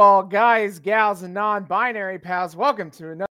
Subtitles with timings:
[0.00, 2.56] all guys, gals, and non-binary pals.
[2.56, 3.26] Welcome to another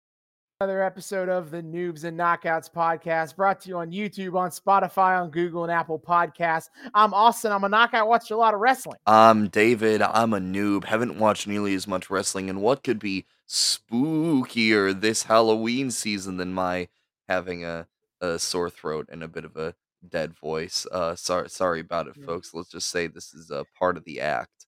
[0.60, 5.20] another episode of the Noobs and Knockouts podcast, brought to you on YouTube, on Spotify,
[5.20, 6.70] on Google, and Apple Podcasts.
[6.94, 7.52] I'm Austin.
[7.52, 8.08] I'm a knockout.
[8.08, 8.96] Watch a lot of wrestling.
[9.06, 10.00] I'm David.
[10.00, 10.84] I'm a noob.
[10.84, 16.54] Haven't watched nearly as much wrestling, and what could be spookier this Halloween season than
[16.54, 16.88] my
[17.28, 17.86] having a,
[18.22, 19.74] a sore throat and a bit of a
[20.08, 20.86] dead voice?
[20.90, 22.24] Uh, sorry, sorry about it, Yeah.
[22.24, 22.54] folks.
[22.54, 24.63] Let's just say this is a part of the act.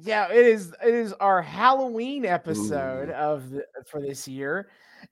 [0.00, 0.74] Yeah, it is.
[0.84, 3.12] It is our Halloween episode Ooh.
[3.12, 4.68] of the for this year,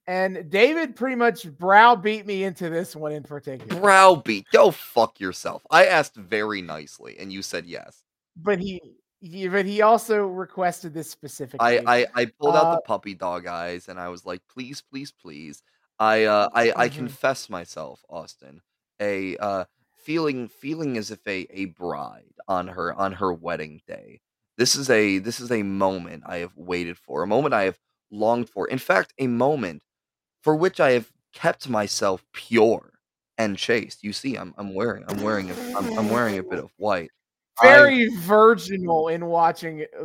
[0.06, 3.80] and David pretty much browbeat me into this one in particular.
[3.80, 4.46] Browbeat.
[4.52, 5.62] Go fuck yourself.
[5.70, 8.02] I asked very nicely, and you said yes.
[8.36, 8.80] But he,
[9.20, 11.60] he, but he also requested this specific.
[11.60, 14.80] I I, I pulled out Uh, the puppy dog eyes, and I was like, please,
[14.80, 15.62] please, please.
[15.98, 16.94] I uh I I Mhm.
[16.96, 18.62] confess myself, Austin,
[19.00, 19.64] a uh
[20.04, 24.20] feeling feeling as if a a bride on her on her wedding day.
[24.60, 27.78] This is a this is a moment I have waited for, a moment I have
[28.10, 28.68] longed for.
[28.68, 29.82] In fact, a moment
[30.42, 32.92] for which I have kept myself pure
[33.38, 34.04] and chaste.
[34.04, 37.10] You see, I'm I'm wearing I'm wearing a I'm, I'm wearing a bit of white.
[37.58, 40.04] I- very virginal in watching uh,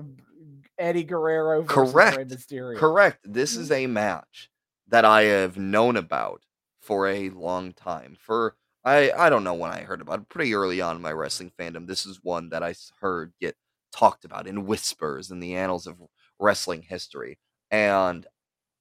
[0.80, 2.17] Eddie Guerrero Correct.
[2.17, 2.77] Mysterio.
[2.77, 3.19] Correct.
[3.25, 4.49] This is a match
[4.87, 6.43] that I have known about
[6.80, 8.15] for a long time.
[8.17, 10.30] For I I don't know when I heard about it.
[10.30, 13.58] Pretty early on in my wrestling fandom, this is one that I heard get
[13.95, 15.97] talked about in whispers in the annals of
[16.39, 17.38] wrestling history.
[17.71, 18.25] And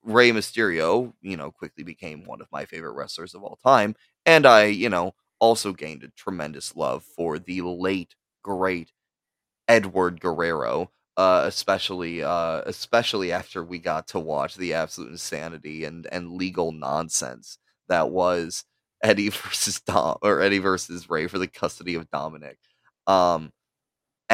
[0.05, 3.97] Rey Mysterio, you know, quickly became one of my favorite wrestlers of all time.
[4.27, 8.93] And I, you know, also gained a tremendous love for the late great
[9.69, 16.07] Edward Guerrero, uh, especially uh, especially after we got to watch the absolute insanity and
[16.13, 18.65] and legal nonsense that was
[19.03, 22.59] Eddie versus Dom or Eddie versus Rey for the custody of Dominic.
[23.07, 23.53] Um,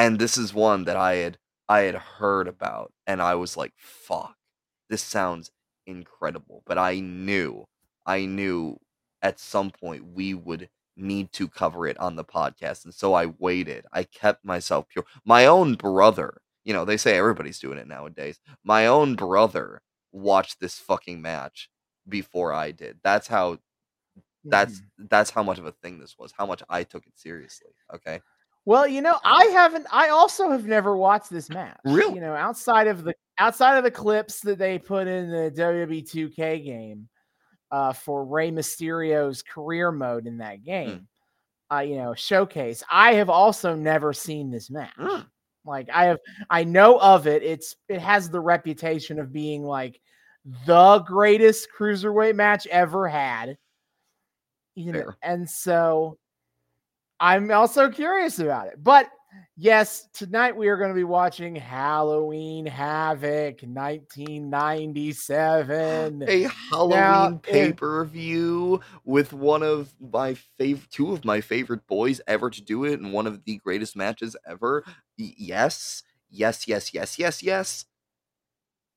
[0.01, 1.37] and this is one that I had
[1.69, 4.35] I had heard about, and I was like, "Fuck,
[4.89, 5.51] this sounds
[5.87, 7.65] incredible." But I knew,
[8.05, 8.77] I knew
[9.21, 13.27] at some point we would need to cover it on the podcast, and so I
[13.39, 13.85] waited.
[13.93, 15.05] I kept myself pure.
[15.25, 18.39] My own brother, you know, they say everybody's doing it nowadays.
[18.63, 19.81] My own brother
[20.11, 21.69] watched this fucking match
[22.09, 22.99] before I did.
[23.03, 23.59] That's how
[24.49, 25.09] that's Mhm.
[25.09, 26.33] that's how much of a thing this was.
[26.37, 27.73] How much I took it seriously.
[27.93, 28.21] Okay.
[28.65, 29.87] Well, you know, I haven't.
[29.91, 31.79] I also have never watched this match.
[31.85, 32.15] Really?
[32.15, 36.03] You know, outside of the outside of the clips that they put in the WWE
[36.09, 37.09] 2K game
[37.71, 40.39] uh, for Rey Mysterio's career mode in Hmm.
[40.39, 41.07] that game,
[41.71, 42.83] uh, you know, showcase.
[42.91, 44.95] I have also never seen this match.
[44.99, 45.25] Mm.
[45.65, 46.19] Like I have,
[46.49, 47.43] I know of it.
[47.43, 49.99] It's it has the reputation of being like
[50.65, 53.57] the greatest cruiserweight match ever had.
[54.75, 55.17] You know, Fair.
[55.21, 56.17] and so
[57.21, 58.83] I'm also curious about it.
[58.83, 59.09] But
[59.55, 66.23] yes, tonight we are going to be watching Halloween Havoc 1997.
[66.27, 72.19] a Halloween pay per view with one of my favorite, two of my favorite boys
[72.25, 74.83] ever to do it, and one of the greatest matches ever.
[75.15, 76.01] Yes,
[76.31, 77.85] yes, yes, yes, yes, yes.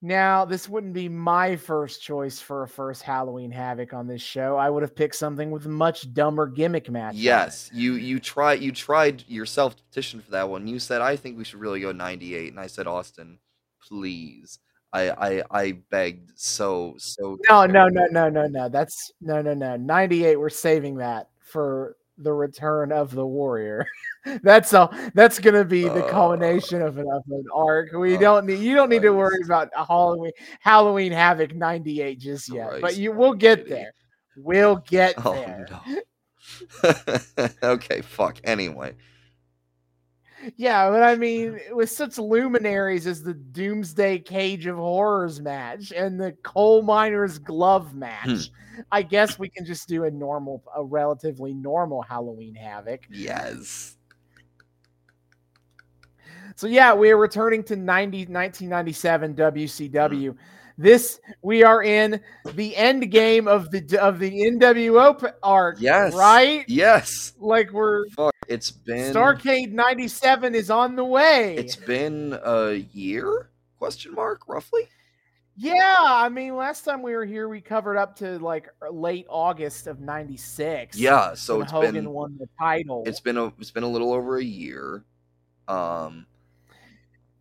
[0.04, 4.54] Now, this wouldn't be my first choice for a first Halloween Havoc on this show.
[4.54, 7.14] I would have picked something with much dumber gimmick match.
[7.14, 10.66] Yes, you you try you tried yourself to petition for that one.
[10.66, 13.38] You said I think we should really go ninety eight, and I said Austin,
[13.82, 14.58] please.
[14.92, 17.38] I I I begged so so.
[17.48, 18.68] No, no, no, no, no, no.
[18.68, 19.78] That's no, no, no.
[19.78, 23.86] 98, we're saving that for the return of the warrior.
[24.42, 27.92] that's all that's gonna be the Uh, culmination of an, of an arc.
[27.92, 32.18] We oh, don't need you don't need to worry about a Halloween Halloween Havoc 98
[32.18, 32.80] just yet.
[32.80, 33.92] But you will get there.
[34.36, 35.66] We'll get Oh there.
[35.70, 37.48] no.
[37.62, 38.38] okay, fuck.
[38.44, 38.94] Anyway.
[40.56, 46.20] Yeah, but I mean, with such luminaries as the Doomsday Cage of Horrors match and
[46.20, 48.50] the Coal Miner's Glove match,
[48.90, 53.02] I guess we can just do a normal, a relatively normal Halloween Havoc.
[53.10, 53.96] Yes.
[56.56, 60.30] So yeah, we are returning to 90, 1997 WCW.
[60.30, 60.38] Hmm.
[60.76, 62.20] This we are in
[62.54, 65.76] the end game of the of the NWO arc.
[65.80, 66.14] Yes.
[66.14, 66.64] right.
[66.66, 67.32] Yes.
[67.38, 68.33] Like we're Fuck.
[68.48, 71.56] It's been Starcade 97 is on the way.
[71.56, 73.50] It's been a year?
[73.78, 74.88] Question mark, roughly?
[75.56, 79.26] Yeah, I mean, last time we were here, we covered up to like er, late
[79.28, 80.96] August of '96.
[80.96, 83.04] Yeah, so it's Hogan been won the title.
[83.06, 85.04] it's been a it's been a little over a year.
[85.68, 86.26] Um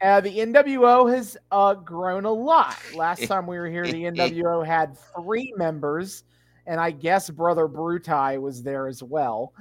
[0.04, 2.76] uh, the NWO has uh, grown a lot.
[2.94, 6.26] Last time we were here, the NWO had three members,
[6.68, 9.54] and I guess Brother Bruti was there as well.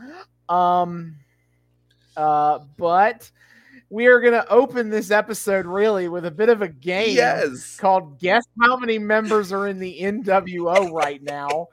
[0.49, 1.15] Um,
[2.17, 3.31] uh, but
[3.91, 7.77] we are going to open this episode really with a bit of a game Yes.
[7.77, 11.69] called Guess How Many Members Are in the NWO right now.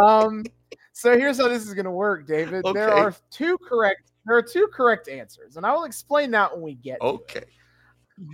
[0.00, 0.44] Um,
[0.92, 2.64] so here's how this is going to work, David.
[2.72, 4.12] There are two correct.
[4.26, 7.00] There are two correct answers, and I will explain that when we get.
[7.00, 7.44] Okay.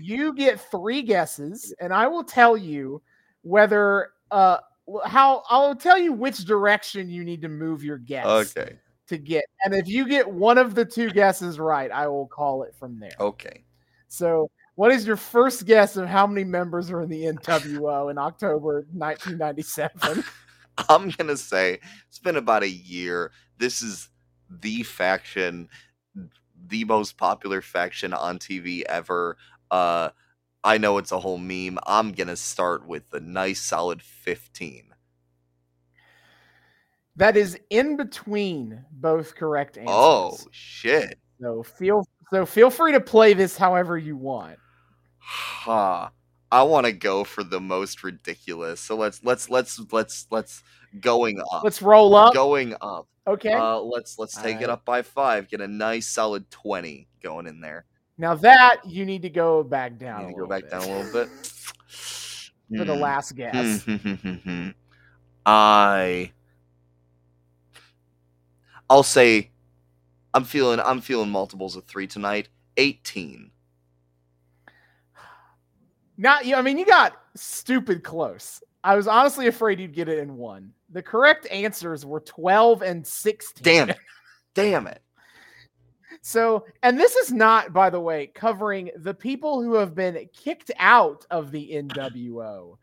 [0.01, 3.03] You get three guesses, and I will tell you
[3.43, 4.59] whether uh
[5.05, 8.77] how I'll tell you which direction you need to move your guess Okay.
[9.09, 9.45] To get.
[9.65, 12.99] And if you get one of the two guesses right, I will call it from
[12.99, 13.15] there.
[13.19, 13.65] Okay.
[14.09, 18.19] So, what is your first guess of how many members are in the NWO in
[18.19, 20.25] October 1997?
[20.89, 21.79] I'm gonna say
[22.09, 23.33] it's been about a year.
[23.59, 24.09] This is
[24.49, 25.69] the faction,
[26.67, 29.37] the most popular faction on TV ever.
[29.71, 30.11] Uh,
[30.65, 31.79] I know it's a whole meme.
[31.87, 34.93] I'm gonna start with a nice solid 15.
[37.17, 39.95] That is in between both correct answers.
[39.95, 41.19] Oh shit!
[41.41, 44.59] so feel so feel free to play this however you want.
[45.19, 46.11] Ha!
[46.51, 48.81] I want to go for the most ridiculous.
[48.81, 50.63] So let's let's let's let's let's
[51.01, 51.65] going up.
[51.65, 52.35] Let's roll up.
[52.35, 53.07] going up.
[53.27, 53.53] Okay.
[53.53, 55.49] Uh, let's let's take it up by five.
[55.49, 57.85] Get a nice solid 20 going in there.
[58.19, 60.27] now that you need to go back down.
[60.27, 61.29] Need a to go back bit down a little bit.
[62.77, 63.01] for the Hmm.
[63.01, 63.83] last guess.
[63.85, 64.69] Hmm, hmm, hmm,
[65.47, 66.33] I
[68.93, 69.51] I'll say
[70.35, 72.51] I'm feeling I'm feeling multiples of three tonight.
[72.77, 73.51] Eighteen.
[76.19, 76.57] Not you.
[76.57, 78.63] I mean, you got stupid close.
[78.85, 80.75] I was honestly afraid you'd get it in one.
[80.91, 83.63] The correct answers were 12 and 16.
[83.63, 83.99] Damn it.
[84.55, 85.01] Damn it.
[86.21, 90.71] So, and this is not, by the way, covering the people who have been kicked
[90.79, 92.77] out of the NWO.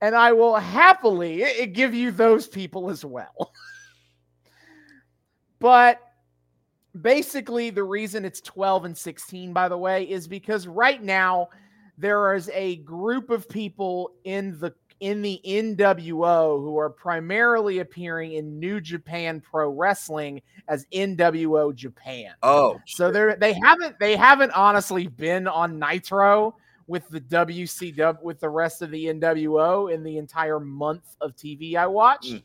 [0.00, 3.52] And I will happily give you those people as well.
[5.58, 6.00] but
[7.00, 11.48] basically, the reason it's 12 and 16, by the way, is because right now
[11.96, 18.32] there is a group of people in the in the NWO who are primarily appearing
[18.32, 22.32] in New Japan Pro Wrestling as NWO Japan.
[22.42, 22.80] Oh.
[22.86, 26.56] So they're they haven't they haven't honestly been on Nitro
[26.86, 31.76] with the WCW with the rest of the NWO in the entire month of TV
[31.76, 32.32] I watched.
[32.32, 32.42] Mm.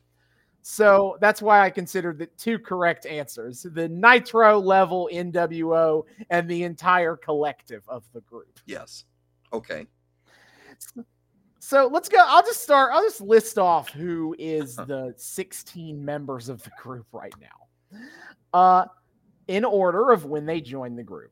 [0.63, 6.63] So that's why I considered the two correct answers: the Nitro level NWO and the
[6.63, 8.60] entire collective of the group.
[8.65, 9.04] Yes.
[9.51, 9.86] Okay.
[11.60, 12.18] So let's go.
[12.25, 12.92] I'll just start.
[12.94, 18.00] I'll just list off who is the 16 members of the group right now.
[18.54, 18.86] Uh,
[19.48, 21.31] in order of when they joined the group.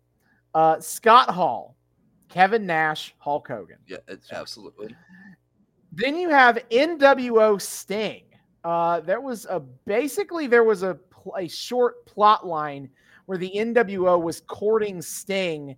[0.53, 1.77] Uh, Scott Hall,
[2.29, 3.77] Kevin Nash, Hulk Hogan.
[3.87, 3.97] Yeah,
[4.31, 4.95] absolutely.
[5.93, 8.23] Then you have NWO Sting.
[8.63, 10.97] Uh, there was a basically there was a,
[11.37, 12.89] a short plot line
[13.25, 15.75] where the NWO was courting Sting,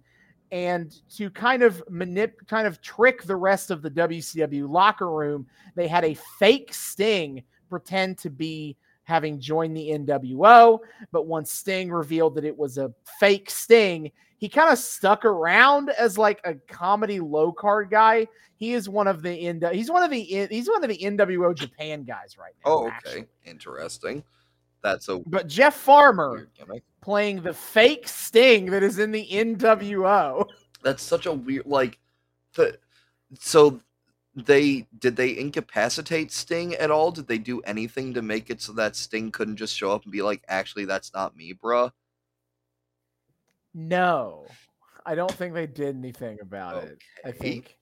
[0.51, 5.47] and to kind of manip, kind of trick the rest of the WCW locker room,
[5.75, 8.77] they had a fake Sting pretend to be
[9.13, 10.79] having joined the NWO.
[11.11, 15.91] But once Sting revealed that it was a fake Sting, he kind of stuck around
[15.91, 18.25] as like a comedy low card guy.
[18.55, 21.53] He is one of the N- he's one of the he's one of the NWO
[21.53, 22.71] Japan guys right now.
[22.71, 22.95] Oh, okay.
[22.95, 23.25] actually.
[23.45, 24.23] Interesting.
[24.81, 26.49] That's a But Jeff Farmer
[27.03, 30.47] playing the fake Sting that is in the NWO.
[30.83, 31.99] That's such a weird like
[32.55, 32.79] the
[33.39, 33.79] so
[34.35, 37.11] they did they incapacitate Sting at all?
[37.11, 40.11] Did they do anything to make it so that Sting couldn't just show up and
[40.11, 41.91] be like, actually that's not me, bruh?
[43.73, 44.45] No,
[45.05, 46.99] I don't think they did anything about it.
[47.25, 47.31] I Okay.
[47.31, 47.77] think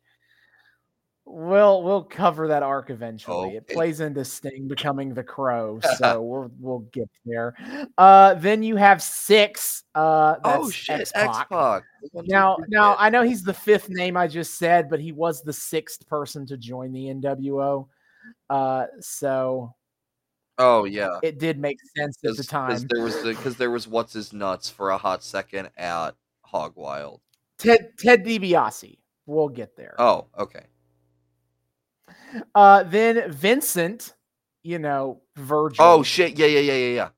[1.32, 3.56] we'll we'll cover that arc eventually.
[3.56, 7.56] It plays into Sting becoming the Crow, so we'll we'll get there.
[7.98, 9.84] Uh, then you have six.
[9.96, 11.84] Uh, oh shit, X X-Pac.
[12.14, 15.54] Now, now I know he's the fifth name I just said, but he was the
[15.54, 17.88] sixth person to join the NWO.
[18.50, 19.74] Uh, so
[20.58, 21.20] Oh yeah.
[21.24, 22.88] it did make sense at the time.
[22.90, 26.12] there was because there was what's his nuts for a hot second at
[26.42, 27.22] Hog Wild.
[27.58, 28.98] Ted Ted DiBiase.
[29.26, 29.96] We'll get there.
[29.98, 30.66] Oh, okay.
[32.56, 34.14] Uh, then Vincent,
[34.64, 35.84] you know, Virgil.
[35.84, 37.10] Oh shit, yeah, yeah, yeah, yeah, yeah.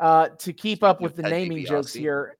[0.00, 2.36] uh, to keep up with the naming jokes here.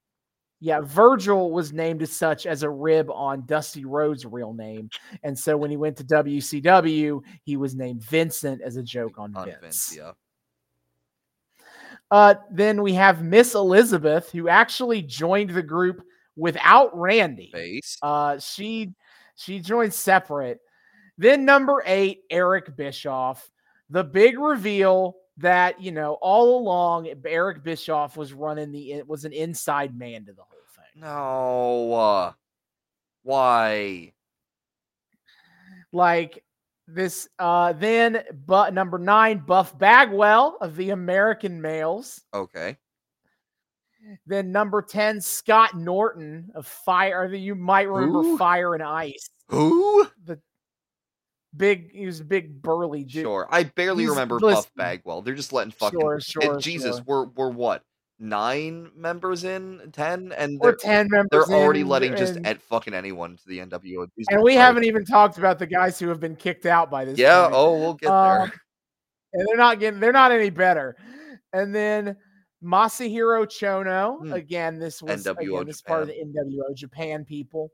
[0.60, 4.88] Yeah, Virgil was named as such as a rib on Dusty Rhodes' real name,
[5.22, 9.36] and so when he went to WCW, he was named Vincent as a joke on,
[9.36, 9.60] On Vince.
[9.60, 10.12] Vince, yeah.
[12.10, 16.02] Uh, then we have Miss Elizabeth, who actually joined the group
[16.36, 17.52] without Randy.
[18.02, 18.92] Uh, she
[19.36, 20.60] she joined separate.
[21.18, 23.50] Then number eight, Eric Bischoff.
[23.90, 29.24] The big reveal that you know all along Eric Bischoff was running the it was
[29.24, 31.02] an inside man to the whole thing.
[31.02, 31.92] No.
[31.92, 32.32] uh,
[33.22, 34.12] Why?
[35.92, 36.44] Like
[36.86, 42.20] this uh then but number 9 Buff Bagwell of the American Males.
[42.32, 42.76] Okay.
[44.26, 48.38] Then number 10 Scott Norton of Fire you might remember Who?
[48.38, 49.30] Fire and Ice.
[49.48, 50.06] Who?
[50.24, 50.38] The
[51.56, 53.22] big he was a big burly dude.
[53.22, 53.48] Sure.
[53.50, 54.54] I barely He's- remember listen.
[54.62, 55.22] Buff Bagwell.
[55.22, 57.04] They're just letting fucking Sure, sure, Jesus, sure.
[57.06, 57.82] we're we're what?
[58.20, 59.90] Nine members in?
[59.92, 60.32] Ten?
[60.38, 64.06] And they're, 10 members they're already in, letting just at fucking anyone to the NWO.
[64.16, 64.58] Jesus and we Christ.
[64.58, 67.54] haven't even talked about the guys who have been kicked out by this Yeah, point.
[67.56, 68.52] oh we'll get Um, there.
[69.32, 70.96] and they're not getting they're not any better.
[71.52, 72.16] And then
[72.62, 74.32] Masahiro Chono Hmm.
[74.32, 74.78] again.
[74.78, 77.70] This was NWO again, this is part of the NWO Japan people.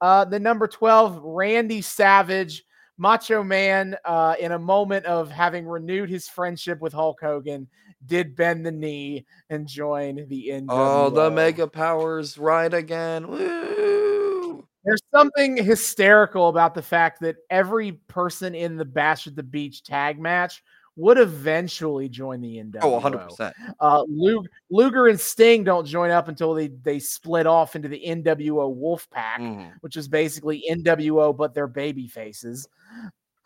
[0.00, 2.64] Uh, the number twelve, Randy Savage,
[2.98, 3.96] Macho Man.
[4.04, 7.68] Uh, in a moment of having renewed his friendship with Hulk Hogan,
[8.06, 10.66] did bend the knee and join the NWO.
[10.68, 13.28] Oh, the mega powers right again.
[13.28, 14.66] Woo!
[14.84, 19.82] There's something hysterical about the fact that every person in the Bash at the Beach
[19.82, 20.62] tag match
[20.96, 22.78] would eventually join the NWO.
[22.82, 23.52] Oh, 100%.
[23.80, 28.00] Uh, Luger, Luger and Sting don't join up until they they split off into the
[28.06, 29.72] NWO Wolfpack, Mhm.
[29.80, 32.68] which is basically NWO but they're baby faces.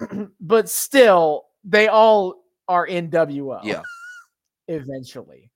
[0.40, 3.60] but still, they all are NWO.
[3.64, 3.82] Yeah.
[4.68, 5.50] eventually.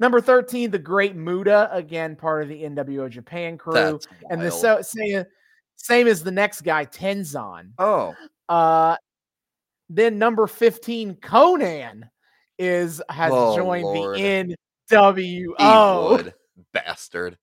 [0.00, 3.74] Number 13, the Great Muta, again part of the NWO Japan crew.
[3.74, 5.24] That's and the so, same,
[5.76, 7.70] same as the next guy, Tenzan.
[7.78, 8.14] Oh,
[8.48, 8.96] Uh,
[9.90, 12.08] then number 15, Konnan
[12.58, 14.16] is has Oh, joined Lord.
[14.16, 14.56] the he
[14.90, 16.10] NWO.
[16.10, 16.34] would,
[16.72, 17.36] bastard.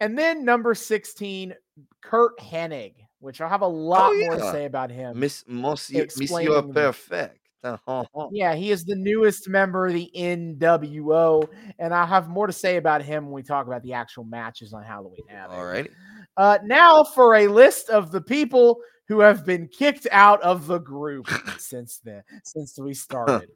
[0.00, 1.54] And then number 16,
[2.02, 5.18] Curt Hennig, which I'll have a lot more to Oh, say about him.
[5.18, 7.40] Miss Monsieur, Monsieur Perfect.
[8.30, 12.76] Yeah, he is the newest member of the NWO, and I'll have more to say
[12.76, 15.56] about him when we talk about the actual matches on Halloween Havoc.
[15.56, 15.90] All right.
[16.36, 20.78] Uh, now for a list of the people who have been kicked out of the
[20.78, 23.50] group since then, since we started.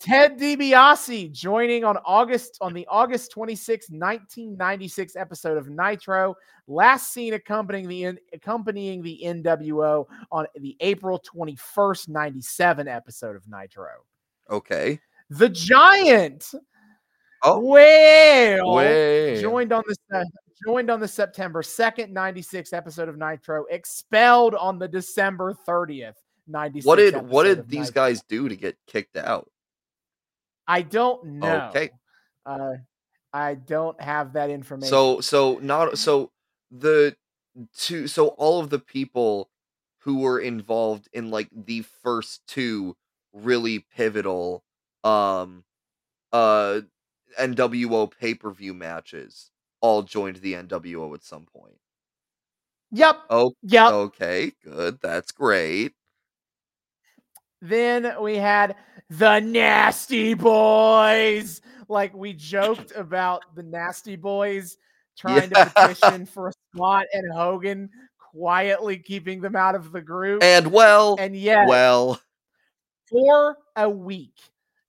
[0.00, 6.36] Ted DiBiase joining on August on the August 26, 1996 episode of Nitro,
[6.68, 13.88] last seen accompanying the accompanying the NWO on the April 21st, 97 episode of Nitro.
[14.48, 15.00] Okay.
[15.30, 16.52] The Giant.
[17.42, 17.58] Oh.
[17.60, 19.40] well, Wait.
[19.40, 20.24] joined on the se-
[20.64, 26.14] joined on the September 2nd 96 episode of Nitro expelled on the December 30th
[26.48, 27.94] 96 What did what did these Nitro.
[27.94, 29.48] guys do to get kicked out?
[30.68, 31.92] I don't know Okay.
[32.46, 32.74] uh
[33.32, 36.32] I don't have that information So so not so
[36.70, 37.16] the
[37.74, 39.50] two so all of the people
[40.00, 42.96] who were involved in like the first two
[43.32, 44.64] really pivotal
[45.04, 45.64] um
[46.32, 46.82] uh
[47.38, 51.78] NWO pay-per-view matches all joined the NWO at some point.
[52.90, 55.00] yep Oh, yep okay, good.
[55.00, 55.94] That's great.
[57.60, 58.76] then we had
[59.10, 64.76] the nasty boys like we joked about the nasty boys
[65.16, 65.64] trying Yeah.
[65.64, 70.70] to petition for a spot and Hogan quietly keeping them out of the group And
[70.70, 72.20] well, and yeah, well,
[73.10, 74.34] for a week.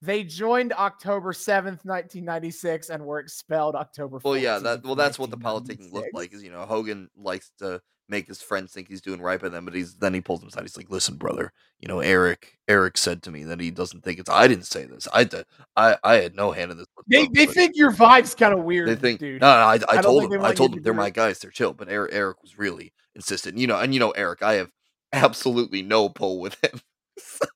[0.02, 4.24] They joined October 7th, 1996, and were expelled October 14th.
[4.24, 4.58] well, yeah.
[4.58, 6.32] That well, that's what the politicking looked like.
[6.32, 9.64] Is you know Hogan likes to make his friends think he's doing right by them,
[9.64, 10.62] but he's then he pulls them aside.
[10.62, 12.58] He's like, "Listen, brother, you know Eric.
[12.68, 14.28] Eric said to me that he doesn't think it's.
[14.28, 15.08] I didn't say this.
[15.12, 15.46] I did.
[15.76, 16.86] I I had no hand in this.
[17.06, 19.40] They, they think your vibe's kind of weird, they think dude.
[19.40, 19.60] no, no.
[19.60, 20.44] I, I, don't told them.
[20.44, 21.38] I told to them they're my guys.
[21.38, 21.72] They're chill.
[21.72, 23.56] But Eric, Eric was really insistent.
[23.56, 24.42] You know, and you know Eric.
[24.42, 24.70] I have
[25.12, 26.80] absolutely no pull with him.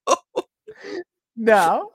[1.37, 1.91] No,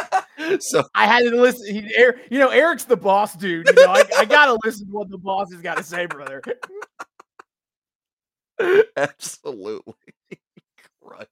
[0.60, 1.74] so I had to listen.
[1.74, 3.66] He, Eric, you know, Eric's the boss, dude.
[3.68, 6.42] You know, I, I gotta listen to what the boss has got to say, brother.
[8.96, 9.94] absolutely,
[11.02, 11.30] Christ.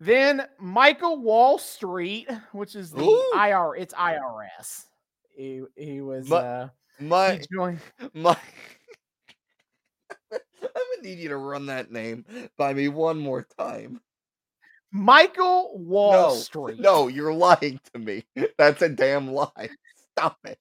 [0.00, 3.32] Then Michael Wall Street, which is the Ooh.
[3.34, 4.86] IR, it's IRS.
[5.30, 6.68] He he was My- uh
[6.98, 7.80] My joined
[8.14, 8.36] My,
[10.32, 12.24] I'm gonna need you to run that name
[12.56, 14.00] by me one more time.
[14.90, 16.80] Michael Wall no, Street.
[16.80, 18.24] no, you're lying to me.
[18.58, 19.70] That's a damn lie.
[20.12, 20.58] Stop it.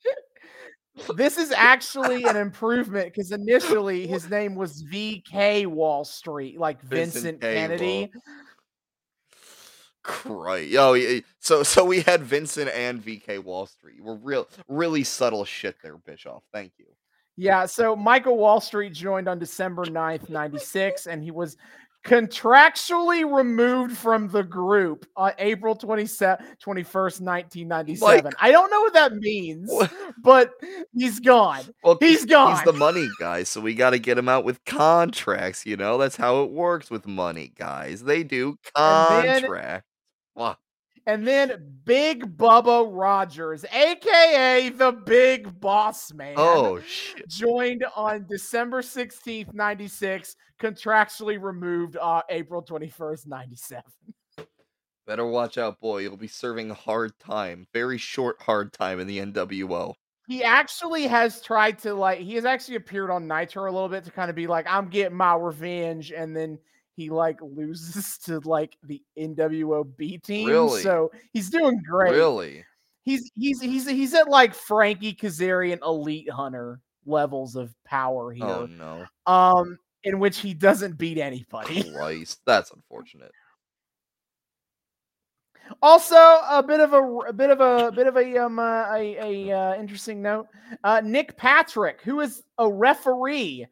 [1.16, 7.40] This is actually an improvement because initially his name was VK Wall Street, like Vincent
[7.40, 8.12] Vincent, Kennedy.
[10.04, 10.76] Christ.
[10.78, 14.02] Oh, so so we had Vincent and VK Wall Street.
[14.02, 16.44] We're real, really subtle shit there, Bischoff.
[16.52, 16.88] Thank you.
[17.38, 21.56] Yeah, so Michael Wall Street joined on December 9th, 96, and he was
[22.06, 28.26] contractually removed from the group on April 27, 21st, 1997.
[28.26, 29.92] Like- I don't know what that means, What?
[30.24, 30.52] but
[30.94, 31.64] he's gone.
[31.84, 32.56] Well, He's gone.
[32.56, 35.66] He's the money guy, so we got to get him out with contracts.
[35.66, 38.04] You know, that's how it works with money guys.
[38.04, 39.86] They do contracts.
[40.36, 40.58] Wow.
[41.12, 46.36] And then Big Bubba Rogers, aka the Big Boss Man.
[46.38, 47.28] Oh shit.
[47.28, 53.84] joined on December 16th, 96, contractually removed uh, April 21st, 97.
[55.06, 55.98] Better watch out, boy.
[55.98, 59.96] You'll be serving hard time, very short hard time in the NWO.
[60.30, 64.06] He actually has tried to like he has actually appeared on Nitro a little bit
[64.06, 66.58] to kind of be like, I'm getting my revenge, and then
[66.96, 70.48] he like loses to like the NWO B team.
[70.48, 70.82] Really?
[70.82, 72.12] So he's doing great.
[72.12, 72.66] Really?
[73.04, 78.46] He's he's he's he's at like Frankie Kazarian Elite Hunter levels of power here.
[78.46, 79.06] Oh no.
[79.26, 81.84] Um, in which he doesn't beat anybody.
[81.96, 83.32] Christ, that's unfortunate.
[85.82, 89.48] Also, a bit of a, a bit of a, bit of a um uh, a,
[89.50, 90.48] a uh, interesting note.
[90.84, 93.68] Uh, Nick Patrick, who is a referee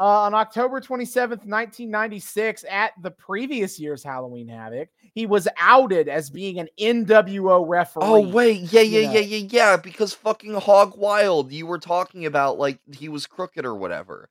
[0.00, 5.26] uh, on October twenty seventh, nineteen ninety six, at the previous year's Halloween Havoc, he
[5.26, 8.02] was outed as being an NWO referee.
[8.04, 9.12] Oh wait, yeah, yeah, you know.
[9.14, 9.76] yeah, yeah, yeah.
[9.76, 14.28] Because fucking Hog Wild, you were talking about like he was crooked or whatever.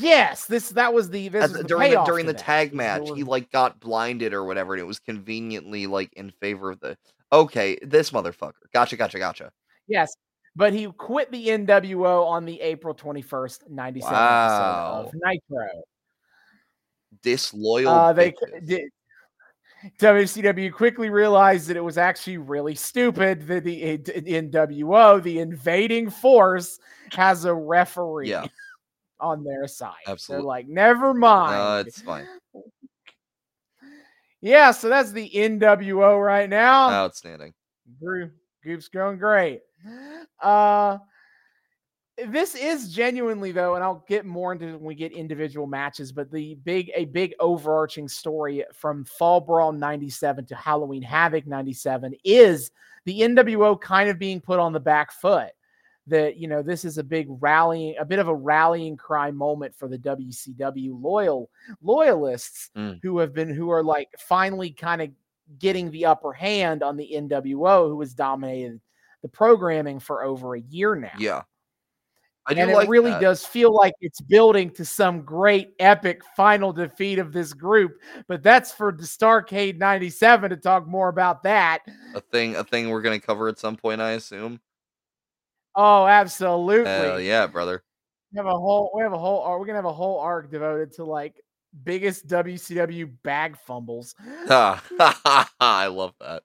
[0.00, 2.38] Yes, this that was the this was the- the during the during the that.
[2.42, 6.70] tag match, he like got blinded or whatever, and it was conveniently like in favor
[6.70, 6.96] of the.
[7.32, 8.52] Okay, this motherfucker.
[8.72, 9.50] Gotcha, gotcha, gotcha.
[9.88, 10.14] Yes,
[10.58, 15.02] but he quit the NWO on the April twenty first, ninety seven Wow.
[15.06, 15.68] episode of Nitro.
[17.22, 17.88] Disloyal.
[17.88, 18.34] Uh, they
[18.64, 18.90] did.
[20.00, 26.10] WCW quickly realized that it was actually really stupid that the uh, NWO, the invading
[26.10, 26.80] force,
[27.12, 28.46] has a referee Yeah.
[29.20, 29.94] on their side.
[30.08, 30.42] Absolutely.
[30.42, 31.52] They're like, never mind.
[31.52, 32.26] No, it's fine.
[34.40, 36.90] yeah, so that's the NWO right now.
[36.90, 37.54] Outstanding.
[38.02, 38.30] Gro-
[38.64, 39.60] Goof's going great.
[40.40, 40.98] Uh
[42.26, 46.10] this is genuinely though, and I'll get more into it when we get individual matches,
[46.10, 52.14] but the big a big overarching story from Fall Brawl 97 to Halloween Havoc 97
[52.24, 52.70] is
[53.04, 55.50] the NWO kind of being put on the back foot.
[56.08, 59.74] That you know, this is a big rallying, a bit of a rallying cry moment
[59.76, 61.50] for the WCW loyal
[61.82, 62.98] loyalists Mm.
[63.02, 65.10] who have been who are like finally kind of
[65.60, 68.80] getting the upper hand on the NWO, who has dominated
[69.22, 71.12] the programming for over a year now.
[71.18, 71.42] Yeah.
[72.46, 73.20] I do and like it really that.
[73.20, 77.98] does feel like it's building to some great epic final defeat of this group.
[78.26, 81.80] But that's for the Starcade 97 to talk more about that.
[82.14, 82.56] a thing.
[82.56, 84.60] A thing we're gonna cover at some point, I assume.
[85.74, 86.90] Oh, absolutely.
[86.90, 87.84] Hell yeah, brother.
[88.32, 89.60] We have a whole we have a whole arc.
[89.60, 91.34] We're gonna have a whole arc devoted to like
[91.84, 94.14] biggest WCW bag fumbles.
[94.48, 96.44] I love that.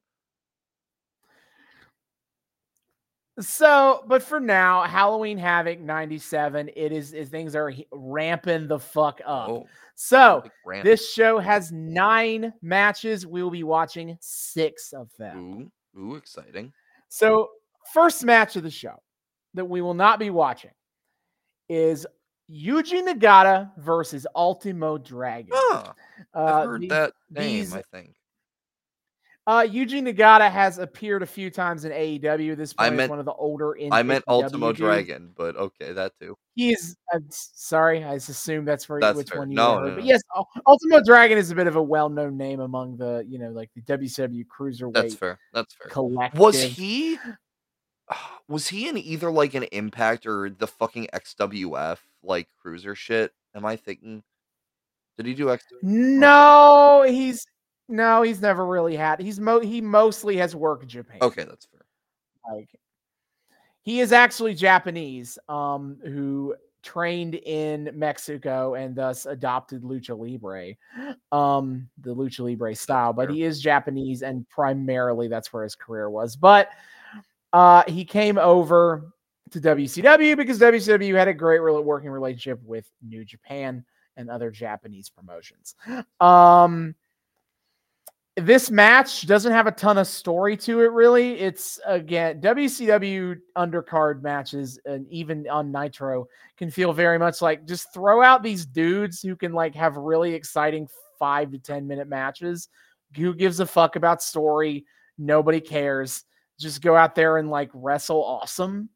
[3.39, 9.21] So, but for now, Halloween Havoc 97, it is, is things are ramping the fuck
[9.25, 9.49] up.
[9.49, 10.43] Oh, So,
[10.83, 13.25] this show has nine matches.
[13.25, 15.71] We will be watching six of them.
[15.97, 16.71] Ooh, ooh, exciting.
[17.09, 17.49] So,
[17.93, 19.01] first match of the show
[19.55, 20.71] that we will not be watching
[21.69, 22.05] is
[22.51, 25.49] Yuji Nagata versus Ultimo Dragon.
[25.53, 25.93] Huh,
[26.35, 27.43] I've Uh, heard the- that name.
[27.43, 28.15] these- I think.
[29.45, 32.55] Uh, Yuji Nagata has appeared a few times in AEW.
[32.55, 33.75] This I is meant- one of the older.
[33.91, 34.71] I meant Ultimo.
[34.71, 36.37] Dragon, but okay, that too.
[36.55, 39.39] He's uh, s- sorry, I assume that's for That's which fair.
[39.39, 39.89] one you No, heard.
[39.89, 43.25] no, But yes, Ul- Ultimo Dragon is a bit of a well-known name among the
[43.27, 45.37] you know like the WCW cruiserweight That's fair.
[45.53, 45.89] That's fair.
[45.89, 46.39] collective.
[46.39, 47.17] Was he?
[48.47, 53.31] Was he in either like an Impact or the fucking XWF like cruiser shit?
[53.55, 54.23] Am I thinking?
[55.17, 55.63] Did he do X?
[55.81, 57.45] No, he's
[57.87, 59.19] no, he's never really had.
[59.19, 61.17] He's mo he mostly has worked Japan.
[61.21, 61.85] Okay, that's fair.
[62.55, 62.69] like
[63.83, 70.75] he is actually Japanese, um, who trained in Mexico and thus adopted lucha libre,
[71.31, 73.13] um, the lucha libre style.
[73.13, 76.35] But he is Japanese, and primarily that's where his career was.
[76.35, 76.69] But
[77.51, 79.13] uh, he came over
[79.51, 83.85] to WCW because WCW had a great working relationship with New Japan
[84.17, 85.75] and other Japanese promotions.
[86.19, 86.95] Um,
[88.35, 91.39] this match doesn't have a ton of story to it really.
[91.39, 97.93] It's again wcw undercard matches and even on nitro can feel very much like just
[97.93, 100.87] throw out these dudes who can like have really exciting
[101.19, 102.69] five to ten minute matches.
[103.15, 104.85] Who gives a fuck about story?
[105.19, 106.23] Nobody cares.
[106.59, 108.89] Just go out there and like wrestle awesome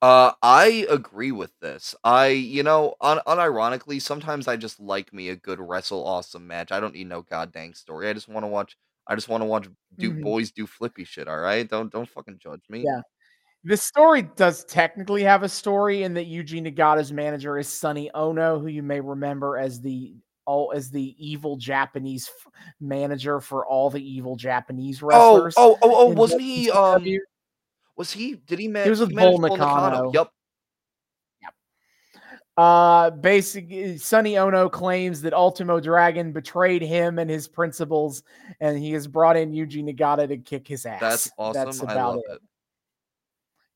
[0.00, 1.94] Uh, I agree with this.
[2.04, 6.70] I, you know, un unironically, sometimes I just like me a good wrestle awesome match.
[6.70, 8.08] I don't need no goddamn story.
[8.08, 8.76] I just wanna watch
[9.08, 10.22] I just wanna watch do Mhm.
[10.22, 11.68] boys do flippy shit, alright?
[11.68, 12.84] Don't don't fucking judge me.
[12.86, 13.00] Yeah.
[13.64, 18.60] This story does technically have a story in that Yuji Nagata's manager is Sonny Ono,
[18.60, 20.14] who you may remember as the
[20.46, 25.76] all as the evil Japanese f- manager for all the evil Japanese Oh, wrestlers oh,
[25.82, 27.18] oh, oh, in wasn't he, um WCW.
[27.98, 29.56] Was he did he Man- He was with Bull Nakano?
[29.58, 30.12] Nakano.
[30.12, 30.32] Yup.
[32.56, 38.24] Uh, basically, Sonny Ono claims that Ultimo Dragon betrayed him and his principles,
[38.60, 41.00] and he has brought in Yuji Nagata to kick his ass.
[41.00, 41.64] That's awesome.
[41.64, 42.32] That's I about love it.
[42.32, 42.40] it.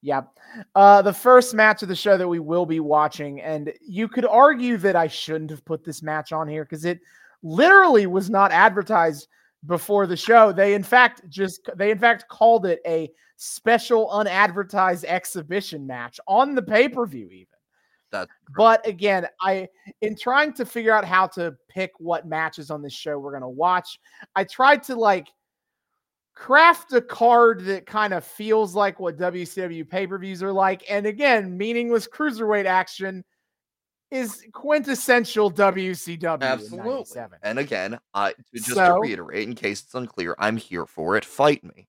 [0.02, 0.36] Yep.
[0.74, 4.26] Uh, the first match of the show that we will be watching, and you could
[4.26, 6.98] argue that I shouldn't have put this match on here because it
[7.44, 9.28] literally was not advertised
[9.66, 10.52] before the show.
[10.52, 16.54] They in fact just they in fact called it a special unadvertised exhibition match on
[16.54, 17.46] the pay-per-view even.
[18.10, 19.68] That's But again, I
[20.00, 23.42] in trying to figure out how to pick what matches on this show we're going
[23.42, 23.98] to watch,
[24.36, 25.28] I tried to like
[26.34, 30.84] craft a card that kind of feels like what WCW pay-per-views are like.
[30.90, 33.24] And again, meaningless cruiserweight action
[34.12, 36.42] is quintessential WCW.
[36.42, 36.90] Absolutely.
[36.90, 37.38] 97.
[37.42, 41.24] And again, I just to reiterate, in case it's unclear, I'm here for it.
[41.24, 41.88] Fight me.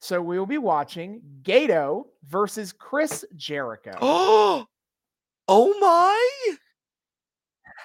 [0.00, 3.96] So we will be watching Gedo versus Chris Jericho.
[4.00, 4.66] Oh,
[5.48, 6.56] oh my!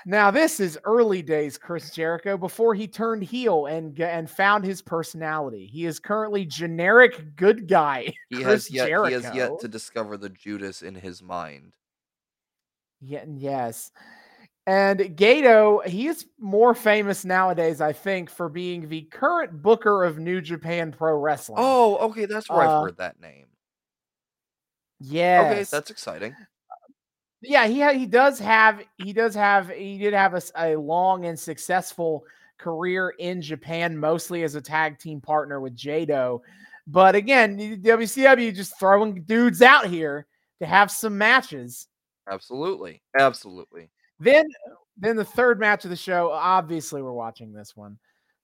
[0.07, 4.81] Now, this is early days Chris Jericho before he turned heel and and found his
[4.81, 5.65] personality.
[5.65, 8.13] He is currently generic good guy.
[8.29, 11.75] He Chris has yet he has yet to discover the Judas in his mind.
[13.01, 13.91] Yeah, yes.
[14.67, 20.17] And Gedo, he is more famous nowadays, I think, for being the current booker of
[20.17, 21.59] New Japan Pro Wrestling.
[21.59, 23.45] Oh, okay, that's where Uh, I've heard that name.
[24.99, 25.51] yes.
[25.51, 26.35] Okay, that's exciting.
[27.41, 31.37] yeah he ha- he does have he does have he did have a long and
[31.37, 32.23] successful
[32.57, 36.39] career in Japan mostly as a tag team partner with Jado
[36.87, 40.25] but again WCW just throwing dudes out here
[40.59, 41.87] to have some matches
[42.29, 43.01] Absolutely.
[43.19, 43.89] Absolutely.
[44.19, 44.45] then
[44.97, 47.97] then the third match of the show obviously we're watching this one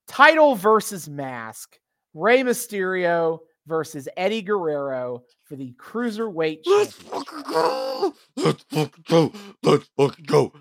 [0.07, 1.77] title versus mask
[2.13, 8.13] Rey Mysterio versus Eddie Guerrero for the cruiserweight Let's fucking go.
[8.35, 9.31] Let's fucking go.
[9.63, 10.51] Let's fucking go.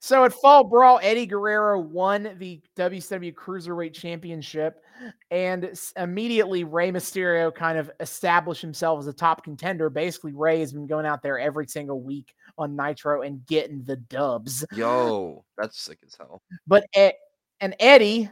[0.00, 4.84] So at Fall Brawl, Eddie Guerrero won the WCW Cruiserweight Championship,
[5.30, 9.90] and immediately Rey Mysterio kind of established himself as a top contender.
[9.90, 13.96] Basically, Rey has been going out there every single week on Nitro and getting the
[13.96, 14.64] dubs.
[14.72, 16.42] Yo, that's sick as hell.
[16.66, 17.10] But E-
[17.60, 18.30] and Eddie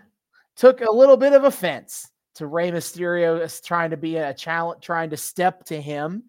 [0.55, 4.85] took a little bit of offense to Rey Mysterio as trying to be a challenge,
[4.85, 6.23] trying to step to him,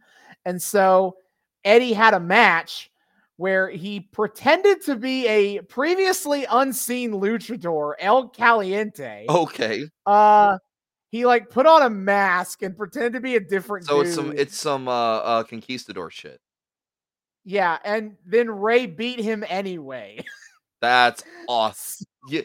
[0.46, 1.18] and so
[1.64, 2.92] Eddie had a match
[3.38, 9.26] where he pretended to be a previously unseen luchador, El Caliente.
[9.30, 9.86] Okay.
[10.06, 10.58] Uh,
[11.12, 14.08] he like put on a mask and pretended to be a different So dude.
[14.08, 16.40] it's some it's some uh uh conquistador shit.
[17.46, 20.20] yeah, and then Rey beat him anyway.
[20.82, 22.06] That's awesome.
[22.30, 22.42] Yeah,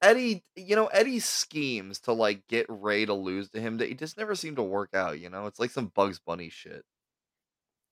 [0.00, 4.16] Eddie, you know, Eddie's schemes to like get Rey to lose to him, they just
[4.16, 5.46] never seem to work out, you know?
[5.46, 6.84] It's like some Bugs Bunny shit.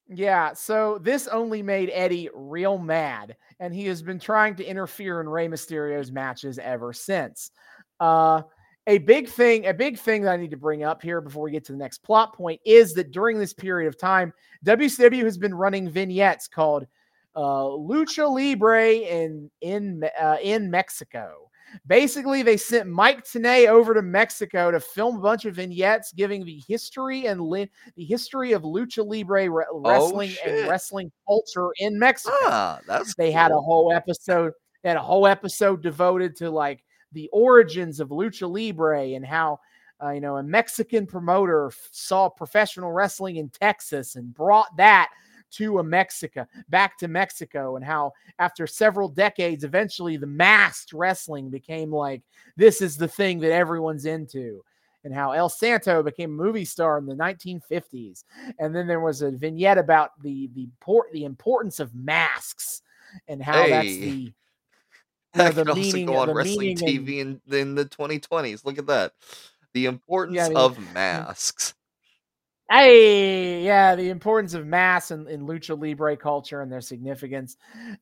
[0.08, 5.20] Yeah, so this only made Eddie real mad, and he has been trying to interfere
[5.20, 7.50] in Rey Mysterio's matches ever since.
[7.98, 8.42] Uh,
[8.86, 11.50] a big thing, a big thing that I need to bring up here before we
[11.50, 14.32] get to the next plot point is that during this period of time,
[14.64, 16.86] WCW has been running vignettes called
[17.34, 21.45] uh, Lucha Libre in in uh, in Mexico.
[21.86, 26.44] Basically, they sent Mike Tenay over to Mexico to film a bunch of vignettes giving
[26.44, 31.98] the history and li- the history of lucha libre re- wrestling and wrestling culture in
[31.98, 32.34] Mexico.
[32.42, 34.52] Ah, that's they had a whole episode,
[34.82, 39.58] they had a whole episode devoted to like the origins of lucha libre and how
[40.02, 45.10] uh, you know a Mexican promoter f- saw professional wrestling in Texas and brought that
[45.56, 51.50] to a Mexico back to Mexico and how after several decades eventually the masked wrestling
[51.50, 52.22] became like
[52.56, 54.62] this is the thing that everyone's into
[55.04, 58.24] and how El Santo became a movie star in the 1950s.
[58.58, 62.82] And then there was a vignette about the the port the importance of masks
[63.28, 64.32] and how that's the you
[65.36, 67.84] know, That the could also meaning- go on wrestling meaning and- TV in, in the
[67.84, 68.64] 2020s.
[68.64, 69.12] Look at that.
[69.74, 71.74] The importance I mean- of masks.
[72.68, 77.56] Hey, yeah, the importance of mass in, in lucha libre culture and their significance.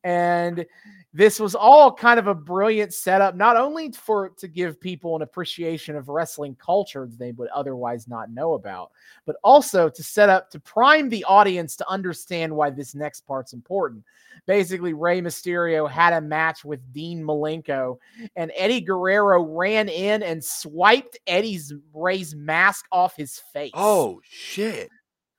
[0.05, 0.65] And
[1.13, 5.23] this was all kind of a brilliant setup, not only for to give people an
[5.23, 8.91] appreciation of wrestling culture they would otherwise not know about,
[9.27, 13.53] but also to set up to prime the audience to understand why this next part's
[13.53, 14.03] important.
[14.47, 17.99] Basically, Rey Mysterio had a match with Dean Malenko,
[18.35, 23.71] and Eddie Guerrero ran in and swiped Eddie's Rey's mask off his face.
[23.75, 24.21] Oh.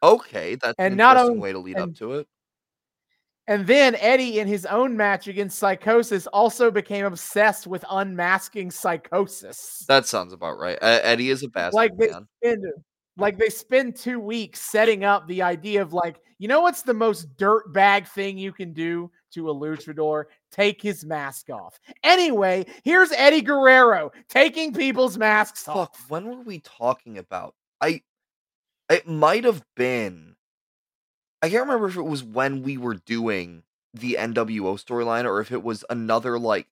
[0.04, 2.28] Okay, that's And an not interesting on- way to lead up to it.
[3.47, 9.86] And then Eddie, in his own match against Psicosis, also became obsessed with unmasking Psicosis.
[9.86, 10.80] That sounds about right.
[10.82, 12.28] Uh, Eddie is a bastard like they man.
[12.43, 12.63] spend,
[13.17, 16.93] like they spend two weeks setting up the idea of like, you know what's the
[16.93, 20.25] most dirt bag thing you can do to a luchador?
[20.51, 21.80] Take his mask off.
[22.04, 26.06] Anyway, here's Eddie Guerrero taking people's masks Fuck, off.
[26.10, 27.54] when were we talking about?
[27.80, 28.01] I
[28.89, 30.36] it might have been
[31.41, 35.52] I can't remember if it was when we were doing the NWO storyline or if
[35.52, 36.67] it was another like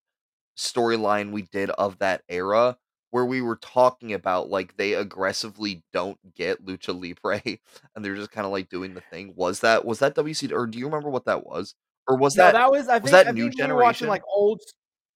[0.57, 2.77] storyline we did of that era
[3.11, 7.41] where we were talking about like they aggressively don't get lucha libre
[7.95, 9.33] and they're just kind of like doing the thing.
[9.35, 11.75] Was that was that WC or do you remember what that was?
[12.07, 14.07] Or was No, that, that was I think, that I new think we were watching
[14.07, 14.07] generation?
[14.07, 14.61] like old.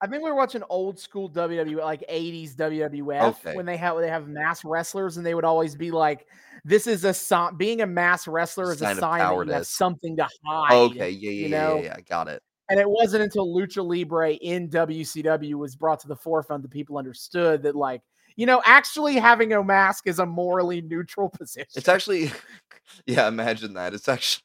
[0.01, 3.55] I think we were watching old school WWE, like '80s WWF, Okay.
[3.55, 6.27] when they have they have mass wrestlers, and they would always be like,
[6.63, 7.55] "This is a sign.
[7.57, 10.73] Being a mass wrestler is a Sign of sign that you have something to hide."
[10.73, 11.75] Okay, yeah, yeah, you yeah, know?
[11.77, 12.43] yeah, yeah, got it.
[12.69, 16.97] And it wasn't until Lucha Libre in WCW was brought to the forefront that people
[16.97, 18.01] understood that, like,
[18.35, 21.67] you know, actually having a mask is a morally neutral position.
[21.75, 22.31] It's actually
[23.07, 23.93] yeah, imagine that.
[23.93, 24.43] It's actually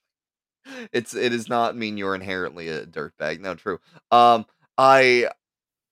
[0.93, 3.41] it's it does not mean you're inherently a dirtbag.
[3.41, 3.79] No, true.
[4.11, 4.47] Um
[4.79, 5.29] I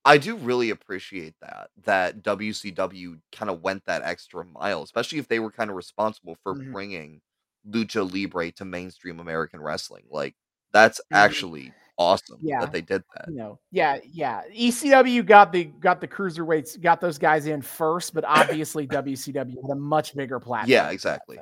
[0.04, 5.28] I do really appreciate that that WCW kind of went that extra mile, especially if
[5.28, 6.72] they were kind of responsible for Mhm.
[6.72, 7.20] bringing
[7.68, 10.04] lucha libre to mainstream American wrestling.
[10.10, 10.34] Like
[10.72, 11.16] that's Mhm.
[11.16, 12.60] actually awesome Yeah.
[12.60, 13.28] that they did that.
[13.28, 14.42] you know, yeah, yeah.
[14.50, 19.70] ECW got the got the cruiserweights, got those guys in first, but obviously WCW had
[19.70, 20.66] a much bigger platform.
[20.68, 21.38] for that exactly.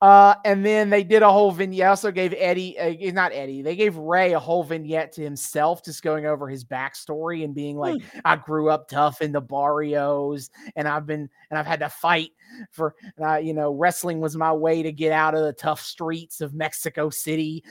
[0.00, 1.88] Uh, and then they did a whole vignette.
[1.88, 6.02] Also gave Eddie, uh, not Eddie, they gave Rey a whole vignette to himself, just
[6.02, 10.88] going over his backstory and being like, "I grew up tough in the barrios, and
[10.88, 12.30] I've been, and I've had to fight
[12.70, 16.40] for, uh, you know, wrestling was my way to get out of the tough streets
[16.40, 17.64] of Mexico City."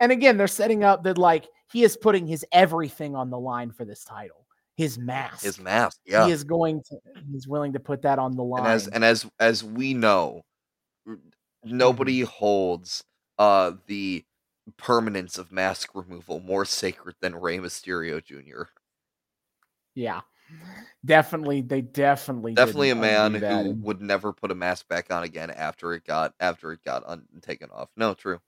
[0.00, 3.70] And again, they're setting up that like he is putting his everything on the line
[3.70, 4.43] for this title,
[4.76, 5.44] his mask.
[5.44, 6.00] His mask.
[6.04, 6.26] Yeah.
[6.26, 6.96] He is going to,
[7.30, 8.64] he's willing to put that on the line.
[8.64, 10.42] and as and as as we know
[11.64, 12.30] nobody Mm-hmm.
[12.30, 13.04] holds
[13.38, 14.24] uh the
[14.76, 18.62] permanence of mask removal more sacred than Rey Mysterio Jr.
[19.94, 20.22] yeah,
[21.04, 21.60] definitely.
[21.60, 25.92] They definitely, Definitely a man who would never put a mask back on again after
[25.94, 27.90] it got after it got un- taken off.
[27.96, 28.40] No, true.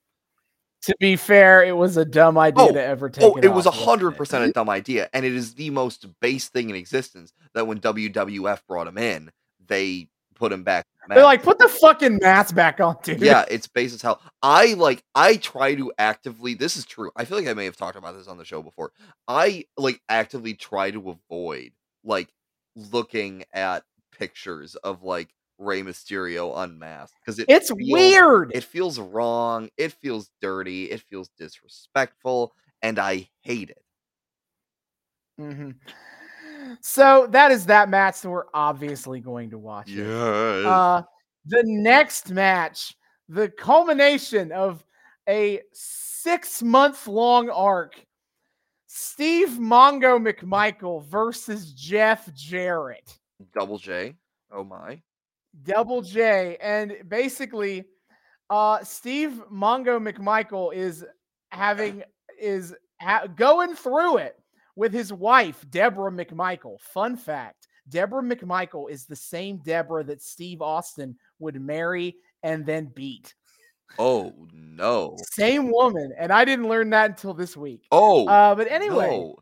[0.83, 3.49] To be fair, it was a dumb idea Oh, to ever take Oh, it it
[3.49, 6.75] was a hundred percent a dumb idea, and it is the most base thing in
[6.75, 7.33] existence.
[7.53, 9.31] That when WWF brought him in,
[9.67, 10.85] they put him back.
[11.09, 13.21] They're like, put the fucking mask back on, dude.
[13.21, 14.21] yeah, it's base as hell.
[14.43, 17.11] I like I try to actively this is true.
[17.15, 18.91] I feel like I may have talked about this on the show before.
[19.27, 21.71] I like actively try to avoid
[22.03, 22.27] like
[22.75, 28.51] looking at pictures of like Rey Mysterio unmasked because it it's feels- weird.
[28.53, 33.83] It feels wrong, it feels dirty, it feels disrespectful, and I hate it.
[35.39, 35.75] Mhm.
[36.81, 38.15] So that is that match.
[38.15, 40.05] So we're obviously going to watch it.
[40.07, 41.03] Uh,
[41.45, 42.95] the next match,
[43.29, 44.83] the culmination of
[45.29, 47.93] a six month long arc.
[48.87, 53.17] Steve Mongo McMichael versus Jeff Jarrett.
[53.53, 54.15] Double J.
[54.51, 55.01] Oh my.
[55.63, 56.57] Double J.
[56.61, 57.85] And basically,
[58.49, 61.05] uh, Steve Mongo McMichael is
[61.51, 62.03] having
[62.39, 64.35] is ha- going through it
[64.75, 66.79] with his wife, Deborah McMichael.
[66.79, 72.91] Fun fact: Deborah McMichael is the same Deborah that Steve Austin would marry and then
[72.95, 73.33] beat.
[73.99, 75.15] Oh no.
[75.33, 77.87] Same woman, and I didn't learn that until this week.
[77.91, 79.37] Oh Uh, but anyway, no.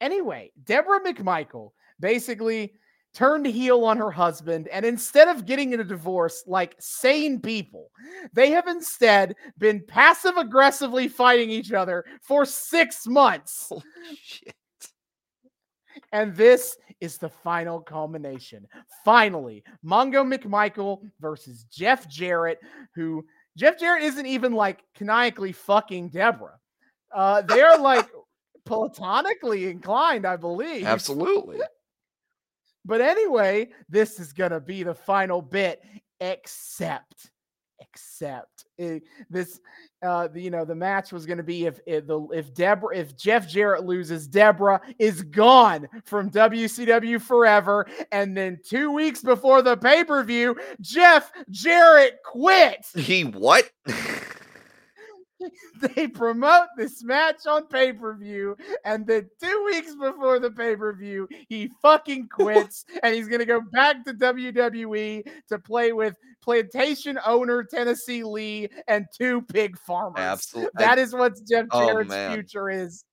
[0.00, 2.74] anyway, Deborah McMichael basically
[3.16, 7.90] turned heel on her husband, and instead of getting in a divorce like sane people,
[8.34, 13.68] they have instead been passive aggressively fighting each other for six months.
[13.70, 13.82] Holy
[14.22, 14.54] shit.
[16.12, 18.66] And this is the final culmination.
[19.02, 22.60] Finally, Mongo McMichael versus Jeff Jarrett,
[22.94, 23.24] who
[23.56, 26.58] Jeff Jarrett isn't even like canonically fucking Deborah.
[27.14, 28.08] Uh, they're like
[28.66, 30.84] platonically inclined, I believe.
[30.84, 31.60] Absolutely.
[32.86, 35.82] But anyway, this is gonna be the final bit,
[36.20, 37.30] except
[37.80, 38.98] except eh,
[39.30, 39.60] this
[40.02, 43.16] uh you know the match was going to be if, if the if Debra if
[43.16, 49.76] Jeff Jarrett loses deborah is gone from WCW forever and then 2 weeks before the
[49.76, 53.70] pay-per-view Jeff Jarrett quits He what?
[55.94, 60.76] they promote this match on pay per view, and then two weeks before the pay
[60.76, 66.16] per view, he fucking quits, and he's gonna go back to WWE to play with
[66.42, 70.18] plantation owner Tennessee Lee and two pig farmers.
[70.20, 70.70] Absolutely.
[70.76, 72.34] That is what Jeff Oh, Jarrett's man.
[72.34, 73.04] future is.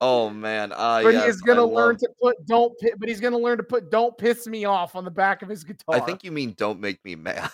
[0.00, 0.72] oh man.
[0.74, 2.72] Ah, But yes, he is gonna I learn love- to put don't.
[2.98, 5.64] But he's gonna learn to put "Don't piss me off" on the back of his
[5.64, 5.96] guitar.
[5.96, 7.50] I think you mean don't make me mad.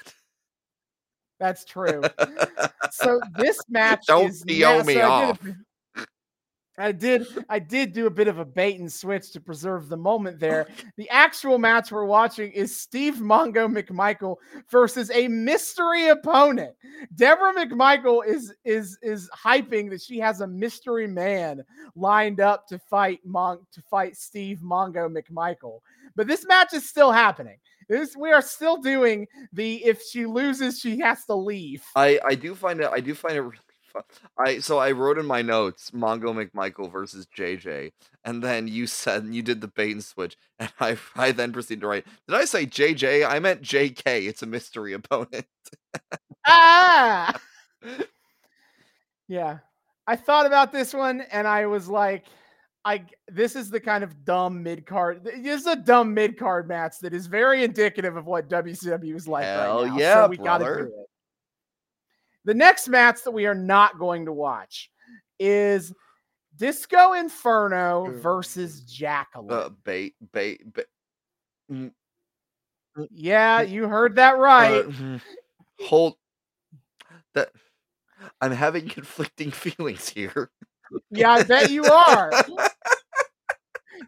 [1.38, 2.02] That's true.
[2.90, 5.38] so this match Don't is na- me so I did off.
[6.78, 9.96] I did I did do a bit of a bait and switch to preserve the
[9.96, 10.68] moment there.
[10.96, 14.36] The actual match we're watching is Steve Mongo McMichael
[14.70, 16.74] versus a mystery opponent.
[17.14, 21.62] Deborah McMichael is is is hyping that she has a mystery man
[21.96, 25.80] lined up to fight Mon- to fight Steve Mongo McMichael.
[26.14, 27.58] But this match is still happening.
[27.88, 31.84] This we are still doing the if she loses she has to leave.
[31.94, 33.56] I I do find it I do find it really
[33.92, 34.02] fun.
[34.38, 37.92] I so I wrote in my notes Mongo McMichael versus JJ,
[38.24, 41.82] and then you said you did the bait and switch, and I I then proceeded
[41.82, 42.06] to write.
[42.28, 43.28] Did I say JJ?
[43.28, 44.26] I meant JK.
[44.28, 45.46] It's a mystery opponent.
[46.46, 47.34] ah
[49.28, 49.58] yeah
[50.06, 52.24] i thought about this one and i was like
[52.86, 56.68] i this is the kind of dumb mid card this is a dumb mid card
[56.68, 60.28] match that is very indicative of what wcw is like Hell right now yeah, so
[60.28, 60.92] we gotta do it
[62.44, 64.90] the next match that we are not going to watch
[65.38, 65.92] is
[66.56, 68.20] disco inferno Mm.
[68.20, 70.86] versus jacqueline Uh, bait bait bait.
[71.70, 71.90] Mm,
[73.10, 75.20] yeah you heard that right uh, mm,
[75.80, 76.14] hold
[77.34, 77.50] that.
[78.40, 80.50] I'm having conflicting feelings here.
[81.10, 82.32] Yeah, I bet you are.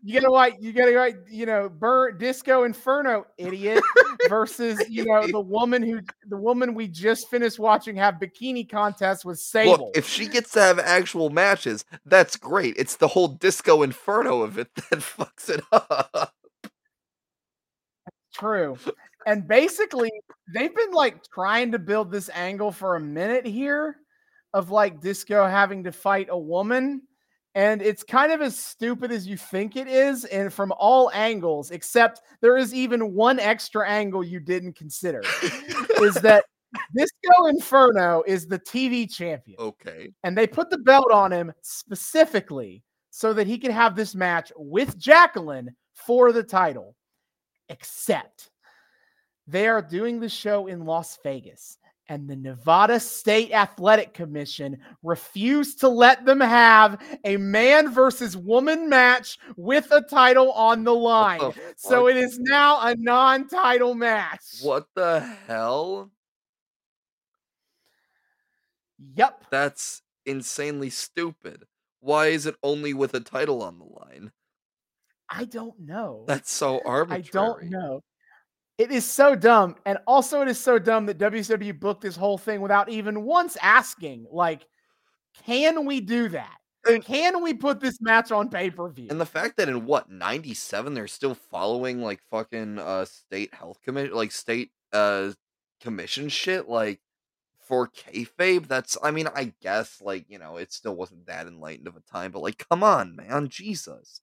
[0.02, 3.82] you gotta like you gotta like you know burn disco inferno idiot
[4.28, 9.24] versus you know the woman who the woman we just finished watching have bikini contest
[9.24, 9.86] with Sable.
[9.86, 12.74] Look, if she gets to have actual matches, that's great.
[12.76, 16.34] It's the whole disco inferno of it that fucks it up.
[18.34, 18.76] True.
[19.26, 20.10] And basically,
[20.54, 23.96] they've been like trying to build this angle for a minute here
[24.54, 27.02] of like Disco having to fight a woman.
[27.54, 31.70] And it's kind of as stupid as you think it is, and from all angles,
[31.70, 35.22] except there is even one extra angle you didn't consider
[36.00, 36.44] is that
[36.94, 40.12] Disco Inferno is the TV champion Okay.
[40.22, 44.52] and they put the belt on him specifically so that he could have this match
[44.56, 46.94] with Jacqueline for the title.
[47.70, 48.50] Except
[49.46, 51.78] they are doing the show in Las Vegas,
[52.08, 58.88] and the Nevada State Athletic Commission refused to let them have a man versus woman
[58.88, 61.38] match with a title on the line.
[61.38, 64.60] the So it is now a non title match.
[64.62, 66.10] What the hell?
[69.14, 69.44] Yep.
[69.50, 71.64] That's insanely stupid.
[72.00, 74.32] Why is it only with a title on the line?
[75.30, 76.24] I don't know.
[76.26, 77.22] That's so arbitrary.
[77.22, 78.02] I don't know.
[78.78, 79.74] It is so dumb.
[79.86, 83.56] And also, it is so dumb that WCW booked this whole thing without even once
[83.60, 84.66] asking, like,
[85.44, 86.54] can we do that?
[86.86, 89.08] And- Can we put this match on pay per view?
[89.10, 93.82] And the fact that in what 97 they're still following like fucking uh state health
[93.82, 95.32] commission like state uh
[95.82, 97.00] commission shit like
[97.58, 101.88] for kayfabe that's I mean I guess like you know it still wasn't that enlightened
[101.88, 104.22] of a time but like come on man Jesus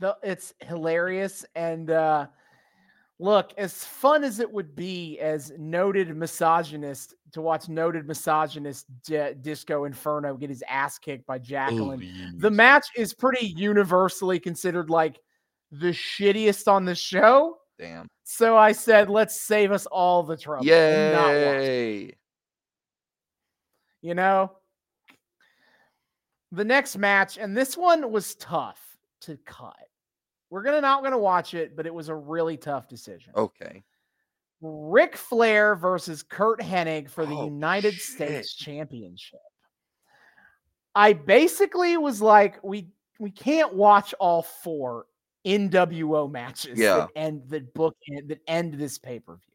[0.00, 1.44] The- it's hilarious.
[1.56, 2.26] And uh,
[3.22, 9.36] look, as fun as it would be as noted misogynist to watch noted misogynist J-
[9.40, 12.02] Disco Inferno get his ass kicked by Jacqueline.
[12.02, 15.20] Oh, the match is pretty universally considered like
[15.70, 17.58] the shittiest on the show.
[17.78, 20.66] damn So I said, let's save us all the trouble.
[20.66, 22.16] and not watch it, yay
[24.02, 24.52] You know?
[26.50, 28.80] The next match, and this one was tough
[29.22, 29.76] to cut.
[30.52, 33.32] We're gonna not gonna watch it, but it was a really tough decision.
[33.34, 33.82] okay
[34.60, 38.02] Ric Flair versus Curt Hennig for the Oh, United shit.
[38.02, 39.40] States Championship.
[40.94, 42.88] I basically was like, we
[43.18, 45.06] we can't watch all four
[45.46, 46.96] NWO matches Yeah.
[46.98, 47.96] that end that book
[48.28, 49.54] that end this pay per view.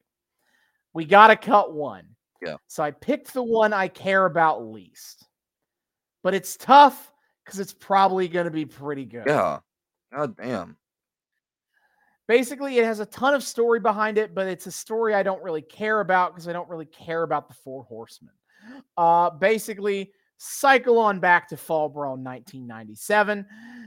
[0.93, 2.07] We got to cut one.
[2.41, 2.55] Yeah.
[2.65, 5.27] So I picked the one I care about least,
[6.23, 7.11] but it's tough
[7.45, 9.25] because it's probably going to be pretty good.
[9.27, 9.59] yeah
[10.11, 10.75] god damn
[12.28, 15.43] basically, it has a ton of story behind it, but it's a story I don't
[15.43, 18.34] really care about because I don't really care about the Four Horsemen.
[18.97, 23.45] Uh, basically, cycle on back to Fall Brawl 1997.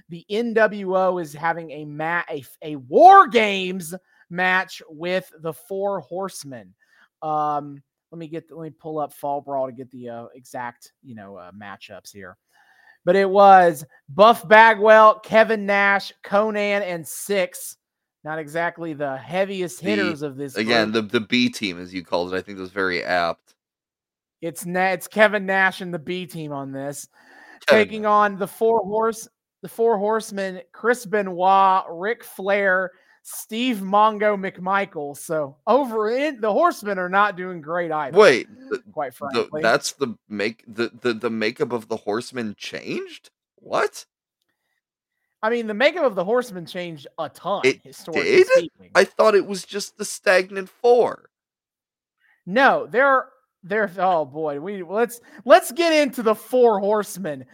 [0.09, 3.95] The NWO is having a, ma- a, a War Games
[4.31, 6.75] match with the Four Horsemen.
[7.23, 10.93] Um, let me get let me pull up Fall Brawl to get the uh, exact
[11.03, 12.37] you know uh, matchups here.
[13.05, 17.77] But it was Buff Bagwell, Kevin Nash, Konnan and Syxx.
[18.23, 20.57] Not exactly the heaviest hitters The- of this.
[20.57, 21.11] Again, group.
[21.11, 23.55] the the B team, as you called it, I think was very apt.
[24.43, 27.09] it's Na- it's Kevin Nash and the B team on this,
[27.67, 29.27] Kevin taking on the four horse
[29.63, 32.93] the four horsemen: Chris Benoit, Ric Flair,
[33.23, 35.17] Steve Mongo McMichael.
[35.17, 38.19] So over in the horsemen are not doing great either.
[38.19, 42.55] Wait, the, quite the, frankly, that's the make the, the the makeup of the horsemen
[42.59, 43.31] changed.
[43.57, 44.05] What?
[45.43, 47.63] I mean, the makeup of the horsemen changed a ton.
[47.65, 48.47] It historically did?
[48.47, 48.91] speaking.
[48.95, 51.31] I thought it was just the stagnant four.
[52.47, 53.29] No, there,
[53.63, 53.91] there.
[53.99, 57.47] Oh boy, we let's let's get into the four horsemen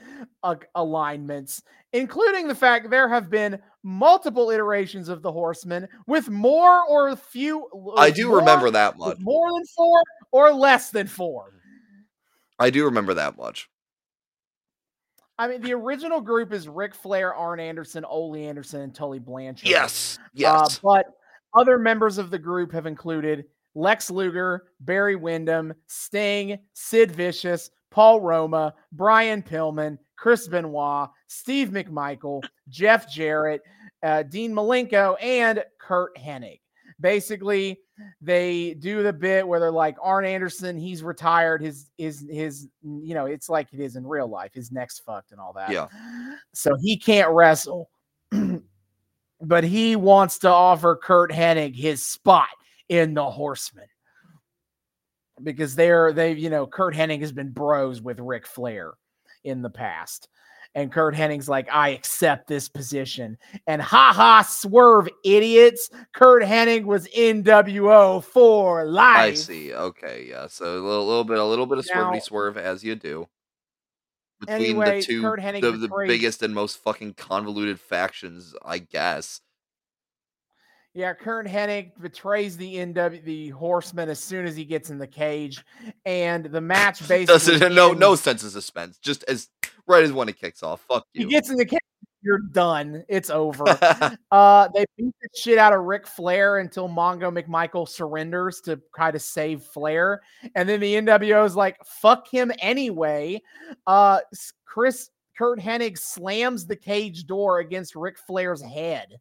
[0.43, 1.63] uh, alignments,
[1.93, 7.17] including the fact there have been multiple iterations of the horsemen with more or a
[7.17, 7.69] few.
[7.97, 9.19] I do more- remember that much.
[9.21, 11.53] More than four or less than four.
[12.59, 13.69] I do remember that much.
[15.39, 19.69] I mean, the original group is Ric Flair, Arn Anderson, Ole Anderson, and Tully Blanchard.
[19.69, 20.79] Yes, Uh, yes.
[20.83, 21.07] but
[21.55, 28.21] other members of the group have included Lex Luger, Barry Windham, Sting, Sid Vicious, Paul
[28.21, 33.61] Roma, Brian Pillman, Chris Benoit, Steve McMichael, Jeff Jarrett,
[34.03, 36.61] uh, Dean Malenko, and Curt Hennig.
[37.01, 37.79] Basically,
[38.21, 41.63] they do the bit where they're like Arn Anderson, he's retired.
[41.63, 44.53] His his his you know, it's like it is in real life.
[44.55, 45.71] His neck's fucked and all that.
[45.71, 45.87] Yeah.
[46.53, 47.91] So he can't wrestle.
[49.41, 52.49] but he wants to offer Curt Hennig his spot
[52.89, 53.87] in the Horsemen
[55.43, 58.95] because they're they've you know Curt Hennig has been bros with Ric Flair
[59.45, 60.29] in the past.
[60.77, 63.39] And Curt Hennig's like, I accept this position.
[63.67, 65.89] And ha ha, swerve idiots.
[66.13, 69.17] Curt Hennig was NWO for life.
[69.17, 69.73] I see.
[69.73, 70.49] Okay, yeah.
[70.49, 73.27] So a little, little bit, a little bit of Now- swervy swerve as you do.
[74.39, 79.41] Between Anyway, the two, the, the biggest and most fucking convoluted factions, I guess.
[80.97, 85.07] Yeah, Curt Hennig betrays the NW the Horseman as soon as he gets in the
[85.07, 85.63] cage,
[86.07, 88.97] and the match basically Does it no no sense of suspense?
[88.97, 89.51] Just as
[89.87, 90.83] right as when it kicks off.
[90.89, 91.27] Fuck you.
[91.27, 91.81] He gets in the cage,
[92.27, 93.05] you're done.
[93.09, 93.65] It's over.
[94.31, 99.11] uh, they beat the shit out of Ric Flair until Mongo McMichael surrenders to try
[99.11, 100.23] to save Flair,
[100.55, 103.41] and then the NWO is like, "Fuck him anyway."
[103.87, 104.21] Uh,
[104.65, 109.19] Chris Curt Hennig slams the cage door against Ric Flair's head.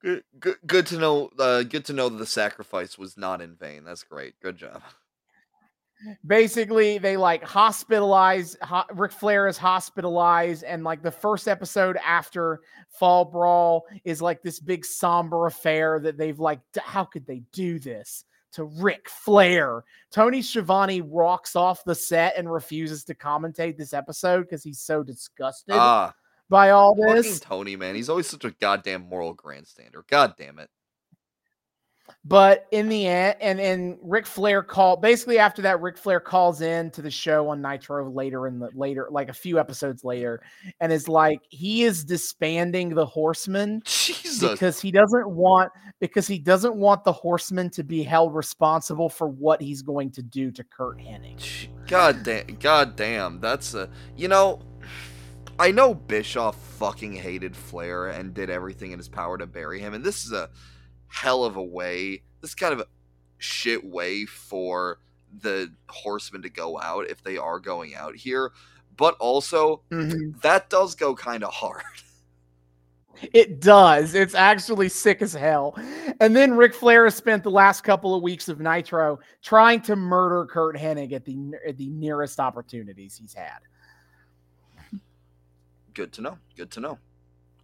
[0.00, 1.30] good, good, good to know.
[1.38, 3.84] Uh, good to know that the sacrifice was not in vain.
[3.84, 4.38] That's great.
[4.40, 4.82] Good job.
[6.26, 12.60] Basically they like hospitalize ho- Ric Flair is hospitalized and like the first episode after
[12.88, 17.78] Fall Brawl is like this big somber affair that they've like how could they do
[17.78, 23.92] this to Ric Flair Tony Schiavone walks off the set and refuses to commentate this
[23.92, 26.14] episode because he's so disgusted Ah,
[26.48, 27.94] by all this Tony, man.
[27.94, 30.06] He's always such a goddamn moral grandstander.
[30.08, 30.68] God damn it.
[32.26, 36.62] But in the end, and and Ric Flair called basically after that, Ric Flair calls
[36.62, 40.40] in to the show on Nitro later in the later, like a few episodes later,
[40.80, 44.50] and is like he is disbanding the Horsemen Jesus.
[44.50, 49.28] because he doesn't want because he doesn't want the Horsemen to be held responsible for
[49.28, 51.68] what he's going to do to Curt Hennig.
[51.86, 54.60] God damn, God damn, that's a you know,
[55.58, 59.92] I know Bischoff fucking hated Flair and did everything in his power to bury him,
[59.92, 60.48] and this is a
[61.14, 62.22] hell of a way.
[62.40, 62.86] This kind of a
[63.38, 64.98] shit way for
[65.40, 68.52] the Horsemen to go out if they are going out here,
[68.96, 70.38] but also mm-hmm.
[70.42, 71.82] that does go kind of hard.
[73.32, 74.14] It does.
[74.16, 75.78] It's actually sick as hell.
[76.18, 79.94] And then Ric Flair has spent the last couple of weeks of Nitro trying to
[79.94, 83.60] murder Curt Hennig at the at the nearest opportunities he's had.
[85.94, 86.38] Good to know.
[86.56, 86.98] Good to know.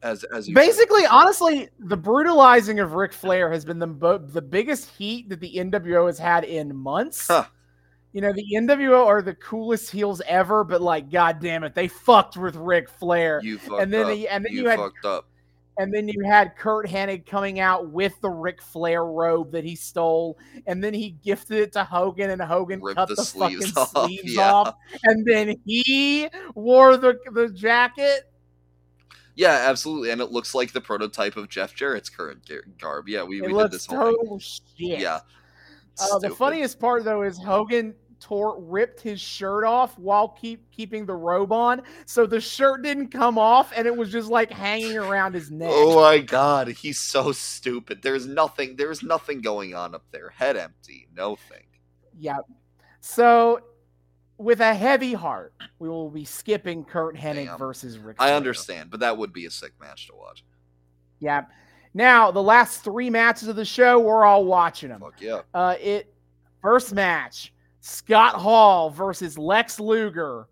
[0.02, 0.60] As as you said.
[0.60, 5.40] Basically, honestly, the brutalizing of Ric Flair has been the bo- the biggest heat that
[5.40, 7.26] the NWO has had in months.
[7.28, 7.44] Huh.
[8.12, 11.86] You know, the NWO are the coolest heels ever, but like, god damn it, they
[11.86, 13.40] fucked with Ric Flair.
[13.42, 14.12] you fucked then up.
[14.12, 15.26] he- and then you, you had- fucked up.
[15.78, 19.74] And then you had Curt Hennig coming out with the Ric Flair robe that he
[19.74, 20.36] stole,
[20.66, 23.82] and then he gifted it to Hogan, and Hogan Ripped cut the the, sleeves fucking
[23.96, 24.52] off, sleeves yeah.
[24.52, 24.74] off,
[25.04, 28.29] and then he wore the the jacket.
[29.40, 33.08] Yeah, absolutely, and it looks like the prototype of Jeff Jarrett's current gar- garb.
[33.08, 34.16] Yeah, we, we did this whole thing.
[34.16, 35.00] total shit.
[35.00, 35.20] Yeah.
[35.98, 41.06] Uh, the funniest part though is Hogan tore ripped his shirt off while keep keeping
[41.06, 44.98] the robe on, so the shirt didn't come off, and it was just like hanging
[44.98, 45.70] around his neck.
[45.72, 48.02] Oh my god, he's so stupid.
[48.02, 48.76] There's nothing.
[48.76, 50.28] There's nothing going on up there.
[50.28, 51.08] Head empty.
[51.16, 51.64] No thing.
[52.18, 52.44] Yep.
[53.00, 53.60] So,
[54.40, 57.58] with a heavy heart, we will be skipping Curt Hennig Damn.
[57.58, 58.16] versus Ric.
[58.18, 58.36] I Flair.
[58.36, 60.44] understand, but that would be a sick match to watch.
[61.20, 61.44] Yeah.
[61.92, 65.00] Now, the last three matches of the show, we're all watching them.
[65.00, 65.40] Fuck yeah.
[65.52, 66.14] Uh, it
[66.62, 70.46] first match: Scott Hall versus Lex Luger,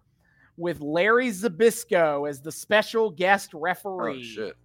[0.56, 4.20] with Larry Zbyszko as the special guest referee.
[4.20, 4.56] Oh shit.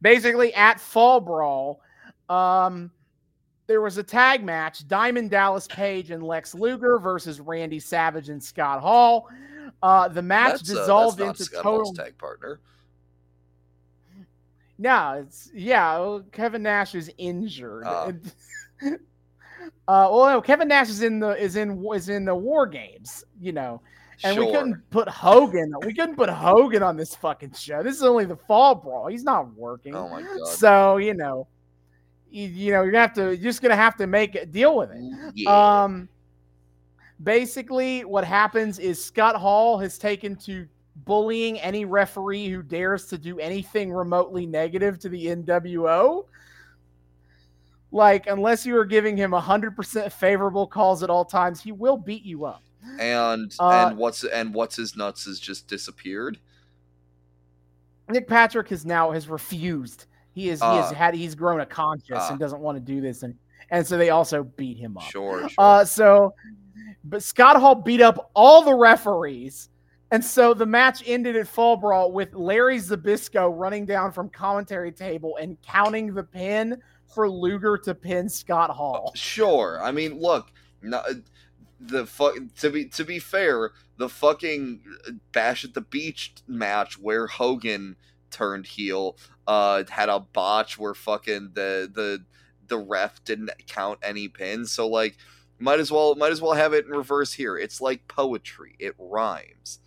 [0.00, 1.80] basically at Fall Brawl,
[2.28, 2.90] um,
[3.66, 8.42] there was a tag match: Diamond Dallas Page and Lex Luger versus Randy Savage and
[8.42, 9.28] Scott Hall.
[9.82, 11.86] Uh, the match That's, uh, dissolved not into Scott total.
[11.86, 12.60] Hall's tag partner.
[14.78, 16.18] No, it's yeah.
[16.32, 17.84] Kevin Nash is injured.
[17.86, 18.08] Ah.
[18.82, 18.96] uh,
[19.86, 23.24] well, no, Kevin Nash is in the is in is in the War Games.
[23.40, 23.80] You know,
[24.24, 24.46] and sure.
[24.46, 25.72] we couldn't put Hogan.
[25.84, 27.82] We couldn't put Hogan on this fucking show.
[27.82, 29.06] This is only the Fall Brawl.
[29.06, 29.94] He's not working.
[29.94, 30.48] Oh my god.
[30.48, 31.46] So you know,
[32.32, 34.76] you, you know, you're gonna have to you're just gonna have to make it deal
[34.76, 35.32] with it.
[35.34, 35.84] yeah.
[35.84, 36.08] Um,
[37.22, 40.66] basically, what happens is Scott Hall has taken to
[40.96, 46.24] bullying any referee who dares to do anything remotely negative to the NWO.
[47.90, 52.24] Like, unless you are giving him 100% favorable calls at all times, he will beat
[52.24, 52.62] you up.
[52.98, 56.38] and uh, and what's and what's his nuts has just disappeared.
[58.08, 60.06] Nick Patrick has now has refused.
[60.34, 60.94] He is he has Ah.
[60.94, 62.30] had he's grown a conscience Ah.
[62.30, 63.34] and doesn't want to do this and
[63.70, 65.04] and so they also beat him up.
[65.04, 65.54] Sure, sure.
[65.56, 66.34] Uh, so,
[67.04, 69.70] but Scott Hall beat up all the referees,
[70.10, 74.92] and so the match ended at Fall Brawl with Larry Zbyszko running down from commentary
[74.92, 79.12] table and counting the pin for Luger to pin Scott Hall.
[79.14, 79.80] Sure.
[79.82, 80.50] I mean, look,
[80.82, 81.02] no,
[81.80, 82.34] the fuck.
[82.58, 84.82] To be to be fair, the fucking
[85.32, 87.96] Bash at the Beach match where Hogan
[88.32, 89.16] turned heel,
[89.46, 92.24] uh, had a botch where fucking the the
[92.68, 94.72] the ref didn't count any pins.
[94.72, 95.16] So like,
[95.58, 97.56] might as well might as well have it in reverse here.
[97.56, 98.74] It's like poetry.
[98.78, 99.78] It rhymes.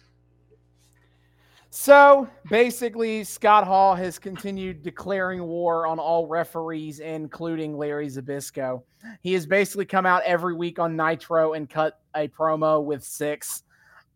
[1.78, 8.82] So basically, Scott Hall has continued declaring war on all referees, including Larry Zbyszko.
[9.20, 13.64] He has basically come out every week on Nitro and cut a promo with Syxx.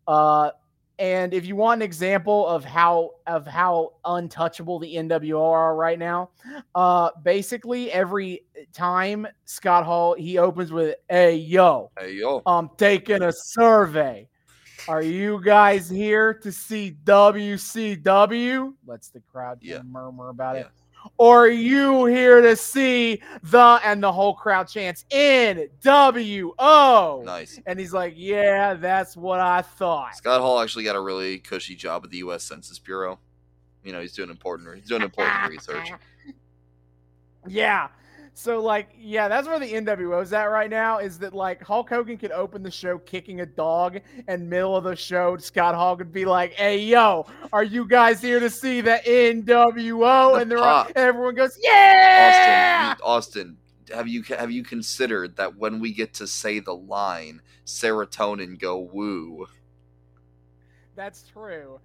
[0.08, 0.52] Uh,
[1.00, 5.98] and if you want an example of how of how untouchable the NWO are right
[5.98, 6.30] now,
[6.74, 12.42] uh, basically every time Scott Hall he opens with "Hey yo, Hey yo.
[12.46, 14.28] I'm taking a survey.
[14.88, 18.74] Are you guys here to see WCW?
[18.86, 19.82] Let's the crowd Yeah.
[19.82, 20.68] murmur about it.
[21.18, 26.54] Or are you here to see the and the whole crowd chants NWO?
[27.24, 27.60] Nice.
[27.66, 30.16] And he's like, Yeah, that's what I thought.
[30.16, 32.42] Scott Hall actually got a really cushy job at the U.S.
[32.44, 33.18] Census Bureau.
[33.84, 34.74] You know, he's doing important.
[34.76, 35.90] He's doing important research.
[37.48, 37.88] Yeah.
[38.34, 40.98] So like, yeah, that's where the NWO is at right now.
[40.98, 44.84] Is that like Hulk Hogan could open the show kicking a dog, and middle of
[44.84, 48.80] the show, Scott Hall could be like, "Hey, yo, are you guys here to see
[48.80, 53.56] the NWO?" The and they're all, and everyone goes, "Yeah." Austin, Austin,
[53.94, 58.78] have you have you considered that when we get to say the line serotonin go
[58.78, 59.46] woo?
[60.96, 61.80] That's true.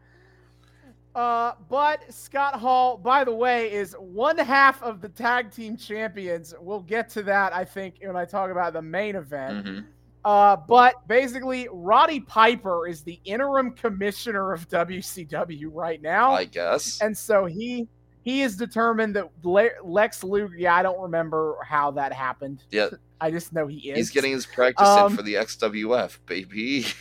[1.16, 6.53] Uh, but Scott Hall, by the way, is one half of the tag team champions.
[6.59, 9.66] We'll get to that, I think, when I talk about the main event.
[9.68, 9.80] hmm
[10.26, 16.99] Uh, but basically, Roddy Piper is the interim commissioner of WCW right now, I guess.
[17.01, 17.88] and so he
[18.24, 20.55] he is determined that Le- Lex Luger.
[20.57, 22.63] Yeah, I don't remember how that happened.
[22.72, 22.89] Yeah.
[23.22, 23.97] I just know he is.
[23.97, 26.88] He's getting his practice Um, in for the XWF, baby.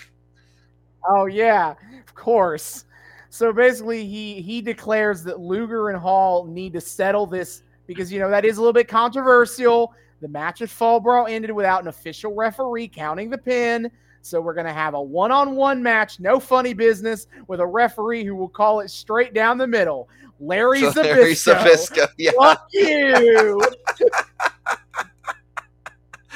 [1.06, 1.74] Oh yeah,
[2.06, 2.84] of course.
[3.34, 8.20] So basically, he he declares that Luger and Hall need to settle this because you
[8.20, 9.92] know that is a little bit controversial.
[10.20, 13.90] The match at Fall Brawl ended without an official referee counting the pin.
[14.22, 18.48] So we're gonna have a one-on-one match, no funny business, with a referee who will
[18.48, 20.08] call it straight down the middle.
[20.38, 21.02] Larry So Zbyszko.
[21.02, 23.60] Larry Zbyszko, yeah, Fuck you.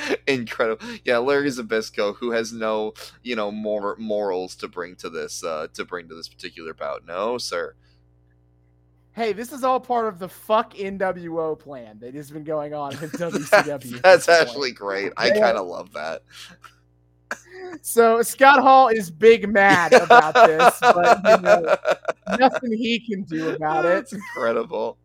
[0.27, 0.87] incredible.
[1.05, 5.69] Yeah, Larry Zbyszko, who has no, you know, more morals to bring to this, uh,
[5.75, 7.07] to bring to this particular bout.
[7.07, 7.75] No, sir.
[9.13, 12.91] hey, this is all part of the fuck NWO plan that has been going on
[13.01, 13.97] with WCW.
[13.97, 15.13] at That's actually great.
[15.17, 16.23] I kind of love that.
[17.83, 21.77] So Scott Hall is big mad about this, but you know,
[22.39, 23.89] nothing he can do about it.
[23.89, 24.97] That's incredible.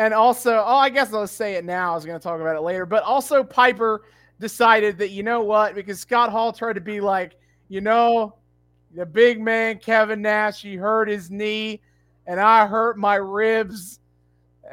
[0.00, 1.92] And also, oh, I guess I'll say it now.
[1.92, 4.06] I was going to talk about it later, but also Piper
[4.40, 7.36] decided that you know what, because Scott Hall tried to be like,
[7.68, 8.34] you know,
[8.94, 11.82] the big man Kevin Nash, he hurt his knee,
[12.26, 14.00] and I hurt my ribs,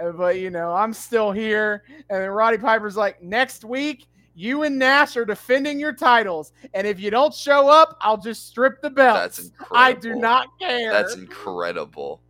[0.02, 1.84] uh, but you know I'm still here.
[2.10, 6.88] And then Roddy Piper's like, next week you and Nash are defending your titles, and
[6.88, 9.18] if you don't show up, I'll just strip the belt.
[9.18, 9.78] That's incredible.
[9.78, 10.94] I do not care.
[10.94, 12.22] That's incredible.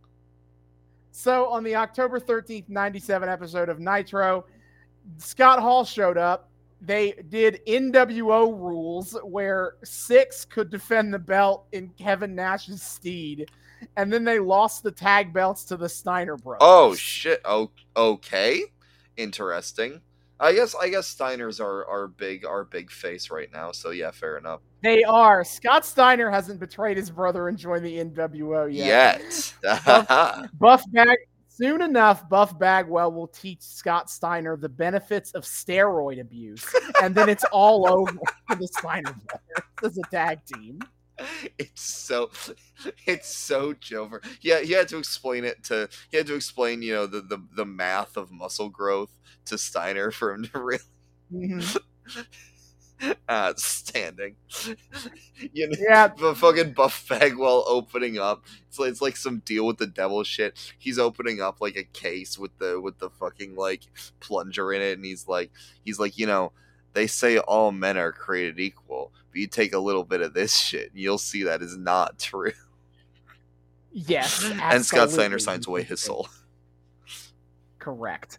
[1.18, 4.46] So on the October 13th, 97 episode of Nitro,
[5.16, 6.48] Scott Hall showed up.
[6.80, 13.50] They did NWO rules where Syxx could defend the belt in Kevin Nash's steed.
[13.96, 16.60] And then they lost the tag belts to the Steiner brothers.
[16.60, 17.40] Oh shit.
[17.44, 18.62] Oh, okay.
[19.16, 20.00] Interesting.
[20.40, 23.72] I guess I guess Steiners are are big are big face right now.
[23.72, 24.60] So yeah, fair enough.
[24.82, 25.44] They are.
[25.44, 29.54] Scott Steiner hasn't betrayed his brother and joined the NWO yet.
[29.62, 30.48] Yet.
[30.58, 31.18] Buff Bag
[31.58, 36.64] soon enough, Buff Bagwell will teach Scott Steiner the benefits of steroid abuse,
[37.02, 40.78] and then it's all over for the Steiner brothers as a tag team.
[41.58, 42.30] it's so
[43.06, 44.24] it's so Jover.
[44.40, 47.38] Yeah, he had to explain it to he had to explain, you know, the the,
[47.56, 49.14] the math of muscle growth
[49.46, 50.78] to Steiner for him to really
[51.32, 51.78] Mhm.
[53.30, 54.34] outstanding.
[55.52, 58.44] you know, Yeah, the fucking Buff Bagwell opening up.
[58.68, 60.58] It's like, it's like some deal with the devil shit.
[60.78, 63.82] He's opening up like a case with the with the fucking like
[64.20, 65.50] plunger in it, and he's like
[65.84, 66.52] he's like you know
[66.92, 70.56] they say all men are created equal, but you take a little bit of this
[70.60, 72.52] shit, and you'll see that is not true.
[73.92, 74.44] yes.
[74.62, 76.28] and Scott Steiner signs away his soul.
[77.78, 78.38] Correct.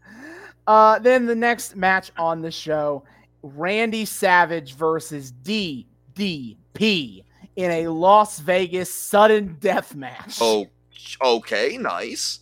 [0.68, 3.04] Uh, then the next match on the show
[3.42, 7.24] Randy Savage versus DDP
[7.56, 10.38] in a Las Vegas sudden death match.
[10.42, 10.68] Oh,
[11.22, 12.42] okay, nice.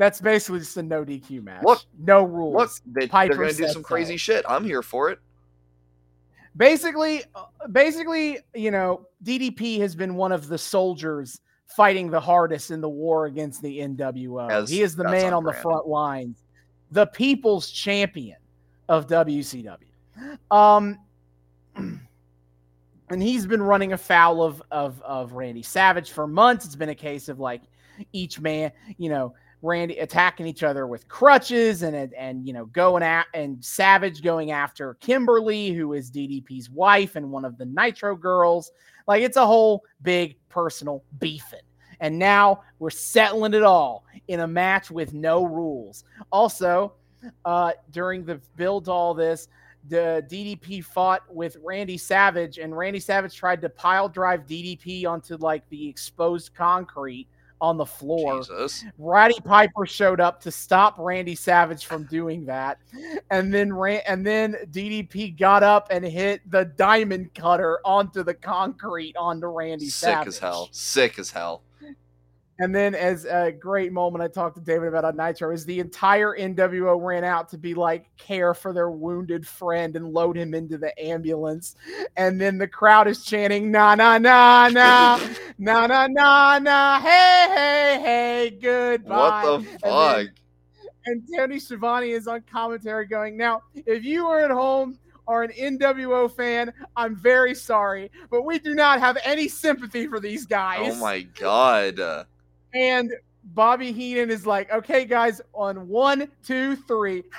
[0.00, 1.62] That's basically just a no DQ match.
[1.62, 2.54] Look, no rules.
[2.56, 4.46] Look, they, Piper they're gonna do some crazy shit.
[4.48, 5.18] I'm here for it.
[6.56, 12.72] basically uh, basically you know ddp has been one of the soldiers fighting the hardest
[12.72, 15.86] in the war against the nwo As- he is the man on on the front
[15.86, 16.42] lines
[16.90, 18.36] the people's champion
[18.88, 19.76] of wcw
[20.50, 20.98] um
[21.76, 26.94] and he's been running afoul of of of randy savage for months it's been a
[26.94, 27.62] case of like
[28.12, 29.32] each man you know
[29.62, 34.52] Randy attacking each other with crutches and and, you know going at and Savage going
[34.52, 38.72] after Kimberly, who is DDP's wife and one of the Nitro girls.
[39.06, 41.60] Like it's a whole big personal beefing.
[42.00, 46.04] And now we're settling it all in a match with no rules.
[46.32, 46.94] Also,
[47.44, 49.48] uh, during the build to all this,
[49.88, 55.36] the DDP fought with Randy Savage, and Randy Savage tried to pile drive DDP onto
[55.36, 57.28] like the exposed concrete
[57.60, 58.38] on the floor.
[58.38, 58.84] Jesus.
[58.98, 62.78] Roddy Piper showed up to stop Randy Savage from doing that,
[63.30, 68.34] and then Ran- and then DDP got up and hit the diamond cutter onto the
[68.34, 70.24] concrete onto Randy Sick Savage.
[70.24, 70.68] Sick as hell.
[70.72, 71.62] Sick as hell.
[72.62, 75.80] And then, as a great moment I talked to David about on Nitro, is the
[75.80, 80.52] entire NWO ran out to be like care for their wounded friend and load him
[80.52, 81.74] into the ambulance.
[82.16, 85.18] And then the crowd is chanting, "Na na na na,
[85.58, 90.16] na na na na, hey hey hey, goodbye." What the And fuck?
[90.16, 90.34] then-
[91.06, 95.50] and Tony Schiavone is on commentary going, Now, if you are at home or an
[95.52, 100.48] NWO fan, I'm very sorry, but we do not have any sympathy for these oh
[100.50, 100.92] guys.
[100.94, 102.26] oh my god.
[102.74, 103.12] And
[103.44, 107.24] Bobby Heenan is like, Okay, guys, on one, two, three.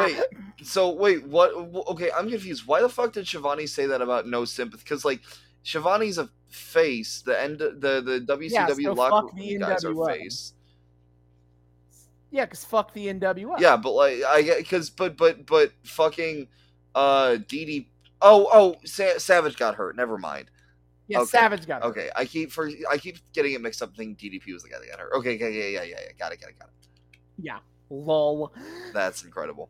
[0.00, 0.20] Wait,
[0.62, 1.52] so wait, what?
[1.88, 2.66] Okay, I'm confused.
[2.66, 4.82] Why the fuck did Schiavone say that about no sympathy?
[4.84, 5.20] Because like,
[5.62, 7.22] Schiavone's a face.
[7.22, 10.54] The end, the the WCW so locker room guys are face.
[12.30, 13.60] Yeah, because fuck the NWO.
[13.60, 16.48] Yeah, but like, I get because but but but fucking
[16.94, 17.86] uh DD.
[18.20, 19.96] Oh oh, Sa- Savage got hurt.
[19.96, 20.50] Never mind.
[21.08, 21.86] Yeah, okay, Savage got it.
[21.86, 23.94] Okay, I keep for I keep getting it mixed up.
[23.96, 25.12] Thinking DDP was the guy that got hurt.
[25.14, 26.12] Okay, okay, yeah, yeah, yeah, yeah.
[26.18, 26.88] Got it, got it, got it.
[27.42, 27.58] Yeah.
[27.90, 28.52] Lol.
[28.94, 29.68] That's incredible.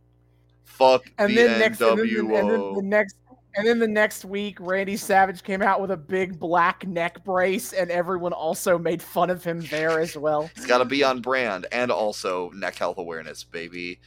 [0.64, 2.38] Fuck and the then next and then, NWO.
[2.40, 3.16] and then the next
[3.54, 7.72] and then the next week randy savage came out with a big black neck brace
[7.74, 11.20] and everyone also made fun of him there as well It's got to be on
[11.20, 14.00] brand and also neck health awareness, baby.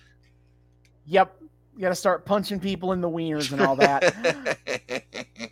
[1.05, 1.35] yep
[1.75, 4.57] you gotta start punching people in the wieners and all that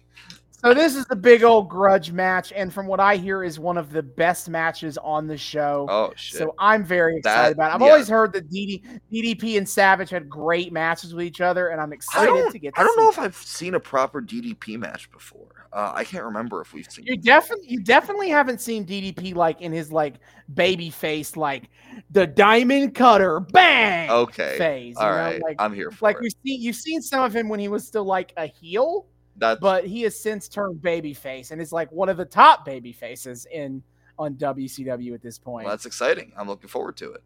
[0.64, 3.78] So this is the big old grudge match, and from what I hear, is one
[3.78, 5.86] of the best matches on the show.
[5.90, 6.38] Oh shit!
[6.40, 7.76] So I'm very excited That- about it.
[7.76, 7.88] I've yeah.
[7.92, 11.92] always heard that DD, DDP and Savage had great matches with each other, and I'm
[11.92, 12.76] excited to get.
[12.76, 13.12] To I don't see know it.
[13.12, 15.68] if I've seen a proper DDP match before.
[15.74, 17.06] Uh, I can't remember if we've seen.
[17.06, 20.16] You definitely, you definitely haven't seen DDP like in his like
[20.54, 21.70] baby face, like
[22.12, 24.58] the diamond cutter, bang Okay.
[24.58, 24.96] phase.
[24.98, 25.18] All you know?
[25.18, 25.42] right.
[25.42, 26.22] like I'm here for like it.
[26.22, 29.08] we've seen you've seen some of him when he was still like a heel,
[29.38, 32.66] That's but he has since turned baby face and is like one of the top
[32.66, 33.82] baby faces in
[34.20, 35.66] on WCW at this point.
[35.66, 36.32] well, that's exciting.
[36.38, 37.24] I'm looking forward to it.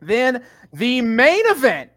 [0.00, 1.90] Then the main event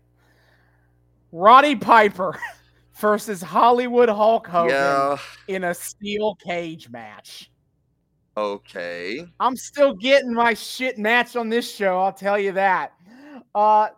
[1.34, 2.40] Roddy Piper
[2.96, 5.18] versus Hollywood Hulk Hogan Yeah.
[5.50, 7.52] in a steel cage match.
[8.38, 9.26] Okay.
[9.40, 12.94] I'm still getting my shit match on this show, I'll tell you that.
[13.54, 13.90] Uh,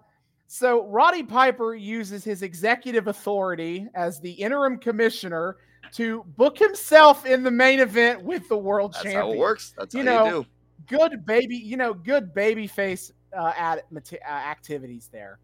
[0.51, 5.57] so Roddy Piper uses his executive authority as the interim commissioner
[5.93, 9.21] to book himself in the main event with the world That's champion.
[9.25, 9.73] how it works.
[9.77, 10.47] That's You how know, you do.
[10.97, 15.37] Good baby, you know, good baby face uh, ad, uh, activities there.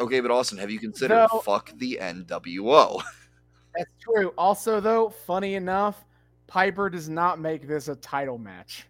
[0.00, 3.02] Okay, but Austin, have you considered Though- fuck the NWO?
[3.76, 4.32] That's true.
[4.38, 6.02] Also, though, funny enough,
[6.46, 8.86] Piper does not make this a title match.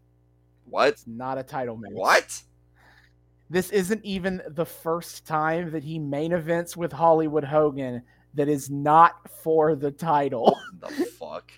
[0.64, 0.88] what?
[0.90, 1.90] It's not a title match.
[1.92, 2.40] What?
[3.49, 8.03] This isn't even the first time that he main events with Hollywood Hogan
[8.34, 10.59] that is not for the title.
[10.80, 10.88] The
[11.18, 11.53] fuck?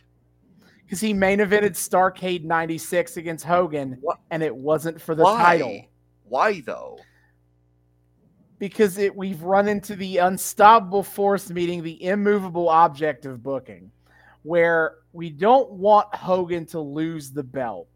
[0.84, 4.18] Because he main evented Starcade 96 against Hogan, What?
[4.30, 5.36] and it wasn't for the Why?
[5.58, 5.82] title.
[6.24, 6.98] Why though?
[8.58, 13.90] Because it we've run into the unstoppable force meeting, the immovable object of booking,
[14.42, 17.88] where we don't want Hogan to lose the belt.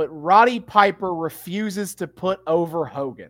[0.00, 3.28] But Roddy Piper refuses to put over Hogan.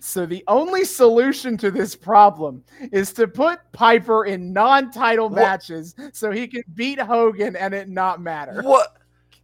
[0.00, 5.40] So the only solution to this problem is to put Piper in non-title What?
[5.40, 8.60] matches so he can beat Hogan and it not matter.
[8.60, 8.98] What?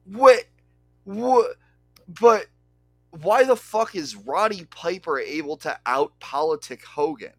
[0.04, 0.44] What?
[1.04, 1.56] What?
[2.20, 2.48] But
[3.22, 7.32] why the fuck is Roddy Piper able to out politic Hogan?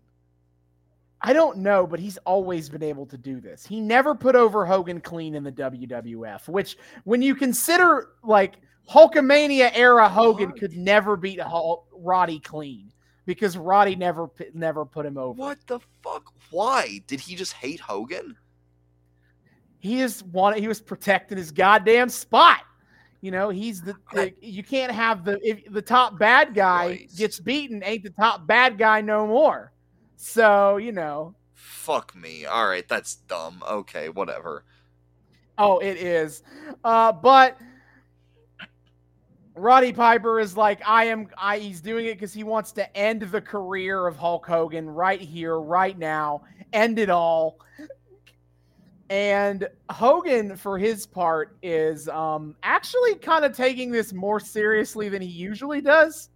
[1.22, 3.64] I don't know, but he's always been able to do this.
[3.64, 8.56] He never put over Hogan clean in the WWF, which when you consider like
[8.90, 10.60] Hulkamania era Hogan What?
[10.60, 12.92] could never beat Hulk, Roddy clean
[13.26, 15.38] because Roddy never never put him over.
[15.40, 16.34] What the fuck?
[16.50, 17.02] Why?
[17.08, 18.36] Did he just hate Hogan?
[19.78, 22.62] He is one he was protecting his goddamn spot.
[23.22, 27.18] You know, he's the, the you can't have the if the top bad guy Christ.
[27.18, 29.74] gets beaten, ain't the top bad guy no more.
[30.16, 32.46] So, you know, Fuck me.
[32.46, 33.62] All right, that's dumb.
[33.70, 34.64] Okay, whatever.
[35.58, 36.42] Oh, it is.
[36.84, 37.58] Uh, but
[39.60, 41.28] Roddy Piper is like, I am.
[41.38, 45.20] I he's doing it because he wants to end the career of Hulk Hogan right
[45.20, 47.58] here, right now, end it all.
[49.10, 55.22] And Hogan, for his part, is um, actually kind of taking this more seriously than
[55.22, 56.30] he usually does.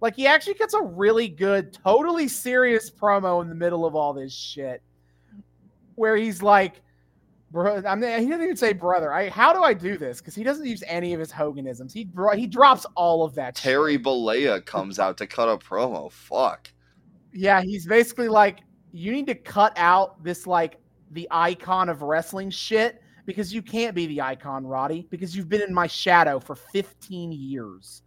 [0.00, 4.12] Like he actually gets a really good, totally serious promo in the middle of all
[4.12, 4.82] this shit,
[5.94, 6.82] where he's like,
[7.54, 9.12] Bro, I mean, he didn't even say brother.
[9.12, 10.18] I how do I do this?
[10.18, 11.92] Because he doesn't use any of his Hoganisms.
[11.92, 13.54] He dro- he drops all of that.
[13.54, 16.10] Terry Bollea comes out to cut a promo.
[16.10, 16.72] Fuck.
[17.32, 20.80] Yeah, he's basically like, you need to cut out this like
[21.12, 25.62] the icon of wrestling shit because you can't be the icon, Roddy, because you've been
[25.62, 28.02] in my shadow for 15 years.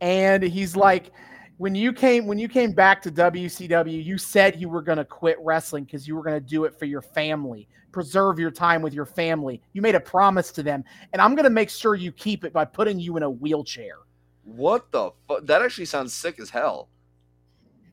[0.00, 1.12] And he's like,
[1.58, 5.36] when you came when you came back to WCW, you said you were gonna quit
[5.40, 9.06] wrestling because you were gonna do it for your family, preserve your time with your
[9.06, 9.60] family.
[9.72, 12.64] You made a promise to them, and I'm gonna make sure you keep it by
[12.64, 13.96] putting you in a wheelchair.
[14.44, 15.46] What the fuck?
[15.46, 16.88] That actually sounds sick as hell.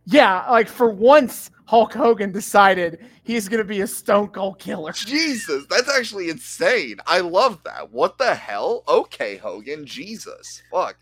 [0.06, 4.94] Yeah, like for once, Hulk Hogan decided he's gonna be a Stone Cold Killer.
[4.94, 6.98] Jesus, that's actually insane.
[7.06, 7.92] I love that.
[7.92, 8.84] What the hell?
[8.88, 9.86] Okay, Hogan.
[9.86, 10.64] Jesus.
[10.72, 10.98] Fuck.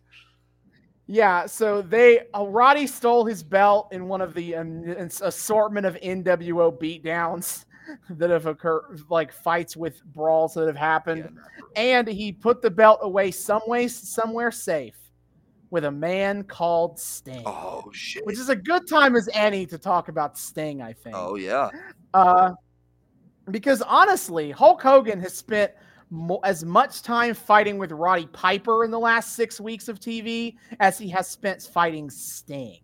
[1.10, 4.84] Yeah, so they uh, Roddy stole his belt in one of the um,
[5.22, 7.64] assortment of NWO beatdowns
[8.10, 11.30] that have occurred, like fights with brawls that have happened,
[11.76, 14.96] Yeah, and he put the belt away some way, somewhere safe
[15.70, 18.26] with a man called Sting, Oh shit.
[18.26, 20.82] which is a good time as any to talk about Sting.
[20.82, 21.16] I think.
[21.18, 21.70] Oh yeah.
[22.14, 22.54] Uh,
[23.52, 25.72] because honestly, Hulk Hogan has spent
[26.10, 30.56] mo- as much time fighting with Roddy Piper in the last six weeks of TV
[30.80, 32.80] as he has spent fighting Sting.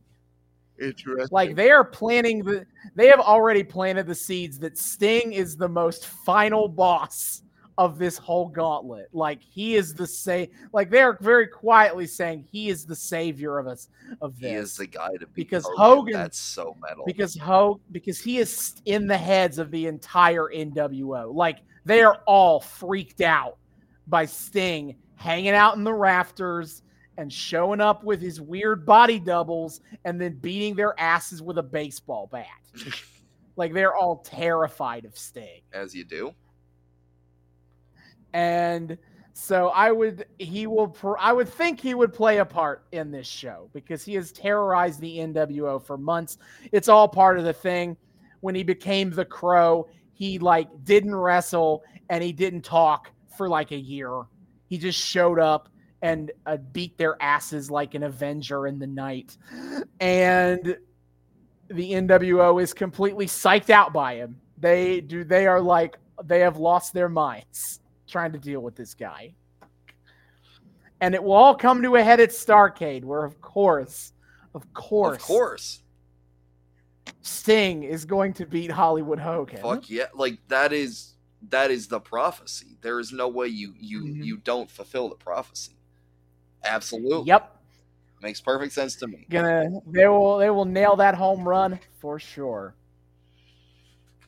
[0.82, 1.28] Interesting.
[1.32, 2.66] Like they are planning the,
[2.96, 7.44] they have already planted the seeds that Sting is the most final boss
[7.78, 9.10] of this whole gauntlet.
[9.14, 13.68] Like he is the say like they're very quietly saying he is the savior of
[13.68, 13.88] us
[14.22, 14.50] of this.
[14.50, 15.78] He is the guy to beat Because Hogan.
[15.78, 17.04] Hogan- That's so metal.
[17.06, 21.34] because Ho because he is in the heads of the entire NWO.
[21.34, 23.58] Like they are all freaked out
[24.08, 26.83] by Sting hanging out in the rafters
[27.18, 31.64] and showing up with his weird body doubles and then beating their asses with a
[31.64, 32.48] baseball bat.
[33.56, 35.62] like they're all terrified of Sting.
[35.74, 36.34] As you do.
[38.34, 38.98] And
[39.34, 43.12] so I would he will pr- I would think he would play a part in
[43.12, 46.38] this show because he has terrorized the NWO for months.
[46.72, 47.98] It's all part of the thing.
[48.42, 53.72] When he became the Crow, he like didn't wrestle and he didn't talk for like
[53.72, 54.24] a year.
[54.68, 55.70] He just showed up
[56.04, 59.38] and uh, beat their asses like an Avenger in the night.
[60.02, 60.78] And
[61.70, 64.40] the NWO is completely psyched out by him.
[64.58, 68.94] They do they are like they have lost their minds trying to deal with this
[68.94, 69.34] guy.
[71.00, 74.12] And it will all come to a head at Starcade, where of course,
[74.54, 75.84] of course, Of course.
[77.22, 79.62] Sting is going to beat Hollywood Hogan.
[79.62, 80.08] Fuck yeah.
[80.14, 81.16] Like that is
[81.50, 82.78] that is the prophecy.
[82.82, 84.26] There is no way you you Mhm.
[84.26, 85.78] you don't fulfill the prophecy.
[86.64, 87.28] Absolutely.
[87.28, 87.50] Yep.
[88.22, 89.26] Makes perfect sense to me.
[89.30, 92.74] Gonna they will they will nail that home run for sure.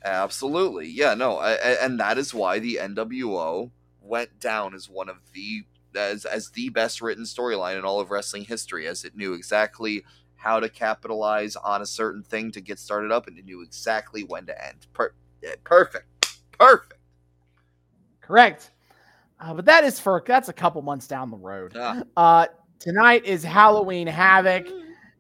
[0.04, 0.88] Absolutely.
[0.88, 3.72] Yeah, no, I, I- and that is why the NWO
[4.02, 5.64] went down as one of the
[5.96, 10.04] as as the best written storyline in all of wrestling history as it knew exactly
[10.36, 14.24] how to capitalize on a certain thing to get started up and it knew exactly
[14.24, 14.86] when to end.
[14.94, 15.14] Per-
[15.64, 16.06] perfect.
[16.60, 16.94] Perfect.
[18.22, 18.72] Correct.
[19.40, 21.74] Uh, but that is for that's a couple months down the road.
[21.76, 22.46] Ah, Uh,
[22.80, 24.68] tonight is Halloween Havoc.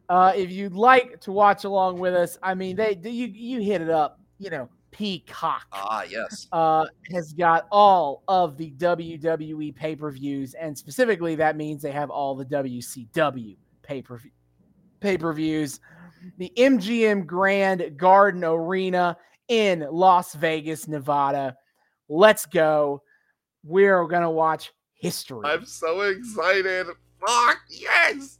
[0.07, 3.61] Uh, if you'd like to watch along with us, I mean, they do you you
[3.61, 4.19] hit it up.
[4.37, 6.47] You know, Peacock ah yes.
[6.53, 11.91] uh, has got all of the WWE pay per views, and specifically that means they
[11.91, 14.21] have all the WCW pay per
[15.01, 15.79] pay per views.
[16.37, 21.57] The MGM Grand Garden Arena in Las Vegas, Nevada.
[22.07, 23.01] Let's go.
[23.69, 25.41] We're gonna watch history.
[25.43, 26.87] I'm so excited.
[27.25, 28.37] Fuck yes.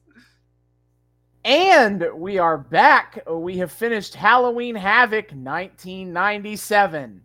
[1.43, 3.21] And we are back.
[3.29, 7.21] We have finished Halloween Havoc 1997.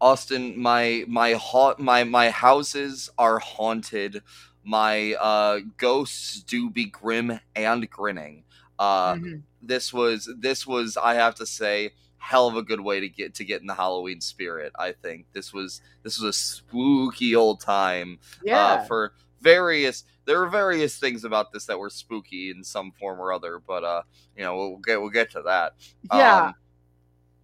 [0.00, 4.22] Austin, my my ha- my my houses are haunted.
[4.64, 8.44] My uh ghosts do be grim and grinning.
[8.78, 9.42] Uh Mhm.
[9.62, 11.92] this was this was I have to say
[12.24, 14.72] hell of a good way to get to get in the Halloween spirit.
[14.78, 18.58] I think this was this was a spooky old time Yeah.
[18.64, 19.12] uh, for
[19.42, 23.58] various there were various things about this that were spooky in some form or other,
[23.66, 24.02] but uh
[24.36, 25.74] you know we'll get we'll get to that.
[26.12, 26.46] yeah.
[26.46, 26.54] Um,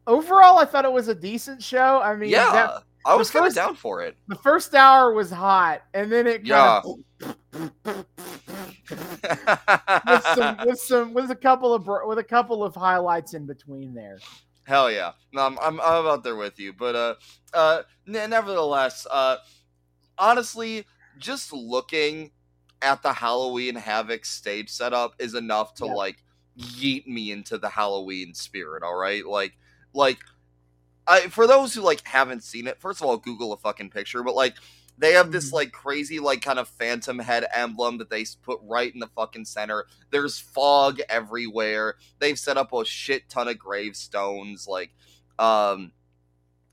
[0.07, 2.01] Overall, I thought it was a decent show.
[2.01, 2.51] I mean, yeah.
[2.53, 4.17] that- I was kind of down for it.
[4.29, 6.81] the first hour was hot, and then it Yeah.
[6.85, 6.97] of
[10.07, 13.95] with some with some with a couple of with a couple of highlights in between
[13.95, 14.19] there.
[14.71, 15.13] Hell yeah!
[15.33, 17.15] No, I'm, I'm I'm out there with you, but uh,
[17.53, 19.39] uh, n- nevertheless, uh,
[20.17, 20.87] honestly,
[21.19, 22.31] just looking
[22.81, 25.95] at the Halloween Havoc stage setup is enough to Yeah.
[25.95, 26.23] like
[26.57, 28.85] yeet me into the Halloween spirit.
[28.85, 29.55] All right, like
[29.93, 30.19] like
[31.05, 34.23] I for those who like haven't seen it, first of all, Google a fucking picture,
[34.23, 34.55] but like.
[34.99, 35.55] They have this Mhm.
[35.55, 39.47] like crazy like kind of phantom head emblem that they put right in the fucking
[39.47, 39.87] center.
[40.11, 41.97] There's fog everywhere.
[42.19, 44.91] They've set up a shit ton of gravestones like
[45.39, 45.93] um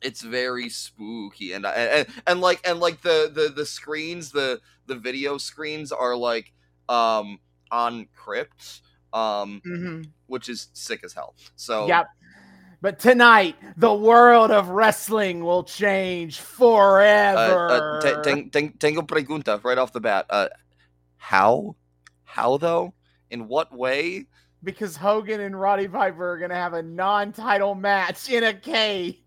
[0.02, 4.60] it's very spooky and and, and, and like and like the, the the screens the
[4.86, 6.54] the video screens are like
[6.90, 7.40] um
[7.72, 8.82] on crypts
[9.14, 10.02] um Mm-hmm.
[10.28, 12.08] which is sick as hell so Yep.
[12.82, 17.68] But tonight, the world of wrestling will change uh, forever.
[17.72, 20.26] uh, t- ten- ten- tengo pregunta right off the bat.
[20.30, 20.50] Uh
[21.18, 21.76] how?
[22.24, 22.94] How though?
[23.32, 24.28] In what way?
[24.64, 29.24] Because Hogan and Roddy Piper are gonna have a non-title match in a cage.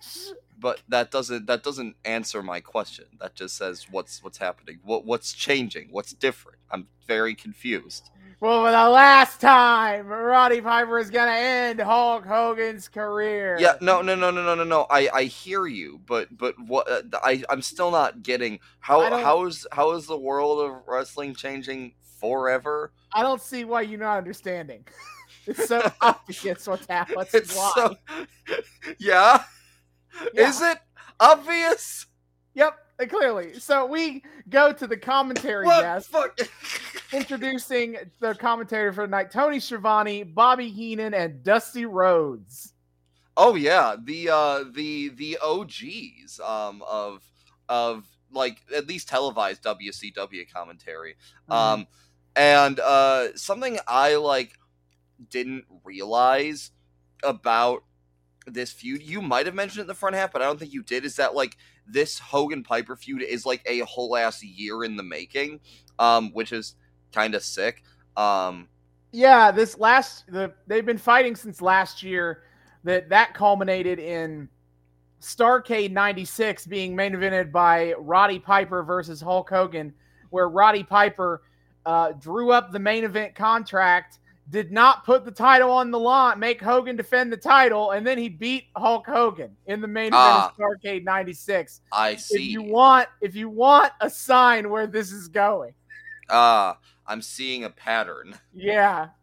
[0.58, 3.06] but that doesn't that doesn't answer my question.
[3.20, 4.78] That just says what's what's happening.
[4.84, 5.88] What what's changing?
[5.90, 6.58] What's different?
[6.70, 8.10] I'm very confused
[8.40, 13.58] Well, for the last time, Roddy Piper is gonna end Hulk Hogan's career.
[13.60, 14.86] Yeah, no, no, no, no, no, no, no.
[14.88, 16.90] I, I hear you, but, but what?
[16.90, 21.34] Uh, I, I'm still not getting how, how is, how is the world of wrestling
[21.34, 22.92] changing forever?
[23.12, 24.86] I don't see why you're not understanding.
[25.46, 27.26] it's so obvious what's happening.
[27.34, 27.72] It's why.
[27.74, 27.96] so,
[28.98, 29.44] yeah?
[30.32, 30.48] Yeah.
[30.48, 30.78] Is it
[31.20, 32.06] obvious?
[32.54, 32.74] Yep,
[33.08, 33.58] clearly.
[33.58, 36.38] So we go to the commentary What desk, fuck?
[37.12, 42.74] introducing the commentator for the night: Tony Schiavone, Bobby Heenan, and Dusty Rhodes.
[43.36, 47.22] oh yeah, the, uh, the, the OGs, um, of,
[47.68, 51.16] of like at least televised WCW commentary.
[51.48, 51.54] Mhm.
[51.54, 51.86] Um,
[52.36, 54.52] and uh, something I like
[55.30, 56.70] didn't realize
[57.24, 57.82] about
[58.46, 60.72] this feud, you might have mentioned it in the front half, but I don't think
[60.72, 61.04] you did.
[61.04, 61.56] Is that like
[61.92, 65.60] this Hogan Piper feud is like a whole ass year in the making,
[65.98, 66.76] um, which is
[67.12, 67.82] kind of sick.
[68.16, 68.68] Um,
[69.12, 72.42] Yeah, this last the they've been fighting since last year.
[72.82, 74.48] That that culminated in
[75.20, 79.92] Starcade '96 being main evented by Roddy Piper versus Hulk Hogan,
[80.30, 81.42] where Roddy Piper
[81.84, 84.18] uh, drew up the main event contract,
[84.50, 88.18] did not put the title on the line, make Hogan defend the title, and then
[88.18, 90.48] he beat Hulk Hogan in the main event Ah.
[90.50, 91.80] of Starcade '96.
[91.92, 92.34] I see.
[92.34, 95.72] If you want, if you want a sign where this is going,
[96.28, 98.34] Ah, I'm seeing a pattern.
[98.52, 99.08] yeah.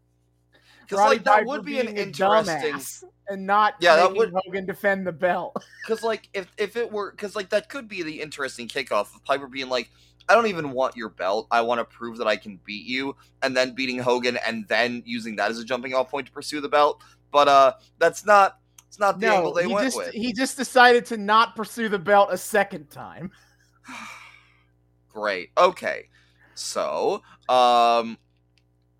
[0.82, 2.80] Because like that would be an interesting.
[3.28, 5.54] and not Yeah, that would- Hogan defend the belt.
[5.86, 9.22] Because like if if it were because like that could be the interesting kickoff of
[9.26, 9.90] Piper being like,
[10.30, 11.48] I don't even want your belt.
[11.52, 15.04] I want to prove that I can beat you, and then beating Hogan, and then
[15.06, 17.02] using that as a jumping off point to pursue the belt.
[17.32, 20.14] But uh, that's not it's not the angle they he went just with.
[20.14, 23.32] he just decided to not pursue the belt a second time.
[25.10, 25.52] Great.
[25.58, 26.10] Okay.
[26.56, 28.18] So, um,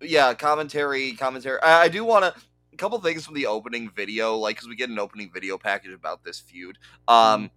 [0.00, 1.60] yeah, commentary, commentary.
[1.62, 2.40] I, I do want to
[2.72, 5.92] a couple things from the opening video, like because we get an opening video package
[5.92, 6.78] about this feud.
[7.08, 7.50] Um,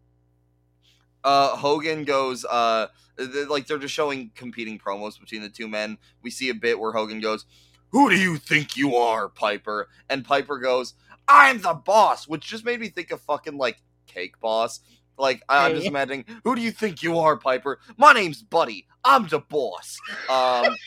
[1.23, 2.87] uh, Hogan goes, uh,
[3.17, 5.97] th- like they're just showing competing promos between the two men.
[6.21, 7.45] We see a bit where Hogan goes,
[7.89, 10.93] "Who do you think you are, Piper?" And Piper goes,
[11.27, 14.79] "I'm the boss," which just made me think of fucking like Cake Boss.
[15.17, 17.79] Like I- I'm just imagining, who do you think you are, Piper?
[17.97, 18.87] My name's Buddy.
[19.03, 19.99] I'm the boss.
[20.29, 20.75] Um,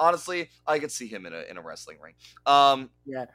[0.00, 2.14] honestly, I could see him in a in a wrestling ring.
[2.46, 3.26] Um, Yeah.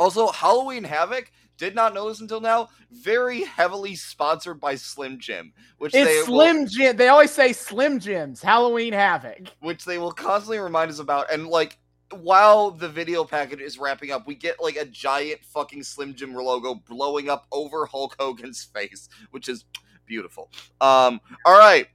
[0.00, 1.30] Also, Halloween Havoc.
[1.58, 2.70] Did not know this until now.
[2.90, 6.96] Very heavily sponsored by Slim Jim, which they It's will- Slim Jim.
[6.96, 9.48] They always say Slim Jims, Halloween Havoc.
[9.60, 11.30] which they will constantly remind us about.
[11.30, 11.76] And like,
[12.12, 16.32] while the video package is wrapping up, we get like a giant fucking Slim Jim
[16.34, 19.66] logo blowing up over Hulk Hogan's face, which is
[20.06, 20.50] beautiful.
[20.80, 21.88] Um, all right,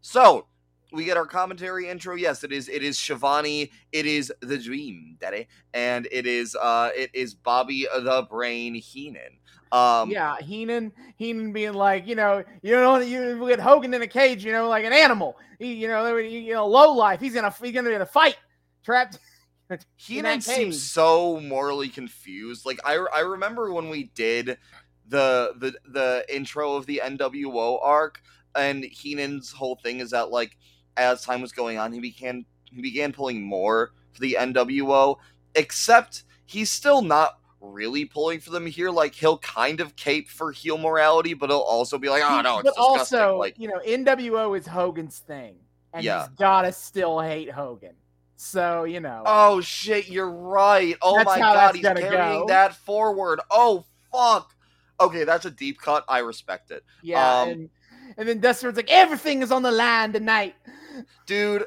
[0.00, 0.46] so
[0.92, 2.14] we get our commentary intro.
[2.14, 2.68] Yes, it is.
[2.68, 3.70] It is Schiavone.
[3.92, 9.38] It is the Dream Daddy, and it is uh, it is Bobby the Brain Heenan.
[9.72, 14.06] Um, yeah, Heenan, Heenan being like, you know, you know, you get Hogan in a
[14.06, 15.38] cage, you know, like an animal.
[15.58, 17.20] He, you know, you know, low life.
[17.20, 18.36] He's gonna, he's gonna be in a fight,
[18.84, 19.18] trapped.
[19.96, 22.66] Heenan seems so morally confused.
[22.66, 24.58] Like I, I remember when we did
[25.08, 28.20] the the the intro of the NWO arc,
[28.54, 30.58] and Heenan's whole thing is that like
[30.96, 35.16] as time was going on, he began he began pulling more for the NWO.
[35.54, 38.90] Except he's still not really pulling for them here.
[38.90, 42.58] Like he'll kind of cape for heel morality, but he'll also be like, oh no,
[42.58, 43.18] it's but disgusting.
[43.18, 45.56] also, like you know, NWO is Hogan's thing,
[45.92, 46.20] and Yeah.
[46.26, 47.94] he's gotta still hate Hogan.
[48.36, 50.96] So you know, Oh shit, you're right.
[51.02, 52.46] Oh my god, he's carrying go.
[52.48, 53.40] that forward.
[53.50, 54.52] Oh fuck.
[55.00, 56.04] Okay, that's a deep cut.
[56.08, 56.82] I respect it.
[57.02, 57.70] yeah, um, and
[58.16, 60.54] and then Dustin's like, everything is on the line tonight.
[61.26, 61.66] Dude,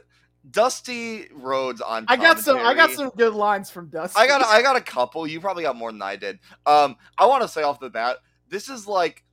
[0.52, 4.20] Dusty Rhodes on I got some, I got some good lines from Dusty.
[4.20, 5.26] I got I got a couple.
[5.26, 6.40] You probably got more than I did.
[6.66, 8.18] Um I want to say off the bat,
[8.50, 9.24] this is like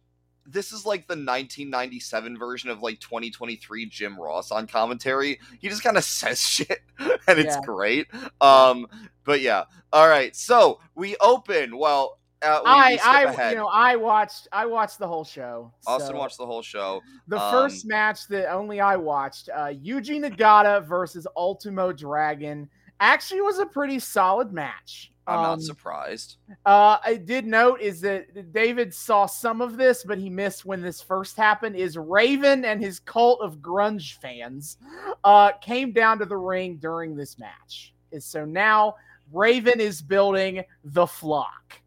[0.44, 5.38] this is like the 1997 version of like 2023 Jim Ross on commentary.
[5.60, 7.60] He just kind of says shit and it's Yeah.
[7.64, 8.06] great.
[8.40, 8.86] Um
[9.24, 9.64] but yeah.
[9.92, 10.34] All right.
[10.34, 13.52] So, we open well I, I, ahead.
[13.52, 15.72] you know, I watched, I watched the whole show.
[15.86, 17.00] Austin so- watched the whole show.
[17.28, 22.68] The Um, first match that only I watched, uh, Yuji Nagata versus Ultimo Dragon,
[23.00, 25.10] actually was a pretty solid match.
[25.24, 26.38] I'm Um, not surprised.
[26.66, 30.82] Uh, I did note is that David saw some of this, but he missed when
[30.82, 31.76] this first happened.
[31.76, 34.78] Is Raven and his cult of grunge fans
[35.22, 37.94] uh, came down to the ring during this match.
[38.10, 38.96] Is so now
[39.32, 41.80] Raven is building the flock.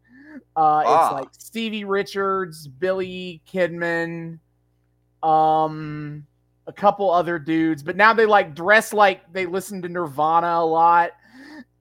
[0.56, 1.06] Uh, Ah.
[1.06, 4.38] It's like Stevie Richards, Billy Kidman,
[5.22, 6.26] um,
[6.66, 10.64] a couple other dudes, but now they like dress like they listen to Nirvana a
[10.64, 11.10] lot,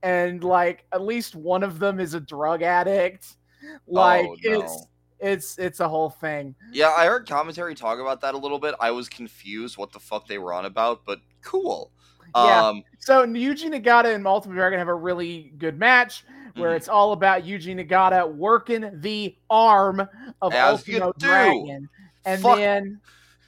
[0.03, 3.37] and like at least one of them is a drug addict.
[3.87, 4.59] Like Oh, no.
[4.61, 4.87] it's
[5.19, 6.53] it's it's a whole thing.
[6.71, 8.75] Yeah, I heard commentary talk about that a little bit.
[8.79, 11.91] I was confused what the fuck they were on about, but cool.
[12.35, 12.67] Yeah.
[12.67, 16.25] Um So Yuji Nagata and Ultimate Dragon have a really good match
[16.55, 16.75] where Mhm.
[16.77, 20.07] it's all about Yuji Nagata working the arm
[20.41, 21.13] of As Ultimo.
[21.17, 21.89] Dragon,
[22.25, 22.57] and Fuck.
[22.57, 23.01] then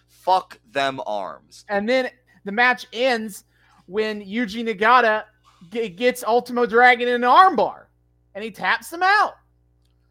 [0.07, 1.65] fuck them arms.
[1.69, 2.09] and then
[2.43, 3.45] the match ends
[3.85, 5.23] when Yuji Nagata
[5.71, 7.85] g- gets Ultimo Dragon in an armbar,
[8.35, 9.35] and he taps him out.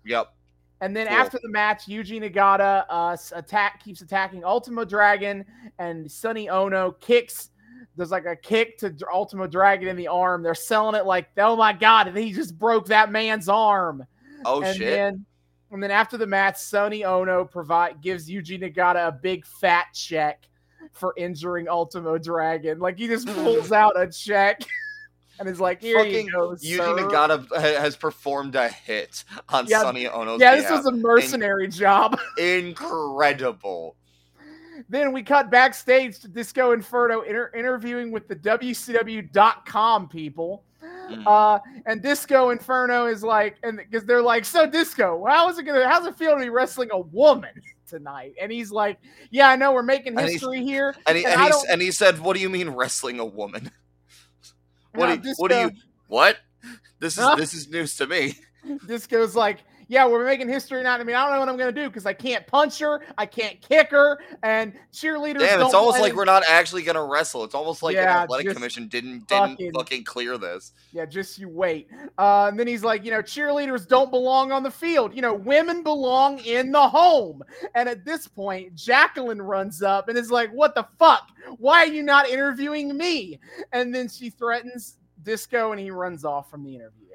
[0.05, 0.33] Yep.
[0.81, 1.17] And then Cool.
[1.17, 5.45] after the match, Yuji Nagata uh, attack keeps attacking Ultimo Dragon,
[5.79, 7.51] and Sonny Onoo kicks.
[7.97, 10.43] There's like a kick to Ultimo Dragon in the arm.
[10.43, 14.07] They're selling it like, oh my god, And he just broke that man's arm.
[14.45, 14.91] Oh and shit!
[14.91, 15.25] then
[15.71, 20.49] and then after the match, Sonny Onoo provide gives Yuji Nagata a big fat check
[20.93, 22.79] for injuring Ultimo Dragon.
[22.79, 24.61] Like he just pulls out a check
[25.41, 27.11] and is like, "Here Fucking you go, Yuji.
[27.11, 30.85] Nagata has performed a hit on Yeah, Sonny Onoo's yeah, this behalf.
[30.85, 32.19] was a mercenary job.
[32.39, 33.97] incredible.
[34.89, 40.65] Then we cut backstage to Disco Inferno inter- interviewing with the WCW.com people.
[40.83, 41.27] Mm.
[41.27, 45.65] Uh, and Disco Inferno is like, and because they're like, so Disco, how is it
[45.65, 47.51] gonna, how's it feel to be wrestling a woman
[47.89, 48.35] tonight?
[48.41, 48.99] And he's like,
[49.31, 50.95] yeah, I know we're making And history here.
[51.07, 53.71] And he, And and, he, and he said, "What do you mean wrestling a woman?
[54.95, 55.71] What Now do you, what do you
[56.09, 56.39] what?
[57.01, 57.35] This is Huh?
[57.35, 58.35] this is news to me."
[58.87, 59.59] Disco's like,
[59.89, 60.95] yeah, we're making history now.
[60.95, 63.27] I mean, I don't know what I'm gonna do because I can't punch her, I
[63.27, 65.39] can't kick her, and cheerleaders.
[65.41, 67.45] Damn, it's almost like we're not actually gonna wrestle.
[67.45, 70.73] It's almost like Yeah, the athletic commission didn't didn't fucking- fucking clear this.
[70.93, 71.89] Yeah, just you wait.
[72.19, 75.15] Uh, and then he's like, you know, cheerleaders don't belong on the field.
[75.15, 77.43] You know, women belong in the home.
[77.75, 81.29] And at this point, Jacqueline runs up and is like, what the fuck?
[81.59, 83.39] Why are you not interviewing me?
[83.73, 87.06] And then she threatens Disco and he runs off from the interview.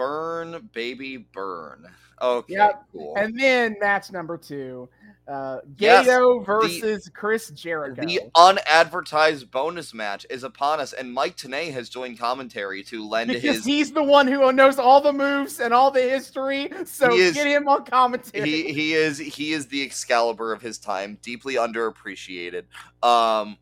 [0.00, 1.86] Burn, baby, burn.
[2.22, 2.84] Okay, Yep.
[2.92, 3.14] cool.
[3.16, 4.88] And then match number two
[5.26, 8.02] uh, Yes, Gato versus Chris Jericho.
[8.04, 13.28] the unadvertised bonus match is upon us, and Mike Tenay has joined commentary to lend
[13.28, 13.64] because his.
[13.64, 16.70] he's the one who knows all the moves and all the history.
[16.84, 18.48] So is- get him on commentary.
[18.50, 22.64] He he is he is the Excalibur of his time, deeply underappreciated.
[23.02, 23.56] Um,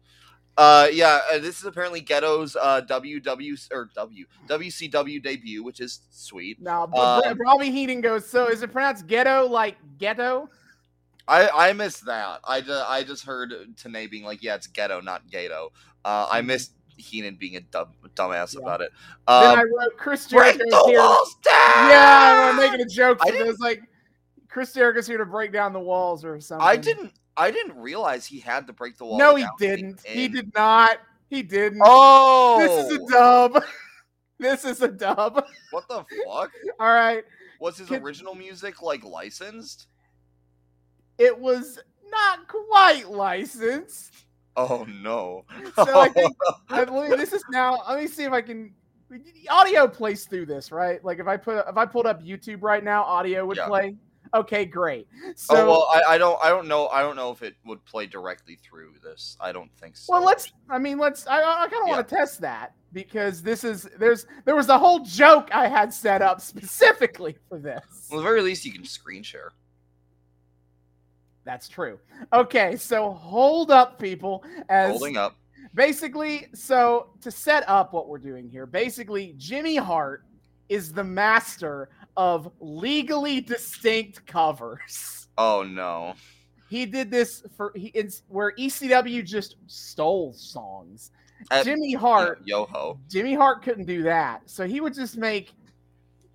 [0.59, 6.01] uh, yeah, uh, this is apparently Gedo's uh WW or W WCW debut, which is
[6.11, 6.61] sweet.
[6.61, 8.29] No, but Um, Bobby Heenan goes.
[8.29, 10.51] So is it pronounced ghetto like ghetto?
[11.29, 12.41] I I missed that.
[12.45, 15.71] I just, I just heard Tenay being like, yeah, it's Gedo, not Gato.
[16.05, 18.61] Uh, I missed Heenan being a dumb dumbass Yeah.
[18.63, 18.91] about it.
[19.29, 20.99] then Um, I wrote Chris the here.
[21.47, 23.19] Yeah, I'm making a joke.
[23.21, 23.81] I this, like
[24.49, 26.67] Chris Jericho's here to break down the walls or something.
[26.67, 29.19] I didn't I didn't realize he had to break the wall.
[29.19, 30.01] No, he down to be didn't.
[30.07, 30.99] He did not.
[31.31, 31.81] He didn't.
[31.85, 33.49] Oh, This is a oh!
[33.49, 33.65] dub.
[34.39, 35.45] this is a dub.
[35.71, 36.51] what the fuck?
[36.81, 37.25] All right.
[37.61, 39.87] Was his Can- original music like licensed?
[41.19, 41.79] It was
[42.11, 44.13] not quite licensed.
[44.57, 45.45] Oh no!
[45.77, 46.37] So I think
[46.71, 47.81] I believe this is now.
[47.89, 48.73] Let me see if I can.
[49.49, 51.05] Audio plays through this, right?
[51.05, 53.67] Like if I put if I pulled up YouTube right now, audio would Yeah.
[53.69, 53.97] play.
[54.35, 55.07] Okay, great.
[55.25, 57.55] Oh, so oh well, I, I don't I don't know I don't know if it
[57.65, 59.37] would play directly through this.
[59.41, 60.13] I don't think so.
[60.13, 60.53] Well, let's.
[60.69, 61.27] I mean, let's.
[61.27, 64.79] I, I kind of want to test that because this is there's there was a
[64.79, 68.09] whole joke I had set up specifically for this.
[68.11, 69.53] Well, at the very least, you can screen share.
[71.45, 71.99] That's true.
[72.33, 74.45] Okay, so hold up, people.
[74.69, 75.35] As Holding up.
[75.73, 80.25] basically, so to set up what we're doing here, basically, Jimmy Hart
[80.69, 81.89] is the master
[82.19, 85.29] of legally distinct covers.
[85.39, 86.15] Oh no!
[86.69, 91.13] He did this for he it's where ECW just stole songs.
[91.53, 92.99] Uh, Jimmy Hart Yo ho.
[93.09, 94.43] Jimmy Hart couldn't do that.
[94.51, 95.53] So he would just make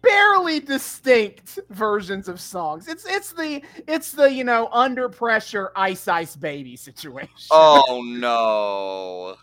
[0.01, 2.87] barely distinct versions of songs.
[2.87, 7.49] It's it's the it's the, you know, under pressure ice ice baby situation.
[7.51, 9.35] Oh no!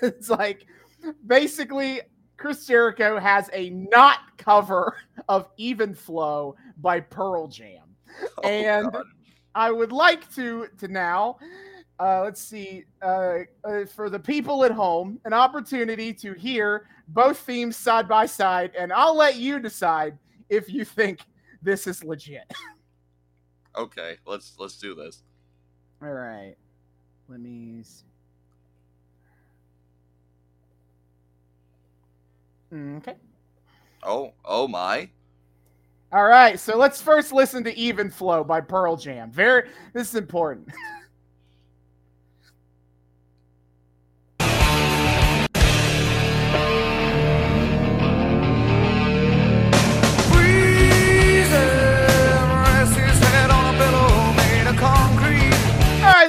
[0.00, 0.64] it's like
[1.26, 2.00] basically
[2.36, 4.96] Chris Jericho has a not cover
[5.28, 7.82] of Even Flow by Pearl Jam.
[8.38, 9.04] Oh, And- God.
[9.54, 11.38] I would like to to now
[11.98, 17.38] uh, let's see uh, uh, for the people at home an opportunity to hear both
[17.38, 20.18] themes side by side, and I'll let you decide
[20.50, 21.20] if you think
[21.62, 22.44] this is legit.
[23.76, 25.22] okay, let's let's do this.
[26.02, 26.54] All right,
[27.28, 27.82] let me.
[27.82, 28.04] See.
[32.72, 33.14] Mm, okay.
[34.02, 35.08] Oh oh my!
[36.12, 39.30] All right, so let's first listen to Even Flow by Pearl Jam.
[39.30, 40.68] Very this is important.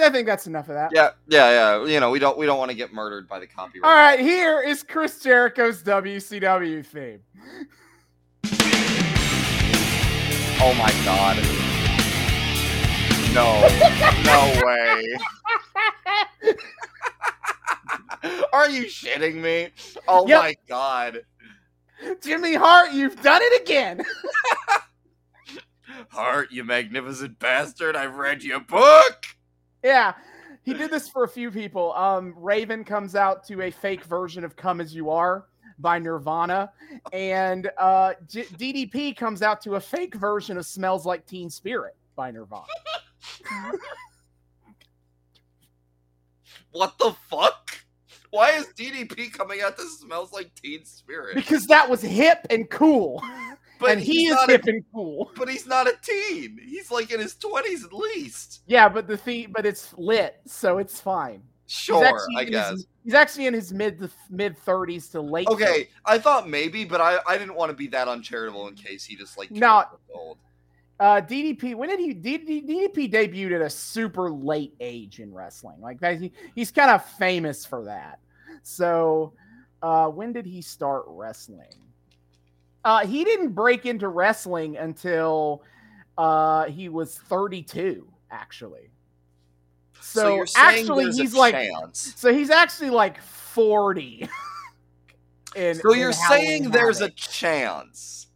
[0.07, 0.91] I think that's enough of that.
[0.93, 1.49] Yeah yeah
[1.81, 1.85] yeah.
[1.85, 3.83] You know we don't we don't want to get murdered by the copyright.
[3.83, 7.19] All right, here is Chris Jericho's WCW theme.
[10.59, 11.35] Oh my god.
[13.33, 13.59] No.
[14.23, 15.17] no way.
[18.53, 19.69] Are you shitting me?
[20.07, 20.39] Oh Yep.
[20.41, 21.19] my god.
[22.23, 24.01] Jimmy Hart, you've done it again.
[26.11, 27.95] Hart, you magnificent bastard!
[27.95, 29.16] I've read your book.
[29.87, 30.15] Yeah,
[30.63, 31.93] he did this for a few people.
[31.93, 35.45] Um, Raven comes out to a fake version of "Come as You Are"
[35.79, 36.73] by Nirvana,
[37.13, 41.95] and uh, G- DDP comes out to a fake version of "Smells Like Teen Spirit"
[42.17, 42.65] by Nirvana.
[46.71, 47.77] What the fuck?
[48.31, 51.35] Why is DDP coming out that smells like Teen Spirit?
[51.35, 53.23] because that was hip and cool,
[53.79, 55.31] But and he is not hip a, and cool.
[55.37, 56.59] but he's not a teen.
[56.63, 58.61] He's like in his twenties at least.
[58.67, 61.41] Yeah, but the theme, but it's lit, so it's fine.
[61.67, 62.85] Sure, I in his- guess.
[63.03, 65.47] he's actually in his mid mid thirties to late.
[65.47, 69.03] Okay, I thought maybe, but I, I didn't want to be that uncharitable in case
[69.03, 70.37] he just like not old.
[70.99, 71.75] Uh, DDP.
[71.75, 72.13] When did he?
[72.15, 75.79] DD, DDP debuted at a super late age in wrestling.
[75.79, 78.19] Like that, he, he's kind of famous for that.
[78.63, 79.33] So,
[79.83, 81.86] uh, when did he start wrestling?
[82.83, 85.63] Uh, he didn't break into wrestling until
[86.17, 88.91] uh, he was 32, actually.
[89.99, 92.13] So, you're actually, he's a like, chance.
[92.15, 94.29] so he's actually like 40.
[95.55, 98.27] in, So you're Halloween saying there's a chance.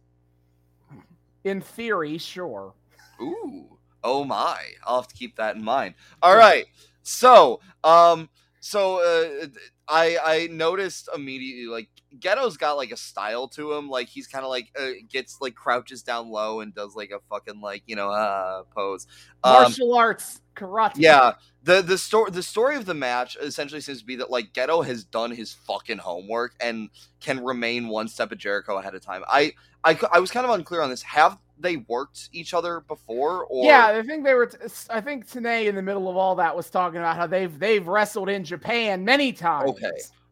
[1.44, 2.74] in theory, sure.
[3.20, 3.78] Ooh.
[4.04, 4.58] Oh my.
[4.84, 5.94] I'll have to keep that in mind.
[6.22, 6.66] All right.
[7.02, 8.28] So, um
[8.60, 9.46] so uh
[9.88, 11.88] I I noticed immediately like
[12.18, 13.88] Gedo's got like a style to him.
[13.88, 17.20] Like he's kind of like uh, gets like crouches down low and does like a
[17.30, 19.06] fucking like, you know, uh pose.
[19.44, 20.94] Um, Martial arts, karate.
[20.96, 21.32] yeah.
[21.64, 24.84] The the story the story of the match essentially seems to be that like Gedo
[24.84, 26.90] has done his fucking homework and
[27.20, 29.22] can remain one step of Jericho ahead of time.
[29.28, 29.52] I
[29.84, 31.02] I, I was kind of unclear on this.
[31.02, 34.46] Have they worked each other before or Yeah, I think they were.
[34.46, 34.58] T-
[34.90, 37.86] I think Tenay in the middle of all that was talking about how they've they've
[37.86, 39.70] wrestled in Japan many times.
[39.70, 39.90] Okay.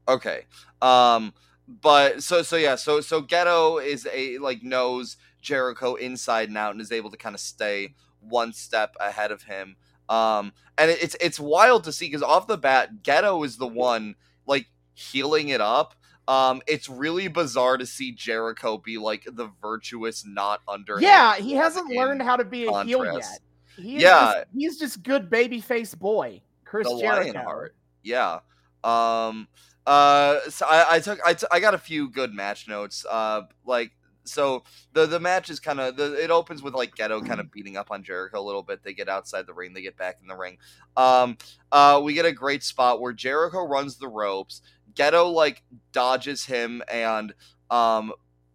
[0.09, 0.40] Okay.
[0.82, 1.32] Um
[1.80, 6.72] but so so yeah, so so Gedo is a like knows Jericho inside and out
[6.72, 9.76] and is able to kind of stay one step ahead of him.
[10.09, 13.66] Um and it, it's it's wild to see cuz off the bat Gedo is the
[13.68, 14.16] one
[14.47, 15.94] like healing it up.
[16.28, 21.55] Um it's really bizarre to see Jericho be like the virtuous not under Yeah, he
[21.55, 23.40] hasn't learned how to be a heel yet.
[23.76, 24.34] He Yeah.
[24.34, 27.32] just, he's just good baby face boy, Chris the Jericho.
[27.32, 27.76] Lionheart.
[28.02, 28.40] Yeah.
[28.82, 29.48] Um.
[29.86, 30.40] Uh.
[30.48, 33.05] So I, I took I, t- I got a few good match notes.
[33.09, 33.43] Uh.
[33.65, 33.93] Like
[34.24, 34.62] so
[34.93, 37.77] the the match is kind of the it opens with like Gedo kind of beating
[37.77, 38.82] up on Jericho a little bit.
[38.82, 39.73] They get outside the ring.
[39.73, 40.59] They get back in the ring.
[40.97, 41.39] Um.
[41.73, 42.01] Uh.
[42.02, 44.62] We get a great spot where Jericho runs the ropes.
[44.94, 45.62] Gedo like
[45.93, 47.35] dodges him and
[47.70, 48.12] um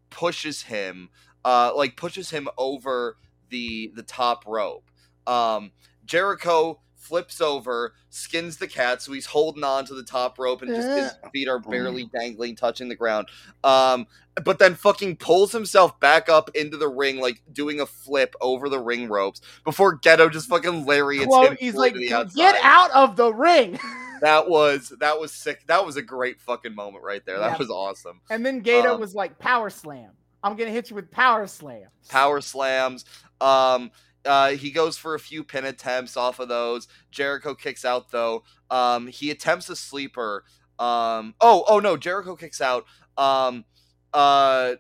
[0.10, 1.10] pushes him
[1.46, 3.18] uh like pushes him over
[3.50, 4.90] the the top rope.
[5.28, 5.72] Um
[6.06, 10.74] Jericho flips over, skins the cat, so he's holding on to the top rope, and
[10.76, 13.28] just his feet are barely dangling, touching the ground.
[13.64, 14.08] Um,
[14.44, 18.68] but then fucking pulls himself back up into the ring, like doing a flip over
[18.70, 21.58] the ring ropes before Gedo just fucking lariats Quote, him.
[21.60, 23.80] he's like, the get out of the ring.
[24.22, 25.68] That was that was sick.
[25.68, 27.38] That was a great fucking moment right there.
[27.38, 27.58] That Yeah.
[27.58, 28.22] was awesome.
[28.30, 30.12] and then Gato Um, was like, power slam.
[30.42, 31.90] I'm gonna hit you with power slam.
[32.08, 33.04] power slams.
[33.42, 33.92] Um,
[34.26, 36.88] uh, he goes for a few pin attempts off of those.
[37.12, 38.44] Jericho kicks out though.
[38.70, 40.44] Um, he attempts a sleeper.
[40.80, 42.86] Um, oh, oh no, Jericho kicks out.
[43.18, 43.66] Um,
[44.14, 44.76] uh,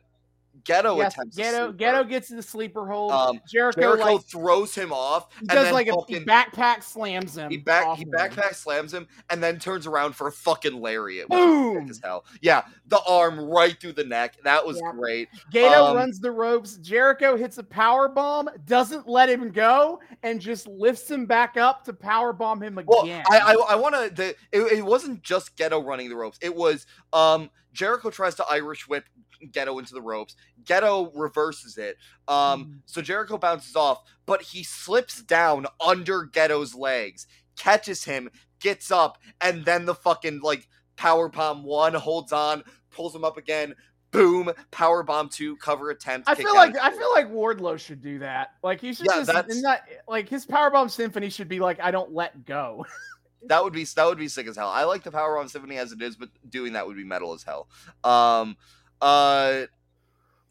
[0.66, 1.38] Gedo Yes, attempts.
[1.38, 1.74] Gedo.
[1.78, 3.12] Gedo gets the sleeper hold.
[3.12, 5.28] Um, Jericho, Jericho like throws him off.
[5.40, 7.50] and does then like a fucking- backpack slams him.
[7.52, 8.12] He back he him.
[8.12, 11.30] backpack slams him and then turns around for a fucking lariat.
[11.30, 11.88] Boom!
[11.90, 12.26] as hell.
[12.42, 14.38] Yeah, the arm right through the neck.
[14.44, 14.92] That was Yeah.
[14.94, 15.30] great.
[15.52, 16.78] Gato Um, runs the ropes.
[16.78, 21.84] Jericho hits a power bomb, doesn't let him go, and just lifts him back up
[21.86, 22.88] to power bomb him again.
[22.88, 24.26] Well, I I, I want to.
[24.30, 26.40] It, it wasn't just Gedo running the ropes.
[26.42, 29.04] It was um Jericho tries to Irish whip
[29.52, 30.36] Gedo into the ropes.
[30.64, 31.98] Gedo reverses it.
[32.28, 32.80] Um, Mhm.
[32.86, 38.30] so Jericho bounces off, but he slips down under Gedo's legs, catches him,
[38.60, 43.38] gets up, and then the fucking like power bomb one holds on, pulls him up
[43.38, 43.76] again.
[44.12, 44.50] Boom!
[44.72, 46.30] Power bomb two, cover attempt.
[46.30, 48.52] I feel like I feel like Wardlow should do that.
[48.64, 51.92] Like he should Yeah, just not like his power bomb symphony should be like I
[51.92, 52.86] don't let go.
[53.48, 54.70] that would be that would be sick as hell.
[54.70, 57.34] I like the Power Bomb Symphony as it is, but doing that would be metal
[57.34, 57.68] as hell.
[58.04, 58.58] Um,
[59.02, 59.64] uh,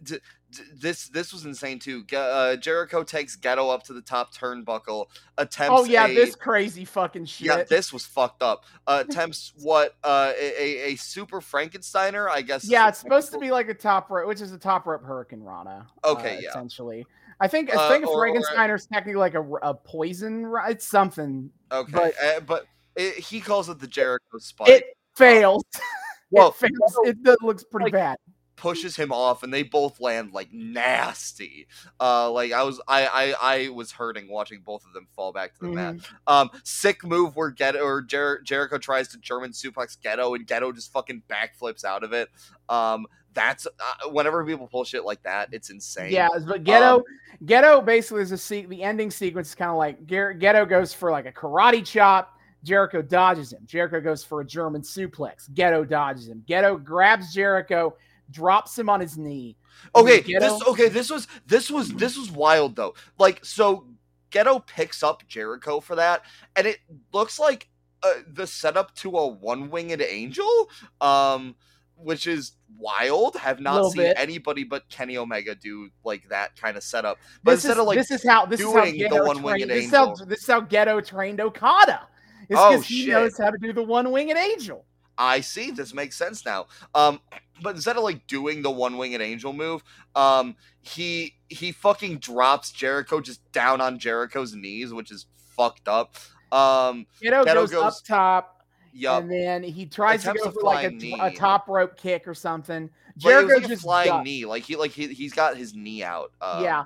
[0.02, 0.18] d-
[0.50, 2.04] d- this this was insane too.
[2.16, 5.06] Uh, Jericho takes Gedo up to the top turnbuckle,
[5.38, 5.80] attempts.
[5.80, 7.46] oh yeah, a- this crazy fucking shit.
[7.46, 8.64] yeah, this was fucked up.
[8.86, 12.64] Uh, attempts what uh, a, a a super Frankensteiner, I guess.
[12.64, 15.86] Yeah, it's supposed to be like a top rope, which is a top rope Hurricanrana.
[16.04, 16.48] Okay, uh, yeah.
[16.50, 17.06] essentially.
[17.40, 20.52] I think Uh, I think a or- or- technically like a, a poison.
[20.68, 21.50] It's something.
[21.72, 22.66] okay, but- uh, but
[22.96, 24.68] it, he calls it the Jericho spike.
[24.68, 24.84] It
[25.16, 25.64] fails.
[26.30, 26.96] well, it fails.
[27.04, 28.18] It, looks pretty like, bad.
[28.56, 31.66] Pushes him off and they both land like nasty
[32.00, 33.06] uh like i was i
[33.40, 36.04] i, I was hurting watching both of them fall back to the mat Mhm.
[36.26, 40.74] um sick move where Gedo or Jer- jericho tries to german suplex Gedo and Gedo
[40.74, 42.28] just fucking backflips out of it
[42.68, 47.02] um that's uh, whenever people pull shit like that it's insane Yeah, but Gedo, Um,
[47.44, 50.94] Gedo basically is a se- the ending sequence is kind of like Gar- Gedo goes
[50.94, 52.30] for like a karate chop.
[52.62, 53.60] Jericho dodges him.
[53.66, 55.50] Jericho goes for a German suplex.
[55.50, 56.42] Gedo dodges him.
[56.48, 57.94] Gedo grabs Jericho,
[58.30, 59.56] drops him on his knee.
[59.94, 62.94] Okay, this okay, this was this was this was wild though.
[63.18, 63.86] Like so
[64.30, 66.22] Gedo picks up Jericho for that
[66.56, 66.78] and it
[67.12, 67.68] looks like
[68.02, 70.68] uh, the setup to a one-winged angel
[71.00, 71.54] um
[71.96, 73.36] which is wild.
[73.36, 74.16] Have not seen bit.
[74.18, 77.18] anybody but Kenny Omega do like that kind of setup.
[77.42, 79.70] But This instead is, of like this is how this is how the one-winged trained.
[79.70, 82.08] This is how, this is how Gedo trained Okada.
[82.48, 84.84] It's Oh, because he knows how to do the one winged angel.
[85.18, 85.70] I see.
[85.70, 86.66] This makes sense now.
[86.94, 87.20] Um,
[87.62, 89.82] but instead of like doing the one winged angel move,
[90.14, 96.16] um, he he fucking drops Jericho just down on Jericho's knees, which is fucked up.
[96.52, 99.22] Um, Gedo, Gedo goes, up top, yup.
[99.22, 102.90] and then he tries to go for like a, a top rope kick or something.
[103.16, 106.32] Jericho like just flying knee, like he like he he's got his knee out.
[106.40, 106.84] Um, yeah.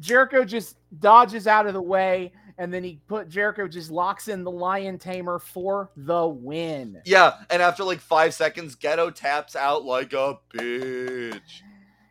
[0.00, 4.44] Jericho just dodges out of the way, and then he put Jericho just locks in
[4.44, 7.00] the Lion Tamer for the win.
[7.06, 11.62] Yeah, and after like five seconds, Gedo taps out like a bitch.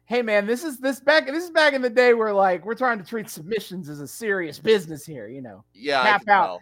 [0.06, 2.74] Hey man, this is this back this is back in the day where like we're
[2.74, 5.64] trying to treat submissions as a serious business here, you know.
[5.72, 6.46] Yeah, Tap out.
[6.46, 6.62] tell.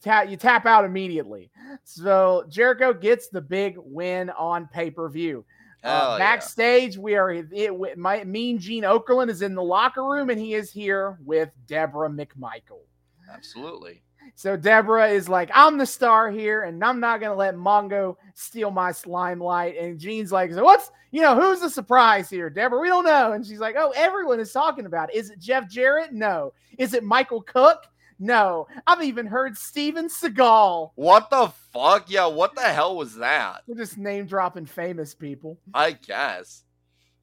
[0.00, 1.50] Tap you tap out immediately.
[1.82, 5.44] So Jericho gets the big win on pay-per-view.
[5.82, 6.18] Uh, Hell yeah.
[6.18, 10.40] backstage, we are it, with my Mean Gene Okerlund is in the locker room, and
[10.40, 12.82] he is here with Deborah McMichael.
[13.32, 14.02] Absolutely.
[14.34, 18.70] So Deborah is like, I'm the star here, and I'm not gonna let Mongo steal
[18.70, 19.76] my limelight.
[19.76, 22.80] And Gene's like, so what's you know who's the surprise here, Deborah?
[22.80, 23.32] We don't know.
[23.32, 25.12] And she's like, oh, everyone is talking about.
[25.12, 25.18] It.
[25.18, 26.12] Is it Jeff Jarrett?
[26.12, 26.52] No.
[26.78, 27.84] Is it Michael Cook?
[28.18, 28.66] No.
[28.86, 30.92] I've even heard Steven Seagal.
[30.94, 32.08] What the fuck?
[32.08, 33.62] Yeah, what the hell was that?
[33.66, 35.58] We're just name dropping famous people.
[35.74, 36.64] I guess.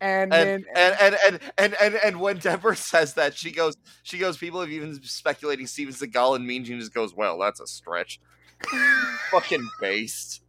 [0.02, 3.52] And, and then and, uh and and and and and when Deborah says that, she
[3.52, 4.38] goes, she goes.
[4.38, 8.20] People have even speculating Steven Seagal and Mean Gene just goes, well, that's a stretch.
[9.32, 10.42] Fucking based.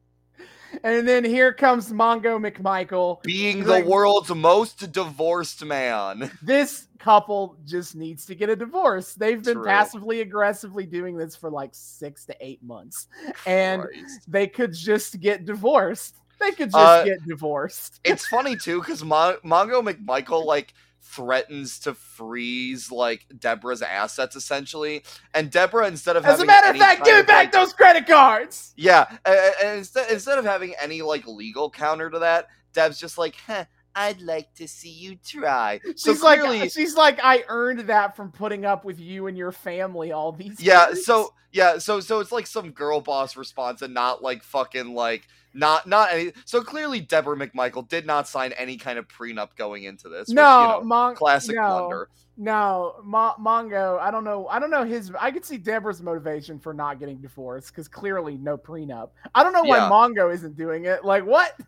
[0.85, 3.23] and then here comes Mongo McMichael.
[3.23, 6.31] Being the like- world's most divorced man.
[6.43, 9.15] this couple just needs to get a divorce.
[9.15, 9.65] They've been True.
[9.65, 13.09] passively aggressively doing this for like six to eight months,
[13.47, 14.31] and Christ.
[14.31, 16.17] they could just get divorced.
[16.41, 18.01] They could just Uh, get divorced.
[18.05, 20.73] it's funny too because Mon- Mongo McMichael like
[21.03, 25.03] threatens to freeze like Deborah's assets essentially,
[25.35, 28.07] and Deborah instead of As a matter of fact, give me back like- those credit
[28.07, 28.73] cards.
[28.77, 32.99] Yeah, a- a- and instead instead of having any like legal counter to that, Deb's
[32.99, 33.65] just like, huh,
[33.95, 35.81] I'd like to see you try.
[35.97, 39.37] So She's like, clearly, she's like, I earned that from putting up with you and
[39.37, 40.61] your family all these.
[40.61, 40.87] yeah.
[40.89, 44.95] years." So yeah, so so it's like some girl boss response and not like fucking
[44.95, 46.33] like not not any.
[46.45, 50.29] So clearly, Deborah McMichael did not sign any kind of prenup going into this.
[50.29, 51.63] which, no, you know, Mon- classic no.
[51.79, 52.09] blunder.
[52.37, 53.99] No, Mo- Mongo.
[54.01, 54.47] I don't know.
[54.49, 55.13] I don't know his.
[55.21, 59.11] I could see Deborah's motivation for not getting divorced because clearly no prenup.
[59.35, 59.91] I don't know why Yeah.
[59.91, 61.05] Mongo isn't doing it.
[61.05, 61.59] Like what?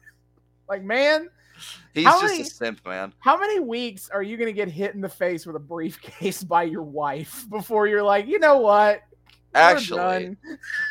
[0.69, 1.29] Like man,
[1.95, 3.13] He's How just many- a simp, man.
[3.21, 6.63] how many weeks are you gonna get hit in the face with a briefcase by
[6.63, 9.03] your wife before you're like, you know what?
[9.55, 10.37] We're Actually, done."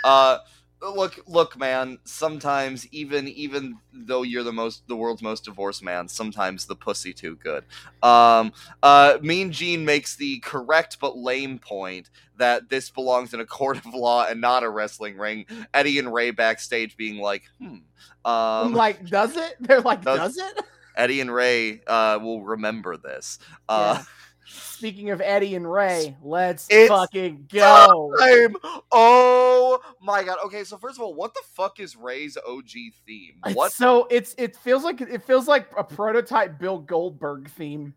[0.04, 0.38] uh
[0.82, 6.08] look look man sometimes even even though you're the most the world's most divorced man
[6.08, 7.64] sometimes the pussy too good
[8.02, 8.52] um
[8.82, 13.78] uh mean gene makes the correct but lame point that this belongs in a court
[13.78, 17.78] of law and not a wrestling ring eddie and Rey backstage being like hmm
[18.26, 19.56] um like, does it?
[19.60, 20.64] They're like, does- does it?
[20.96, 23.40] eddie and Rey uh will remember this
[23.70, 24.04] uh Yeah.
[24.82, 28.12] Speaking of Eddie and Rey, let's It's fucking go.
[28.20, 28.56] time.
[28.92, 30.40] Oh my god.
[30.46, 32.72] Okay, so first of all, what the fuck is Rey's OG
[33.06, 33.34] theme?
[33.46, 37.94] It's What So it's it feels like it feels like a prototype Bill Goldberg theme.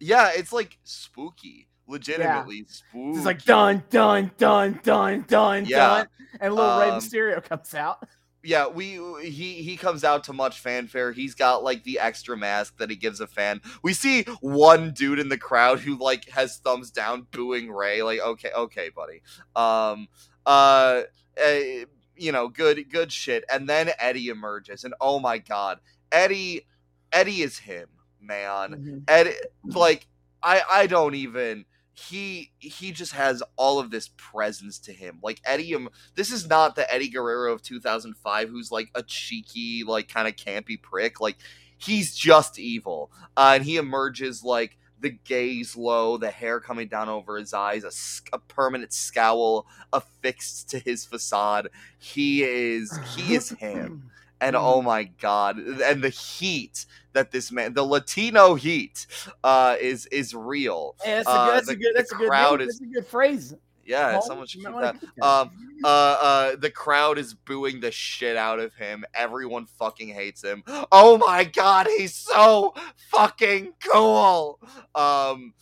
[0.00, 1.68] Yeah, it's like spooky.
[1.86, 3.18] Legitimately spooky.
[3.18, 5.76] It's like dun dun dun dun dun Yeah.
[5.78, 6.08] dun,
[6.40, 8.02] and little Um, Mysterio comes out.
[8.46, 11.12] Yeah, we he he comes out to much fanfare.
[11.12, 13.60] He's got like the extra mask that he gives a fan.
[13.82, 18.02] We see one dude in the crowd who like has thumbs down booing Rey.
[18.02, 19.22] Like, okay, okay, buddy.
[19.56, 20.08] Um
[20.46, 21.02] uh,
[21.36, 21.86] eh,
[22.16, 23.44] you know, good good shit.
[23.52, 25.80] And then Eddie emerges and oh my god.
[26.12, 26.66] Eddie
[27.12, 27.88] Eddie is him,
[28.20, 28.70] man.
[28.70, 29.02] Mhm.
[29.08, 29.34] and
[29.74, 30.06] like
[30.42, 31.64] i i don't even
[31.98, 36.46] he he just has all of this presence to him like eddie um, this is
[36.46, 41.20] not the eddie guerrero of 2005 who's like a cheeky like kind of campy prick
[41.22, 41.36] like
[41.78, 43.10] he's just evil.
[43.36, 47.84] Uh, and he emerges like the gaze low, the hair coming down over his eyes,
[47.84, 51.68] a, a permanent scowl affixed to his facade.
[51.98, 54.10] He is he is him.
[54.40, 54.60] And Mhm.
[54.62, 56.84] oh my god, and the heat
[57.14, 59.06] that this man, the Latino heat,
[59.42, 60.94] uh, is is real.
[61.04, 61.54] Yeah, that's a Uh, good.
[61.54, 61.92] That's the- a good.
[61.96, 62.30] That's a good.
[62.30, 63.54] name, is- That's a good phrase.
[63.86, 64.96] Yeah, Paul, someone should keep that.
[65.22, 69.04] Um, uh, uh, the crowd is booing the shit out of him.
[69.14, 70.64] Everyone fucking hates him.
[70.90, 72.74] Oh my god, he's so
[73.12, 74.58] fucking cool.
[74.96, 75.54] Um,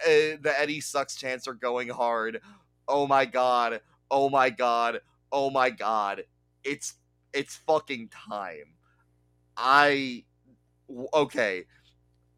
[0.00, 2.40] uh, the Eddie sucks chants are going hard.
[2.86, 3.80] Oh my god.
[4.10, 5.00] Oh my god.
[5.32, 6.22] Oh my god.
[6.62, 6.94] It's
[7.36, 8.74] it's fucking time.
[9.56, 10.24] I
[11.14, 11.64] okay.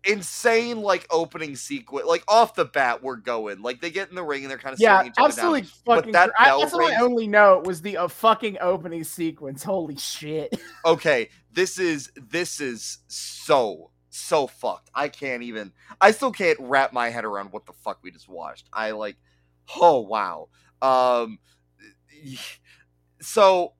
[0.05, 2.07] Insane like opening sequence.
[2.07, 3.63] Like off the bat, we're going.
[3.63, 5.55] Like they get in the ring and they're kind of Yeah, each other down.
[5.55, 6.13] absolutely fucking.
[6.13, 9.63] that cr- I, that's only note was the uh, fucking opening sequence.
[9.63, 10.59] Holy shit!
[10.85, 16.93] okay this is this is so so fucked i can't even i still can't wrap
[16.93, 19.17] my head around what the fuck we just watched i like
[19.81, 20.49] oh wow
[20.83, 21.39] um
[23.21, 23.73] so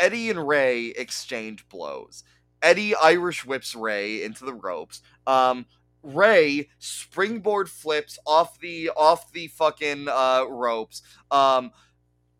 [0.00, 2.24] eddie and Rey exchange blows.
[2.62, 5.02] Eddie irish whips Rey into the ropes.
[5.26, 5.66] Um
[6.02, 11.02] Rey springboard flips off the off the fucking uh ropes.
[11.30, 11.72] Um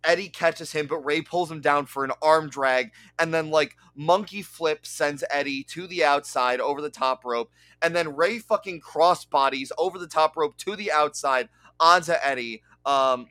[0.06, 3.76] Eddie catches him, but Rey pulls him down for an arm drag, and then like
[3.96, 7.50] monkey flip sends Eddie to the outside over the top rope,
[7.82, 11.48] and then Rey fucking cross bodies over the top rope to the outside
[11.80, 12.62] onto Eddie.
[12.84, 13.26] Um,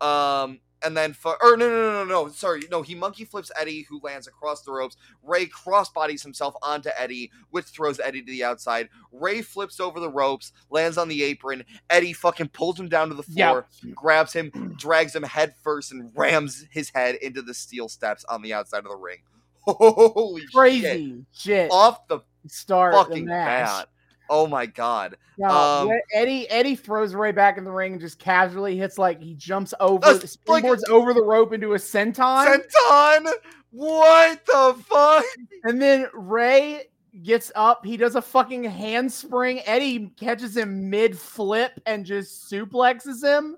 [0.00, 3.50] um, and then for or no no no no no sorry no he monkey flips
[3.60, 4.96] Eddie who lands across the ropes.
[5.22, 8.88] Rey cross bodies himself onto Eddie, which throws Eddie to the outside.
[9.12, 11.64] Rey flips over the ropes, lands on the apron.
[11.90, 16.12] Eddie fucking pulls him down to the floor, grabs him, drags him head first, and
[16.14, 19.18] rams his head into the steel steps on the outside of the ring.
[19.66, 20.52] Holy shit!
[20.52, 21.70] Crazy shit.
[21.72, 23.66] Off the Start the fucking match.
[23.66, 23.88] bat.
[24.30, 25.16] Oh my god.
[25.38, 29.20] Now, Um, Eddie Eddie throws Rey back in the ring and just casually hits like
[29.20, 30.06] he jumps over,
[30.48, 32.14] like- over the rope into a senton,
[32.46, 33.32] Senton!
[33.70, 35.24] What the fuck?
[35.64, 36.84] and then Rey
[37.22, 37.84] gets up.
[37.84, 39.60] He does a fucking handspring.
[39.66, 43.56] Eddie catches him mid flip and just suplexes him.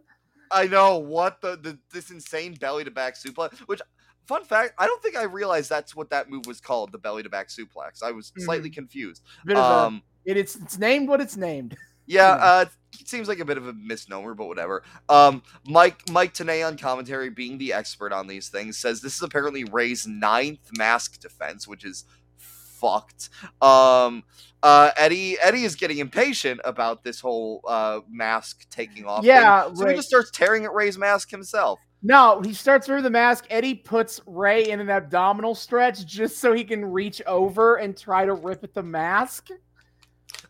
[0.51, 3.59] I know what the, the this insane belly to back suplex.
[3.61, 3.81] Which,
[4.27, 7.23] fun fact, I don't think I realized that's what that move was called, the belly
[7.23, 8.03] to back suplex.
[8.03, 9.23] I was slightly confused.
[9.45, 11.77] Bit of a- Um, it, it's it's named what it's named.
[12.07, 12.65] yeah, uh,
[13.01, 14.83] it seems like a bit of a misnomer, but whatever.
[15.09, 19.23] Um, Mike Mike Tenay on commentary, being the expert on these things, says this is
[19.23, 22.05] apparently Rey's ninth mask defense, which is
[22.37, 23.31] fucked.
[23.61, 24.23] Um,
[24.63, 29.23] uh, Eddie Eddie is getting impatient about this whole uh mask taking off.
[29.23, 31.79] thing, Yeah, so Rey- he just starts tearing at Rey's mask himself.
[32.01, 33.47] No, he starts through the mask.
[33.51, 38.25] Eddie puts Rey in an abdominal stretch just so he can reach over and try
[38.25, 39.49] to rip at the mask.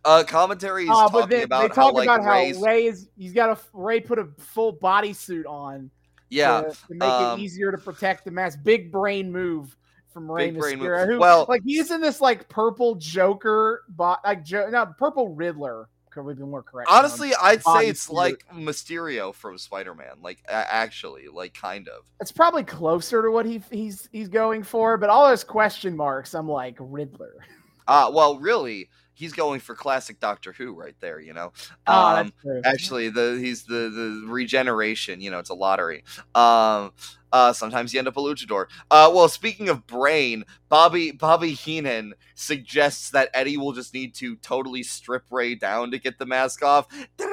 [0.08, 2.84] Uh, commentary is Uh, talking then about they how talk like about how Rey's Rey
[2.86, 5.90] is he's got a Rey put a full bodysuit on
[6.30, 6.62] yeah.
[6.62, 8.60] to, to make um, it easier to protect the mask.
[8.62, 9.76] Big brain move
[10.12, 10.88] from Rey Big brain move.
[10.88, 11.06] Mysterio.
[11.06, 15.88] Who, Well- like he's in this like purple Joker, bot like jo- not purple Riddler.
[16.10, 16.90] Could we be more correct?
[16.90, 18.12] on- Honestly, I'd say it's bodysuit.
[18.12, 20.16] like Mysterio from Spider-Man.
[20.22, 22.04] Like actually, like kind of.
[22.20, 26.34] it's probably closer to what he he's he's going for, but all those question marks,
[26.34, 27.44] I'm like Riddler.
[27.86, 28.88] Uh well, really,
[29.18, 31.20] he's going for classic Doctor Who right there.
[31.20, 31.52] You know.
[31.86, 32.32] Oh, Um,
[32.64, 35.20] actually, the he's the the regeneration.
[35.20, 36.04] You know, it's a lottery.
[36.34, 36.92] Um.
[37.30, 38.68] Uh, sometimes you end up a luchador.
[38.90, 44.36] Uh, well, speaking of brain, Bobby Bobby Heenan suggests that Eddie will just need to
[44.36, 46.86] totally strip Rey down to get the mask off.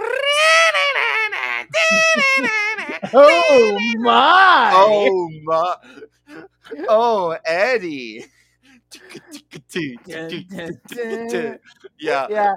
[3.14, 4.72] Oh my!
[4.74, 5.76] Oh my!
[6.88, 8.26] Oh, Eddie!
[12.00, 12.28] Yeah.
[12.30, 12.54] yeah.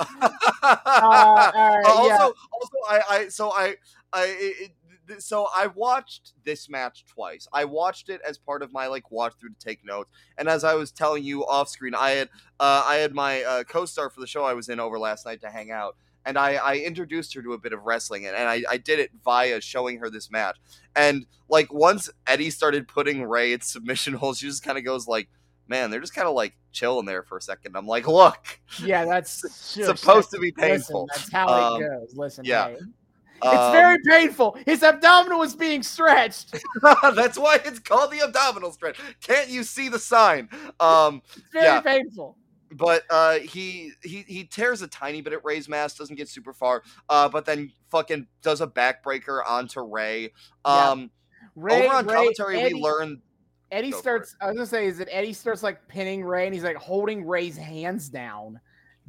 [0.62, 2.19] Uh, also, yeah.
[2.19, 3.74] also, I, I, so I,
[4.12, 4.73] I, it,
[5.19, 7.48] so I watched this match twice.
[7.52, 10.65] I watched it as part of my like watch through to take notes, and as
[10.65, 12.28] I was telling you off screen, I had,
[12.60, 15.40] uh, I had my uh, co-star for the show I was in over last night
[15.43, 15.97] to hang out,
[16.27, 18.98] and I, I introduced her to a bit of wrestling, and, and I, I did
[18.98, 20.59] it via showing her this match,
[20.94, 25.06] and like once Eddie started putting Rey at submission holds, she just kind of goes
[25.09, 25.28] like.
[25.68, 27.76] Man, they're just kind of like chilling there for a second.
[27.76, 29.40] I'm like, look, Yeah, that's
[29.74, 31.08] shush, supposed to be listen, painful.
[31.12, 32.14] that's how Um, it goes.
[32.16, 32.68] Listen, yeah.
[32.68, 32.74] hey.
[32.74, 34.56] it's Um, very painful.
[34.66, 36.54] His abdominal is being stretched.
[37.14, 38.98] That's why it's called the abdominal stretch.
[39.22, 40.48] Can't you see the sign?
[40.80, 41.80] Um, It's very Yeah.
[41.80, 42.36] painful.
[42.72, 46.52] but uh, he he he tears a tiny bit at Rey's mask, doesn't get super
[46.52, 50.32] far, uh, but then fucking does a backbreaker onto Rey.
[50.66, 50.90] Yeah.
[50.90, 51.10] Um,
[51.54, 53.22] Rey, over on Rey, commentary, Eddie- we learn.
[53.70, 54.36] Eddie Go starts.
[54.40, 57.26] I was gonna say, is it Eddie starts like pinning Rey, and he's like holding
[57.26, 58.60] Rey's hands down.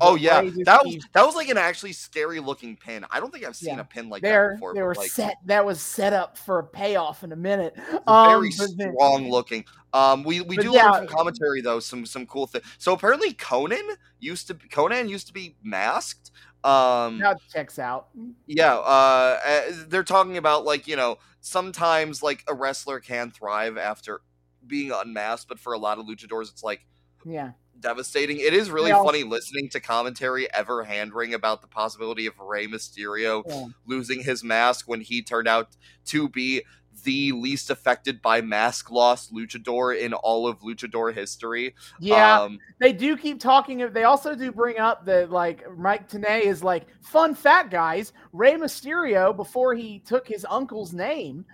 [0.01, 3.05] Oh yeah, that was that was like an actually scary looking pin.
[3.11, 3.81] I don't think I've seen Yeah.
[3.81, 4.73] a pin like They're that before.
[4.73, 5.35] they were like, set.
[5.45, 7.75] That was set up for a payoff in a minute.
[8.07, 9.65] Um, very but then- strong looking.
[9.93, 10.89] Um, we we do yeah.
[10.89, 12.61] learn from commentary though some some cool thing.
[12.77, 16.31] So apparently Konnan used to be, Konnan used to be masked.
[16.63, 18.07] Um, Now it checks out.
[18.45, 23.77] yeah, uh, uh, they're talking about like you know sometimes like a wrestler can thrive
[23.77, 24.21] after
[24.65, 26.85] being unmasked, but for a lot of luchadors it's like
[27.25, 27.51] Yeah.
[27.79, 28.39] devastating.
[28.39, 32.67] It is really also- funny listening to commentary ever handering about the possibility of Rey
[32.67, 33.65] Mysterio Yeah.
[33.85, 35.69] losing his mask when he turned out
[36.05, 36.63] to be
[37.01, 41.75] the least affected by mask loss luchador in all of luchador history.
[41.99, 42.41] Yeah.
[42.41, 43.91] Um, they do keep talking.
[43.91, 48.13] They also do bring up that like Mike Tenay is like fun fact, guys.
[48.33, 51.45] Rey Mysterio before he took his uncle's name,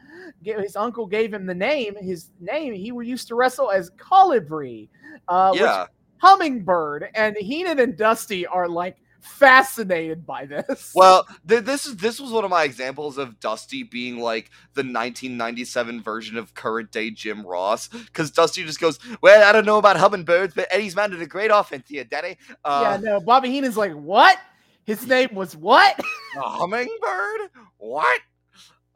[0.44, 1.96] his uncle gave him the name.
[2.00, 4.90] His name he used to wrestle as Colibri,
[5.28, 5.86] uh, which yeah.
[6.18, 10.92] Hummingbird, and Heenan and Dusty are like fascinated by this.
[10.96, 14.82] Well, th- this is this was one of my examples of Dusty being like the
[14.82, 19.78] 1997 version of current day Jim Ross, because Dusty just goes, "Well, I don't know
[19.78, 23.78] about hummingbirds, but Eddie's mounted a great offense here, Daddy." yeah, Uh, no, Bobby Heenan's
[23.78, 24.38] like what?
[24.86, 26.00] His name was what?
[26.38, 27.50] a hummingbird?
[27.78, 28.22] What?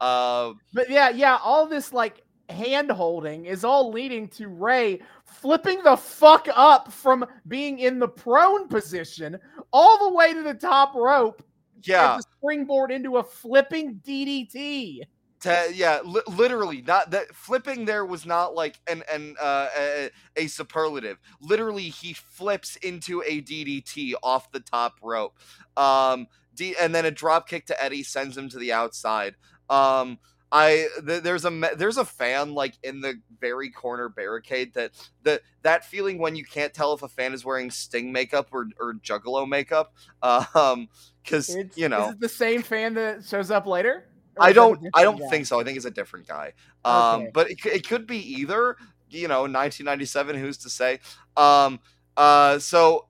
[0.00, 5.00] Uh, But yeah, yeah, all this like hand holding is all leading to Rey
[5.40, 9.38] flipping the fuck up from being in the prone position
[9.72, 11.42] all the way to the top rope
[11.82, 12.18] yeah.
[12.18, 15.00] springboard into a flipping DDT.
[15.40, 20.10] To, yeah, li- literally, not that flipping there was not like an an uh, a,
[20.36, 21.18] a superlative.
[21.40, 25.38] Literally, he flips into a DDT off the top rope,
[25.78, 29.34] um, D- and then a drop kick to Eddie sends him to the outside.
[29.70, 30.18] Um,
[30.52, 35.42] I th- there's a there's a fan like in the very corner barricade that that
[35.62, 38.94] that feeling when you can't tell if a fan is wearing Sting makeup or or
[38.94, 40.88] Juggalo makeup, um,
[41.22, 44.06] because you know the same fan that shows up later?
[44.38, 44.88] I is that a don't.
[44.94, 45.28] I don't guy?
[45.28, 45.60] think so.
[45.60, 46.52] I think it's a different guy.
[46.84, 47.30] Um, Okay.
[47.34, 48.76] but it, it could be either.
[49.12, 50.36] You know, 1997.
[50.36, 51.00] Who's to say?
[51.36, 51.80] Um.
[52.16, 52.58] Uh.
[52.60, 53.06] So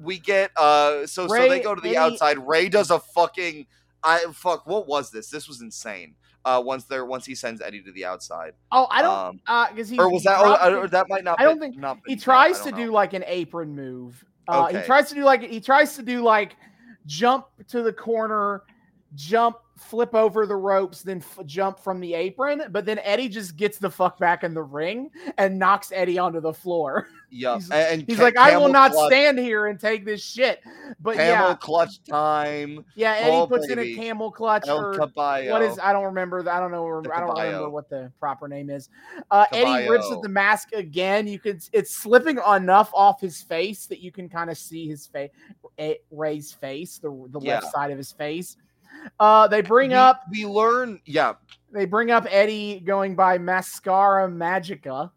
[0.00, 0.50] we get.
[0.56, 1.06] Uh.
[1.06, 2.38] So so they go to the Eddie- outside.
[2.46, 3.66] Rey does a fucking.
[4.02, 4.66] I fuck.
[4.66, 5.30] What was this?
[5.30, 6.14] This was insane.
[6.46, 6.60] Uh.
[6.62, 7.04] Once there.
[7.04, 8.52] Once he sends Eddie to the outside.
[8.72, 9.18] Oh, I don't.
[9.18, 10.38] Um, uh, because he or was he that?
[10.38, 11.40] Oh, dropped it- or that might not.
[11.40, 14.24] I don't been- think- not he tries to don't do like an apron move.
[14.48, 16.56] Uh, He tries to do like he tries to do like
[17.06, 18.62] jump to the corner,
[19.16, 22.62] jump, flip over the ropes, then f- jump from the apron.
[22.70, 26.40] But then Eddie just gets the fuck back in the ring and knocks Eddie onto
[26.40, 27.08] the floor.
[27.30, 27.54] Yeah.
[27.54, 30.60] he's- and, He's ca- like, I will not clutch, stand here and take this shit.
[31.00, 32.84] But Camel yeah, clutch time.
[32.94, 35.50] yeah, Eddie oh, puts in a camel clutch El or Caballo.
[35.50, 36.42] what is I don't remember.
[36.42, 36.86] the- I don't know.
[37.12, 38.88] I don't remember what the proper name is.
[39.30, 41.26] Uh, Eddie rips at the mask again.
[41.26, 41.62] You could.
[41.72, 45.30] It's slipping enough off his face that you can kind of see his face,
[46.10, 47.54] Rey's face, the the Yeah.
[47.56, 48.56] left side of his face.
[49.18, 50.22] Uh, they bring we, up.
[50.30, 51.00] We learn.
[51.04, 51.34] Yeah.
[51.72, 55.10] They bring up Eddie going by Mascara Magica.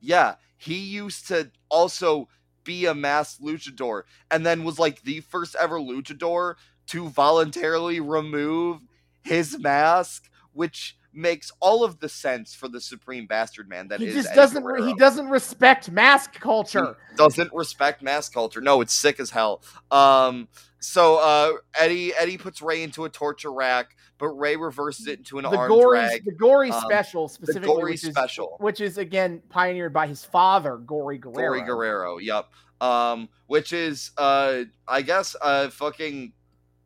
[0.00, 2.28] Yeah, he used to also
[2.64, 6.54] be a masked luchador and then was like the first ever luchador
[6.88, 8.80] to voluntarily remove
[9.22, 14.06] his mask, which makes all of the sense for the supreme bastard man that he
[14.06, 14.62] is just doesn't.
[14.64, 16.96] re- He doesn't respect mask culture.
[17.16, 18.60] doesn't respect mask culture.
[18.60, 19.62] No, it's sick as hell.
[19.90, 25.18] Um, so uh, Eddie Eddie puts Rey into a torture rack, but Rey reverses it
[25.18, 26.24] into an the arm gory, drag.
[26.24, 28.56] the gory Um, special The specifically, gory which is special.
[28.60, 31.54] which is again pioneered by his father, Gory Guerrero.
[31.54, 32.46] Gory Guerrero, yep.
[32.80, 36.32] Um, which is uh I guess uh fucking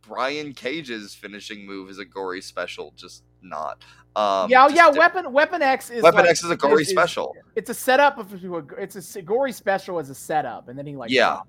[0.02, 3.82] Brian Cage's finishing move is a gory special, just not.
[4.16, 4.88] Um yeah, oh, yeah.
[4.88, 7.34] Weapon Weapon X is Weapon like- X is a gory is- special.
[7.56, 10.96] It's a setup of to it's a gory special as a setup, and then he
[10.96, 11.40] like Yeah.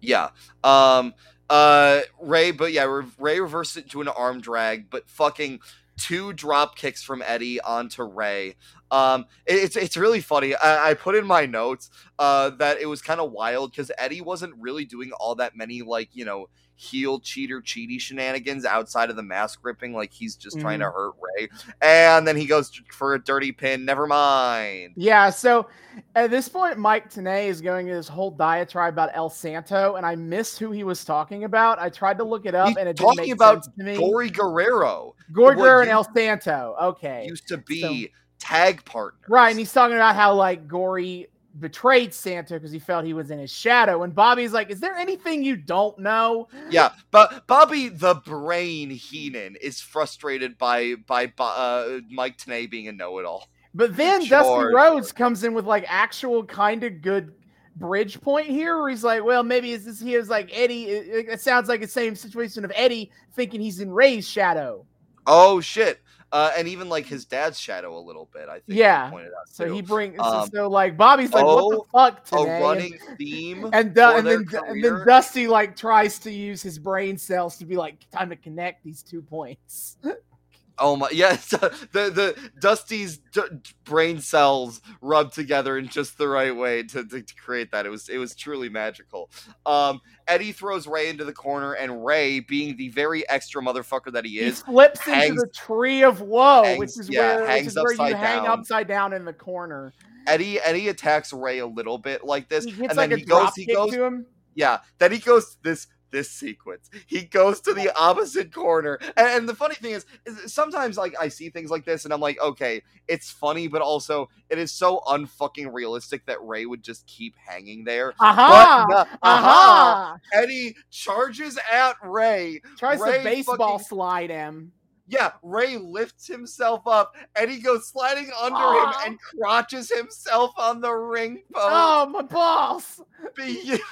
[0.00, 0.30] Yeah.
[0.62, 1.14] Um
[1.48, 5.60] uh Rey but yeah, Re- Rey reversed it into an arm drag, but fucking
[5.98, 8.56] two drop kicks from Eddie onto Rey.
[8.90, 10.54] Um it- it's it's really funny.
[10.54, 11.88] I, I put in my notes
[12.18, 15.80] uh that it was kind of wild because Eddie wasn't really doing all that many
[15.82, 20.60] like, you know, heel cheater cheaty shenanigans outside of the mask ripping like he's just
[20.60, 20.92] trying to mm.
[20.92, 21.48] hurt Rey.
[21.80, 23.84] And then he goes for a dirty pin.
[23.84, 24.92] Never mind.
[24.94, 25.30] Yeah.
[25.30, 25.68] So
[26.14, 30.14] at this point, Mike Tenay is going this whole diatribe about El Santo, and I
[30.14, 31.78] missed who he was talking about.
[31.78, 33.96] I tried to look it up, He's and it talking about sense to me.
[33.96, 36.76] Gory Guerrero Gory Guerrero and El Santo.
[36.80, 37.26] Okay.
[37.26, 41.28] used to be tag partner, Right, and he's talking about how like Gory
[41.60, 44.94] betrayed Santo because he felt he was in his shadow, and Bobby's like, "Is there
[44.94, 51.98] anything you don't know?" Yeah, but Bobby the Brain Heenan is frustrated by by uh,
[52.10, 53.48] Mike Tenay being a know-it-all.
[53.74, 57.32] But then Dusty Sure, Rhodes comes in with like actual kind of good
[57.76, 60.84] bridge point here where he's like, well, maybe it's this he was like Eddie.
[60.86, 64.86] It, it sounds like the same situation of Eddie thinking he's in Rey's shadow.
[65.26, 66.00] Oh shit.
[66.36, 68.78] Uh, and even like his dad's shadow a little bit, I think.
[68.78, 69.08] Yeah.
[69.08, 72.36] Pointed out So he brings Um, so like Bobby's like, what the oh, fuck a
[72.36, 72.50] today?
[72.50, 73.70] And- running theme.
[73.72, 75.06] and, Du- and then and then.
[75.06, 79.02] Dusty like tries to use his brain cells to be like time to connect these
[79.02, 79.96] two points.
[80.78, 81.08] Oh my!
[81.10, 83.40] Yes, the the Dusty's d-
[83.84, 87.86] brain cells rubbed together in just the right way to, to, to create that.
[87.86, 89.30] It was it was truly magical.
[89.64, 94.24] Um, Eddie throws Rey into the corner, and Rey, being the very extra motherfucker that
[94.24, 97.56] he he is, flips hangs- into the tree of woe, hangs- which is yeah, where
[97.56, 99.92] which is where you upside hang upside down in the corner.
[100.26, 103.24] Eddie Eddie attacks Rey a little bit like this, He and like then a he
[103.24, 104.26] goes he goes to him.
[104.54, 105.86] Yeah, then he goes this
[106.16, 106.88] this sequence.
[107.06, 111.14] He goes to the opposite corner, and, and the funny thing is, is, sometimes like
[111.20, 114.72] I see things like this, and I'm like, okay, it's funny, but also it is
[114.72, 118.14] so unfucking realistic that Rey would just keep hanging there.
[118.18, 118.86] Aha!
[118.88, 119.38] But no- aha!
[119.48, 120.16] Aha!
[120.32, 122.62] Eddie charges at Rey.
[122.78, 124.72] Tries Rey to baseball fucking- slide him.
[125.08, 130.80] Yeah, Rey lifts himself up, and he goes sliding under him and crotches himself on
[130.80, 131.66] the ring post.
[131.70, 133.00] Oh my balls!
[133.36, 133.82] Beautiful.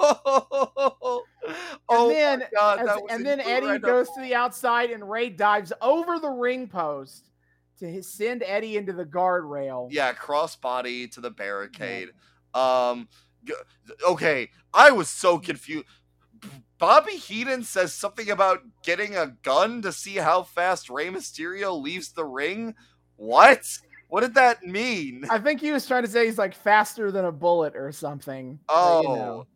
[0.00, 1.22] oh
[2.08, 6.18] then, my god, As- and then Eddie goes to the outside, and Rey dives over
[6.18, 7.28] the ring post
[7.78, 9.88] to his, send Eddie into the guardrail.
[9.90, 12.10] Yeah, crossbody to the barricade.
[12.54, 13.08] Um,
[14.06, 15.86] okay, I was so confused.
[16.78, 22.12] Bobby Heenan says something about getting a gun to see how fast Rey Mysterio leaves
[22.12, 22.74] the ring.
[23.16, 23.66] What?
[24.08, 25.24] What did that mean?
[25.28, 28.58] I think he was trying to say he's like faster than a bullet or something.
[28.66, 29.02] but, Oh.
[29.02, 29.46] you know.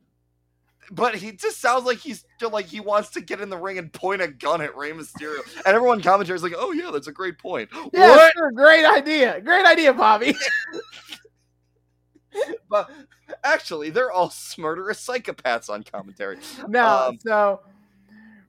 [0.90, 3.78] But he just sounds like he's still like he wants to get in the ring
[3.78, 5.38] and point a gun at Rey Mysterio.
[5.64, 8.32] And everyone commentary is like, "Oh yeah, that's a great point." Yeah, What?
[8.34, 9.40] sure, great idea.
[9.40, 10.34] Great idea, Bobby.
[12.68, 12.90] But
[13.44, 16.38] actually, they're all murderous psychopaths on commentary.
[16.68, 17.60] no, Um, so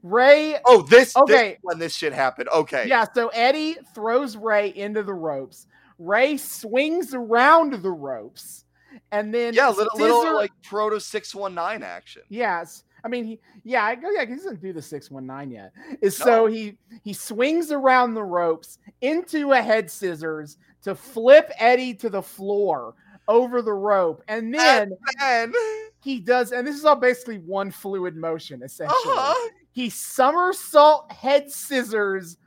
[0.01, 1.51] Rey Oh, this Okay.
[1.51, 2.49] this, when this shit happened.
[2.49, 2.87] Okay.
[2.87, 5.67] Yeah, so Eddie throws Rey into the ropes.
[5.99, 8.65] Rey swings around the ropes,
[9.11, 12.23] and then Yeah, little, little Scissor- like proto six one nine action.
[12.29, 13.39] Yes, I mean he.
[13.63, 14.09] Yeah, I go.
[14.09, 15.71] Yeah, he doesn't do the six one nine yet.
[16.01, 21.93] Is so he he swings around the ropes into a head scissors to flip Eddie
[21.95, 22.95] to the floor
[23.27, 24.91] over the rope, and then
[25.21, 25.55] And
[26.03, 26.51] he does.
[26.51, 28.97] And this is all basically one fluid motion, essentially.
[28.97, 29.49] uh-huh.
[29.71, 32.37] He somersault head scissors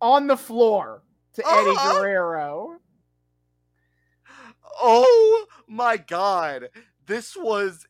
[0.00, 1.02] on the floor
[1.34, 2.00] to Eddie Uh-huh.
[2.00, 2.78] Guerrero.
[4.80, 6.68] Oh my god.
[7.06, 7.86] This was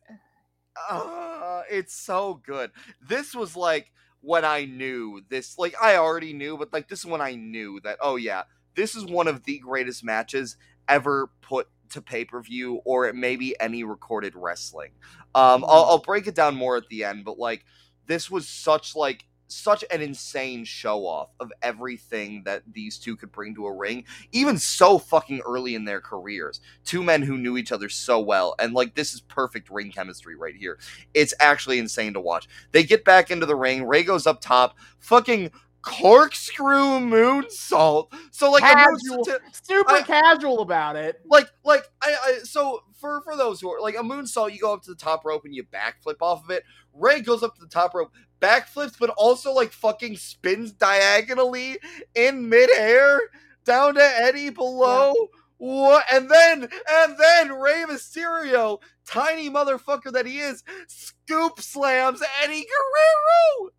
[0.89, 2.71] uh, it's so good.
[3.07, 3.91] This was like
[4.21, 7.79] when I knew this like I already knew, but like this is when I knew
[7.83, 8.43] that oh yeah,
[8.75, 10.55] this is one of the greatest matches
[10.87, 14.91] ever put to pay-per-view or it maybe any recorded wrestling.
[15.35, 17.65] Um I'll, I'll break it down more at the end, but like
[18.07, 23.31] this was such like such an insane show off of everything that these two could
[23.31, 24.03] bring to a ring
[24.33, 26.59] even so fucking early in their careers.
[26.83, 30.35] Two men who knew each other so well and like this is perfect ring chemistry
[30.35, 30.77] right here.
[31.13, 32.47] It's actually insane to watch.
[32.71, 35.51] They get back into the ring Rey goes up top fucking
[35.81, 39.23] corkscrew moonsault so like Casual.
[39.25, 41.21] to- Super I- casual about it.
[41.25, 44.73] like like I, I so for for those who are like a moonsault you go
[44.73, 46.63] up to the top rope and you backflip off of it
[46.93, 51.77] Rey goes up to the top rope backflips but also like fucking spins diagonally
[52.15, 53.19] in midair
[53.65, 55.13] down to eddie below
[55.57, 62.63] what and then and then Rey Mysterio, tiny motherfucker that he is, scoop slams Eddie
[62.67, 63.71] Guerrero.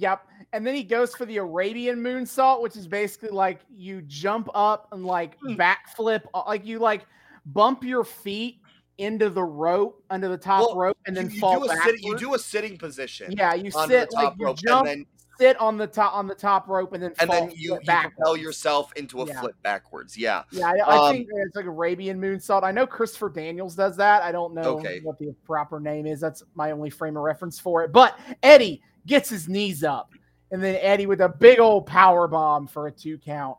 [0.00, 0.26] Yep.
[0.54, 4.88] And then he goes for the Arabian moonsault, which is basically like you jump up
[4.92, 5.54] and like Hmm.
[5.56, 7.06] backflip, uh, like you like
[7.44, 8.60] bump your feet
[8.96, 11.84] into the rope under the top Well, rope and then you, you fall do back.
[11.84, 15.00] sit, you do a sitting position yeah, you sit the like you rope, jump, and
[15.00, 15.06] then
[15.38, 17.98] sit on the top on the top rope, and then and fall then you, you
[18.00, 19.40] propel yourself into a Yeah.
[19.40, 20.16] flip backwards.
[20.16, 20.44] Yeah.
[20.52, 22.62] Yeah, I, I Um, think it's like Arabian moonsault.
[22.62, 24.22] I know Christopher Daniels does that.
[24.22, 25.00] I don't know Okay.
[25.02, 26.20] what the proper name is.
[26.20, 27.92] That's my only frame of reference for it.
[27.92, 30.12] But Eddie gets his knees up,
[30.50, 33.56] and then Eddie with a big old power bomb for a two count.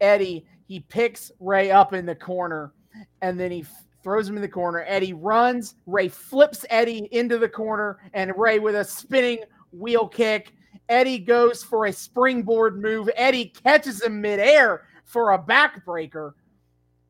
[0.00, 2.72] Eddie he picks Rey up in the corner,
[3.22, 4.84] and then he f- throws him in the corner.
[4.86, 5.76] Eddie runs.
[5.86, 9.38] Rey flips Eddie into the corner, and Rey with a spinning
[9.72, 10.52] wheel kick.
[10.88, 13.08] Eddie goes for a springboard move.
[13.16, 16.32] Eddie catches him midair for a backbreaker.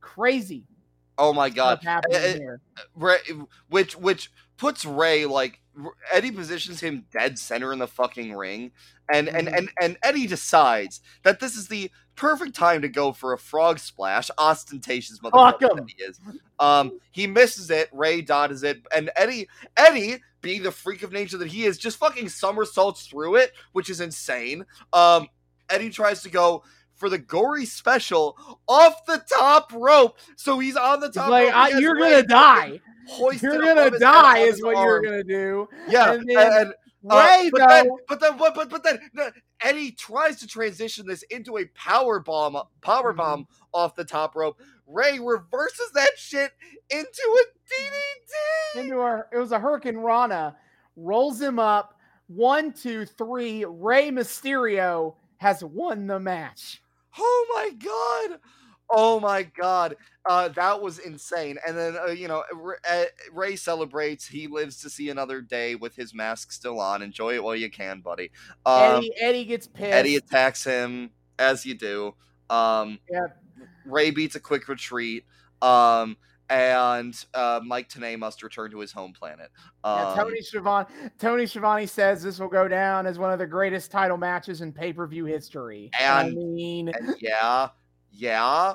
[0.01, 0.65] Crazy
[1.19, 1.81] Oh my god.
[1.85, 2.39] Eh, eh.
[2.95, 3.19] Rey,
[3.69, 5.61] which which puts Rey like
[6.13, 8.73] Eddie positions him dead center in the fucking ring,
[9.13, 9.57] and and Mhm.
[9.59, 13.79] and and Eddie decides that this is the perfect time to go for a frog
[13.79, 16.19] splash, ostentatious motherfucker that he is.
[16.59, 17.91] Um, he misses it.
[17.93, 21.99] Rey dodges it, and Eddie Eddie, being the freak of nature that he is, just
[21.99, 24.65] fucking somersaults through it, which is insane.
[24.93, 25.29] Um,
[25.69, 26.63] Eddie tries to go
[26.97, 28.37] for the gory special
[28.67, 31.31] off the top rope, so he's on the top.
[31.31, 31.81] like, rope.
[31.81, 32.81] You're gonna die.
[33.41, 35.69] You're gonna die, is what you're gonna do.
[35.89, 36.73] Yeah, and and, then
[37.09, 41.07] uh, Rey, but then, but then, but, but, but then no, Eddie tries to transition
[41.07, 43.17] this into a power bomb, power Mhm.
[43.17, 44.59] bomb off the top rope.
[44.89, 46.53] Rey reverses that shit
[46.91, 48.81] into a DDT.
[48.85, 50.57] into a it was a Hurricanrana,
[50.97, 51.93] rolls him up.
[52.29, 53.65] One, two, three.
[53.65, 56.83] Rey Mysterio has won the match.
[57.19, 58.41] Oh my god!
[58.89, 59.97] Oh my god!
[60.29, 61.59] Uh, that was insane.
[61.67, 62.45] And then uh, you know,
[62.89, 64.27] uh, Rey celebrates.
[64.27, 67.03] He lives to see another day with his mask still on.
[67.03, 68.31] Enjoy it while you can, buddy.
[68.65, 69.93] Um, Eddie Eddie gets pissed.
[69.93, 72.15] Eddie attacks him as you do.
[72.51, 73.43] Um, Yep.
[73.85, 75.25] Rey beats a quick retreat.
[75.63, 76.17] Um,
[76.49, 79.51] and uh, Mike Tenay must return to his home planet.
[79.85, 80.87] Um, Yeah, Tony Schiavone
[81.19, 84.73] Tony Schiavone says this will go down as one of the greatest title matches in
[84.73, 85.91] pay per view history.
[85.99, 87.69] I mean, and yeah,
[88.13, 88.75] yeah,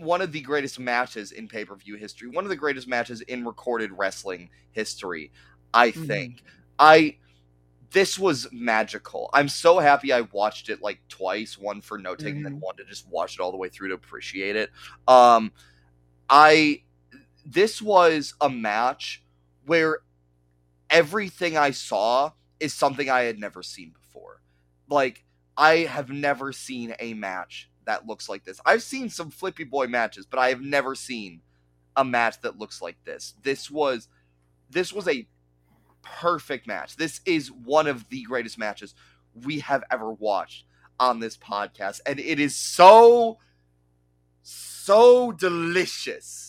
[0.00, 2.28] one of the greatest matches in pay per view history.
[2.28, 5.30] One of the greatest matches in recorded wrestling history.
[5.74, 6.06] I Mhm.
[6.06, 6.42] think.
[6.78, 7.16] I.
[7.90, 9.30] This was magical.
[9.32, 12.84] I'm so happy I watched it like twice, one for note taking, then one to
[12.84, 14.70] just watch it all the way through to appreciate it.
[15.08, 15.52] Um,
[16.28, 16.82] I
[17.50, 19.24] this was a match
[19.64, 20.00] where
[20.90, 24.42] everything I saw is something I had never seen before.
[24.88, 25.24] Like
[25.56, 28.60] I have never seen a match that looks like this.
[28.66, 31.40] I've seen some flippy boy matches, but I have never seen
[31.96, 33.34] a match that looks like this.
[33.42, 34.08] This was
[34.68, 35.26] this was a
[36.02, 36.96] perfect match.
[36.96, 38.94] This is one of the greatest matches
[39.34, 40.64] we have ever watched
[41.00, 43.38] on this podcast and it is so
[44.42, 46.47] so delicious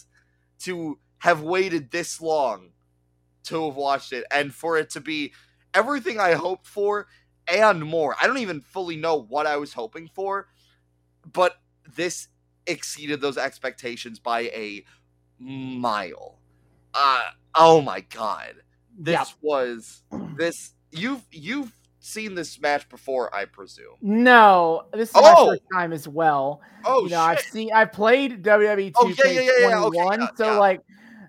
[0.60, 2.72] to have waited this long
[3.46, 5.34] to have watched it and for it to be
[5.74, 7.08] everything I hoped for
[7.48, 8.16] and more.
[8.22, 10.48] I don't even fully know what I was hoping for,
[11.32, 11.56] but
[11.96, 12.28] this
[12.68, 14.86] exceeded those expectations by a
[15.40, 16.40] mile.
[16.94, 17.24] Uh
[17.56, 18.56] oh my god.
[18.98, 20.04] This was
[20.38, 23.96] this you've you've seen this match before, I presume.
[24.02, 25.22] no, this is Oh!
[25.48, 26.62] my first time as well.
[26.86, 27.18] Oh you know, shit.
[27.18, 29.84] I've seen I played WWE 2K21, Oh, yeah, yeah, yeah,
[30.16, 30.82] okay, so like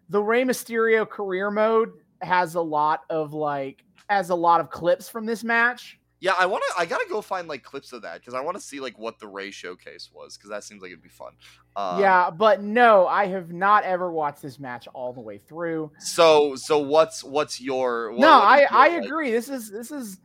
[0.09, 1.93] the Rey Mysterio career mode
[2.23, 5.97] has a lot of like has a lot of clips from this match.
[6.23, 6.75] Yeah, I want to.
[6.79, 9.19] I gotta go find like clips of that because I want to see like what
[9.19, 11.33] the Rey showcase was because that seems like it'd be fun.
[11.77, 15.91] Um, yeah, but no, I have not ever watched this match all the way through.
[15.99, 18.11] So so what's what's your?
[18.11, 19.31] What, no, what I your, I like- agree.
[19.31, 20.19] This is this is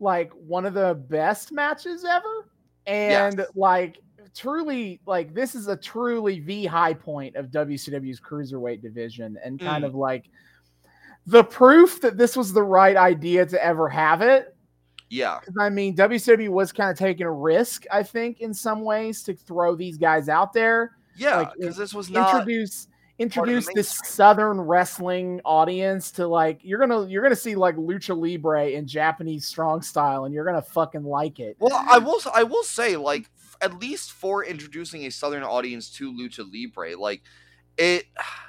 [0.00, 2.48] like one of the best matches ever,
[2.86, 3.48] and Yes.
[3.54, 3.98] like
[4.34, 9.84] truly like this is a truly the high point of WCW's cruiserweight division, and kind
[9.84, 9.88] Mm.
[9.88, 10.24] of like
[11.26, 14.54] the proof that this was the right idea to ever have it.
[15.10, 19.22] Yeah, I mean, WCW was kind of taking a risk, I think, in some ways
[19.24, 22.34] to throw these guys out there yeah, Like, because this was not.
[22.34, 22.88] introduce
[23.18, 28.70] introduce this southern wrestling audience to like you're gonna you're gonna see like lucha libre
[28.70, 32.20] in japanese strong style and you're gonna fucking like it Well, I will.
[32.34, 33.30] I will say, like,
[33.60, 37.22] at least for introducing a Southern audience to Lucha Libre, like,
[37.76, 38.04] it,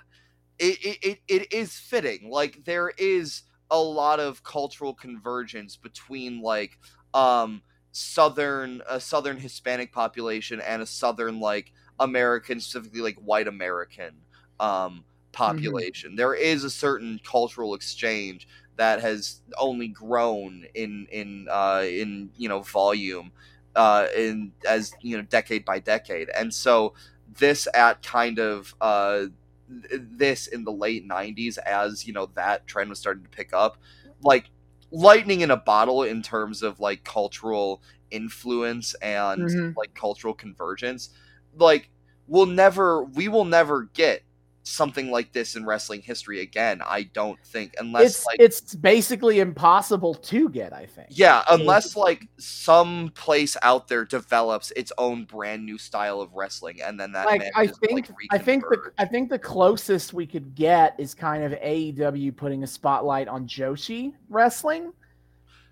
[0.60, 2.30] it, it, it, it is fitting.
[2.30, 6.78] Like, there is a lot of cultural convergence between like,
[7.14, 7.62] um,
[7.92, 14.16] Southern, a Southern Hispanic population and a Southern like American, specifically like white American,
[14.60, 16.16] um, population.
[16.16, 22.50] There is a certain cultural exchange that has only grown in in uh, in you
[22.50, 23.32] know volume
[23.76, 26.94] uh, in as you know decade by decade, and so
[27.38, 29.26] this at kind of uh,
[29.70, 33.78] this in the late '90s as you know that trend was starting to pick up,
[34.22, 34.50] like
[34.92, 39.76] lightning in a bottle in terms of like cultural influence and Mhm.
[39.76, 41.10] like cultural convergence.
[41.58, 41.90] Like
[42.28, 44.22] we'll never we will never get
[44.68, 46.82] something like this in wrestling history again.
[46.86, 51.96] I don't think unless it's like it's basically impossible to get i think yeah, unless
[51.96, 57.12] like some place out there develops its own brand new style of wrestling, and then
[57.12, 60.96] that like i think like, i think the i think the closest we could get
[60.98, 64.92] is kind of aew putting a spotlight on joshi wrestling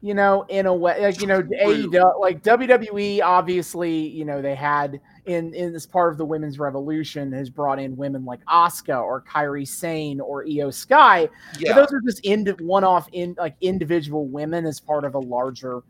[0.04, 4.54] you know, in a way, like you know, AEW, like WWE, obviously, you know, they
[4.54, 9.02] had in in this part of the women's revolution has brought in women like Asuka
[9.02, 11.30] or Kairi Sane or Iyo Sky.
[11.58, 11.74] Yeah.
[11.74, 15.84] But those are just in one-off in like individual women as part of a larger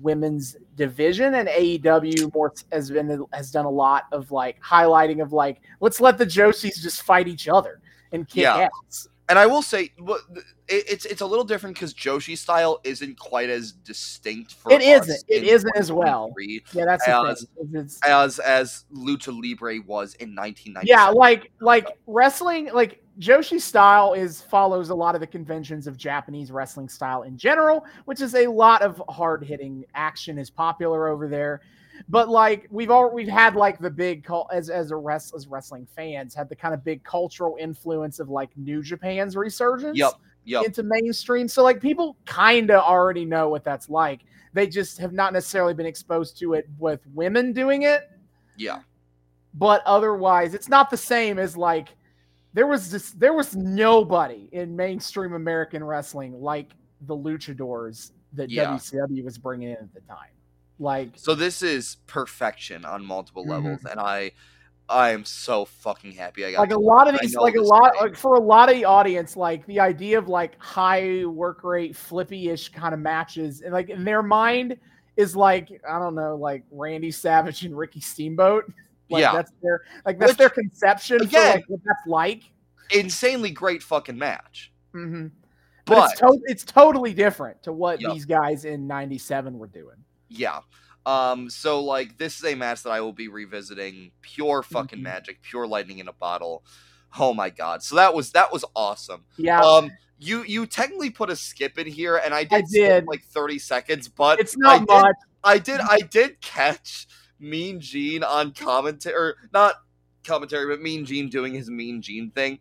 [0.00, 5.32] women's division and AEW more has been has done a lot of like highlighting of
[5.32, 7.80] like let's let the Joshis just fight each other
[8.12, 8.68] and kick Yeah.
[8.88, 9.08] ass.
[9.28, 10.22] And I will say, what-
[10.70, 14.80] it- it's it's a little different because Joshi style isn't quite as distinct for It
[14.82, 15.24] isn't.
[15.28, 16.32] It isn't as well.
[16.72, 17.88] Yeah, that's the As- thing.
[18.06, 20.88] As as Lucha Libre was in 1990.
[20.88, 25.96] yeah, like like wrestling, like Joshi style is follows a lot of the conventions of
[25.98, 31.08] Japanese wrestling style in general, which is a lot of hard hitting action is popular
[31.08, 31.60] over there.
[32.08, 35.46] But like we've all we've had like the big cult as as a rest as
[35.48, 40.12] wrestling fans had the kind of big cultural influence of like New Japan's resurgence Yep,
[40.44, 40.64] yep.
[40.64, 41.48] into mainstream.
[41.48, 44.20] So like people kind of already know what that's like.
[44.52, 48.08] They just have not necessarily been exposed to it with women doing it
[48.56, 48.80] Yeah.
[49.54, 51.90] but otherwise it's not the same as like
[52.52, 56.72] there was this there was nobody in mainstream american wrestling like
[57.02, 58.74] the luchadors that Yeah.
[58.74, 60.34] wcw was bringing in at the time
[60.80, 63.50] like So this is perfection on multiple Mhm.
[63.50, 64.32] levels, and I
[64.90, 66.44] I am so fucking happy.
[66.44, 68.74] I got like a lot of these like a lot like for a lot of
[68.74, 73.72] the audience like the idea of like high work rate flippy-ish kind of matches and
[73.72, 74.76] like in their mind
[75.16, 78.64] is like i don't know like randy savage and ricky steamboat
[79.10, 79.32] like Yeah.
[79.32, 82.42] that's their like that's Which, their conception again- for like what that's like
[82.90, 84.72] insanely great fucking match.
[84.92, 85.26] hmm
[85.84, 89.96] But, But, it's, to- it's totally different to what these guys in '97 were doing.
[90.28, 90.58] yeah.
[91.06, 94.12] Um, so like this is a match that I will be revisiting.
[94.22, 95.02] Pure fucking Mhm.
[95.02, 96.62] magic, pure lightning in a bottle.
[97.18, 97.82] Oh my god.
[97.82, 99.24] So that was that was awesome.
[99.36, 103.06] Yeah, Um you you technically put a skip in here and I did, skip did.
[103.06, 105.16] like 30 seconds, but it's not I did- much.
[105.42, 107.06] I did I did catch
[107.38, 109.76] Mean Gene on commentary or not
[110.24, 112.58] commentary, but Mean Gene doing his Mean Gene thing.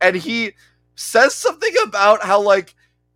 [0.00, 0.52] And he
[0.96, 2.74] says something about how like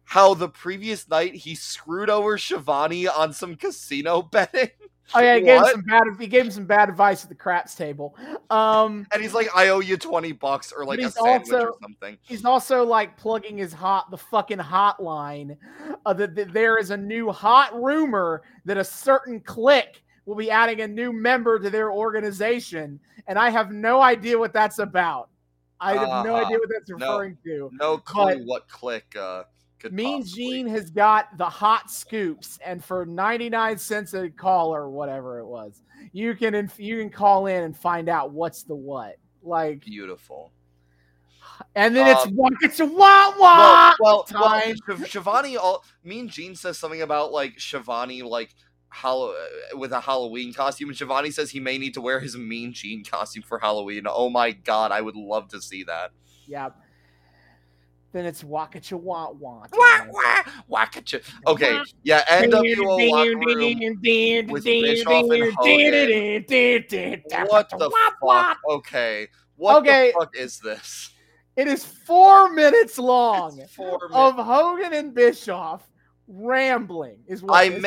[0.08, 4.70] how the previous night he screwed over Schiavone on some casino betting.
[5.14, 6.02] Oh yeah, he gave him some bad.
[6.18, 8.16] He gave him some bad advice at the craps table.
[8.48, 12.16] Um, And he's like, I owe you 20 bucks or like a sandwich or something.
[12.22, 15.56] he's also like plugging his hot the fucking hotline.
[16.06, 20.50] Uh, that, that there is a new hot rumor that a certain clique will be
[20.50, 25.28] adding a new member to their organization, and I have no idea what that's about.
[25.80, 26.44] I have no Uh-huh.
[26.46, 26.96] idea what that's No.
[26.96, 27.70] referring to.
[27.74, 29.44] No clue But- what clique uh
[29.78, 34.74] could Mean possibly- Gene has got the hot scoops, and for 99 cents a call
[34.74, 35.82] or whatever it was,
[36.12, 39.16] you can inf- you can call in and find out what's the what.
[39.42, 40.52] Like, beautiful.
[41.74, 43.94] and then it's Um, what it's a wah well, wah.
[43.98, 44.76] well, well time.
[44.86, 45.56] Shiv- Schiavone.
[45.56, 48.54] All Mean Gene says something about like Schiavone, like
[48.90, 49.34] Hallow
[49.74, 53.04] with a Halloween costume, and Schiavone says he may need to wear his Mean Gene
[53.04, 54.04] costume for Halloween.
[54.08, 56.10] Oh my god, I would love to see that.
[56.46, 56.70] Yeah.
[58.12, 59.66] Then it's wakacha wah wah.
[59.72, 60.10] Wah, time.
[60.12, 60.42] wah,
[60.78, 61.22] wakacha.
[61.46, 63.78] Okay, yeah, NWO locker room.
[64.50, 65.54] with Bischoff and
[67.48, 67.90] What the
[68.20, 68.58] fuck?
[68.70, 70.12] Okay, what Okay.
[70.12, 71.10] the fuck is this?
[71.56, 75.88] It is four minutes long It's four of Hogan and Bischoff
[76.28, 77.18] rambling.
[77.26, 77.82] Is what I this is.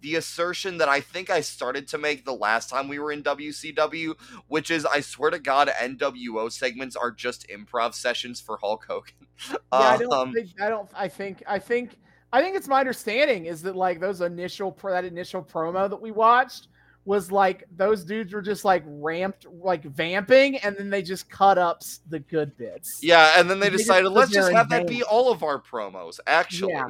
[0.00, 3.22] The assertion that I think I started to make the last time we were in
[3.22, 4.14] WCW,
[4.48, 9.14] which is I swear to God, NWO segments are just improv sessions for Hulk Hogan.
[9.78, 11.98] Yeah, I don't Um, think I don't I think I think
[12.32, 16.00] I think it's my understanding is that like those initial pro that initial promo that
[16.00, 16.68] we watched
[17.06, 21.56] was like those dudes were just like ramped like vamping and then they just cut
[21.56, 22.98] up the good bits.
[23.00, 25.42] yeah, and then they They just decided put let's just have that be all of
[25.42, 26.18] our promos.
[26.26, 26.88] Actually, Yeah.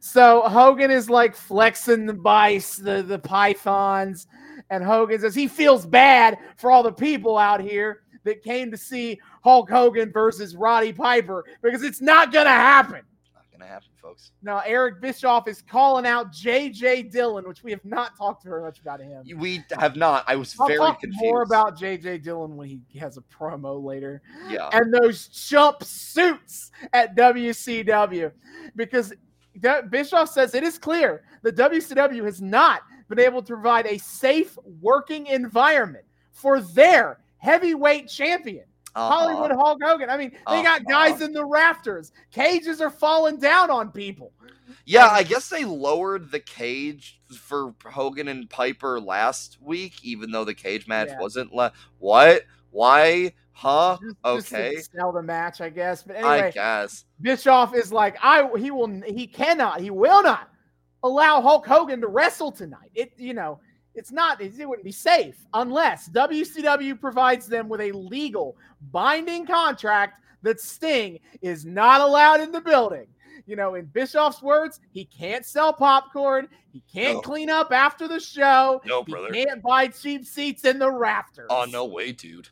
[0.00, 4.26] So Hogan is like flexing the bice, the the pythons,
[4.70, 8.76] and Hogan says he feels bad for all the people out here that came to
[8.76, 13.02] see Hulk Hogan versus Roddy Piper because it's not gonna happen.
[13.58, 14.32] Not gonna happen, folks.
[14.42, 18.80] Now Eric Bischoff is calling out JJ Dillon, which we have not talked very much
[18.80, 19.24] about him.
[19.38, 20.24] We have not.
[20.26, 21.22] I was I'll very talk confused.
[21.22, 24.68] more about JJ Dillon when he has a promo later yeah.
[24.72, 28.32] and those jump suits at WCW
[28.76, 29.12] because
[29.90, 34.56] Bischoff says it is clear the WCW has not been able to provide a safe
[34.80, 38.64] working environment for their heavyweight champion,
[38.94, 39.08] Uh-huh.
[39.10, 40.10] Hollywood Hulk Hogan.
[40.10, 41.08] I mean, they got Uh-huh.
[41.10, 44.32] guys in the rafters, cages are falling down on people.
[44.84, 50.44] Yeah, I guess they lowered the cage for Hogan and Piper last week, even though
[50.44, 51.20] the cage match Yeah.
[51.20, 51.54] wasn't.
[51.54, 52.42] Le- what?
[52.70, 53.32] Why?
[53.52, 53.98] Huh?
[54.00, 54.76] Just- just Okay.
[54.94, 56.02] sell the match, I guess.
[56.02, 57.04] But I anyway, guess.
[57.20, 60.48] Bischoff is like, I he will he cannot, he will not
[61.02, 62.90] allow Hulk Hogan to wrestle tonight.
[62.94, 63.60] It you know
[63.98, 68.56] it's not it wouldn't be safe unless WCW provides them with a legal
[68.92, 73.06] binding contract that Sting is not allowed in the building.
[73.46, 76.48] You know, in Bischoff's words, he can't sell popcorn.
[76.72, 77.20] He can't No.
[77.22, 78.80] clean up after the show.
[78.84, 79.30] No, he brother.
[79.32, 81.46] can't buy cheap seats in the rafters.
[81.50, 82.48] Oh no way, dude.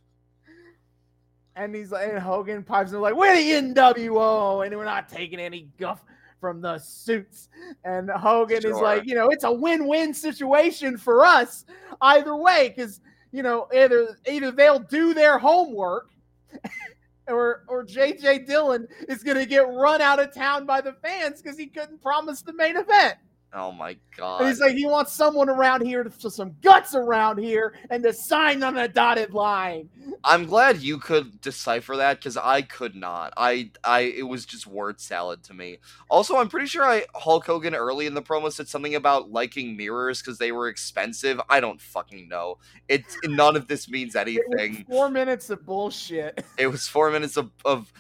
[1.55, 5.39] And he's like, and Hogan pipes in like, we're the NWO, and we're not taking
[5.39, 6.03] any guff
[6.41, 7.49] from the suits.
[7.85, 11.65] And Hogan is like, you know, it's a win-win situation for us
[12.01, 13.01] either way, because
[13.33, 16.09] you know, either either they'll do their homework,
[17.29, 21.59] or or JJ Dillon is gonna get run out of town by the fans because
[21.59, 23.17] he couldn't promise the main event.
[23.53, 24.47] Oh my And god.
[24.47, 28.63] he's like, he wants someone around here to some guts around here and to sign
[28.63, 29.89] on a dotted line.
[30.25, 33.33] I'm glad you could decipher that because I could not.
[33.37, 35.79] I I it was just word salad to me.
[36.11, 39.77] Also, I'm pretty sure I Hulk Hogan early in the promo said something about liking
[39.77, 41.41] mirrors because they were expensive.
[41.49, 42.59] I don't fucking know.
[42.89, 44.85] It's none of this means It was anything.
[44.89, 46.45] four minutes of bullshit.
[46.59, 47.93] It was four minutes of, of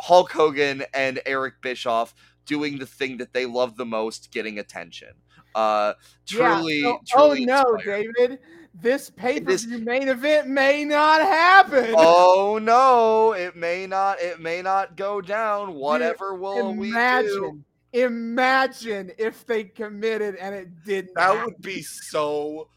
[0.00, 2.14] Hulk Hogan and Eric Bischoff
[2.46, 5.08] doing the thing that they love the most, getting attention.
[5.54, 5.94] Uh,
[6.26, 8.14] truly, Yeah, so- oh truly no, inspired.
[8.16, 8.38] David.
[8.74, 11.94] This pay per view main event may not happen.
[11.94, 14.18] Oh no, it may not.
[14.18, 15.74] It may not go down.
[15.74, 16.94] Whatever will we do?
[16.96, 21.14] imagine, imagine if they committed and it didn't.
[21.16, 21.44] That happen.
[21.52, 22.68] would be so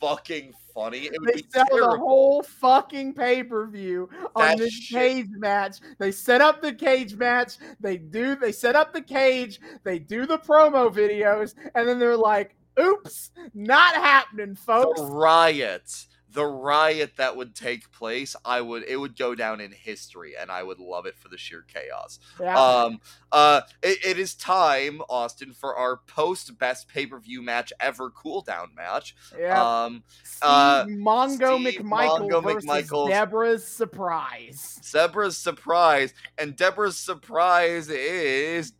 [0.00, 1.06] fucking funny.
[1.06, 5.26] It would They sell the whole fucking pay per view on That this shit- cage
[5.30, 5.78] match.
[5.98, 7.54] They set up the cage match.
[7.80, 8.36] They do.
[8.36, 9.60] They set up the cage.
[9.82, 16.06] They do the promo videos, and then they're like, "Oops, not happening, folks." the riot
[16.36, 20.50] the riot that would take place i would it would go down in history and
[20.50, 22.56] i would love it for the sheer chaos Yeah.
[22.62, 23.00] um
[23.32, 28.68] uh it, it is time austin for our post best pay-per-view match ever cool down
[28.76, 29.84] match yeah.
[29.84, 34.78] um Steve uh, Mongo Steve McMichael Mongo versus McMichael's- Deborah's surprise.
[34.92, 38.72] Deborah's surprise, and Deborah's surprise is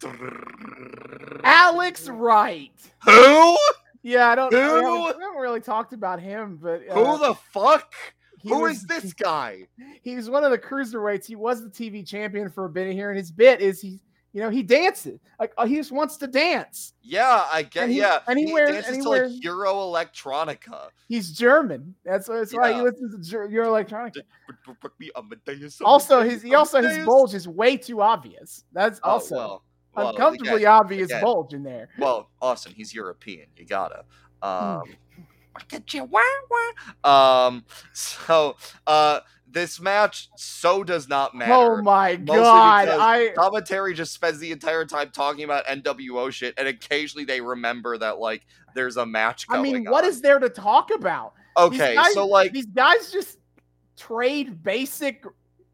[1.45, 2.73] Alex Wright.
[3.05, 3.57] who?
[4.07, 4.53] Yeah, I don't.
[4.53, 7.93] We haven't, we haven't really talked about him, but uh, Who the fuck?
[8.41, 9.67] he Who was- is this guy?
[10.03, 11.25] He's one of the cruiserweights.
[11.27, 13.99] He was the TV champion for a bit here, and his bit is he,
[14.33, 16.93] you know, he dances like uh, he just wants to dance.
[17.03, 17.85] Yeah, I get.
[17.85, 20.89] And he- yeah, and he wears- dances and he to wears- like Euro electronica.
[21.09, 21.95] He's German.
[22.05, 22.83] That's that's why he Yeah.
[22.85, 24.15] listens to Euro electronic.
[25.01, 28.63] Me Amadeus, Also, his he also his bulge is way too obvious.
[28.73, 29.65] That's Oh, also well,
[29.97, 31.23] well, uncomfortably again- obvious again.
[31.23, 31.89] bulge in there.
[31.99, 33.47] Well, Austin, he's European.
[33.57, 34.05] You gotta.
[34.43, 34.49] Hmm.
[34.49, 34.83] Um,
[35.69, 36.21] get you wah,
[37.03, 37.47] wah.
[37.47, 38.57] Um, so
[38.87, 39.21] uh,
[39.51, 41.53] this match so does not matter.
[41.53, 42.89] Oh my god!
[42.89, 47.97] I commentary just spends the entire time talking about NWO shit, and occasionally they remember
[47.99, 50.11] that like there's a match I mean, what on.
[50.11, 51.33] is there to talk about?
[51.57, 51.95] Okay?
[51.95, 53.39] guys- so like, these guys just
[53.97, 55.25] trade basic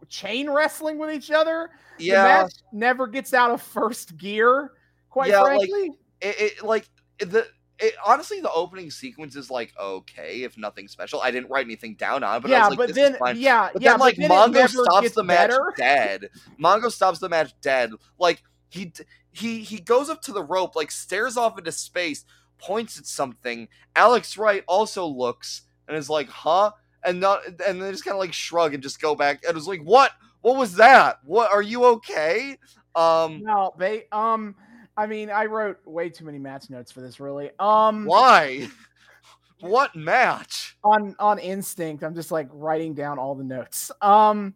[0.09, 1.71] chain wrestling with each other.
[2.07, 4.73] The match never gets out of first gear.
[5.11, 6.89] Quite Yeah, like, frankly, it, it like
[7.19, 7.47] the.
[7.79, 11.21] It, honestly, the opening sequence is like okay, if nothing special.
[11.21, 13.37] I didn't write anything down on it, but I yeah, was like, but this then
[13.37, 15.75] yeah, But yeah, then, like, but then Mongo stops the match better.
[15.77, 16.29] dead.
[16.61, 17.91] Mongo stops the match dead.
[18.19, 18.93] Like he
[19.33, 22.25] he he goes up to the rope, like stares off into space,
[22.59, 23.69] points at something.
[23.97, 26.71] Alex Wright also looks and is like, "Huh?"
[27.05, 29.43] And not and then just kind of like shrug and just go back.
[29.45, 30.13] And was like, "What?
[30.43, 31.19] What was that?
[31.25, 31.51] What?
[31.51, 32.59] Are you okay?"
[32.95, 34.55] Um, No, they um,
[34.97, 37.19] I mean, I wrote way too many match notes for this.
[37.19, 38.69] Really, um, why?
[39.61, 40.77] what match?
[40.85, 43.91] on on instinct, I'm just like writing down all the notes.
[44.01, 44.55] Um,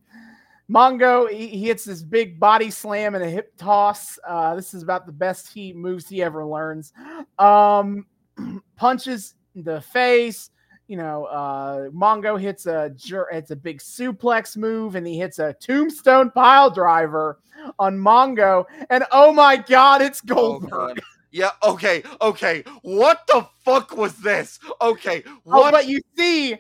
[0.71, 4.19] Mongo, he, he hits this big body slam and a hip toss.
[4.27, 6.93] Uh, this is about the best he moves he ever learns.
[7.39, 8.07] Um,
[8.77, 10.51] punches the face.
[10.89, 15.39] You know, uh, Mongo hits a jer- it's a big suplex move, and he hits
[15.41, 17.41] a tombstone pile driver
[17.79, 18.65] on Mongo.
[18.91, 20.71] And oh my God, it's Oh, Goldberg.
[20.71, 21.01] God.
[21.33, 22.63] Yeah, okay, okay.
[22.83, 24.59] What the fuck was this?
[24.81, 25.73] Okay, Oh, what?
[25.73, 26.57] but you see,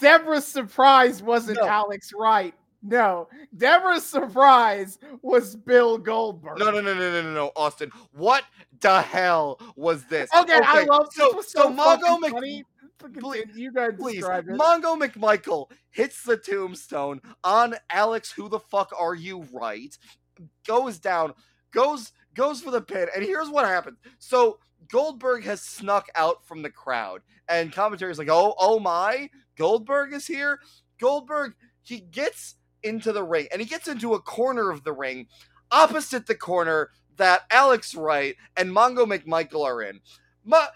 [0.00, 1.66] Deborah's surprise wasn't No.
[1.66, 2.54] Alex Wright.
[2.82, 6.58] No, Deborah's surprise was Bill Goldberg.
[6.58, 7.90] No, no, no, no, no, no, no, Austin.
[8.12, 8.44] What
[8.80, 10.30] the hell was this?
[10.36, 11.32] Okay, I love so.
[11.32, 12.64] So, so, Mongo Mc, funny.
[13.20, 14.56] Please- you guys please, describe it.
[14.56, 18.32] Mongo McMichael hits the tombstone on Alex.
[18.32, 19.46] Who the fuck are you?
[19.52, 19.96] Right?
[20.66, 21.34] Goes down,
[21.72, 23.98] goes goes for the pin, and here's what happens.
[24.18, 24.58] So
[24.90, 30.12] Goldberg has snuck out from the crowd, and commentary is like, "Oh, oh my, Goldberg
[30.12, 30.60] is here."
[31.00, 35.26] Goldberg he gets into the ring, and he gets into a corner of the ring,
[35.70, 40.00] opposite the corner that Alex Wright and Mongo McMichael are in.
[40.44, 40.68] Ma-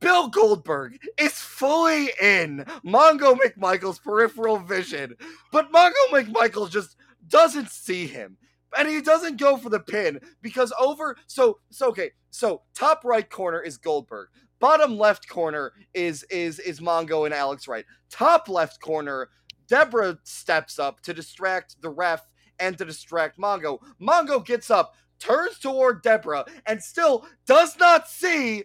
[0.00, 5.14] Bill Goldberg is fully in Mongo McMichael's peripheral vision,
[5.52, 6.96] but Mongo McMichael just
[7.28, 8.36] doesn't see him.
[8.76, 13.28] And he doesn't go for the pin because over so so okay, so top right
[13.28, 14.28] corner is Goldberg.
[14.58, 17.84] Bottom left corner is is is Mongo and Alex Wright.
[18.10, 19.28] Top left corner,
[19.68, 22.26] Deborah steps up to distract the ref
[22.58, 23.78] and to distract Mongo.
[24.00, 28.64] Mongo gets up, turns toward Deborah, and still does not see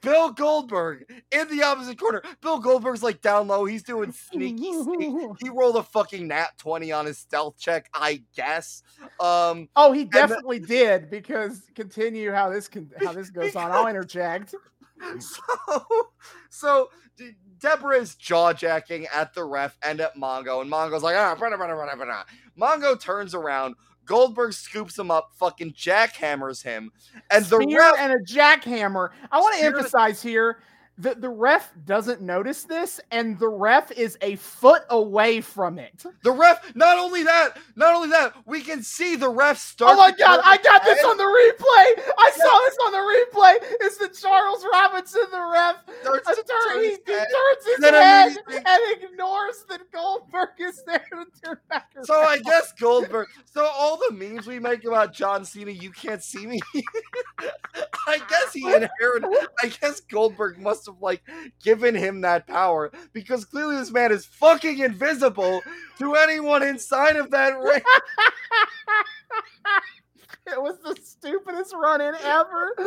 [0.00, 2.22] Bill Goldberg in the opposite corner.
[2.40, 3.64] Bill Goldberg's like down low.
[3.64, 5.14] He's doing sneaky sneak.
[5.40, 8.82] He rolled a fucking nat 20 on his stealth check, I guess.
[9.20, 13.70] Um Oh, he definitely did because continue how this can how this goes on.
[13.70, 14.54] I'll interject.
[15.20, 15.86] So
[16.50, 16.90] so
[17.58, 21.48] Deborah is jaw jacking at the ref and at Mongo, and Mongo's like, ah, blah,
[21.48, 22.24] blah, blah, blah, blah.
[22.58, 23.74] Mongo turns around,
[24.08, 26.90] Goldberg scoops him up, fucking jackhammers him,
[27.30, 29.10] and the Spear ref and a jackhammer.
[29.30, 30.58] I want to emphasize here
[30.98, 36.04] that the ref doesn't notice this, and the ref is a foot away from it.
[36.22, 39.92] The ref, not only that, not only that, we can see the ref start.
[39.94, 42.12] Oh my god, I got this on the replay.
[42.18, 43.54] I saw this on the replay.
[43.80, 45.76] It's the Charles Robinson, the ref.
[46.02, 50.82] starts to turn, turn he, he turns his then head and ignores that Goldberg is
[50.84, 52.06] there to turn back around.
[52.06, 53.28] So I guess Goldberg.
[53.44, 56.60] So all the memes we make about John Cena, you can't see me.
[58.08, 59.30] I guess he inherited.
[59.62, 61.22] I guess Goldberg must have like
[61.62, 65.62] given him that power because clearly this man is fucking invisible
[65.98, 67.80] to anyone inside of that ring.
[70.46, 72.74] it was the stupidest run in ever.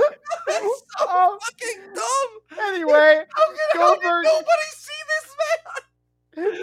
[0.48, 2.66] So Oh, fucking dumb.
[2.74, 5.36] anyway, How can, how Goldberg- nobody see this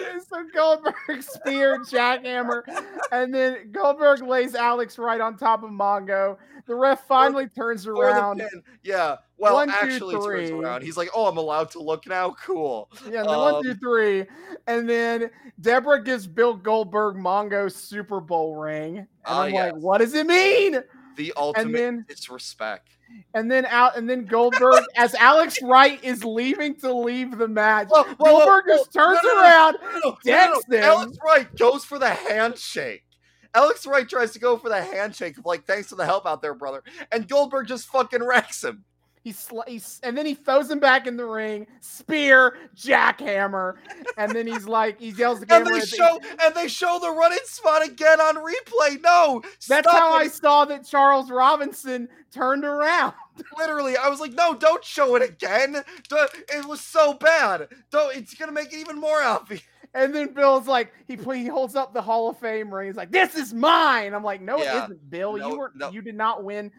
[0.05, 0.21] man?
[0.29, 2.63] so Goldberg spear jackhammer,
[3.11, 6.37] and then Goldberg lays Alex Wright on top of Mongo.
[6.67, 8.43] The ref finally turns around.
[8.83, 9.17] Yeah.
[9.39, 10.83] Well, One, two, actually turns around.
[10.83, 12.35] He's like, "Oh, I'm allowed to look now.
[12.45, 14.27] Cool." Yeah, and then Um, two, three,
[14.67, 19.99] and then Deborah gives Bill Goldberg Mongo's Super Bowl ring, and Ah, I'm like, what
[19.99, 20.83] does it mean?
[21.17, 22.91] The ultimate then- disrespect.
[23.35, 27.89] And then out, and then Goldberg, as Alex Wright is leaving to leave the match,
[27.89, 30.83] Whoa, whoa, Goldberg whoa, just turns no, no, around, No, decks them.
[30.85, 33.05] Alex Wright goes for the handshake.
[33.55, 36.43] Alex Wright tries to go for the handshake, of like, thanks for the help out
[36.43, 36.83] there, brother.
[37.11, 38.85] And Goldberg just fucking wrecks him.
[39.29, 43.75] He, sl- he's, and then he throws him back in the ring, spear, jackhammer,
[44.17, 45.81] and then he's like, he yells the And camera.
[45.81, 49.03] they show and they show the running spot again on replay.
[49.03, 53.13] No, That's how I saw that Charles Robinson turned around.
[53.59, 53.99] literally.
[53.99, 55.77] I was like, no, don't show it again.
[56.51, 57.69] It was so bad.
[57.91, 58.17] Don't.
[58.17, 59.61] It's gonna make it even more obvious.
[59.93, 62.87] And then Bill's like, he he holds up the Hall of Fame ring.
[62.89, 64.81] He's like, "This is mine." I'm like, "No, Yeah.
[64.81, 65.37] it isn't, Bill.
[65.37, 65.91] No, you were no.
[65.91, 66.71] you did not win."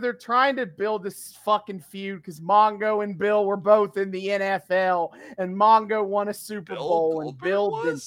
[0.00, 4.26] They're trying to build this fucking feud because Mongo and Bill were both in the
[4.28, 8.00] NFL, and Mongo won a Super Bill Bowl, and Goldberg Bill did.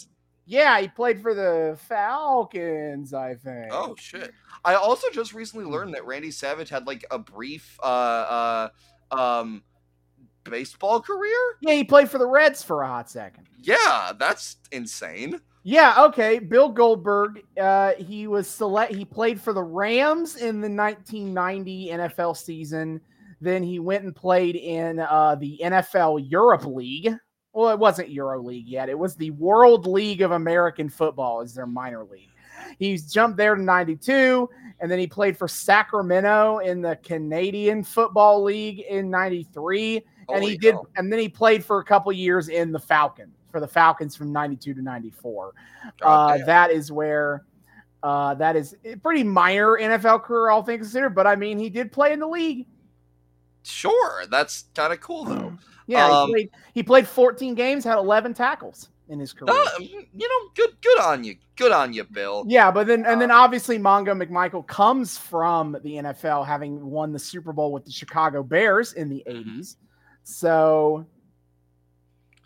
[0.47, 3.67] Yeah, he played for the Falcons, I think.
[3.71, 4.31] Oh shit!
[4.63, 8.69] I also just recently learned that Randy Savage had like a brief uh
[9.11, 9.63] uh um
[10.43, 11.57] baseball career.
[11.61, 13.47] yeah, he played for the Reds for a hot second.
[13.59, 15.41] Yeah, that's insane.
[15.67, 16.37] Yeah, okay.
[16.37, 18.93] Bill Goldberg, uh, he was select.
[18.93, 23.01] He played for the Rams in the 1990 NFL season.
[23.41, 27.11] Then he went and played in uh, the NFL Europe League.
[27.51, 28.89] Well, it wasn't Euro League yet.
[28.89, 32.29] It was the World League of American Football, is their minor league.
[32.77, 34.47] He's jumped there to 92,
[34.79, 40.49] and then he played for Sacramento in the Canadian Football League in 93 and he
[40.51, 43.67] Holy did and then he played for a couple years in the falcon for the
[43.69, 45.53] falcons from 92 to 94
[46.01, 47.45] uh, that is where
[48.03, 51.69] uh, that is a pretty minor nfl career all things considered but i mean he
[51.69, 52.65] did play in the league
[53.63, 55.57] Sure, that's kind of cool though.
[55.87, 59.79] yeah Um, he, played, he played 14 games had 11 tackles in his career Uh,
[59.79, 62.43] you know, good, good on you, good on you, Bill.
[62.49, 67.13] yeah but then and then Uh, obviously mongo mcmichael comes from the nfl having won
[67.13, 69.61] the super bowl with the chicago bears in the Mm-hmm.
[69.61, 69.77] 80s
[70.25, 71.05] so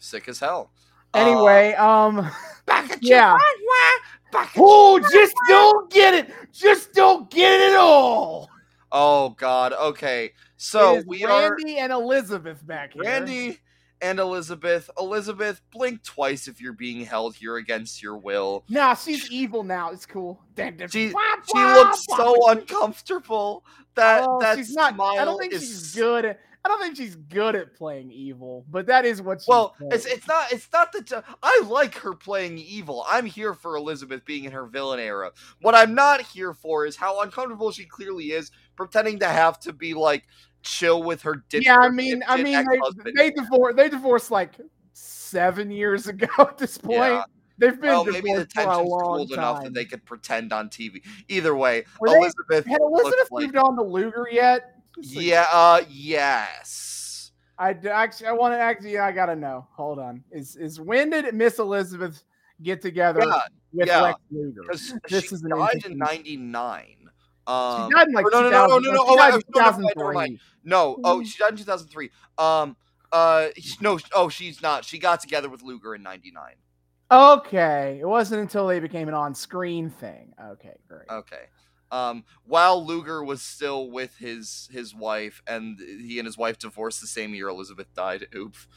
[0.01, 0.71] Sick as hell.
[1.13, 2.31] Anyway um Uh,
[2.65, 3.33] back at Yeah.
[3.33, 3.37] you.
[3.37, 5.09] Wah, wah, back at Oh, you.
[5.11, 6.31] just don't get it.
[6.51, 8.49] Just don't get it all.
[8.91, 9.73] Oh God.
[9.73, 13.03] Okay, so we are Randy and Elizabeth back here.
[13.03, 13.59] Randy
[14.01, 14.89] and Elizabeth.
[14.99, 18.63] Elizabeth, blink twice if you're being held here against your will.
[18.69, 19.91] Nah, she's evil now.
[19.91, 20.39] It's cool.
[20.55, 22.17] Damn, damn, She- wah, She wah, looks wah.
[22.17, 23.63] so uncomfortable.
[23.95, 24.95] That Oh, that she's not.
[24.99, 26.37] I don't think is she's good.
[26.65, 29.41] I don't think she's good at playing evil, but that is what.
[29.47, 29.93] Well, playing.
[29.93, 33.05] it's it's not it's not that I like her playing evil.
[33.07, 35.31] I'm here for Elizabeth being in her villain era.
[35.61, 39.73] What I'm not here for is how uncomfortable she clearly is pretending to have to
[39.73, 40.23] be like
[40.61, 41.43] chill with her.
[41.49, 41.63] Dick.
[41.63, 42.65] Yeah, I mean, I mean,
[43.05, 43.77] they, they divorced.
[43.77, 44.55] They divorced like
[44.93, 46.27] seven years ago.
[46.39, 47.23] At this point, Yeah.
[47.57, 50.03] they've been Well, maybe the divorced for a tension's long cooled enough that they could
[50.05, 51.01] pretend on TV.
[51.29, 52.65] Either way, Were they- Elizabeth.
[52.65, 54.75] Had Elizabeth looks like- moved on to Luger yet?
[54.99, 55.45] Like- Yeah.
[55.51, 55.81] Uh.
[55.89, 57.31] Yes.
[57.57, 59.67] I d- actually, I want to actually, I gotta know.
[59.73, 62.23] Hold on, is is when did Miss Elizabeth
[62.61, 63.41] get together Yeah.
[63.73, 64.61] with yeah, Lex Luger?
[64.71, 66.85] This she is died in '99.
[66.87, 67.05] She
[67.47, 70.29] Um, died in like no, no, no, no, no, no, oh, I- in never mind,
[70.37, 70.39] 2003.
[70.63, 70.99] no.
[71.03, 71.25] Oh, Mhm.
[71.25, 72.11] she died in 2003.
[72.37, 72.77] Um.
[73.11, 73.47] Uh.
[73.81, 73.99] No.
[74.13, 74.85] Oh, she's not.
[74.85, 76.55] She got together with Luger in '99.
[77.11, 80.31] Okay, it wasn't until they became an on-screen thing.
[80.39, 81.09] Okay, great.
[81.09, 81.47] Okay.
[81.91, 87.01] Um, while Luger was still with his his wife, and he and his wife divorced
[87.01, 88.27] the same year Elizabeth died.
[88.35, 88.67] Oops.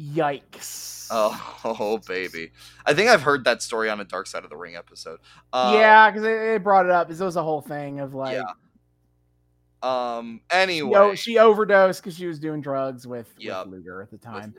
[0.00, 1.08] Yikes.
[1.10, 2.52] Oh, oh, baby.
[2.86, 5.18] I think I've heard that story on a Dark Side of the Ring episode.
[5.52, 7.10] Uh, yeah, because they, they brought it up.
[7.10, 8.52] It was a whole thing of like, Yeah.
[9.82, 10.40] Um.
[10.50, 10.98] Anyway.
[10.98, 14.54] o- she overdosed because she was doing drugs with, with Luger at the time.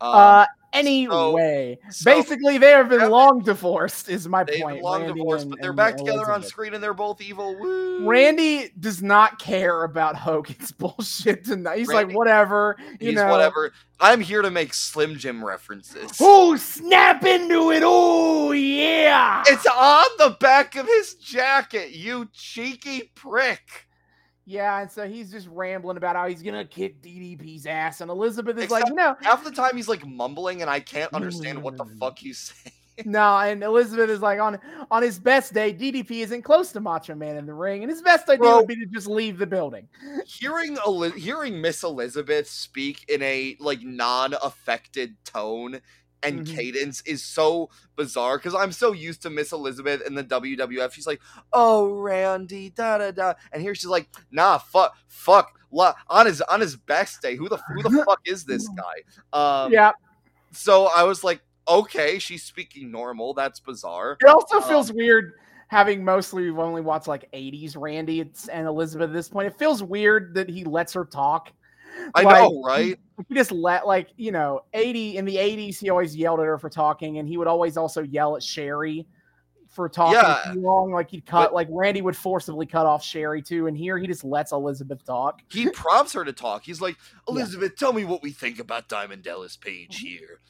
[0.00, 3.06] Um, Uh, anyway, so- basically, they have been Yeah.
[3.08, 4.08] long divorced.
[4.08, 4.76] Is my they've point.
[4.76, 7.56] been long Randy divorced, and- but they're back together on screen, and they're both evil.
[7.58, 8.06] Woo!
[8.08, 11.78] Randy does not care about Hogan's bullshit tonight.
[11.78, 13.28] He's Randy- like, whatever, you He's know.
[13.28, 13.72] whatever.
[14.02, 16.12] I'm here to make Slim Jim references.
[16.20, 17.82] Oh, snap into it!
[17.84, 19.42] Oh, yeah.
[19.46, 23.86] It's on the back of his jacket, you cheeky prick.
[24.46, 28.58] Yeah, and so he's just rambling about how he's gonna kick DDP's ass, and Elizabeth
[28.58, 31.76] is like, you know, Half the time he's like mumbling, and I can't understand what
[31.76, 31.98] the Mm.
[31.98, 32.74] fuck he's saying.
[33.06, 34.58] no, and Elizabeth is like, on
[34.90, 38.02] on his best day, DDP isn't close to Macho Man in the ring, and his
[38.02, 38.56] best idea Bro.
[38.58, 39.88] would be to just leave the building.
[40.26, 45.80] hearing Eli- hearing Miss Elizabeth speak in a like non-affected tone
[46.22, 46.54] and Mhm.
[46.54, 50.92] cadence is so bizarre because I'm so used to Miss Elizabeth in the WWF.
[50.92, 51.20] She's like,
[51.52, 56.40] "Oh, Randy, da da da," and here she's like, "Nah, fuck, fuck." La- on his
[56.42, 59.02] on his best day, who the who the fuck is this guy?
[59.64, 59.92] Um, yeah,
[60.52, 63.34] So I was like, okay, she's speaking normal.
[63.34, 64.16] That's bizarre.
[64.20, 65.34] it also um, feels weird
[65.68, 69.46] having mostly we've only watched like 80s Randy and Elizabeth at this point.
[69.46, 71.52] It feels weird that he lets her talk.
[72.16, 72.98] I Like, know, right?
[73.28, 76.58] He just let like you know 80 in the 80s he always yelled at her
[76.58, 79.06] for talking and he would always also yell at sherry
[79.68, 83.40] for talking Yeah, too long like he'd cut like randy would forcibly cut off sherry
[83.42, 86.64] too and here he just lets elizabeth talk He prompts her to talk.
[86.64, 86.96] He's like,
[87.28, 87.34] Yeah.
[87.34, 90.06] Elizabeth, tell me what we think about Diamond Dallas Page mm-hmm.
[90.06, 90.40] here.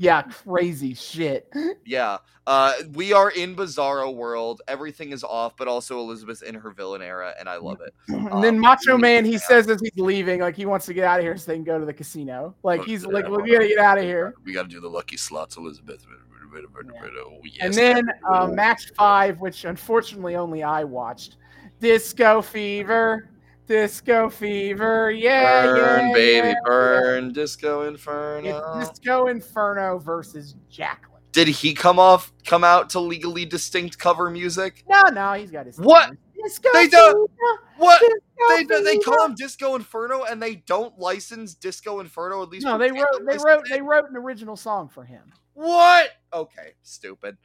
[0.00, 1.46] Yeah crazy shit
[1.84, 2.18] Yeah.
[2.46, 4.60] Uh, we are in Bizarro world.
[4.66, 7.94] Everything is off, but also Elizabeth's in her villain era, and I love it.
[8.08, 11.04] and then Um, macho man he says as he's leaving like he wants to get
[11.04, 13.26] out of here so they can go to the casino like Oh, he's yeah, like
[13.26, 16.04] hold we gotta get out of here We got to do the lucky slots, Elizabeth.
[16.52, 17.54] Oh, yes.
[17.60, 21.36] and then uh, match five which unfortunately only i watched
[21.78, 23.29] disco fever
[23.70, 28.48] disco fever yeah burn, yeah, baby, yeah, burn, Disco Inferno.
[28.80, 31.22] It's Disco Inferno versus Jacqueline.
[31.30, 34.82] Did he come off, come out to legally distinct cover music?
[34.88, 35.78] No, no, he's got his.
[35.78, 36.08] What?
[36.08, 36.18] thing.
[36.42, 38.00] Disco They don't- Fever, What?
[38.00, 42.42] Disco They they call him Disco Inferno, and they don't license Disco Inferno.
[42.42, 43.06] At least No, they wrote.
[43.24, 43.66] They wrote.
[43.66, 43.70] it?
[43.70, 45.32] They wrote an original song for him.
[45.54, 46.10] What?
[46.32, 47.36] Okay, stupid.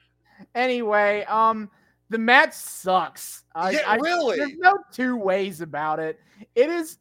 [0.56, 1.70] Anyway, um,
[2.10, 3.44] the match sucks.
[3.54, 4.38] I, Yeah, I- really?
[4.38, 6.20] There's no two ways about it.
[6.56, 6.98] It is,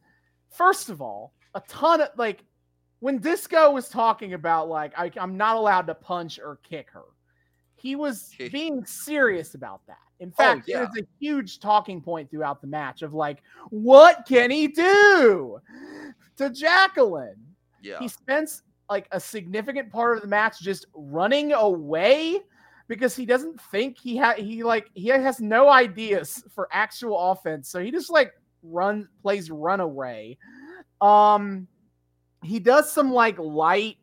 [0.51, 2.45] first of all, a ton of like
[3.01, 7.05] when Disco was talking about like I, I'm not allowed to punch or kick her.
[7.75, 9.99] He was being serious about that.
[10.21, 10.83] In oh, fact, yeah.
[10.83, 15.61] it is a huge talking point throughout the match of like, what can he do
[16.37, 17.37] to Jacqueline?
[17.83, 17.99] Yeah.
[17.99, 22.41] He spends like a significant part of the match just running away
[22.89, 27.69] because he doesn't think he had he like he has no ideas for actual offense.
[27.69, 28.33] So he just like
[28.63, 30.37] run plays runaway.
[31.01, 31.67] Um
[32.43, 33.97] he does some like light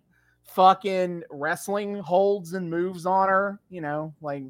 [0.43, 4.43] fucking wrestling holds and moves on her, you know, like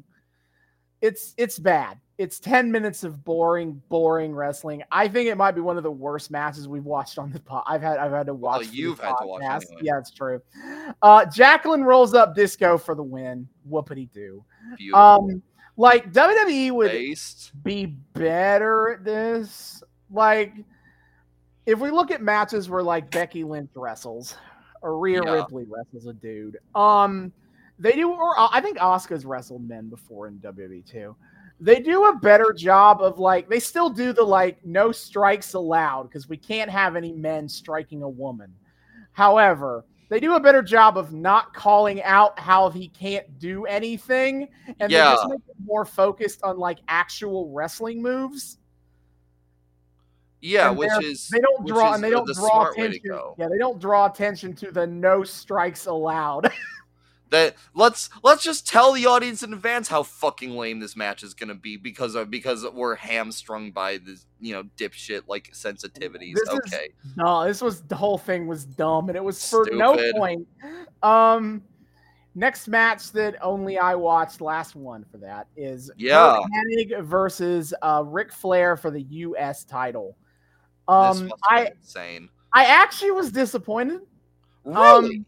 [1.00, 1.98] it's it's bad.
[2.22, 4.82] It's 10 minutes of boring, boring wrestling.
[4.92, 7.64] I think it might be one of the worst matches we've watched on the pod.
[7.66, 8.68] I've had I've had to watch.
[8.68, 9.82] the you've had to watch anyway.
[9.82, 10.40] Yeah, it's true.
[11.02, 13.48] Uh Jacqueline rolls up disco for the win.
[13.68, 14.44] Whoopity do.
[14.76, 15.00] Beautiful.
[15.00, 15.42] Um
[15.76, 17.50] like WWE would Based.
[17.64, 19.82] be better at this.
[20.10, 20.52] Like,
[21.64, 24.36] if we look at matches where like Becky Lynch wrestles
[24.82, 25.32] or Rhea Yeah.
[25.32, 27.32] Ripley wrestles a dude, um,
[27.78, 28.10] they do.
[28.12, 31.16] Or I think Oscar's wrestled men before in WWE too.
[31.62, 36.04] They do a better job of like they still do the like no strikes allowed
[36.08, 38.52] because we can't have any men striking a woman.
[39.12, 44.48] However, they do a better job of not calling out how he can't do anything
[44.80, 45.12] and they Yeah.
[45.14, 48.58] just make it more focused on like actual wrestling moves.
[50.40, 52.96] Yeah, And which is They don't draw and they don't the draw smart way to
[52.96, 53.20] attention.
[53.38, 56.50] Yeah, they don't draw attention to the no strikes allowed.
[57.32, 61.34] that let's let's just tell the audience in advance how fucking lame this match is
[61.34, 66.34] gonna be because of because we're hamstrung by this you know dipshit like sensitivities.
[66.34, 69.66] This is- okay, no, this was the whole thing was dumb and it was for
[69.72, 70.46] no point.
[71.02, 71.62] Um
[72.34, 76.38] next match that only I watched, last one for that, is Yeah.
[76.92, 80.16] Curt versus uh Ric Flair for the US title.
[80.86, 82.28] Um I insane.
[82.52, 84.02] I actually was disappointed.
[84.64, 85.16] Really?
[85.16, 85.26] Um,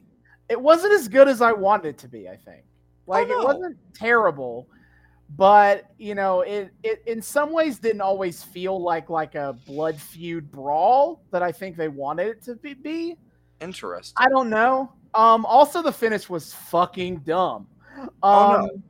[0.49, 2.29] it wasn't as good as I wanted it to be.
[2.29, 2.65] I think,
[3.07, 3.41] like no.
[3.41, 4.69] it wasn't terrible,
[5.37, 9.97] but you know, it it in some ways didn't always feel like like a blood
[9.97, 12.75] feud brawl that I think they wanted it to be.
[12.75, 13.16] be.
[13.61, 14.15] Interesting.
[14.19, 14.93] I don't know.
[15.15, 17.69] Um, also the finish was fucking dumb.
[17.97, 18.83] Um, Oh, no.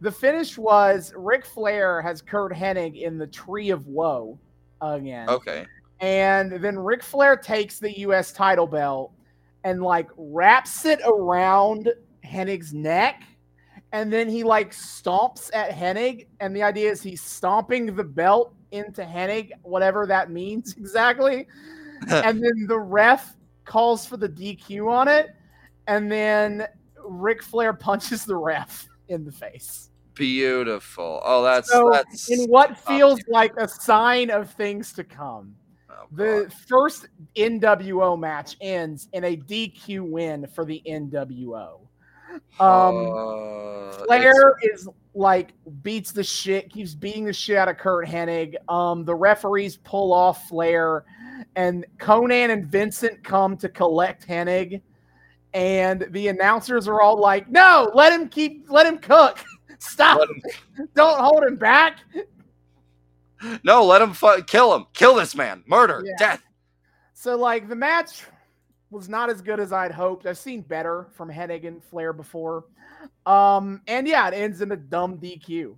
[0.00, 4.38] the finish was Ric Flair has Curt Hennig in the Tree of Woe
[4.80, 5.28] again.
[5.28, 5.66] Okay.
[6.00, 9.12] And then Ric Flair takes the US title belt
[9.64, 11.88] and like wraps it around
[12.24, 13.22] Hennig's neck.
[13.92, 16.26] And then he like stomps at Hennig.
[16.40, 21.46] And the idea is he's stomping the belt into Hennig, whatever that means exactly.
[22.08, 25.30] and then the ref calls for the DQ on it.
[25.86, 26.66] And then
[27.04, 29.90] Ric Flair punches the ref in the face.
[30.14, 31.20] Beautiful.
[31.24, 35.54] Oh, that's So, that's In what feels like a sign of things to come.
[36.02, 41.80] Oh, The first NWO match ends in a DQ win for the NWO.
[42.60, 45.52] Um, Uh, Flair is like
[45.82, 48.54] beats the shit, keeps beating the shit out of Curt Hennig.
[48.70, 51.04] Um, the referees pull off Flair,
[51.56, 54.80] and Konnan and Vincent come to collect Hennig,
[55.52, 59.44] and the announcers are all like, "No, let him keep, let him cook,
[59.78, 61.98] stop, him- don't hold him back."
[63.64, 64.86] No, let him fu- kill him.
[64.94, 65.62] Kill this man.
[65.66, 66.02] Murder.
[66.04, 66.12] Yeah.
[66.18, 66.42] Death.
[67.14, 68.24] So like the match
[68.90, 70.26] was not as good as I'd hoped.
[70.26, 72.64] I've seen better from Hennig and Flair before.
[73.26, 75.76] Um, and yeah, it ends in a dumb DQ.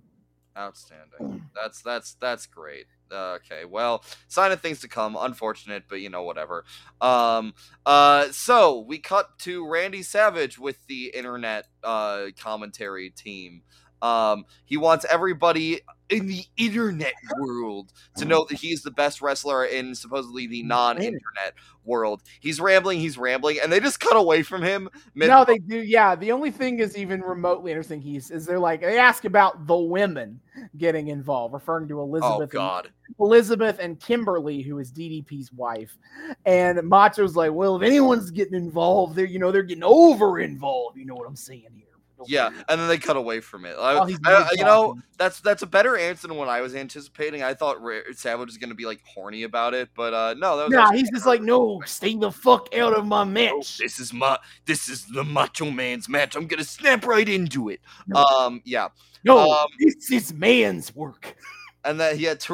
[0.57, 1.43] Outstanding.
[1.53, 2.85] That's that's that's great.
[3.11, 5.17] Uh, okay, well, sign of things to come.
[5.19, 6.63] Unfortunate, but you know whatever.
[7.01, 7.53] Um,
[7.85, 13.63] uh, so we cut to Randy Savage with the internet uh commentary team.
[14.05, 19.65] Um, he wants everybody in the internet world to know that he's the best wrestler
[19.65, 21.53] in supposedly the non-internet
[21.83, 22.21] world.
[22.39, 24.89] He's rambling, he's rambling, and they just cut away from him.
[25.15, 25.77] Mid- No, they do.
[25.77, 27.99] Yeah, the only thing is even remotely interesting.
[27.99, 30.39] He's is they're like they ask about the women
[30.77, 35.97] getting involved, referring to oh Elizabeth, and, Elizabeth and Kimberly, who is DDP's wife.
[36.45, 40.97] And Macho's like, well, if anyone's getting involved, they're you know they're getting over involved.
[40.97, 41.85] You know what I'm saying here?
[42.27, 43.75] Yeah, and then they cut away from it.
[43.79, 47.43] I- While I- you know, that's that's a better answer than what I was anticipating.
[47.43, 47.77] I thought
[48.15, 51.09] Savage was gonna be like horny about it, but uh no, that was Nah, he's
[51.11, 53.77] just like, no, stay the fuck out of my Oh, match.
[53.77, 56.35] this is my this is the Macho Man's match.
[56.35, 57.81] I'm gonna snap right into it.
[58.07, 58.21] No.
[58.23, 58.87] Um, yeah,
[59.23, 61.35] No, um, this is man's work.
[61.83, 62.51] and that he had th-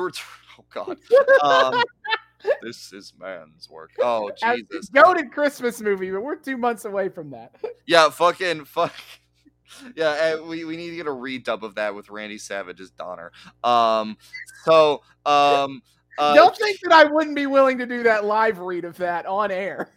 [0.60, 0.98] Oh God,
[1.42, 1.82] um,
[2.62, 3.92] this is man's work.
[4.00, 7.56] Oh Jesus, the goated Christmas movie, but we're two months away from that.
[7.88, 8.94] yeah, fucking fuck.
[9.95, 13.31] Yeah, uh, we, we need to get a redub of that with Randy Savage's Donner.
[13.64, 14.18] Um,
[14.65, 15.81] so um,
[16.18, 19.26] uh, Don't think that I wouldn't be willing to do that live read of that
[19.26, 19.89] on air.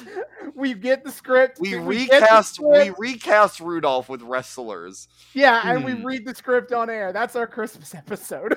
[0.54, 1.58] we get the script.
[1.60, 5.08] we the recast we recast Rudolph with wrestlers.
[5.32, 6.04] yeah, and we Hmm.
[6.04, 7.12] read the script on air.
[7.12, 8.56] That's our Christmas episode.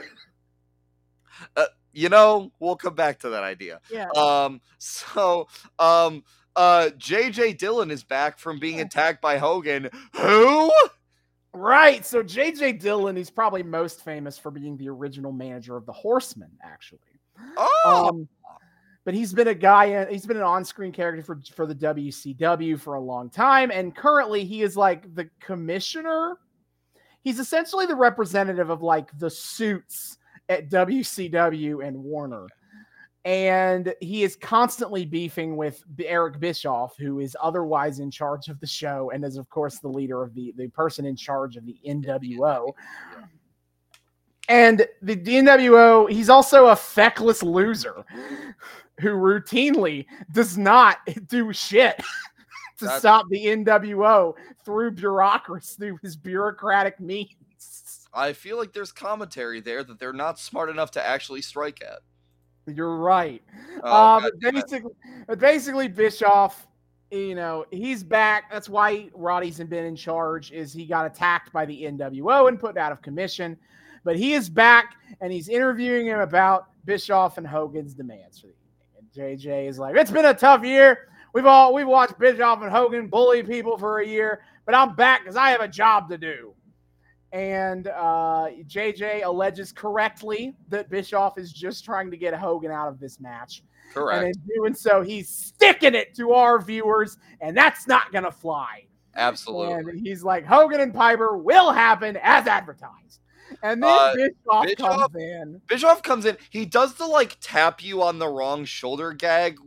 [1.95, 3.79] You know, we'll come back to that idea.
[3.91, 4.09] yeah.
[4.15, 5.47] Um, so
[5.77, 6.23] um,
[6.55, 9.89] uh, JJ Dillon is back from being attacked by Hogan.
[10.15, 10.71] Who?
[11.53, 12.05] Right.
[12.05, 16.49] So JJ Dillon, he's probably most famous for being the original manager of the Horsemen,
[16.63, 16.99] actually.
[17.57, 18.27] Oh, Um,
[19.05, 20.05] but he's been a guy.
[20.09, 24.45] He's been an on-screen character for for the WCW for a long time, and currently
[24.45, 26.37] he is like the commissioner.
[27.21, 30.17] He's essentially the representative of like the suits
[30.49, 32.47] at WCW and Warner,
[33.25, 38.67] and he is constantly beefing with Eric Bischoff, who is otherwise in charge of the
[38.67, 41.77] show and is of course the leader of the the person in charge of the
[41.87, 42.73] NWO.
[44.49, 48.03] And the NWO, he's also a feckless loser
[48.99, 50.97] who routinely does not
[51.27, 51.97] do shit
[52.77, 54.33] to That's- stop the NWO
[54.65, 57.29] through bureaucracy, through his bureaucratic means.
[58.13, 61.99] I feel like there's commentary there that they're not smart enough to actually strike at.
[62.67, 63.41] You're right.
[63.83, 64.91] Oh, uh, but basically,
[65.37, 66.67] basically, Bischoff,
[67.11, 68.51] you know, he's back.
[68.51, 70.51] That's why Roddy's been in charge.
[70.51, 73.57] Is he got attacked by the NWO and put out of commission?
[74.03, 78.53] But he is back and he's interviewing him about Bischoff and Hogan's demands for the
[78.53, 78.97] evening.
[78.97, 81.09] And JJ is like, "It's been a tough year.
[81.33, 85.21] We've all we've watched Bischoff and Hogan bully people for a year, but I'm back
[85.21, 86.53] because I have a job to do."
[87.33, 92.99] And uh, JJ alleges correctly that Bischoff is just trying to get Hogan out of
[92.99, 93.63] this match.
[93.91, 94.23] Correct.
[94.23, 98.31] And in doing so, he's sticking it to our viewers, and that's not going to
[98.31, 98.85] fly.
[99.15, 99.91] Absolutely.
[99.91, 103.19] And he's like, Hogan and Piper will happen as advertised.
[103.61, 105.61] And then Uh, Bischoff, Bischoff- comes in.
[105.67, 106.37] Bischoff comes in.
[106.49, 109.57] He does the like tap you on the wrong shoulder gag.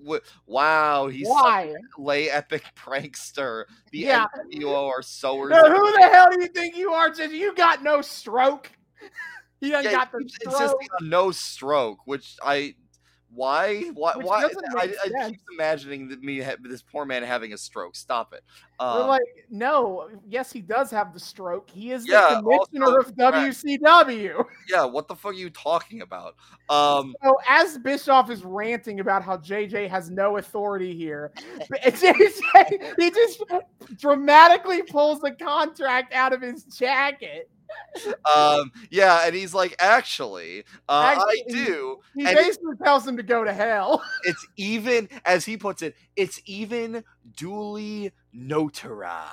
[0.46, 1.74] Wow, he's Why?
[1.98, 3.64] a lay epic prankster.
[3.92, 4.26] The Yeah.
[4.52, 5.02] NWO are.
[5.48, 7.10] No, who the hell do you think you are?
[7.10, 8.70] Just you got no stroke.
[9.62, 10.54] Done Yeah, got the stroke.
[10.54, 12.74] insisting on no stroke, which I
[13.30, 17.58] why why Which why I, I keep imagining that me this poor man having a
[17.58, 17.96] stroke.
[17.96, 18.42] Stop it.
[18.78, 21.68] Um, like, no, yes, he does have the stroke.
[21.70, 24.44] He is Yeah, the commissioner also, of WCW.
[24.70, 26.34] yeah, what the fuck are you talking about?
[26.68, 31.32] Um, So as Bischoff is ranting about how JJ has no authority here,
[31.72, 33.42] JJ he just
[33.96, 37.50] dramatically pulls the contract out of his jacket.
[38.36, 41.98] Um, yeah, and he's like, actually, uh, I do.
[42.14, 44.02] He And- basically tells him to go to hell.
[44.24, 47.04] It's even, as he puts it, it's even
[47.36, 49.24] duly notarized.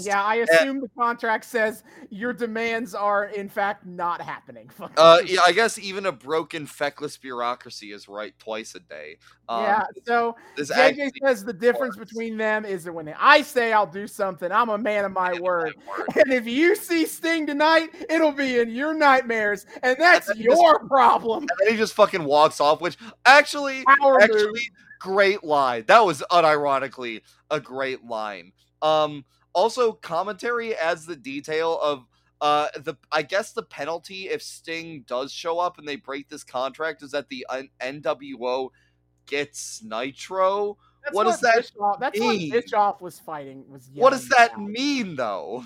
[0.00, 4.70] Yeah, I assume the contract says your demands are in fact not happening.
[4.96, 9.16] Uh, yeah, I guess even a broken feckless bureaucracy is right twice a day.
[9.48, 9.84] Um, yeah.
[10.06, 12.10] So This JJ says the difference works.
[12.10, 15.34] between them is that when I say I'll do something, I'm a man of my
[15.40, 15.74] word.
[15.86, 16.16] works.
[16.16, 20.44] And if you see Sting tonight, it'll be in your nightmares, and that's then he
[20.44, 21.42] just- your problem.
[21.42, 24.22] And then he just fucking walks off, which actually, Power move.
[24.22, 24.60] actually,
[25.00, 25.84] great line.
[25.86, 28.52] That was unironically a great line.
[28.82, 32.06] Um, also commentary adds the detail of
[32.40, 36.44] uh the I guess the penalty if Sting does show up and they break this
[36.44, 37.46] contract is that the
[37.80, 38.70] NWO
[39.26, 40.76] gets Nitro.
[41.04, 42.50] That's what does that Bischoff, that's mean?
[42.50, 43.64] what Bischoff was fighting.
[43.68, 45.64] Was What does that mean though?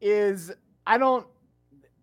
[0.00, 0.52] Is
[0.86, 1.26] I don't.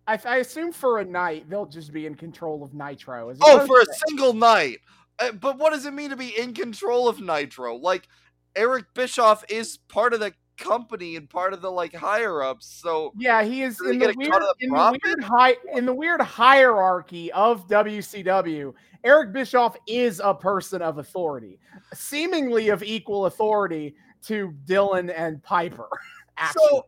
[0.06, 3.30] I, I assume for a night they'll just be in control of Nitro.
[3.30, 4.78] as Oh, for a single night.
[5.18, 7.76] Uh, but what does it mean to be in control of Nitro?
[7.76, 8.08] Like
[8.56, 12.66] Eric Bischoff is part of the company and part of the like higher ups.
[12.66, 16.20] So Yeah, he is in the, weird, the in, the weird hi- in the weird
[16.20, 18.72] hierarchy of WCW.
[19.02, 21.58] Eric Bischoff is a person of authority,
[21.94, 23.94] seemingly of equal authority
[24.26, 25.88] to Dillon and Piper.
[26.36, 26.62] actually.
[26.68, 26.86] so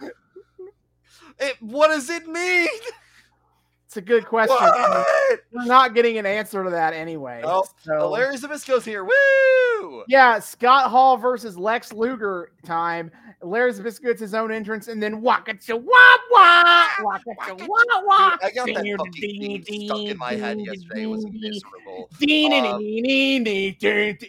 [1.38, 2.68] it, what does it mean?
[3.92, 4.56] it's a good question.
[4.56, 5.40] What?
[5.52, 7.42] We're not getting an answer to that anyway.
[7.44, 7.66] Nope.
[7.82, 9.04] so- Hilarious Zbyszko's here.
[9.04, 10.04] Woo!
[10.08, 13.10] Yeah, Scott Hall versus Lex Luger time.
[13.42, 15.82] Larry Zbyszko gets his own entrance, and then waka cha wah
[16.30, 18.36] wah, waka cha wah wah.
[18.42, 21.02] I got that Ding, fucking theme stuck in my head yesterday.
[21.02, 22.08] It was ding, miserable.
[22.64, 22.80] Um,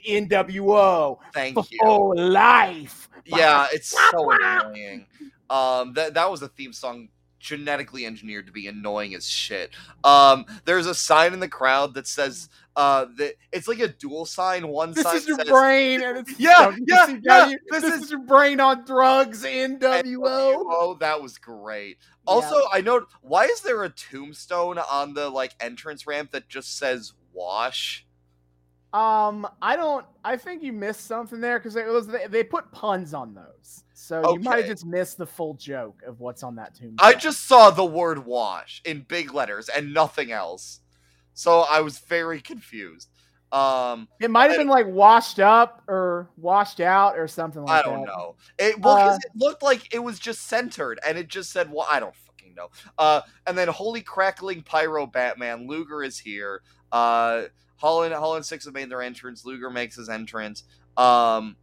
[0.10, 1.80] NWO Thank you.
[1.84, 3.08] whole life.
[3.26, 5.06] Yeah, it's so annoying.
[5.50, 7.08] Um, that that was a theme song
[7.44, 9.72] genetically engineered to be annoying as shit.
[10.04, 14.26] Um, there's a sign in the crowd that says uh that it's like a dual
[14.26, 14.68] sign.
[14.68, 18.12] One This sign is your says brain, and it's Yeah, yeah, yeah, This, this is,
[18.12, 20.24] your brain on drugs, NWO.
[20.26, 21.98] Oh, that was great.
[22.26, 26.78] Also, I know why is there a tombstone on the like entrance ramp that just
[26.78, 28.06] says wash?
[28.94, 30.06] Um, I don't.
[30.24, 33.84] I think you missed something there because it was they, they put puns on those,
[34.04, 36.98] so you might have just missed the full joke of what's on that tombstone.
[37.00, 40.82] I just saw the word wash in big letters and nothing else.
[41.34, 43.10] So I was very confused.
[43.54, 47.90] Um it might have been like washed up or washed out or something like that.
[47.90, 48.12] I don't that.
[48.12, 48.36] know.
[48.58, 51.88] It well, Uh, it looked like it was just centered, and it just said, "Well,
[51.90, 56.62] I don't fucking know." Uh, and then holy crackling pyro Batman Luger is here.
[56.92, 57.44] Uh,
[57.78, 59.46] Hall and Holland Syxx have made their entrance.
[59.46, 60.64] Luger makes his entrance.
[60.98, 61.56] Um,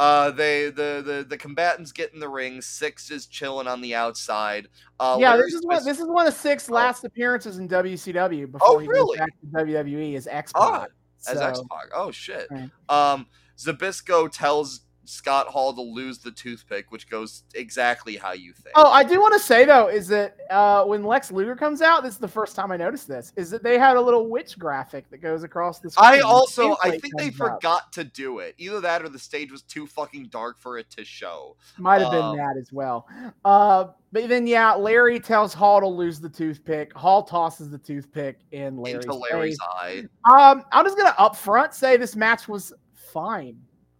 [0.00, 2.60] uh, they the the the combatants get in the ring.
[2.62, 4.66] Syxx is chilling on the outside.
[4.98, 5.84] Uh, yeah, Larry this is one.
[5.84, 6.74] This is one of Syxx Oh.
[6.74, 9.18] last appearances in WCW before he really?
[9.18, 10.88] goes back to WWE as X Ah, Pac.
[11.28, 11.90] as X Pac.
[11.94, 12.48] Oh shit.
[12.50, 12.70] Right.
[12.88, 13.26] Um,
[13.58, 14.80] Zbyszko tells
[15.10, 18.72] Scott Hall to lose the toothpick, which goes exactly how you think.
[18.76, 22.02] Oh, I do want to say though, is that uh, when Lex Luger comes out,
[22.02, 23.32] this is the first time I noticed this.
[23.36, 26.08] Is that they had a little witch graphic that goes across the screen.
[26.14, 27.54] I also I think they comes up.
[27.56, 28.54] forgot to do it.
[28.58, 31.56] Either that or the stage was too fucking dark for it to show.
[31.76, 33.06] Might have been Um, that as well.
[33.44, 36.92] Uh, but then yeah, Larry tells Hall to lose the toothpick.
[36.94, 40.06] Hall tosses the toothpick in Larry's, into Larry's face.
[40.26, 40.50] eye.
[40.52, 42.72] Um, I'm just gonna upfront say this match was
[43.12, 43.56] fine.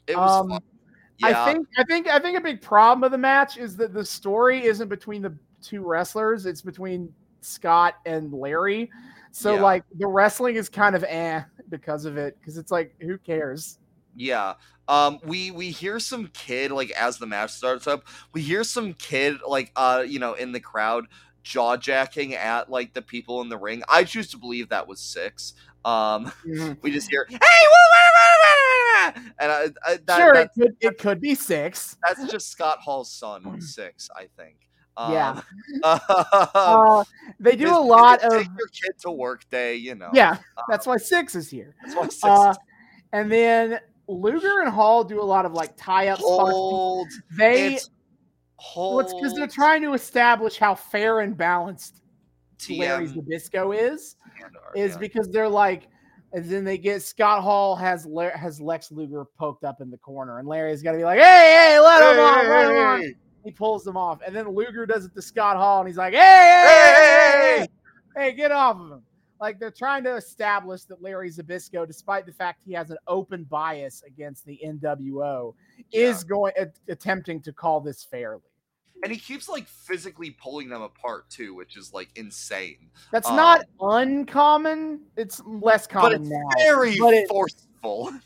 [0.06, 0.60] It was Um, fun.
[1.20, 1.44] Yeah.
[1.44, 4.04] I think I think I think a big problem of the match is that the
[4.04, 8.90] story isn't between the two wrestlers; it's between Scott and Larry.
[9.32, 9.62] So Yeah.
[9.62, 13.78] like the wrestling is kind of eh because of it because it's like who cares?
[14.16, 14.54] Yeah.
[14.88, 18.94] Um, we we hear some kid like as the match starts up, we hear some
[18.94, 21.06] kid like uh you know in the crowd
[21.42, 23.82] jaw jacking at like the people in the ring.
[23.88, 25.54] I choose to believe that was Syxx.
[25.84, 26.30] Um,
[26.82, 30.44] we just hear hey woo, woo, woo, woo, woo," and I, I, that, sure, that-
[30.44, 31.96] it could it could be Syxx.
[32.06, 34.56] that's just Scott Hall's son Syxx, I think.
[34.98, 35.40] Yeah.
[35.82, 37.04] Um, Uh,
[37.38, 40.10] they do a lot take of your kid to work day, you know.
[40.12, 40.36] yeah.
[40.68, 41.74] That's why Syxx is here.
[41.82, 42.54] That's why Syxx Uh,
[43.12, 46.50] and then Luger and Hall do a lot of like tie up spots.
[46.50, 47.08] hold.
[47.38, 47.90] They It's
[48.56, 48.96] hold.
[48.96, 52.02] well, it's because they're trying to establish how fair and balanced
[52.58, 54.16] TM Zbyszko is.
[54.74, 54.98] Is yeah.
[54.98, 55.88] because they're like,
[56.32, 60.38] and then they get Scott Hall has has Lex Luger poked up in the corner,
[60.38, 63.00] and Larry's got to be like, hey, hey, let him on, let him on.
[63.00, 63.14] Hey!
[63.44, 66.12] He pulls them off, and then Luger does it to Scott Hall, and he's like,
[66.12, 67.66] hey, hey, hey, hey,
[68.16, 69.02] hey, hey, get off of him.
[69.40, 73.44] Like they're trying to establish that Larry Zbyszko, despite the fact he has an open
[73.44, 75.54] bias against the NWO,
[75.92, 76.52] is going
[76.88, 78.42] attempting to call this fairly.
[79.02, 82.90] And he keeps like physically pulling them apart too, which is like insane.
[83.12, 85.00] That's Um, not uncommon.
[85.16, 86.48] It's less But common it's now.
[86.58, 88.12] very but it- forceful.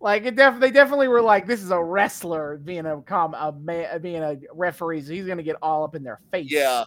[0.00, 3.50] Like it def- they definitely were like, this is a wrestler being a com a
[3.50, 6.48] ma- being a referee, so he's gonna get all up in their face.
[6.52, 6.84] Yeah.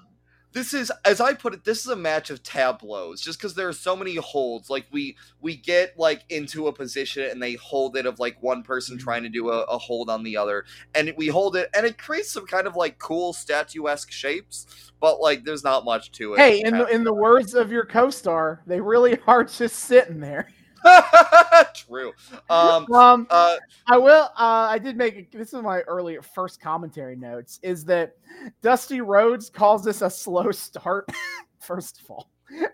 [0.54, 3.22] This is, as I put it, this is a match of tableaus.
[3.22, 7.30] Just because there are so many holds, like we we get like into a position
[7.30, 9.04] and they hold it of like one person Mm-hmm.
[9.04, 10.66] trying to do a, a hold on the other,
[10.96, 14.92] and we hold it, and it creates some kind of like cool statuesque shapes.
[15.00, 16.40] But like, there's not much to it.
[16.40, 20.50] Hey, in the in the words of your co-star, they really are just sitting there.
[21.76, 22.14] True.
[22.50, 22.92] Um.
[22.94, 23.58] Um, Uh.
[23.88, 24.30] I will.
[24.38, 27.60] Uh, I did make this is my early first commentary notes.
[27.62, 28.16] Is that
[28.62, 31.10] Dusty Rhodes calls this a slow start?
[31.60, 32.30] first of all,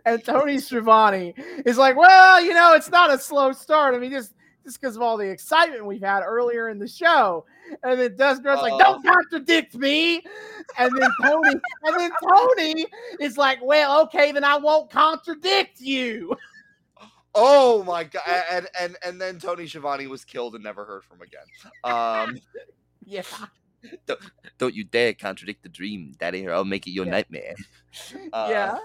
[0.06, 1.34] and Tony Schiavone
[1.66, 3.96] is like, well, you know, it's not a slow start.
[3.96, 7.46] I mean, just just because of all the excitement we've had earlier in the show.
[7.84, 10.22] And then Dusty Rhodes like, don't contradict me.
[10.78, 12.86] And then Tony, and then Tony
[13.22, 16.36] is like, well, okay, then I won't contradict you.
[17.40, 18.24] Oh my god!
[18.52, 21.46] And and and then Tony Schiavone was killed and never heard from again.
[21.84, 22.38] Um.
[23.10, 23.22] Yeah.
[24.58, 27.12] Don't you dare contradict the dream, Daddy, or I'll make it your Yeah.
[27.12, 27.56] nightmare.
[28.34, 28.78] Uh, yeah.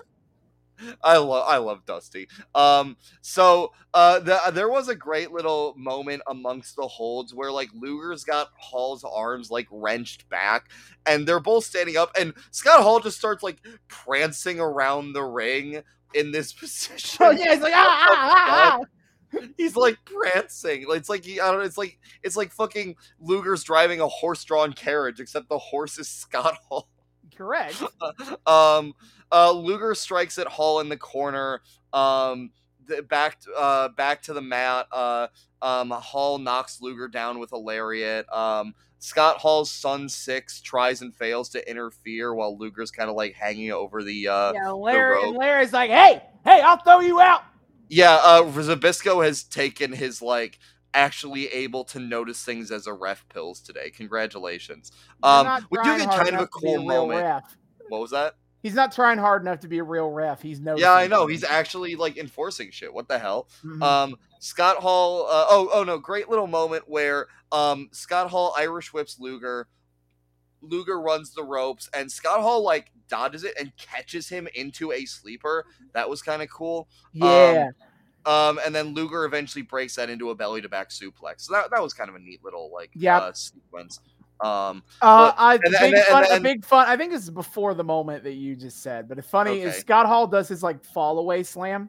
[1.03, 2.29] I love I love Dusty.
[2.55, 7.69] Um, so uh, the, there was a great little moment amongst the holds where like
[7.75, 10.71] Luger's got Hall's arms like wrenched back,
[11.07, 13.59] and they're both standing up, and Scott Hall just starts like
[13.89, 15.83] prancing around the ring
[16.15, 17.27] in this position.
[17.27, 18.79] Oh yeah, he's like ah ah ah.
[18.81, 18.87] ah.
[19.57, 20.85] He's like prancing.
[20.89, 21.65] It's like he, I don't know.
[21.65, 26.59] It's like it's like fucking Luger's driving a horse-drawn carriage, except the horse is Scott
[26.69, 26.89] Hall.
[27.35, 27.83] Correct.
[28.47, 28.93] um,
[29.31, 31.63] uh, Luger strikes at Hall in the corner.
[31.93, 32.51] Um,
[32.87, 34.87] the, back uh back to the mat.
[34.93, 35.29] Uh,
[35.63, 38.31] um, Hall knocks Luger down with a lariat.
[38.33, 43.35] Um, Scott Hall's son Syxx tries and fails to interfere while Luger's kind of like
[43.35, 45.37] hanging over the uh yeah, Larry rope.
[45.37, 47.43] Larry's like, hey, hey, I'll throw you out.
[47.89, 50.61] Yeah, uh, Zbyszko has taken his like
[50.95, 53.91] actually able to notice things as a ref pills today.
[53.91, 54.93] Congratulations.
[55.25, 57.23] You're Um, we do get kind of a enough to be cool moment.
[57.23, 57.57] ref.
[57.89, 58.37] What was that?
[58.63, 60.41] He's not trying hard enough to be a real ref.
[60.41, 60.77] He's no.
[60.77, 61.27] Yeah, I know.
[61.27, 62.93] He's actually like enforcing shit.
[62.95, 63.49] What the hell?
[63.65, 63.83] Mm-hmm.
[63.83, 65.27] Um, Scott Hall.
[65.27, 65.99] Uh, oh, oh no!
[65.99, 69.69] Great little moment where um Scott Hall Irish whips Luger.
[70.61, 75.05] Luger runs the ropes, and Scott Hall like dodges it and catches him into a
[75.07, 75.67] sleeper.
[75.93, 76.89] That was kind of cool.
[77.13, 77.71] yeah.
[78.25, 81.41] Um, and then Luger eventually breaks that into a belly to back suplex.
[81.41, 83.21] So that, that was kind of a neat little like Yep.
[83.23, 83.99] uh, sequence.
[84.43, 86.87] Um, Uh, But- I, and big and fun, and a big fun.
[86.89, 89.77] I think this is before the moment that you just said, but it's funny is
[89.77, 91.89] Scott Hall does his like fall away slam,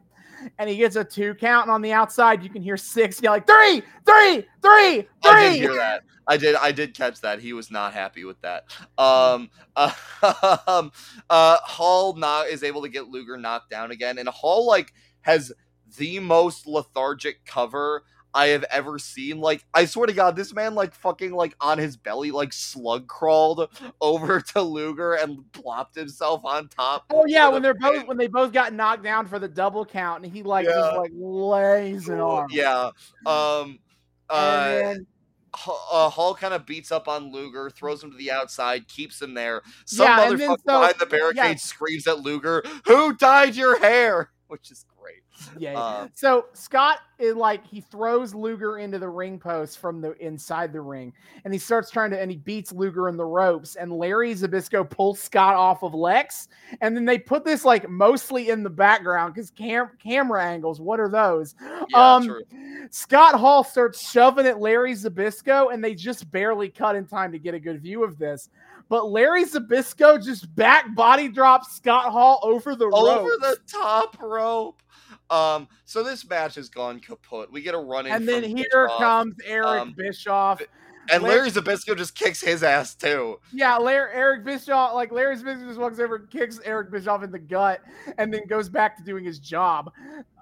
[0.58, 3.32] and he gets a two count, and on the outside you can hear Syxx yell
[3.32, 6.02] like three, three, three, I did hear that.
[6.26, 6.56] I did.
[6.56, 7.40] I did catch that.
[7.40, 8.64] He was not happy with that.
[8.96, 10.90] Um, um,
[11.28, 15.52] uh, Hall not is able to get Luger knocked down again, and Hall like has
[15.98, 18.04] the most lethargic cover
[18.34, 19.38] I have ever seen.
[19.40, 23.06] Like, I swear to God, this man like fucking like on his belly, like slug
[23.06, 23.70] crawled
[24.00, 27.04] over to Luger and plopped himself on top.
[27.10, 30.24] Oh yeah, when they're both when they both got knocked down for the double count,
[30.24, 30.72] and he like Yeah.
[30.72, 32.48] just like lays an arm.
[32.50, 32.90] Yeah.
[33.24, 33.78] Um.
[34.28, 35.06] Uh, And
[35.92, 39.34] uh, Hall kind of beats up on Luger, throws him to the outside, keeps him
[39.34, 39.62] there.
[39.86, 41.54] Some Yeah, motherfucker so- behind the barricade yeah.
[41.54, 45.22] screams at Luger, "Who dyed your hair?" Which is great.
[45.58, 45.74] Yeah.
[45.74, 50.72] Um, so Scott is like he throws Luger into the ring post from the inside
[50.72, 51.12] the ring,
[51.44, 54.88] and he starts trying to and he beats Luger in the ropes, and Larry Zbyszko
[54.88, 56.48] pulls Scott off of Lex,
[56.80, 60.80] and then they put this like mostly in the background because cam- camera angles.
[60.80, 61.54] What are those?
[61.90, 62.42] Yeah, um, true.
[62.90, 67.38] Scott Hall starts shoving at Larry Zbyszko, and they just barely cut in time to
[67.38, 68.50] get a good view of this.
[68.94, 74.80] But Larry Zbyszko just back body drops Scott Hall over the Over the top rope.
[75.30, 77.50] Um, so this match has gone kaput.
[77.50, 80.62] We get a run in, and then here Bischoff, comes Eric um, Bischoff.
[81.10, 83.38] And Larry- Zbyszko just kicks his ass too.
[83.52, 87.30] Yeah, Larry, Eric Bischoff, like Larry Bischoff just walks over and kicks Eric Bischoff in
[87.30, 87.80] the gut
[88.18, 89.90] and then goes back to doing his job.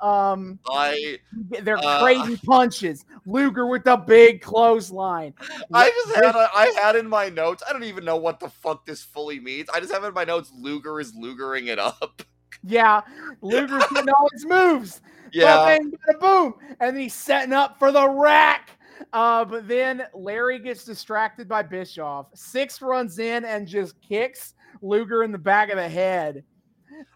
[0.00, 1.18] Um, I
[1.62, 3.04] they're Uh, crazy punches.
[3.26, 5.34] Luger with the big clothesline.
[5.72, 7.62] I just had a, I had in my notes.
[7.68, 9.68] I don't even know what the fuck this fully means.
[9.72, 10.52] I just have in my notes.
[10.56, 12.22] Luger is Lugering it up.
[12.64, 13.00] Yeah,
[13.40, 15.00] Luger's getting all his moves.
[15.32, 15.64] Yeah.
[15.64, 16.54] Bang, bada, boom.
[16.80, 18.70] And he's setting up for the rack.
[19.12, 22.26] Uh, but then Larry gets distracted by Bischoff.
[22.34, 26.44] Syxx runs in and just kicks Luger in the back of the head.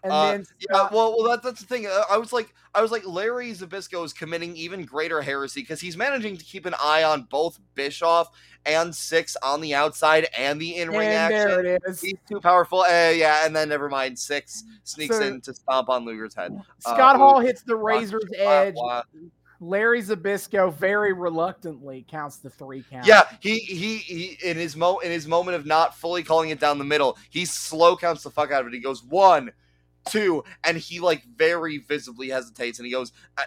[0.03, 1.85] And Uh, then Yeah, well, well, that, that's the thing.
[1.85, 5.79] Uh, I was like, I was like, Larry Zbyszko is committing even greater heresy because
[5.79, 8.29] he's managing to keep an eye on both Bischoff
[8.65, 11.47] and Syxx on the outside and the in-ring and action.
[11.47, 12.01] there it is.
[12.01, 12.79] He's too powerful.
[12.81, 14.17] Uh, yeah, and then never mind.
[14.17, 16.59] Syxx sneaks So- in to stomp on Luger's head.
[16.79, 18.75] Scott uh, Hall hits the razor's edge.
[19.59, 23.07] Larry Zbyszko very reluctantly counts the three count.
[23.07, 26.59] Yeah, he, he he in his mo in his moment of not fully calling it
[26.59, 28.73] down the middle, he slow counts the fuck out of it.
[28.73, 29.51] He goes one,
[30.09, 33.43] two, and he like very visibly hesitates, and he goes, "Uh,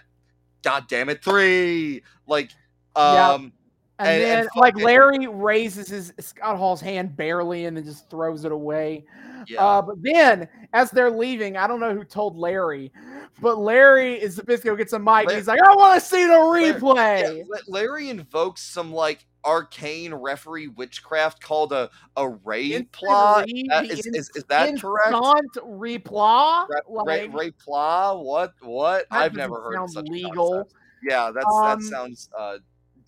[0.62, 2.02] "God damn it, three!
[2.26, 2.50] Like,
[2.96, 3.52] um,
[4.00, 8.08] And, And- then, and like Larry raises his Scott Hall's hand barely and then just
[8.08, 9.04] throws it away.
[9.46, 12.92] yeah, Uh, but then, as they're leaving, I don't know who told Larry,
[13.42, 15.26] but Larry is the Zbyszko gets a mic.
[15.28, 19.26] La- he's like, "I want to see the Yeah, replay." La- Larry invokes some like
[19.44, 23.44] arcane referee witchcraft called a a raid Instant plot.
[23.46, 25.12] re- is, in- is, is that correct?
[25.12, 28.14] Ra- ra- Like, Pla?
[28.14, 28.54] What?
[28.62, 29.06] What?
[29.10, 30.52] I've never heard of such legal.
[30.64, 30.74] concept.
[31.02, 32.58] Yeah, that's Um, that sounds uh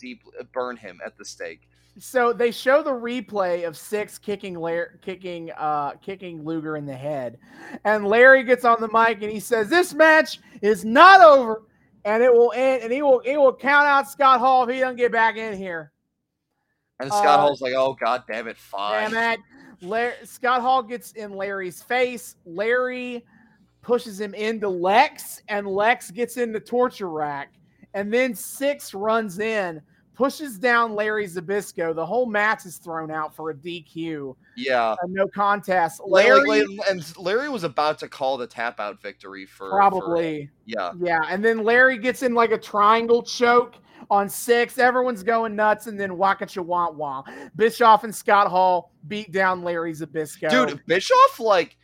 [0.03, 0.23] deep.
[0.53, 1.69] Burn him at the stake.
[1.99, 6.95] so they show the replay of Syxx kicking Larry, kicking uh kicking Luger in the
[6.97, 7.39] head,
[7.85, 11.63] and Larry gets on the mic and he says, "This match is not over,
[12.05, 14.81] and it will end, and he will he will count out Scott Hall if he
[14.81, 15.93] doesn't get back in here."
[17.01, 19.41] And Scott Uh, Hall's like, "Oh god damn it, fine." Damn it!
[19.83, 22.37] Lar- Scott Hall gets in Larry's face.
[22.47, 23.25] Larry
[23.83, 27.53] pushes him into Lex, and Lex gets in the torture rack,
[27.95, 29.83] and then Syxx runs in.
[30.15, 31.95] Pushes down Larry Zbyszko.
[31.95, 34.37] The whole match is thrown out for a DQ.
[34.57, 34.95] Yeah.
[35.03, 36.03] a no contest.
[36.07, 40.51] Larry like- and Larry was about to call the tap out victory for for- probably,
[40.67, 40.93] yeah.
[41.01, 41.21] yeah.
[41.29, 43.77] And then Larry gets in like a triangle choke
[44.11, 44.79] on Syxx.
[44.79, 47.23] Everyone's going nuts, and then waka wah wah.
[47.57, 50.51] Bischoff and Scott Hall beat down Larry Zbyszko.
[50.51, 51.77] Dude, Bischoff like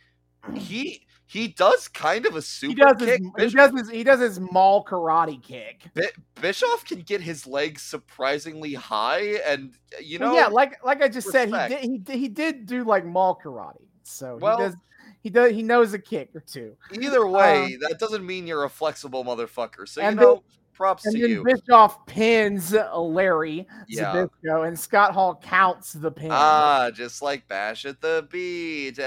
[0.53, 3.21] he he does kind of a super he does his, kick.
[3.37, 5.83] he does his he does his mall karate kick.
[5.93, 6.09] Bi-
[6.41, 11.07] Bischoff can get his legs surprisingly high, and you Well, know, yeah, like like I
[11.07, 13.85] just said, he did he did, he did do like mall karate.
[14.03, 14.75] So Well- he does
[15.21, 16.75] he does he knows a kick or two.
[16.99, 19.87] either way, that doesn't mean you're a flexible motherfucker.
[19.87, 20.43] So you uh, know,
[20.73, 21.43] props And to then you.
[21.43, 24.15] Bischoff pins Larry Yeah.
[24.43, 26.29] Zbyszko, and Scott Hall counts the pin.
[26.31, 28.97] Ah, just like Bash at the Beach.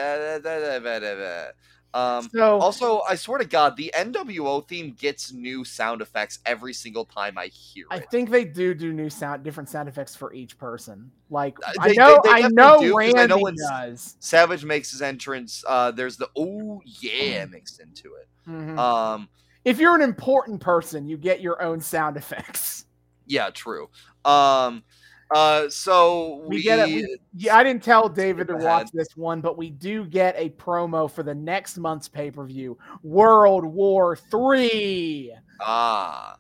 [1.95, 6.73] Um, so also, I swear to God, the NWO theme gets new sound effects every
[6.73, 8.03] single time I hear I it.
[8.03, 11.11] I think they do do new sound, different sound effects for each person.
[11.29, 14.17] Like Uh, I know, they- they I know, do, 'cause I Randy know when- does.
[14.21, 15.63] Savage makes his entrance.
[15.69, 18.29] Uh, there's the oh yeah mixed into it.
[18.49, 18.79] Mhm.
[18.79, 19.29] Um,
[19.65, 22.87] if you're an important person, you get your own sound effects.
[23.27, 23.89] yeah, true.
[24.25, 24.83] Um,
[25.35, 26.87] uh, so We, we, get it.
[26.95, 30.51] We, yeah, I didn't tell David to watch this one, but we do get a
[30.51, 35.35] promo for the next month's pay per view, World War Three.
[35.61, 36.37] ah,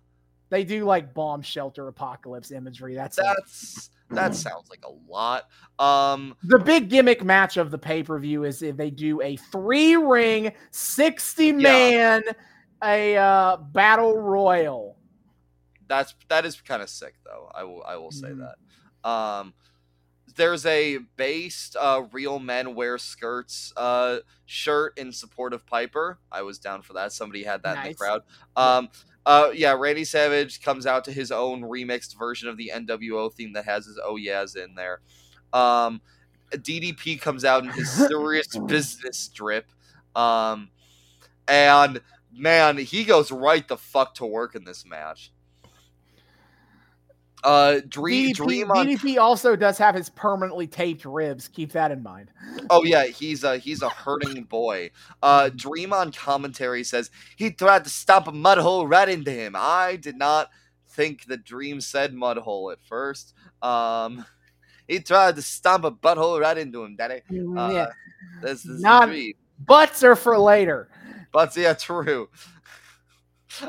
[0.50, 2.94] They do like bomb shelter apocalypse imagery.
[2.94, 3.24] That's it.
[3.24, 5.48] that's that sounds like a lot.
[5.78, 9.36] Um, the big gimmick match of the pay per view is if they do a
[9.36, 12.22] three ring, sixty man,
[12.84, 14.98] a uh, battle royal.
[15.88, 17.50] that's that is kind of sick though.
[17.54, 18.40] I will I will say Mhm.
[18.40, 18.56] that.
[19.04, 19.54] Um,
[20.36, 26.18] there's a based uh, real men wear skirts uh, shirt in support of Piper.
[26.30, 27.12] I was down for that.
[27.12, 28.22] Somebody had that in the crowd.
[28.56, 28.88] Um,
[29.24, 33.52] uh, yeah, Randy Savage comes out to his own remixed version of the NWO theme
[33.52, 35.00] that has his oh yeahs in there.
[35.52, 36.00] Um,
[36.52, 39.70] DDP comes out in his serious business strip.
[40.16, 40.70] Um,
[41.48, 42.00] and
[42.32, 45.32] man, he goes right the fuck to work in this match.
[47.44, 48.86] Uh, Dream, DDP, Dream on.
[48.86, 51.48] DDP also does have his permanently taped ribs.
[51.48, 52.30] Keep that in mind.
[52.70, 54.90] Oh yeah, he's a he's a hurting boy.
[55.22, 59.54] Uh, Dream on commentary says he tried to stomp a mud hole right into him.
[59.56, 60.50] I did not
[60.90, 63.34] think the Dream said mud hole at first.
[63.60, 64.24] Um,
[64.86, 67.22] he tried to stomp a butthole right into him, Daddy.
[67.30, 67.86] Uh, yeah.
[68.40, 69.34] This is Not- the Dream.
[69.64, 70.88] Butts are for later.
[71.32, 72.28] But yeah, true.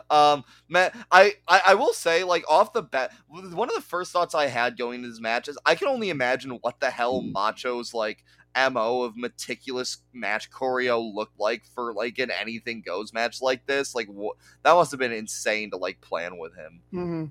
[0.09, 4.11] Um, man, I, I I will say, like off the bat, one of the first
[4.11, 7.21] thoughts I had going into this match is I can only imagine what the hell
[7.21, 8.23] Macho's like
[8.55, 13.95] mo of meticulous match choreo looked like for like an anything goes match like this.
[13.95, 16.81] Like wh- that must have been insane to like plan with him.
[16.93, 17.29] Mhm.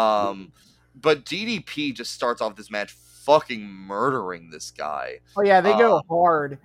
[0.00, 0.52] Um,
[0.94, 5.20] but DDP just starts off this match fucking murdering this guy.
[5.36, 6.58] Oh yeah, they go Uh, hard.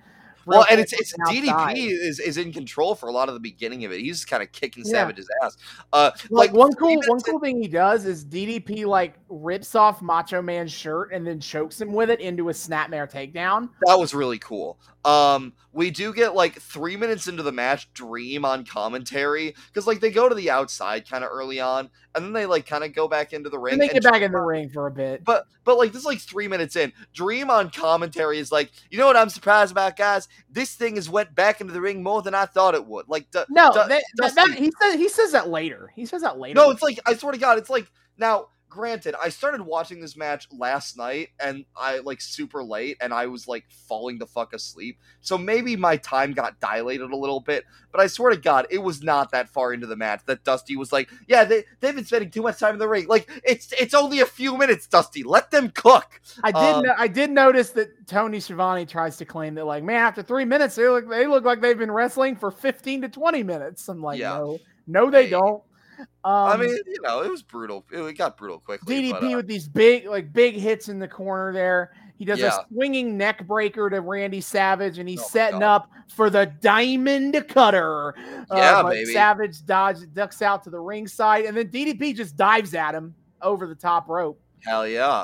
[0.57, 1.43] Well, and it's it's outside.
[1.75, 3.99] DDP is, is in control for a lot of the beginning of it.
[4.01, 4.91] He's kind of kicking Yeah.
[4.91, 5.57] Savage's ass.
[5.93, 9.75] Uh, Like, one cool one minutes in- cool thing he does is DDP like rips
[9.75, 13.69] off Macho Man's shirt and then chokes him with it into a snapmare takedown.
[13.85, 14.79] that was really cool.
[15.05, 20.01] Um, we do get like three minutes into the match, Dream on commentary because like
[20.01, 22.93] they go to the outside kind of early on, and then they like kind of
[22.93, 23.73] go back into the ring.
[23.73, 25.23] And they and get back in the ring for a bit.
[25.23, 26.91] But but like this is like three minutes in.
[27.13, 30.27] Dream on commentary is like, you know what I'm surprised about, guys?
[30.49, 33.07] This thing has went back into the ring more than I thought it would.
[33.07, 35.91] Like, du- No, Du- that, that, that- he says he says that later.
[35.95, 36.55] He says that later.
[36.59, 38.47] no, it's like I swear to God, it's like now.
[38.69, 43.25] Granted, I started watching this match last night and I like super late and I
[43.25, 44.99] was like falling the fuck asleep.
[45.21, 48.77] So maybe my time got dilated a little bit, but I swear to God, it
[48.77, 52.05] was not that far into the match that Dusty was like, "Yeah, they they've been
[52.05, 53.07] spending too much time in the ring.
[53.07, 55.23] Like it's it's only a few minutes, Dusty.
[55.23, 56.61] Let them cook." I did.
[56.75, 60.21] um, no- I did notice that Tony Schiavone tries to claim that, like, man, after
[60.21, 63.89] three minutes, they look they look like they've been wrestling for fifteen to twenty minutes.
[63.89, 64.37] I'm like, Yeah.
[64.37, 65.31] no, no, they Hey.
[65.31, 65.63] don't.
[65.99, 67.85] Um, I mean, you know, it was brutal.
[67.91, 68.95] It, got brutal quickly.
[68.95, 71.91] DDP but, uh, with these big, like, big hits in the corner there.
[72.17, 72.57] He does Yeah.
[72.59, 75.75] a swinging neck breaker to Randy Savage, and he's Oh setting God.
[75.75, 78.13] up for the Diamond Cutter.
[78.17, 79.13] Uh, Yeah, but baby.
[79.13, 83.67] Savage dodges, ducks out to the ringside, and then DDP just dives at him over
[83.67, 84.39] the top rope.
[84.65, 85.23] hell yeah,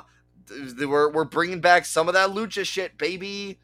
[0.79, 3.59] we're we're bringing back some of that lucha shit, baby.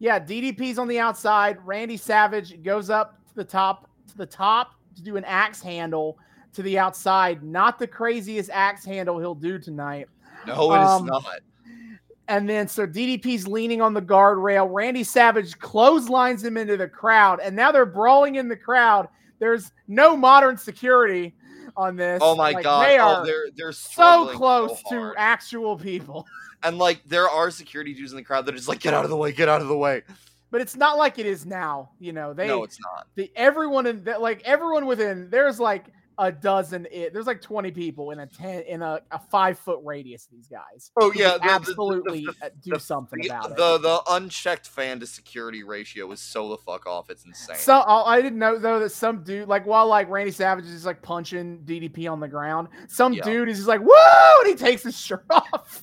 [0.00, 1.58] Yeah, DDP's on the outside.
[1.64, 6.18] Randy Savage goes up to the top to the top to do an axe handle
[6.54, 7.42] to the outside.
[7.42, 10.08] Not the craziest axe handle he'll do tonight.
[10.46, 11.24] No, it is Um, not.
[12.28, 14.68] And then so DDP's leaning on the guardrail.
[14.70, 19.08] Randy Savage clotheslines him into the crowd, and now they're brawling in the crowd.
[19.38, 21.34] There's no modern security
[21.76, 22.20] on this.
[22.22, 22.86] Oh my Like, god!
[22.86, 26.26] they oh, are they're they're so close to actual people.
[26.62, 29.04] and like there are security dudes in the crowd that are just like, get out
[29.04, 30.02] of the way, get out of the way.
[30.50, 31.90] But it's not like it is now.
[31.98, 33.08] You know, they no, it's not.
[33.14, 35.86] the everyone in that like everyone within there's like
[36.24, 39.80] a dozen it there's like 20 people in a 10 in a, a five foot
[39.82, 43.50] radius of these guys Oh yeah, the- absolutely the- uh, do the- something The, about
[43.50, 47.10] it the the unchecked fan to security ratio is so the fuck off.
[47.10, 47.56] It's insane.
[47.56, 50.86] so I I didn't know though that some dude like while like Randy Savage is
[50.86, 53.24] like punching DDP on the ground, some Yeah.
[53.24, 55.82] dude is just like whoa, and he takes his shirt off.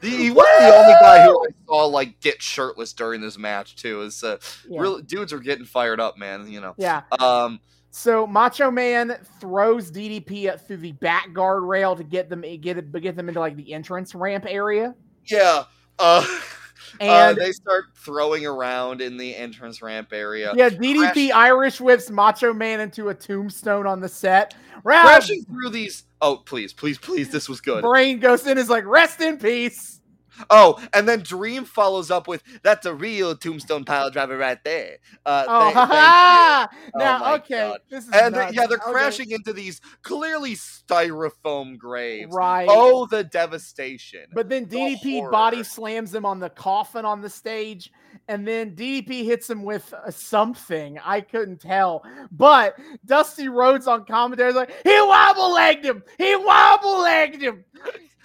[0.00, 3.76] The, he wasn't the only guy who I saw like get shirtless during this match
[3.76, 4.02] too.
[4.02, 4.80] Is uh, Yeah.
[4.80, 6.50] real dudes are getting fired up, man.
[6.50, 6.74] You know.
[6.76, 7.02] yeah.
[7.18, 7.60] Um.
[7.98, 13.16] So Macho Man throws DDP up through the back guardrail to get them get get
[13.16, 14.94] them into like the entrance ramp area,
[15.26, 15.64] Yeah.
[15.98, 16.24] Uh.
[17.00, 20.52] uh, and they start throwing around in the entrance ramp area.
[20.54, 24.54] Yeah, DDP Crash- Irish whips Macho Man into a tombstone on the set.
[24.84, 26.04] Round Crashing through these.
[26.20, 27.30] Oh, please, please, please!
[27.30, 27.82] This was good.
[27.82, 29.97] brain goes in is like rest in peace.
[30.50, 34.98] Oh, and then Dream follows up with "That's a real tombstone pile driver right there."
[35.26, 35.96] Uh, Oh, thank- ha thank you.
[35.96, 36.68] ha!
[36.94, 37.78] Oh Now, okay, God.
[37.90, 42.32] this is And they- yeah, they're Okay, crashing into these clearly styrofoam graves.
[42.34, 42.66] right.
[42.70, 44.26] Oh, the devastation!
[44.32, 45.30] but then DDP horror.
[45.30, 47.90] body slams him on the coffin on the stage,
[48.28, 52.02] and then DDP hits him with uh, something I couldn't tell.
[52.30, 52.76] But
[53.06, 56.02] Dusty Rhodes on commentary is like, he wobble legged him.
[56.18, 57.64] He wobble legged him.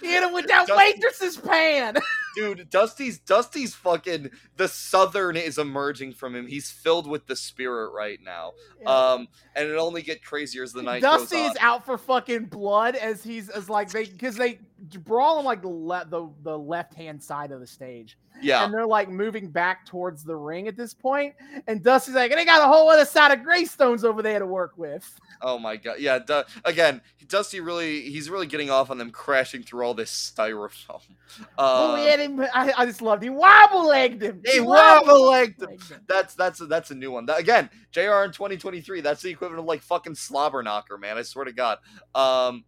[0.04, 1.94] Hit him with that Dusty- waitress's pan.
[2.36, 6.46] Dude, Dusty's Dusty's fucking the southern is emerging from him.
[6.48, 8.52] He's filled with the spirit right now.
[8.86, 11.64] Um, and it only get crazier as the night Dusty goes is on.
[11.64, 14.58] out for fucking blood as he's as like they because they
[15.04, 18.16] brawling like the le- the, the left hand side of the stage.
[18.42, 18.64] Yeah.
[18.64, 21.34] And they're like moving back towards the ring at this point.
[21.68, 24.72] And Dusty's like, they got a whole other side of Greystones over there to work
[24.76, 25.08] with.
[25.40, 25.96] Oh my god.
[26.00, 30.10] Yeah, du- again, Dusty really he's really getting off on them crashing through all this
[30.36, 31.00] styrofoam.
[31.58, 33.22] oh, Uh, yeah, they- I, I just loved.
[33.22, 34.42] He wobble legged him.
[34.44, 35.70] He wobble-legged him.
[35.70, 36.00] him.
[36.08, 37.26] That's that's a, that's a new one.
[37.26, 39.00] That, again, JR in 2023.
[39.00, 41.16] That's the equivalent of like fucking slobber knocker, man.
[41.18, 41.78] I swear to God.
[42.14, 42.64] Um,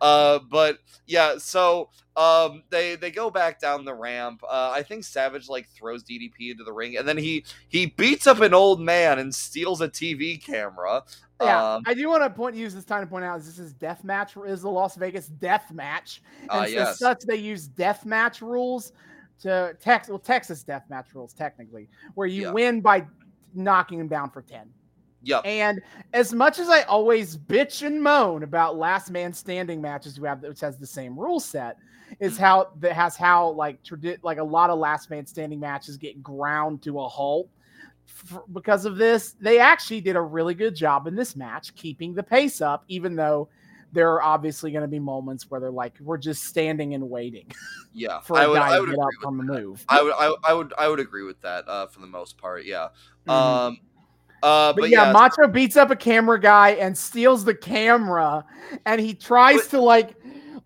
[0.00, 1.38] uh, but yeah.
[1.38, 4.42] So um, they they go back down the ramp.
[4.42, 8.26] Uh, I think Savage like throws DDP into the ring, and then he he beats
[8.26, 11.02] up an old man and steals a TV camera.
[11.40, 13.60] Yeah, Um, I do want to point use this time to point out is this
[13.60, 16.88] is death match is the Las Vegas death match, and Ah, so yes.
[16.88, 18.92] as such they use death match rules
[19.42, 22.50] to Tex well Texas death match rules technically, where you Yeah.
[22.50, 23.06] win by
[23.54, 24.68] knocking him down for ten.
[25.22, 25.42] Yep.
[25.44, 25.80] And
[26.12, 30.42] as much as I always bitch and moan about last man standing matches who have
[30.42, 31.76] which has the same rule set,
[32.20, 32.40] is Mhm.
[32.40, 36.22] how that has how like tradi- like a lot of last man standing matches get
[36.22, 37.48] ground to a halt
[38.08, 39.32] f- because of this.
[39.40, 43.14] They actually did a really good job in this match keeping the pace up, even
[43.16, 43.48] though
[43.92, 47.50] there are obviously going to be moments where they're like, we're just standing and waiting
[47.94, 48.20] Yeah.
[48.22, 49.84] for a I would guy I to get agree up from a move.
[49.88, 52.64] I would I, I would I would agree with that uh, for the most part.
[52.64, 52.88] Yeah.
[53.26, 53.32] Mhm.
[53.32, 53.78] Um.
[54.42, 54.72] Uh.
[54.72, 55.12] but, But, yeah, yeah.
[55.12, 58.44] Macho beats up a camera guy and steals the camera,
[58.86, 60.14] and he tries But- to like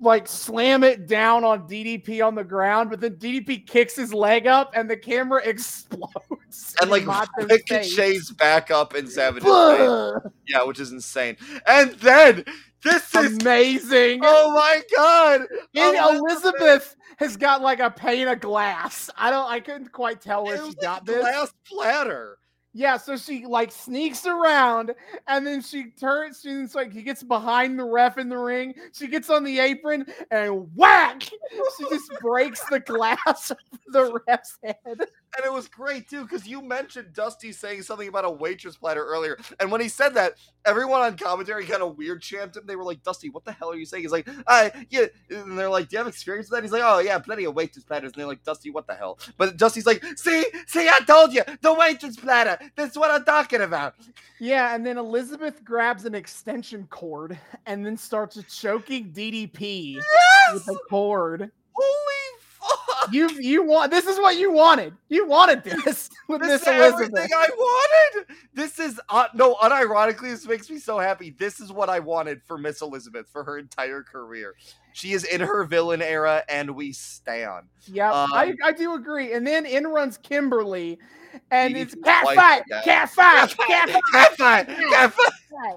[0.01, 4.49] like slam it down on DDP on the ground, but then DDP kicks his leg
[4.49, 6.75] up and the camera explodes.
[6.81, 7.07] and like
[7.39, 10.33] ricochets back up in Savage's face.
[10.49, 11.36] Yeah, which is insane.
[11.68, 12.44] And then
[12.83, 14.23] this is Amazing.
[14.25, 15.42] oh my god.
[15.73, 19.09] Elizabeth- Elizabeth has got like a pane of glass.
[19.17, 19.49] I don't.
[19.49, 21.20] I couldn't quite tell where It she got this.
[21.20, 22.39] glass platter.
[22.75, 24.94] Yeah, so she like sneaks around
[25.26, 28.75] and then she turns, she's like, he gets behind the ref in the ring.
[28.92, 31.23] She gets on the apron and whack!
[31.23, 35.02] She just breaks the glass of the ref's head.
[35.36, 39.02] And it was great too, because you mentioned Dusty saying something about a waitress platter
[39.05, 39.39] earlier.
[39.61, 40.35] And when he said that,
[40.67, 42.65] everyone on commentary kind of weird champed him.
[42.67, 44.02] They were like, Dusty, what the hell are you saying?
[44.02, 45.07] He's like, I yeah.
[45.31, 46.65] And they're like, Do you have experience with that?
[46.65, 48.12] He's like, Oh yeah, plenty of waitress platters.
[48.12, 49.19] And they're like, Dusty, what the hell?
[49.39, 52.59] But Dusty's like, See, see, I told you, the waitress platter.
[52.77, 53.94] That's what I'm talking about.
[54.39, 60.05] Yeah, and then Elizabeth grabs an extension cord and then starts choking DDP with
[60.52, 60.65] Yes!
[60.67, 61.51] the cord.
[61.75, 62.22] Holy
[62.63, 62.89] fuck!
[63.13, 64.95] You you want this is what you wanted.
[65.09, 67.03] You wanted this with This Miss is Elizabeth.
[67.19, 68.37] everything I wanted.
[68.55, 71.35] This is uh, no, unironically, this makes me so happy.
[71.37, 74.55] This is what I wanted for Miss Elizabeth for her entire career.
[74.93, 77.67] She is in her villain era, and we stand.
[77.87, 79.33] Yeah, I, Um, I do agree.
[79.33, 80.99] And then in runs Kimberly,
[81.51, 84.03] and it's cat fight, cat fight, cat fight.
[84.13, 85.77] Cat fight, cat fight.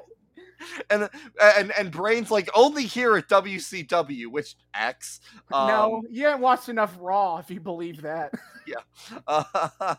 [0.90, 1.10] And
[1.42, 5.20] and and brains like only here at WCW, which X.
[5.52, 8.34] Um, no, you haven't watched enough Raw if you believe that.
[9.28, 9.44] uh,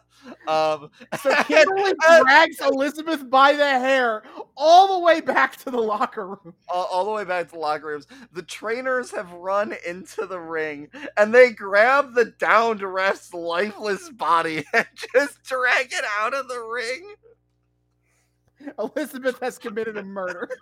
[0.49, 4.23] um, So Kimberly drags Elizabeth by the hair
[4.57, 6.55] all the way back to the locker room.
[6.69, 8.07] all, all the way back to the locker rooms.
[8.33, 14.65] The trainers have run into the ring and they grab the downed ref's lifeless body
[14.73, 17.15] and just drag it out of the ring.
[18.79, 20.49] Elizabeth has committed a murder.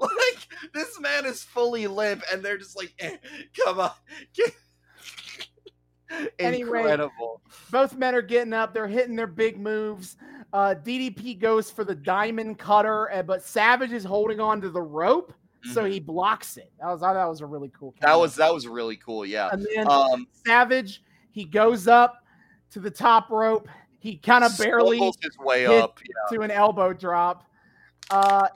[0.00, 3.16] Like this man is fully limp, and they're just like, eh,
[3.64, 3.90] "Come on."
[6.38, 7.40] Anyway, Incredible.
[7.70, 8.72] Both men are getting up.
[8.72, 10.16] They're hitting their big moves.
[10.52, 14.82] Uh, DDP goes for the diamond cutter, uh, but Savage is holding on to the
[14.82, 15.32] rope,
[15.72, 16.70] so he blocks it.
[16.80, 17.92] That was that was a really cool.
[17.92, 18.06] Mm-hmm.
[18.06, 19.26] that was that was really cool.
[19.26, 19.48] Yeah.
[19.50, 21.02] And then Um, Savage,
[21.32, 22.24] he goes up
[22.70, 23.68] to the top rope.
[24.04, 25.98] He kind of barely his way up.
[26.02, 26.36] Yeah.
[26.36, 27.44] to an elbow drop.
[28.10, 28.46] Uh,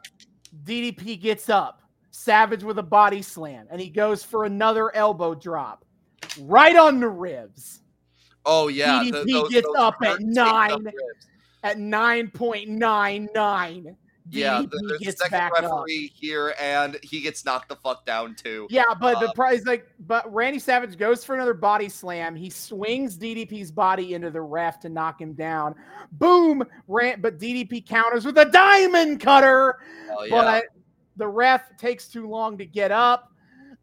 [0.64, 1.82] DDP gets up.
[2.12, 5.84] Savage with a body slam, and he goes for another elbow drop,
[6.40, 7.80] right on the ribs
[8.50, 9.02] Oh yeah.
[9.04, 10.82] DDP gets up at nine.
[10.82, 10.96] ribs.
[11.62, 13.94] at nine point nine nine.
[14.30, 15.62] Yeah, the, there's a gets second back up.
[15.62, 18.66] referee here, and he gets knocked the fuck down too.
[18.70, 22.36] Yeah, but the Uh, prize like, but Randy Savage goes for another body slam.
[22.36, 25.74] He swings DDP's body into the ref to knock him down.
[26.12, 26.62] Boom!
[26.88, 29.78] Ran, but DDP counters with a diamond cutter.
[30.26, 30.28] Yeah.
[30.30, 30.64] But
[31.16, 33.32] the ref takes too long to get up,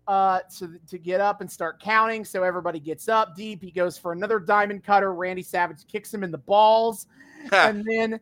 [0.08, 2.24] uh, to to get up and start counting.
[2.24, 3.36] So everybody gets up.
[3.36, 5.14] DDP goes for another diamond cutter.
[5.14, 7.08] Randy Savage kicks him in the balls,
[7.52, 8.20] and then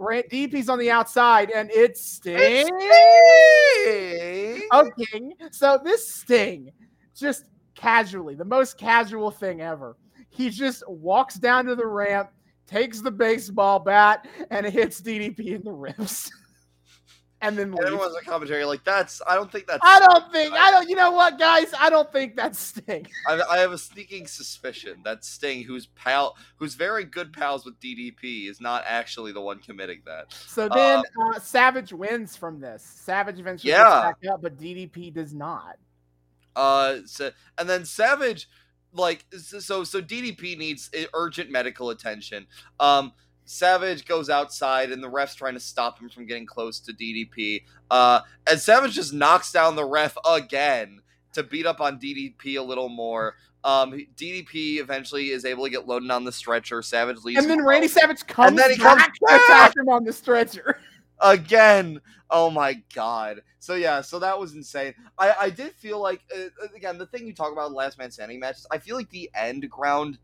[0.00, 2.38] Ran- DDP's on the outside, and it's Sting.
[2.78, 4.62] Hey.
[4.72, 6.72] Okay, so this Sting,
[7.14, 9.96] just casually, the most casual thing ever.
[10.30, 12.30] He just walks down to the ramp,
[12.66, 16.32] takes the baseball bat, and hits DDP in the ribs.
[17.42, 17.86] and then leave.
[17.86, 19.22] everyone's on commentary like that's.
[19.26, 19.80] I don't think that's.
[19.82, 20.88] I don't think I don't.
[20.88, 21.72] You know what, guys?
[21.78, 23.06] I don't think that's Sting.
[23.28, 27.78] I, I have a sneaking suspicion that Sting, who's pal, who's very good pals with
[27.80, 30.32] DDP, is not actually the one committing that.
[30.32, 32.82] So then uh, Savage wins from this.
[32.82, 33.84] Savage eventually Yeah.
[34.12, 35.76] gets back up, but DDP does not.
[36.56, 38.48] Uh, so, and then Savage,
[38.92, 42.46] like, so so DDP needs urgent medical attention.
[42.80, 43.12] Um,
[43.50, 47.64] Savage goes outside, and the ref's trying to stop him from getting close to DDP.
[47.90, 51.00] Uh, and Savage just knocks down the ref again
[51.32, 53.34] to beat up on DDP a little more.
[53.64, 56.80] Um, DDP eventually is able to get loaded on the stretcher.
[56.80, 58.00] Savage leaves, And then Randy alone.
[58.00, 60.78] Savage comes and then he back comes to him on the stretcher.
[61.20, 62.00] again.
[62.30, 63.42] Oh my god.
[63.58, 64.94] So yeah, so that was insane.
[65.18, 68.12] I I did feel like uh, again the thing you talk about in last man
[68.12, 68.66] standing matches.
[68.70, 70.18] I feel like the end ground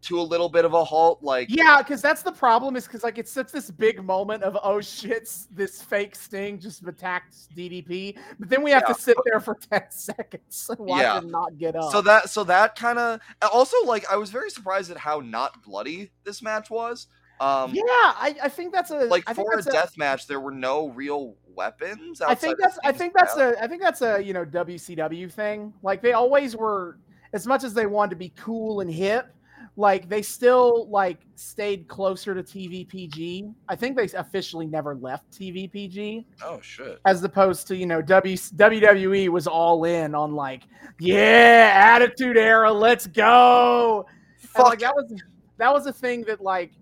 [0.00, 1.22] to a little bit of a halt.
[1.22, 2.76] Like Yeah, because that's the problem.
[2.76, 6.86] Is because like it's such this big moment of oh shit, this fake Sting just
[6.86, 8.94] attacked DDP, but then we have Yeah.
[8.94, 11.18] to sit there for ten seconds and watch Yeah.
[11.18, 11.90] him not get up.
[11.90, 13.20] so that so that kind of
[13.52, 17.08] also like I was very surprised at how not bloody this match was.
[17.40, 19.96] Um, yeah, I, I think that's a like I think for a that's a- death
[19.96, 22.20] match, there were no real weapons.
[22.20, 25.72] I think that's I think that's a I think that's a you know WCW thing.
[25.82, 26.98] Like they always were
[27.32, 29.32] as much as they wanted to be cool and hip,
[29.78, 33.54] like they still like stayed closer to TVPG.
[33.68, 36.98] I think they officially never left TVPG oh shit.
[37.06, 40.64] as opposed to, you know, w, WWE was all in on like,
[40.98, 44.04] yeah, attitude era, let's go.
[44.40, 45.14] And, Fuck like that was
[45.58, 46.72] that was a thing that like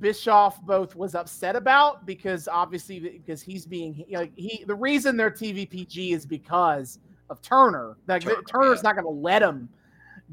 [0.00, 5.30] Bischoff both was upset about because obviously because he's being like he the reason they're
[5.30, 7.98] TVPG is because of Turner.
[8.08, 8.88] Like Turner, Turner's yeah.
[8.88, 9.68] not going to let him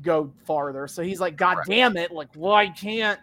[0.01, 0.87] go farther.
[0.87, 1.69] So he's like, God Correct.
[1.69, 2.11] damn it!
[2.11, 3.19] Like, why can't?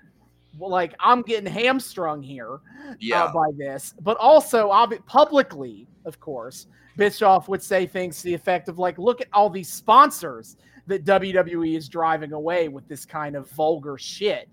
[0.59, 2.61] Like I'm getting hamstrung here
[2.99, 3.25] Yeah.
[3.25, 4.71] uh, by this, but also
[5.07, 9.51] publicly, of course, Bischoff would say things to the effect of like, "Look at all
[9.51, 10.57] these sponsors
[10.87, 14.49] that WWE is driving away with this kind of vulgar shit."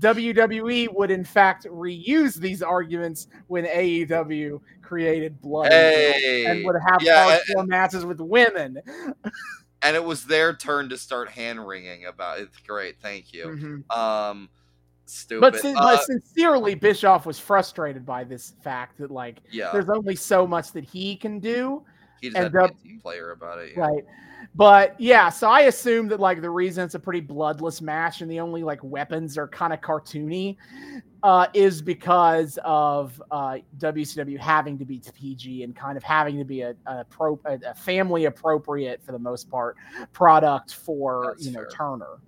[0.00, 6.46] WWE would in fact reuse these arguments when AEW created Blood and Hey.
[6.46, 8.78] and would have Yeah, hardcore matches with women.
[9.82, 12.48] and it was their turn to start hand wringing about it.
[12.66, 13.46] Great, thank you.
[13.90, 13.96] Mhm.
[13.96, 14.48] Um,
[15.06, 15.40] stupid.
[15.40, 19.88] But, sin- Uh, but sincerely, Bischoff was frustrated by this fact that like yeah, there's
[19.88, 21.84] only so much that he can do,
[22.22, 23.72] he just and had Dub- a team player about it.
[23.76, 23.82] Yeah.
[23.88, 24.04] right?
[24.54, 28.30] But yeah, so I assume that like the reason it's a pretty bloodless match and
[28.30, 30.56] the only like weapons are kind of cartoony
[31.22, 36.44] uh, is because of uh, WCW having to be PG and kind of having to
[36.44, 39.76] be a a, pro, a, a family appropriate for the most part
[40.12, 41.68] product for That's you know fair.
[41.70, 42.18] Turner.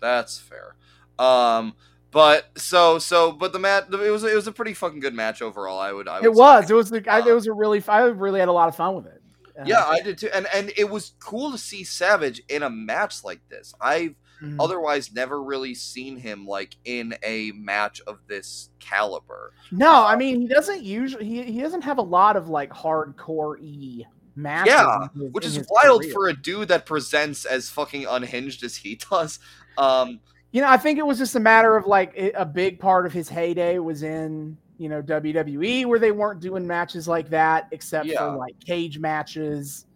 [0.00, 0.76] That's fair.
[1.18, 1.74] Um,
[2.10, 5.40] but so so, but the match it was it was a pretty fucking good match
[5.42, 5.80] overall.
[5.80, 6.38] I would I would It say.
[6.38, 6.70] was.
[6.70, 6.90] It was.
[6.90, 7.82] The, I, it Uh, was a really.
[7.88, 9.21] I really had a lot of fun with it.
[9.64, 13.24] Yeah, I did too, and and it was cool to see Savage in a match
[13.24, 13.74] like this.
[13.80, 14.56] I've mhm.
[14.58, 19.52] otherwise never really seen him like in a match of this caliber.
[19.70, 21.24] No, I mean he doesn't usually.
[21.24, 24.06] He, he doesn't have a lot of like hardcore e
[24.36, 24.72] matches.
[24.72, 26.12] Yeah, his- which is wild career.
[26.12, 29.38] for a dude that presents as fucking unhinged as he does.
[29.78, 30.20] Um,
[30.52, 33.12] You know, I think it was just a matter of like a big part of
[33.12, 38.06] his heyday was in you know WWE where they weren't doing matches like that except
[38.06, 38.18] Yeah.
[38.18, 39.86] for like cage matches.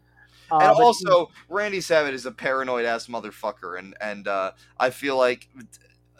[0.48, 5.16] Uh, and also, Randy Savage is a paranoid ass motherfucker, and and uh, I feel
[5.16, 5.48] like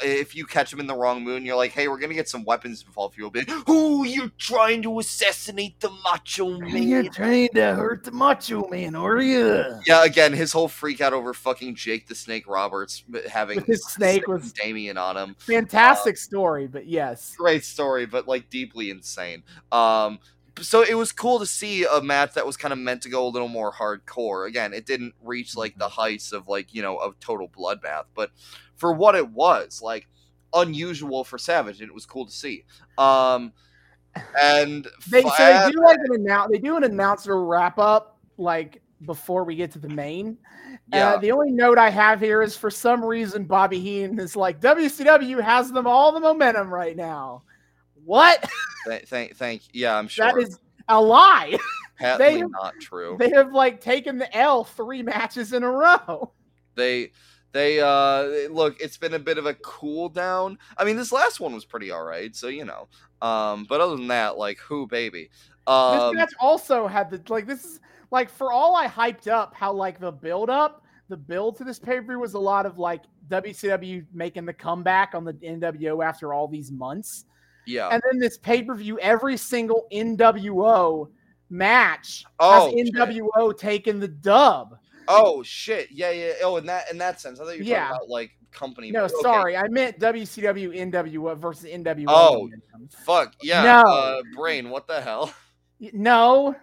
[0.02, 2.28] if you catch him in the wrong mood, and you're like, "Hey, we're gonna get
[2.28, 7.48] some weapons involved," you'll be, "Who you're trying to assassinate the Macho Man?" You're trying
[7.54, 9.64] to hurt the Macho Man, are you?
[9.86, 14.26] Yeah, again, his whole freak out over fucking Jake the Snake Roberts having His snake
[14.28, 15.36] was- Damien on him.
[15.38, 17.34] Fantastic story, but yes.
[17.36, 19.42] great story, but like deeply insane.
[19.72, 20.18] Um,
[20.60, 23.26] so it was cool to see a match that was kind of meant to go
[23.26, 24.48] a little more hardcore.
[24.48, 28.30] Again, it didn't reach like the heights of like you know a total bloodbath, but
[28.76, 30.06] for what it was, like
[30.54, 32.64] unusual for Savage, and it was cool to see.
[32.98, 33.52] Um,
[34.40, 38.80] and They so they do like an announce they do an announcer wrap up like
[39.04, 40.38] before we get to the main.
[40.92, 44.34] yeah, Uh, the only note I have here is for some reason Bobby Heenan is
[44.36, 47.42] like WCW has them all the momentum right now.
[48.04, 48.42] What?
[48.88, 51.58] th- thank, thank, yeah, I'm sure That is a lie.
[51.98, 53.16] patently have- not true.
[53.18, 56.32] they have like taken the L three matches in a row.
[56.74, 57.10] they
[57.56, 61.40] they uh look it's been a bit of a cool down i mean this last
[61.40, 62.86] one was pretty all right so you know
[63.26, 65.30] um but other than that like who baby
[65.66, 69.54] this um match also had the like this is like for all I hyped up
[69.54, 72.66] how like the build up, the build to this pay per view was a lot
[72.66, 77.24] of like WCW making the comeback on the NWO after all these months.
[77.66, 81.08] yeah And then this pay per view, every single NWO
[81.50, 82.94] match Oh, has shit.
[82.94, 84.78] NWO taken the dub.
[85.08, 85.88] Oh shit!
[85.90, 86.32] Yeah, yeah.
[86.42, 87.84] Oh, in that in that sense, I thought you were Yeah.
[87.88, 88.90] talking about like company.
[88.90, 89.14] No, okay.
[89.22, 92.04] sorry, I meant WCW NWO versus NWO.
[92.08, 92.48] Oh.
[93.04, 93.62] Fuck yeah.
[93.62, 93.82] No.
[93.82, 94.70] Uh, brain.
[94.70, 95.32] What the hell?
[95.92, 96.54] no,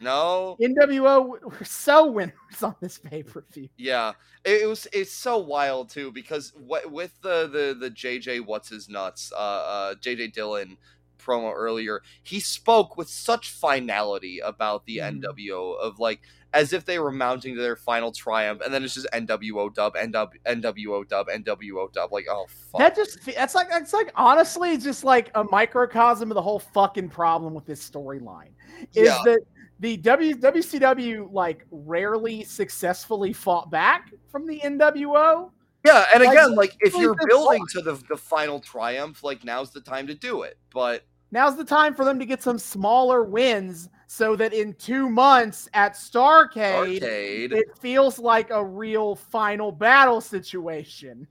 [0.00, 0.56] No.
[0.60, 3.68] NWO were so winners on this pay per view.
[3.76, 4.12] Yeah.
[4.44, 4.86] It, it was.
[4.92, 9.36] It's so wild too because what with the the the JJ what's his nuts uh
[9.36, 10.76] uh JJ Dillon
[11.18, 15.20] promo earlier he spoke with such finality about the Mhm.
[15.22, 16.20] NWO of like
[16.52, 19.94] as if they were mounting to their final triumph and then it's just NWO dub
[19.94, 24.76] NW, NWO dub NWO dub like oh fuck That just that's like that's like honestly
[24.76, 28.50] just like a microcosm of the whole fucking problem with this storyline.
[28.94, 29.18] Is Yeah.
[29.24, 29.40] that
[29.78, 35.50] the w, WCW like rarely successfully fought back from the NWO?
[35.84, 39.70] Yeah, and Like, again, like if you're building to the the final triumph, like now's
[39.70, 40.58] the time to do it.
[40.72, 45.08] But Now's the time for them to get some smaller wins so that in two
[45.08, 51.28] months at Starcade, arcade, it feels like a real final battle situation.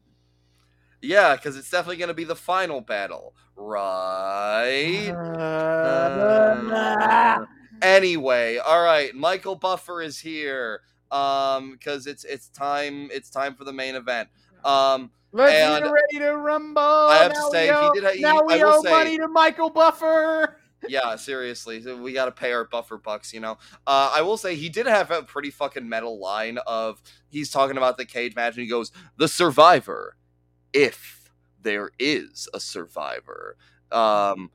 [1.01, 5.09] yeah, because it's definitely gonna be the final battle, right?
[6.69, 7.45] Uh,
[7.81, 10.81] Anyway, all right, Michael Buffer is here.
[11.11, 14.29] Um, because it's it's time it's time for the main event.
[14.63, 16.81] Um, Let's And get ready to rumble.
[16.81, 18.89] I have to Now we say, he did he- now I we will owe say-
[18.91, 20.58] money to Michael Buffer.
[20.87, 23.57] Yeah, seriously, we gotta pay our Buffer bucks, you know.
[23.85, 27.77] Uh, I will say he did have a pretty fucking metal line of he's talking
[27.77, 30.15] about the cage match and he goes, "The survivor,
[30.73, 31.29] if
[31.61, 33.57] there is a survivor."
[33.91, 34.51] Um,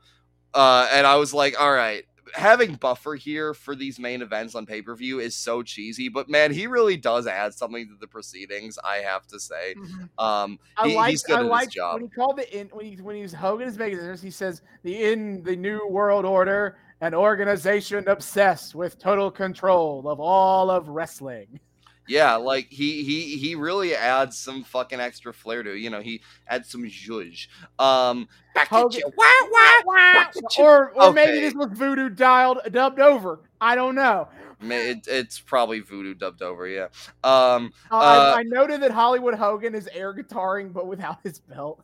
[0.54, 2.04] uh, and I was like, all right.
[2.34, 6.28] Having Buffer here for these main events on pay per view is so cheesy, but
[6.28, 8.78] man, he really does add something to the proceedings.
[8.84, 9.74] I have to say,
[10.18, 11.10] um, I like.
[11.10, 11.94] he's good I at like his job.
[11.94, 14.20] when he called it in when he when he was Hogan is making this.
[14.20, 20.18] He says the in the new world order, an organization obsessed with total control of
[20.20, 21.60] all of wrestling.
[22.06, 25.78] Yeah, like he he he really adds some fucking extra flair to it.
[25.78, 27.46] You know, he adds some zhuzh.
[27.78, 29.04] Um, back at you.
[29.16, 30.24] Wah, wah, wah.
[30.58, 33.40] Or or maybe this was voodoo dialed dubbed over.
[33.60, 34.28] I don't know.
[34.60, 36.66] It, it's probably voodoo dubbed over.
[36.66, 36.88] Yeah.
[37.22, 41.38] Um, Uh, Uh, I, I noted that Hollywood Hogan is air guitaring, but without his
[41.38, 41.82] belt.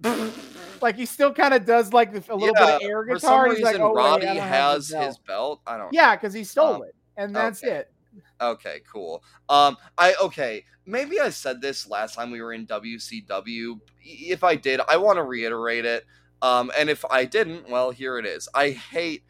[0.80, 3.30] like he still kind of does like a little bit of Yeah, air for some
[3.30, 3.48] guitar.
[3.50, 5.60] Reason, like, oh, wait, Roddy don't has his belt." belt.
[5.66, 5.92] I don't.
[5.92, 7.72] Yeah, because he stole Um, it, and that's okay.
[7.78, 7.92] it.
[8.40, 9.22] Okay, cool.
[9.48, 10.64] Um, I okay.
[10.86, 13.80] Maybe I said this last time we were in WCW.
[14.02, 16.04] If I did, I want to reiterate it.
[16.40, 18.48] Um, and if I didn't, well, here it is.
[18.54, 19.24] I hate,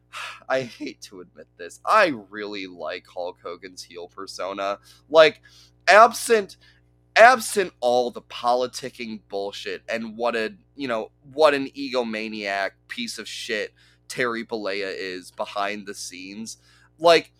[0.48, 1.80] I hate to admit this.
[1.84, 4.78] I really like Hulk Hogan's heel persona.
[5.08, 5.40] Like,
[5.86, 6.56] absent,
[7.16, 13.28] absent all the politicking bullshit and what a you know what an egomaniac piece of
[13.28, 13.72] shit
[14.08, 16.58] Terry Bollea is behind the scenes.
[16.98, 17.32] Like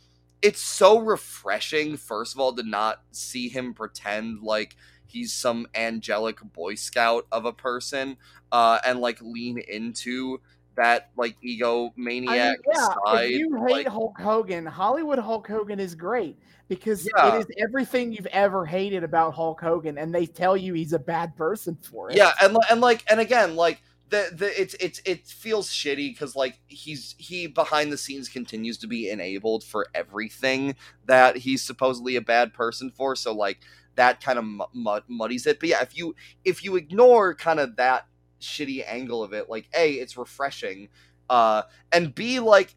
[0.42, 6.40] it's so refreshing first of all to not see him pretend like he's some angelic
[6.52, 8.16] boy scout of a person
[8.52, 10.40] uh and like lean into
[10.76, 15.46] that like egomaniac I mean, yeah, side if you hate like, Hulk Hogan, Hollywood Hulk
[15.46, 16.36] Hogan is great
[16.68, 17.36] because Yeah.
[17.36, 20.98] it is everything you've ever hated about Hulk Hogan, and they tell you he's a
[20.98, 22.16] bad person for it.
[22.16, 23.80] yeah and and like and again like
[24.14, 28.78] the, the it's it's it feels shitty because like he's he behind the scenes continues
[28.78, 30.76] to be enabled for everything
[31.06, 33.16] that he's supposedly a bad person for.
[33.16, 33.58] So like
[33.96, 35.58] that kind of mu- mu- muddies it.
[35.58, 38.06] But yeah if you if you ignore kind of that
[38.40, 40.88] shitty angle of it like a it's refreshing
[41.30, 41.62] uh
[41.92, 42.74] and b like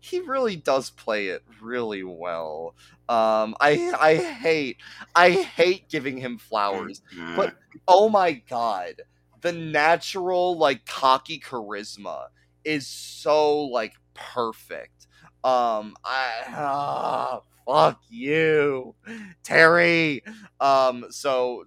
[0.00, 2.74] he really does play it really well.
[3.08, 4.76] Um i i hate
[5.14, 7.00] i hate giving him flowers
[7.36, 7.54] but
[7.88, 9.02] oh my god
[9.42, 12.26] the natural like cocky charisma
[12.64, 15.06] is so like perfect
[15.44, 18.94] um i ah, fuck you
[19.42, 20.22] terry
[20.60, 21.64] um so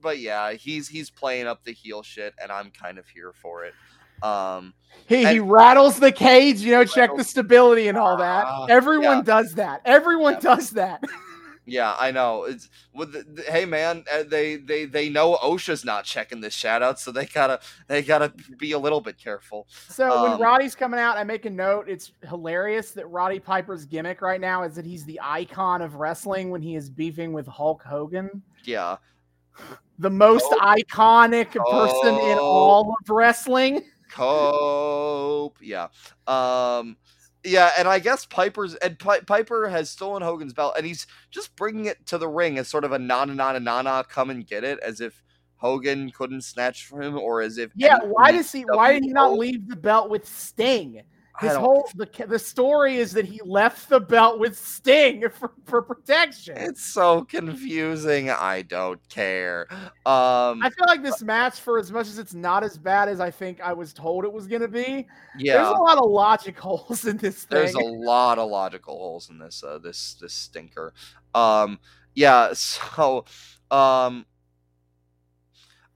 [0.00, 3.64] but yeah he's he's playing up the heel shit and i'm kind of here for
[3.64, 3.74] it
[4.22, 4.74] um
[5.06, 8.44] He, he rattles the cage, you know, check the stability and all that.
[8.46, 9.22] Ah, Everyone yeah.
[9.22, 9.82] does that.
[9.84, 10.40] Everyone Yeah.
[10.40, 11.04] does that.
[11.66, 16.04] yeah i know it's with the, hey man uh, they they they know osha's not
[16.04, 20.22] checking this shout out so they gotta they gotta be a little bit careful So
[20.22, 21.88] when Um, Roddy's coming out, I make a note.
[21.88, 26.50] It's hilarious that Roddy Piper's gimmick right now is that he's the icon of wrestling
[26.50, 28.96] when he is beefing with Hulk Hogan, yeah
[30.00, 30.58] the most Oh.
[30.76, 33.82] iconic person in all of wrestling.
[34.10, 35.56] Cope.
[35.62, 35.88] Yeah.
[36.26, 36.96] Um
[37.44, 41.54] yeah, and I guess Piper's and Pi- Piper has stolen Hogan's belt and he's just
[41.56, 44.30] bringing it to the ring as sort of a na na na na na come
[44.30, 45.22] and get it as if
[45.56, 48.62] Hogan couldn't snatch from him or as if Yeah, why does he?
[48.62, 51.02] Why did he not leave the belt with Sting?
[51.40, 55.82] His whole the the story is that he left the belt with Sting for, for
[55.82, 56.56] protection.
[56.56, 58.30] It's so confusing.
[58.30, 59.66] I don't care.
[60.06, 63.18] Um, I feel like this match, for as much as it's not as bad as
[63.18, 66.08] I think I was told it was going to be, yeah, there's a lot of
[66.08, 67.58] logic holes in this thing.
[67.58, 70.94] there's a lot of logical holes in this uh, this this stinker.
[71.34, 71.80] Um,
[72.14, 72.52] yeah.
[72.94, 73.24] So,
[73.72, 74.24] um,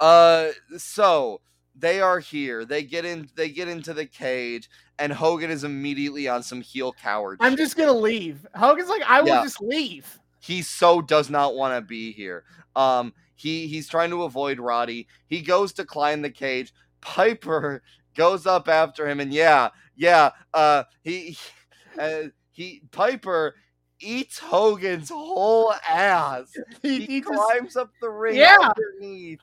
[0.01, 1.43] uh, so
[1.77, 2.65] they are here.
[2.65, 3.29] They get in.
[3.37, 4.69] They get into the cage,
[4.99, 7.39] and Hogan is immediately on some heel coward.
[7.41, 7.59] I'm shit.
[7.61, 8.47] just gonna leave.
[8.55, 9.43] Hogan's like, I will Yeah.
[9.43, 10.19] just leave.
[10.41, 12.45] he so does not want to be here.
[12.77, 15.07] Um, he he's trying to avoid Roddy.
[15.27, 16.73] He goes to climb the cage.
[17.01, 17.83] Piper
[18.17, 21.37] goes up after him, and yeah, yeah, uh, he
[21.99, 23.55] uh, he Piper
[24.01, 26.53] eats Hogan's whole ass.
[26.83, 28.57] He, He, he just, climbs up the ring Yeah.
[28.61, 29.41] underneath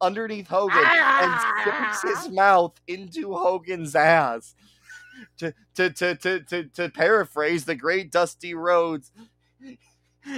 [0.00, 4.54] underneath Hogan and sticks his mouth into Hogan's ass.
[5.38, 9.12] To to to to to, to paraphrase the great Dusty Rhodes,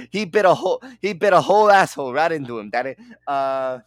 [0.09, 2.69] he bit a whole he bit a whole asshole right into him.
[2.69, 2.95] Daddy,
[3.27, 3.79] uh,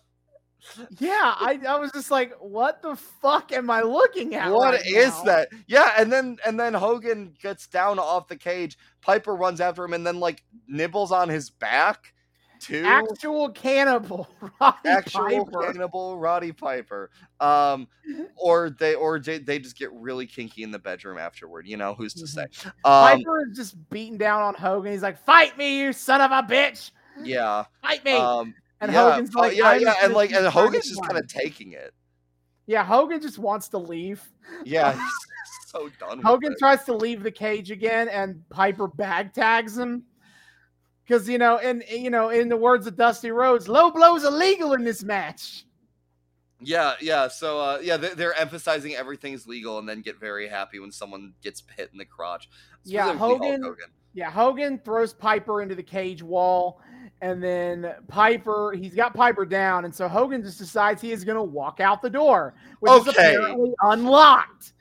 [0.99, 4.51] yeah, I, I was just like, what the fuck am I looking at?
[4.51, 5.25] what right is now?
[5.25, 5.49] that?
[5.67, 8.79] Yeah, and then and then Hogan gets down off the cage.
[9.01, 12.15] Piper runs after him and then like nibbles on his back
[12.63, 12.85] too.
[12.85, 14.29] Actual cannibal,
[14.61, 15.73] Roddy actual Piper.
[15.73, 17.11] cannibal Roddy Piper.
[17.41, 17.89] Um,
[18.37, 21.67] or they or they, they just get really kinky in the bedroom afterward.
[21.67, 22.47] You know who's to say?
[22.65, 24.93] Um, Piper is just beating down on Hogan.
[24.93, 26.93] He's like, "Fight me, you son of a bitch!
[27.23, 27.65] yeah.
[27.83, 31.03] Fight me!" Um, and yeah, Hogan's oh, like, yeah, yeah, and like, and Hogan's just
[31.03, 31.93] kind of taking it.
[32.67, 32.85] yeah.
[32.85, 34.23] Hogan just wants to leave.
[34.65, 36.19] Yeah, he's so done.
[36.19, 40.05] With Hogan tries to leave the cage again, and Piper bag tags him.
[41.05, 44.73] Because you know, in you know, in the words of Dusty Rhodes, low blows illegal
[44.75, 45.65] in this match.
[46.65, 47.29] Yeah, yeah.
[47.29, 51.35] So, uh, yeah, they're, they're emphasizing everything's legal, and then get very happy when someone
[51.43, 52.49] gets hit in the crotch.
[52.85, 53.87] Yeah, Hogan- Hogan.
[54.15, 56.81] Yeah, Hogan throws Piper into the cage wall,
[57.23, 61.37] and then Piper, he's got Piper down, and so Hogan just decides he is going
[61.37, 64.75] to walk out the door, which is apparently unlocked.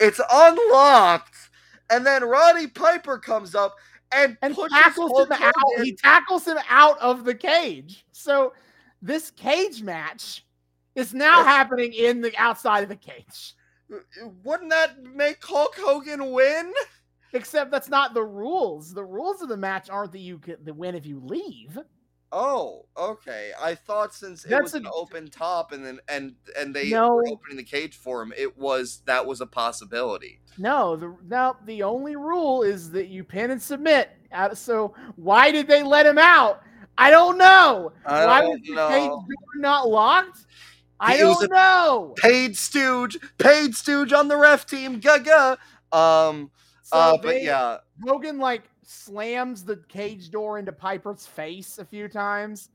[0.00, 1.50] It's unlocked,
[1.90, 3.76] and then Roddy Piper comes up
[4.14, 5.54] and, and tackles him out.
[5.82, 8.04] He tackles him out of the cage.
[8.12, 8.52] So
[9.00, 10.44] this cage match
[10.94, 11.46] is now Yes.
[11.46, 13.54] happening in the outside of the cage.
[14.44, 16.72] Wouldn't that make Hulk Hogan win?
[17.34, 18.92] Except that's not the rules.
[18.92, 21.78] The rules of the match aren't that you can the win if you leave.
[22.34, 23.50] Oh, okay.
[23.60, 26.88] I thought since it That's was an a- open top and then and and they
[26.88, 27.14] No.
[27.16, 30.40] were opening the cage for him, it was that was a possibility.
[30.58, 34.10] No, the now the only rule is that you pin and submit.
[34.54, 36.62] So why did they let him out?
[36.96, 37.92] I don't know.
[38.06, 40.46] I why don't was the cage door not locked?
[41.00, 42.14] I It was don't know.
[42.16, 45.00] Paid stooge, paid stooge on the ref team.
[45.00, 45.58] Gaga.
[45.90, 46.50] Um.
[46.82, 47.16] So uh.
[47.20, 47.78] But yeah.
[48.06, 48.62] Hogan like
[48.92, 52.68] slams the cage door into Piper's face a few times.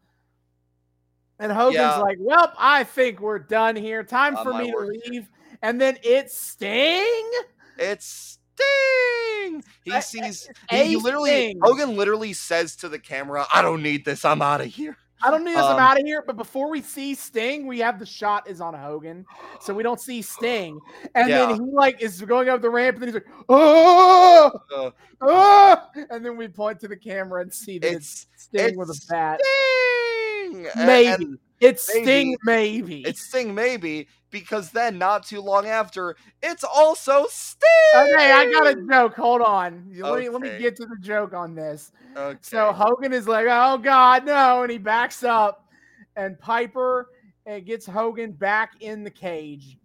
[1.40, 1.98] And Hogan's Yeah.
[2.00, 4.04] like, Well, I think we're done here.
[4.04, 5.30] Time On for me to leave.
[5.62, 7.32] And then it's Sting.
[7.78, 9.64] It's Sting.
[9.84, 10.50] He sees.
[10.70, 11.30] he literally.
[11.30, 11.60] Sting.
[11.62, 14.26] Hogan literally says to the camera, "I don't need this.
[14.26, 15.66] I'm out of here." I don't need this.
[15.66, 16.24] I'm Um, out of here.
[16.26, 19.26] But before we see Sting, we have the shot is on Hogan,
[19.60, 20.80] so we don't see Sting.
[21.16, 21.48] And Yeah.
[21.48, 25.82] then he like is going up the ramp, and then he's like, "Oh, Uh, oh!"
[26.10, 29.02] And then we point to the camera and see that it's, it's Sting with a
[29.10, 29.40] bat.
[29.44, 30.68] Sting.
[30.86, 31.08] Maybe.
[31.26, 32.04] and It's maybe.
[32.06, 33.02] Sting, maybe.
[33.02, 37.70] It's Sting, maybe because then not too long after, it's also Sting.
[37.96, 39.16] Okay, I got a joke.
[39.16, 39.92] Hold on.
[39.96, 41.92] Let me let me get to the joke on this.
[42.16, 42.38] Okay.
[42.42, 45.68] So Hogan is like, "Oh God, no!" and he backs up,
[46.16, 47.10] and Piper
[47.46, 49.78] and gets Hogan back in the cage.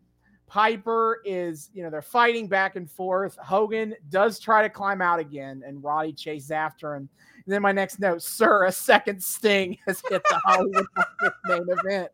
[0.46, 3.38] Piper is, you know, they're fighting back and forth.
[3.38, 7.08] Hogan does try to climb out again, and Roddy chases after him.
[7.44, 10.86] And then my next note, sir, a second sting has hit the Hollywood
[11.46, 12.10] main event.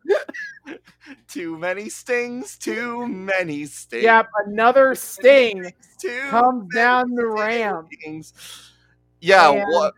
[1.27, 4.03] too many stings, too many stings.
[4.03, 7.89] Yep, another sting Too comes down the ramp.
[8.01, 8.33] stings.
[9.21, 9.93] Yeah, And- what?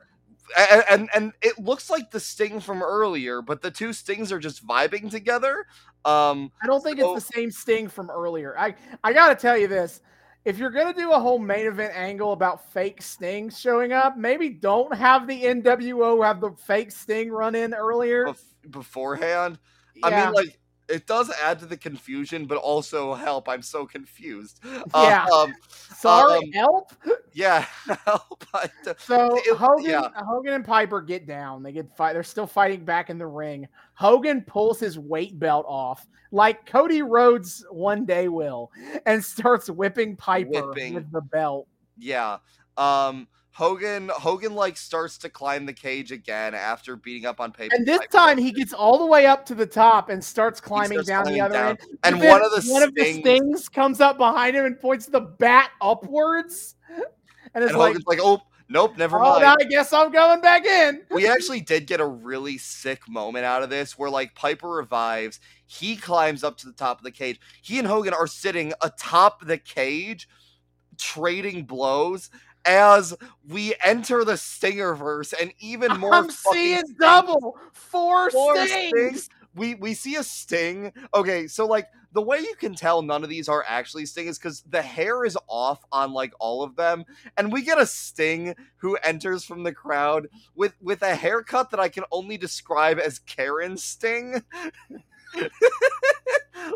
[0.57, 4.39] And, and and it looks like the sting from earlier, but the two stings are
[4.39, 5.65] just vibing together.
[6.03, 8.57] Um, I don't think So- it's the same sting from earlier.
[8.59, 10.01] I I gotta tell you this.
[10.43, 14.49] If you're gonna do a whole main event angle about fake stings showing up, maybe
[14.49, 18.25] don't have the NWO have the fake sting run in earlier.
[18.25, 19.59] bef- beforehand,
[20.03, 20.59] I mean, like
[20.91, 23.47] it does add to the confusion, but also help.
[23.49, 24.59] I'm so confused.
[24.93, 25.25] Yeah.
[25.33, 26.91] Um, Sorry, um, help.
[27.33, 27.65] yeah.
[28.05, 28.43] help.
[28.97, 30.07] So it- Hogan, yeah.
[30.15, 31.63] Hogan and Piper get down.
[31.63, 32.13] They get fight.
[32.13, 33.67] They're still fighting back in the ring.
[33.93, 38.71] Hogan pulls his weight belt off, like Cody Rhodes one day will,
[39.05, 40.93] and starts whipping Piper Whipping.
[40.95, 41.67] with the belt.
[41.97, 42.37] yeah.
[42.77, 47.75] Um, Hogan, Hogan like starts to climb the cage again after beating up on paper.
[47.75, 51.01] And this time he gets all the way up to the top and starts climbing
[51.03, 51.69] down the other down.
[51.69, 51.79] end.
[52.03, 54.79] and then one of the one of the stings- stings comes up behind him and
[54.79, 56.75] points the bat upwards,
[57.53, 60.39] and it's and like, like, "Oh, nope, never "Oh, mind." now I guess I'm going
[60.39, 64.33] back in." we actually did get a really sick moment out of this where like
[64.33, 67.37] Piper revives, he climbs up to the top of the cage.
[67.61, 70.29] He and Hogan are sitting atop the cage
[70.97, 72.29] trading blows
[72.65, 73.15] as
[73.47, 76.93] we enter the Stingerverse and even more I'm seeing stings.
[76.99, 78.89] double four, Four stings.
[78.89, 79.29] stings.
[79.55, 80.93] We we see a sting.
[81.13, 84.37] Okay, so like the way you can tell none of these are actually sting is
[84.37, 87.03] because the hair is off on like all of them,
[87.37, 91.79] and we get a sting who enters from the crowd with with a haircut that
[91.81, 94.41] I can only describe as Karen Sting.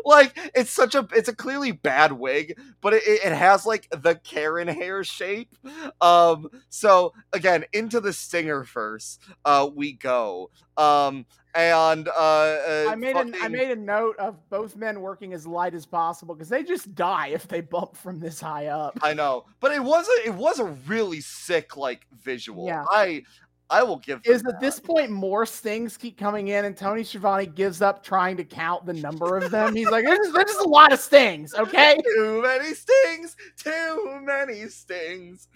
[0.04, 4.14] like it's such a it's a clearly bad wig but it, it has like the
[4.16, 5.54] karen hair shape
[6.00, 12.94] um so again into the stinger first uh we go um and uh, uh I
[12.96, 16.34] made a, I fucking- made a note of both men working as light as possible
[16.34, 18.98] because they just die if they bump from this high up.
[19.02, 22.66] I know, but it was a it was a really sick like visual.
[22.66, 22.84] Yeah.
[22.90, 23.22] I
[23.68, 24.20] I will give.
[24.24, 24.60] Is at that.
[24.60, 28.86] this point more stings keep coming in and Tony Schiavone gives up trying to count
[28.86, 29.74] the number of them.
[29.74, 32.00] He's like, there's just, there's just a lot of stings, okay?
[32.16, 33.36] too many stings?
[33.56, 35.48] Too many stings.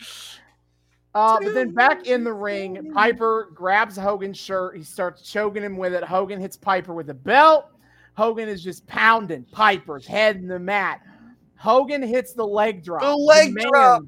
[1.14, 4.76] Uh, but then back in the ring, Piper grabs Hogan's shirt.
[4.76, 6.04] He starts choking him with it.
[6.04, 7.66] Hogan hits Piper with a belt.
[8.14, 11.00] Hogan is just pounding Piper's head in the mat.
[11.56, 13.02] Hogan hits the leg drop.
[13.02, 14.02] The leg drop.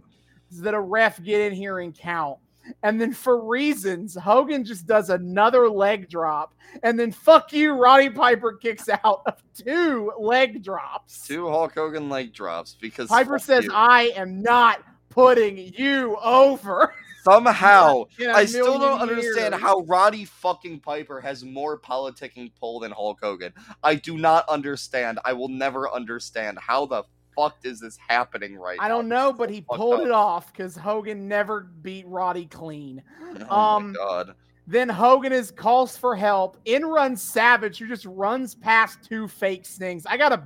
[0.61, 2.39] That a ref get in here and count.
[2.83, 6.55] And then for reasons, Hogan just does another leg drop.
[6.83, 11.27] And then fuck you, Roddy Piper kicks out of two leg drops.
[11.27, 13.73] Two Hulk Hogan leg drops because Piper says, you.
[13.75, 16.95] I am not putting you over.
[17.23, 19.63] somehow I still don't understand years.
[19.63, 23.53] how Roddy fucking Piper has more politicking pull than Hulk Hogan.
[23.83, 25.19] I do not understand.
[25.25, 27.05] I will never understand how the
[27.37, 30.07] fuck is this happening right I don't know, but he pulled up.
[30.07, 33.03] it off because Hogan never beat Roddy clean.
[33.51, 34.35] Oh Um, my god.
[34.67, 36.57] Then Hogan is calls for help.
[36.67, 40.07] In runs Savage, who just runs past two fake stings.
[40.07, 40.43] I got a,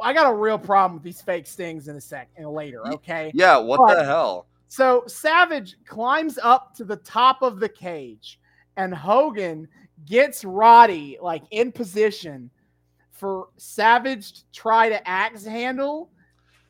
[0.00, 2.86] I got a real problem with these fake stings in a sec and later.
[2.94, 4.46] Okay, Yeah, what but- the hell?
[4.68, 8.40] so Savage climbs up to the top of the cage,
[8.78, 9.68] and Hogan
[10.06, 12.50] gets Roddy like in position
[13.14, 16.10] for Savage to try to axe handle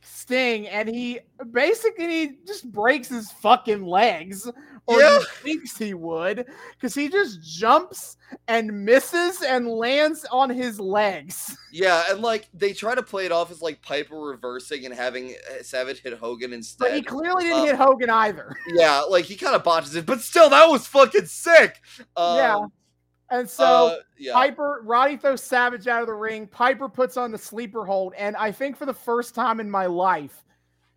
[0.06, 1.18] Sting, and he
[1.50, 4.46] basically just breaks his fucking legs,
[4.86, 5.18] or Yeah.
[5.18, 5.24] he
[5.54, 11.56] thinks he would, because he just jumps and misses and lands on his legs.
[11.72, 15.30] Yeah, and like they try to play it off as like Piper reversing and having
[15.50, 16.84] uh, Savage hit Hogan instead.
[16.84, 18.54] But he clearly didn't Um, hit Hogan either.
[18.74, 21.80] yeah, like he kind of botches it, but still, that was fucking sick.
[22.16, 22.60] Um, Yeah.
[23.30, 26.46] And so uh, yeah, Piper, Roddy throws Savage out of the ring.
[26.46, 28.14] Piper puts on the sleeper hold.
[28.14, 30.44] And I think for the first time in my life,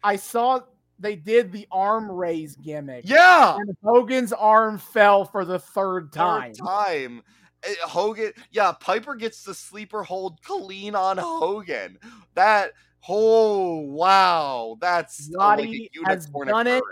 [0.04, 0.62] I saw
[1.00, 3.04] they did the arm raise gimmick.
[3.08, 3.56] yeah.
[3.56, 6.54] And Hogan's arm fell for the third time.
[6.54, 7.24] Third time.
[7.68, 11.98] Uh, Hogan, yeah, Piper gets the sleeper hold clean on Hogan.
[12.36, 12.74] That,
[13.08, 16.84] oh wow, that's like Roddy has done it.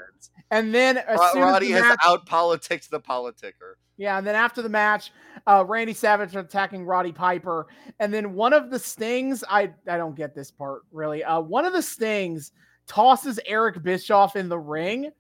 [0.52, 3.76] And then as Roddy as has match, out politics the politicker.
[3.98, 5.12] Yeah, and then after the match,
[5.48, 7.68] uh, Randy Savage attacking Roddy Piper,
[8.00, 11.24] and then one of the stings, I I don't get this part really.
[11.24, 12.52] Uh, one of the stings
[12.88, 15.12] tosses Eric Bischoff in the ring,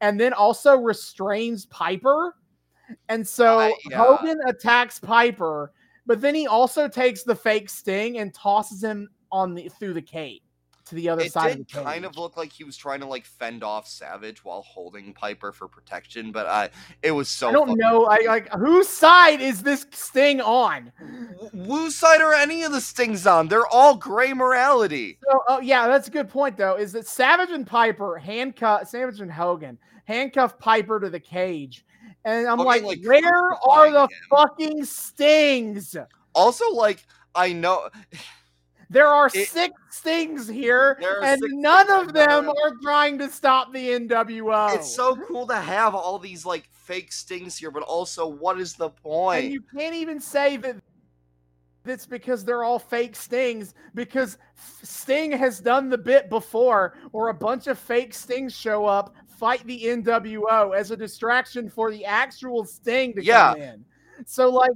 [0.00, 2.34] and then also restrains Piper,
[3.08, 3.98] and so Uh, yeah.
[3.98, 5.72] Hogan attacks Piper,
[6.06, 10.02] but then he also takes the fake sting and tosses him on the through the
[10.02, 10.42] cage
[10.90, 13.06] to the other It side did of kind of look like he was trying to
[13.06, 16.68] like fend off Savage while holding Piper for protection, but I
[17.02, 17.48] it was so.
[17.48, 18.06] I don't know.
[18.06, 20.92] I like whose side is this sting on?
[21.52, 23.48] Whose side are any of the stings on?
[23.48, 25.18] They're all gray morality.
[25.30, 26.74] So, oh yeah, that's a good point though.
[26.74, 31.86] Is that Savage and Piper handcuff Savage and Hogan handcuff Piper to the cage,
[32.24, 34.08] and I'm like, like, where are the him.
[34.28, 35.96] fucking stings?
[36.34, 37.88] Also, like I know
[38.90, 43.90] There are It- six stings here, and none of them are trying to stop the
[43.92, 44.74] NWO.
[44.74, 48.74] it's so cool to have all these like fake stings here, but also what is
[48.74, 49.44] the point?
[49.44, 50.76] and you can't even say that
[51.86, 54.36] it's because they're all fake stings because
[54.82, 59.64] Sting has done the bit before or a bunch of fake stings show up, fight
[59.66, 63.52] the NWO as a distraction for the actual sting to Yeah.
[63.52, 63.84] come in.
[64.26, 64.72] So like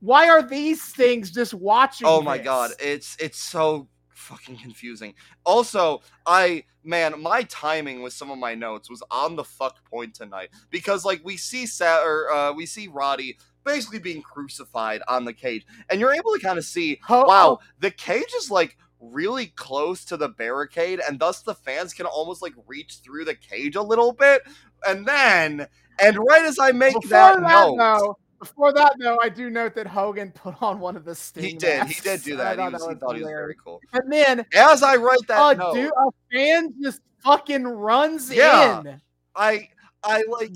[0.00, 2.06] why are these things just watching?
[2.06, 2.44] Oh my this?
[2.44, 5.14] god, it's it's so fucking confusing.
[5.44, 10.14] Also, I man, my timing with some of my notes was on the fuck point
[10.14, 15.24] tonight because like we see Sa- or uh, we see Roddy basically being crucified on
[15.24, 18.76] the cage, and you're able to kind of see Ho- wow, the cage is like
[19.00, 23.34] really close to the barricade, and thus the fans can almost like reach through the
[23.34, 24.42] cage a little bit,
[24.86, 25.66] and then
[26.00, 29.50] and right as I make Before that, that, note, though, before that though, I do
[29.50, 31.44] note that Hogan put on one of the sting.
[31.44, 32.58] he did, he did do that.
[32.58, 33.80] He, was, he thought he was very cool.
[33.92, 38.80] And then As I write that a note, dude, a fan just fucking runs Yeah.
[38.80, 39.00] in.
[39.34, 39.68] I
[40.04, 40.50] I like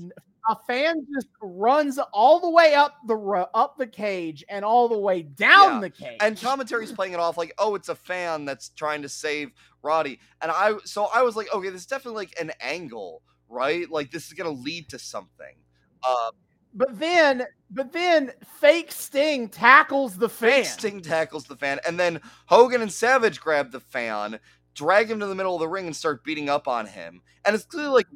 [0.49, 3.15] A fan just runs all the way up the
[3.53, 5.79] up the cage and all the way down Yeah.
[5.81, 6.17] the cage.
[6.21, 10.19] and commentary's playing it off like, oh, it's a fan that's trying to save Roddy.
[10.41, 13.89] And I so I was like, okay, this is definitely like an angle, right?
[13.89, 15.55] Like this is gonna lead to something.
[16.01, 16.31] Uh
[16.75, 20.63] but then, but then, fake Sting tackles the fan.
[20.63, 24.39] fake Sting tackles the fan, and then Hogan and Savage grab the fan,
[24.73, 27.21] drag him to the middle of the ring, and start beating up on him.
[27.45, 28.07] And it's clearly like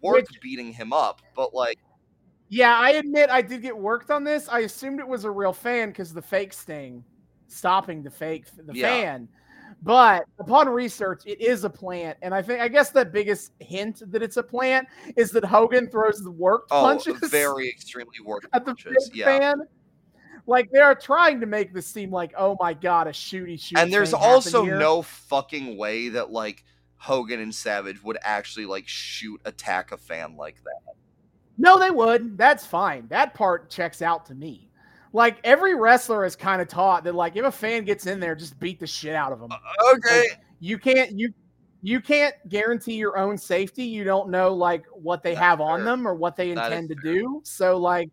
[0.00, 1.78] worth beating him up, but like
[2.48, 4.48] Yeah, I admit I did get worked on this.
[4.48, 7.04] I assumed it was a real fan because the fake Sting
[7.48, 8.88] stopping the fake the Yeah.
[8.88, 9.28] fan.
[9.84, 14.02] But upon research, it is a plant, and I think I guess the biggest hint
[14.12, 14.86] that it's a plant
[15.16, 19.10] is that Hogan throws the worked oh, punches very extremely worked at the punches.
[19.12, 19.24] Yeah.
[19.24, 19.62] fan.
[20.46, 23.78] Like they are trying to make this seem like, oh my god, a shooty shoot.
[23.78, 26.64] and there's also no fucking way that like
[26.96, 30.94] Hogan and Savage would actually like shoot attack a fan like that.
[31.58, 32.38] No, they would.
[32.38, 33.08] That's fine.
[33.08, 34.70] That part checks out to me.
[35.12, 38.34] Like every wrestler is kind of taught that, like, if a fan gets in there,
[38.34, 39.50] just beat the shit out of them.
[39.94, 40.24] Okay.
[40.60, 41.32] You can't you
[41.82, 43.84] you can't guarantee your own safety.
[43.84, 46.94] You don't know like what they That's have on them or what they intend to
[47.02, 47.12] fair.
[47.14, 47.40] do.
[47.44, 48.10] So like,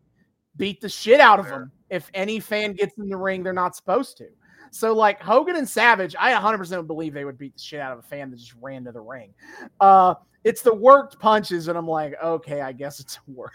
[0.57, 1.59] beat the shit out of Fair.
[1.59, 1.71] them.
[1.89, 4.27] If any fan gets in the ring, they're not supposed to.
[4.71, 7.99] So like Hogan and Savage, I 100% believe they would beat the shit out of
[7.99, 9.33] a fan that just ran to the ring.
[9.79, 13.51] Uh, it's the worked punches, and I'm like, okay, I guess it's a work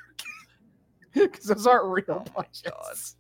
[1.15, 3.17] because those aren't real Oh punches.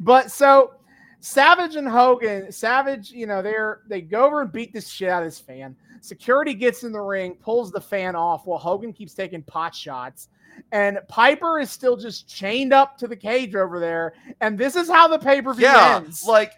[0.00, 0.74] But so
[1.20, 5.22] Savage and Hogan, Savage, you know, they're they go over and beat this shit out
[5.22, 5.76] of this fan.
[6.00, 10.28] Security gets in the ring, pulls the fan off while Hogan keeps taking pot shots.
[10.72, 14.14] And Piper is still just chained up to the cage over there.
[14.40, 16.26] And this is how the pay-per-view Yeah, ends.
[16.26, 16.52] like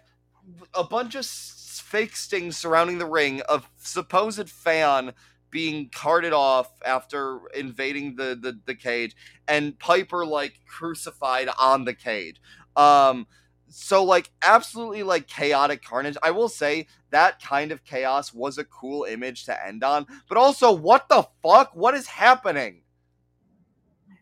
[0.73, 5.13] a bunch of fake stings surrounding the ring, a supposed fan
[5.51, 9.15] being carted off after invading the, the the cage,
[9.47, 12.41] and Piper like crucified on the cage.
[12.75, 13.27] Um,
[13.67, 16.17] so like absolutely like chaotic carnage.
[16.23, 20.37] I will say that kind of chaos was a cool image to end on, but
[20.37, 21.75] also what the fuck?
[21.75, 22.83] What is happening?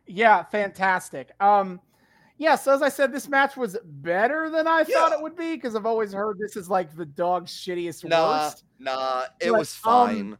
[0.08, 1.32] Yeah, fantastic.
[1.40, 1.80] Um,
[2.38, 5.56] yeah, so as I said, this match was better than I thought it would be
[5.56, 8.64] because I've always heard this is like the dog's shittiest Nah, worst.
[8.80, 10.38] nah, it Like, was um, fine.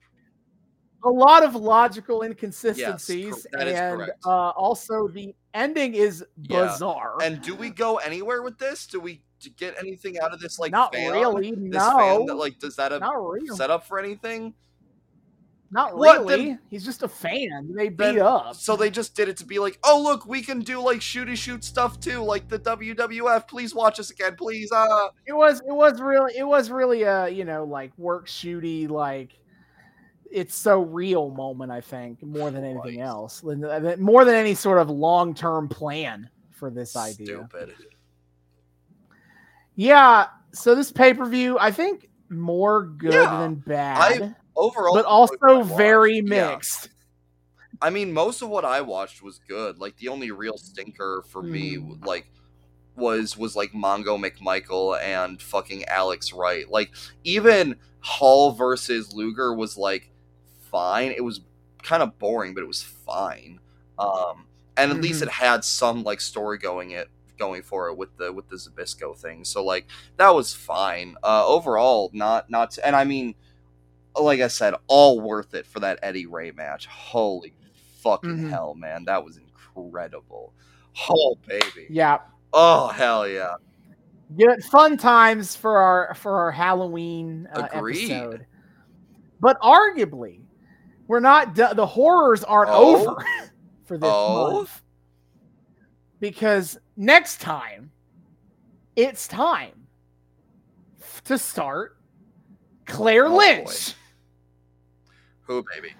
[1.06, 7.18] A lot of logical inconsistencies, that is and uh, also the ending is Yeah, bizarre.
[7.22, 8.88] And do we go anywhere with this?
[8.88, 9.22] Do we
[9.58, 10.60] get anything out of this?
[10.60, 11.12] Like not fan?
[11.12, 14.54] really, This no, fan that like does that have not real, set up for anything?
[15.72, 16.46] not What, really.
[16.50, 17.74] then- He's just a fan.
[17.76, 18.56] They beat Then- up.
[18.56, 21.36] So they just did it to be like, oh look, we can do like shooty
[21.36, 23.48] shoot stuff too, like the WWF.
[23.48, 24.72] Please watch us again, please.
[24.72, 28.88] Uh, it was it was really it was really a you know like work shooty
[28.88, 29.32] like
[30.34, 33.00] it's so real moment i think more than anything Christ.
[33.00, 37.74] else than- more than any sort of long-term plan for this idea stupid.
[39.76, 46.18] yeah so this pay-per-view i think more good Yeah, than bad Overall, but also very
[46.18, 46.22] yeah.
[46.52, 46.90] mixed
[47.82, 49.78] I mean, most of what I watched was good.
[49.78, 52.06] Like the only real stinker for me, Mm.
[52.06, 52.32] like,
[52.96, 56.70] was was like Mongo McMichael and fucking Alex Wright.
[56.72, 56.92] Like
[57.26, 60.12] even Hall versus Luger was like
[60.74, 61.12] fine.
[61.16, 61.40] It was
[61.84, 63.60] kind of boring, but it was fine.
[63.98, 65.28] Um, and at least Mhm.
[65.28, 69.16] it had some like story going it going for it with the with the Zbyszko
[69.18, 69.46] thing.
[69.46, 69.86] So like
[70.18, 71.16] that was fine.
[71.24, 72.78] Uh, overall, not not.
[72.84, 73.36] And I mean,
[74.20, 76.86] like I said, all worth it for that Eddie Rey match.
[76.88, 77.54] Holy
[78.02, 78.50] fucking Mhm.
[78.50, 80.54] hell, man, that was incredible.
[81.10, 81.88] Oh baby.
[81.90, 82.18] yeah
[82.54, 83.56] Oh hell yeah.
[84.38, 88.46] good fun times for our for our halloween uh, episode
[89.40, 90.42] but arguably
[91.08, 92.96] we're not do- the horrors aren't Oh?
[93.10, 93.26] over
[93.86, 94.52] for this Oh?
[94.54, 94.82] month
[96.20, 97.92] because next time
[98.96, 99.74] it's time
[101.26, 101.98] to start
[102.86, 103.94] Claire Oh, Lynch.
[105.42, 105.94] Who, baby?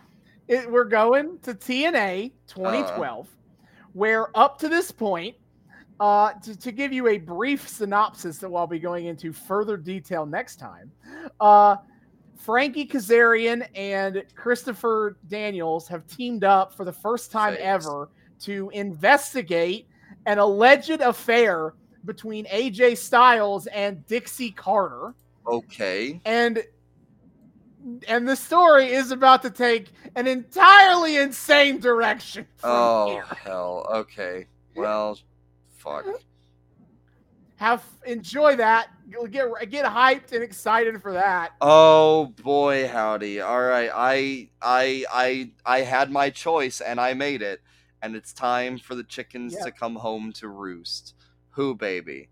[0.48, 3.28] It, we're going to TNA 2012,
[3.94, 5.36] where up to this point,
[6.00, 10.26] uh, to, to give you a brief synopsis that I'll be going into further detail
[10.26, 10.92] next time,
[11.40, 11.78] uh,
[12.48, 17.64] Frankie Kazarian and Christopher Daniels have teamed up for the first time Fakes.
[17.64, 18.10] ever
[18.42, 19.88] to investigate
[20.26, 21.74] an alleged affair
[22.04, 25.14] between AJ Styles and Dixie Carter
[25.48, 26.20] Okay.
[26.26, 26.62] and
[28.08, 33.26] and the story is about to take an entirely insane direction Oh here.
[33.44, 33.86] hell.
[33.94, 34.48] Okay.
[34.76, 35.18] Well,
[35.78, 36.06] fuck.
[37.58, 38.88] Have enjoy that.
[39.10, 41.52] Get get hyped and excited for that.
[41.62, 43.42] Oh boy, howdy.
[43.42, 47.62] All right, I I I I had my choice and I made it,
[48.02, 49.66] and it's time for the chickens Yeah.
[49.66, 51.16] to come home to roost.
[51.52, 52.30] Who, baby?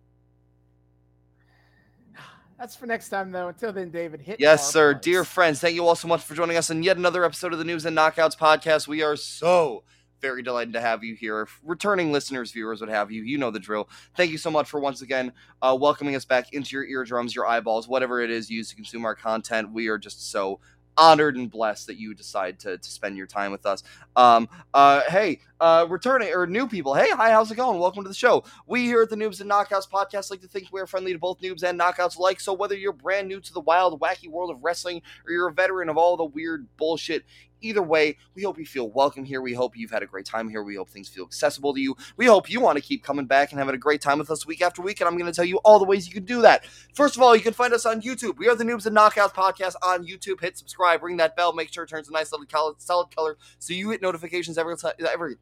[2.58, 3.48] That's for next time though.
[3.48, 4.94] Until then, David, hit Yes, sir.
[4.94, 5.04] plugs.
[5.04, 7.60] Dear friends, thank you all so much for joining us in yet another episode of
[7.60, 8.88] the Noobs and Knockouts podcast.
[8.88, 9.84] We are so
[10.22, 11.48] very delighted to have you here.
[11.64, 13.90] Returning listeners, viewers, what have you, you know the drill.
[14.16, 17.48] Thank you so much for once again uh, welcoming us back into your eardrums, your
[17.48, 19.72] eyeballs, whatever it is used to consume our content.
[19.72, 20.60] We are just so
[20.98, 23.82] honored and blessed that you decide to, to spend your time with us.
[24.16, 27.80] Um, uh, hey, uh, returning or new people, hey, hi, how's it going?
[27.80, 28.44] Welcome to the show.
[28.68, 31.20] We here at the Noobs and Knockouts podcast like to think we are friendly to
[31.20, 32.40] both noobs and knockouts alike.
[32.40, 35.54] So whether you're brand new to the wild, wacky world of wrestling or you're a
[35.54, 37.24] veteran of all the weird bullshit,
[37.62, 39.42] either way, we hope you feel welcome here.
[39.42, 40.64] We hope you've had a great time here.
[40.64, 41.96] We hope things feel accessible to you.
[42.18, 44.46] We hope you want to keep coming back and having a great time with us
[44.46, 45.02] week after week.
[45.02, 46.66] And I'm going to tell you all the ways you can do that.
[46.94, 48.38] First of all, you can find us on YouTube.
[48.38, 50.42] We are the Noobs and Knockouts podcast on YouTube.
[50.42, 53.74] Hit subscribe, ring that bell, make sure it turns a nice little solid color so
[53.74, 54.94] you get notifications every time.
[55.00, 55.36] Every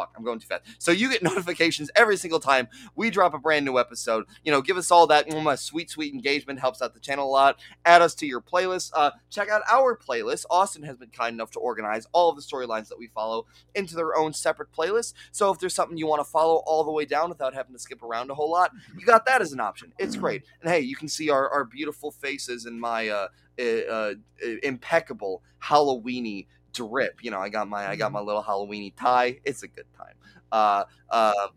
[0.00, 0.64] fuck, I'm going too fast.
[0.78, 4.24] So you get notifications every single time we drop a brand new episode.
[4.44, 6.60] You know, give us all that mm, sweet, sweet engagement.
[6.60, 7.60] Helps out the channel a lot.
[7.84, 8.90] Add us to your playlist.
[8.94, 10.46] Uh, check out our playlist.
[10.50, 13.94] Austin has been kind enough to organize all of the storylines that we follow into
[13.94, 15.14] their own separate playlist.
[15.32, 17.78] So if there's something you want to follow all the way down without having to
[17.78, 19.92] skip around a whole lot, you got that as an option.
[19.98, 20.42] It's great.
[20.62, 23.28] And hey, you can see our, our beautiful faces in my uh,
[23.60, 24.14] uh, uh,
[24.62, 27.22] impeccable Halloweeny drip.
[27.22, 29.38] You know, I got my I got my little Halloweeny tie.
[29.44, 30.14] It's a good time.
[30.52, 31.48] Uh, uh,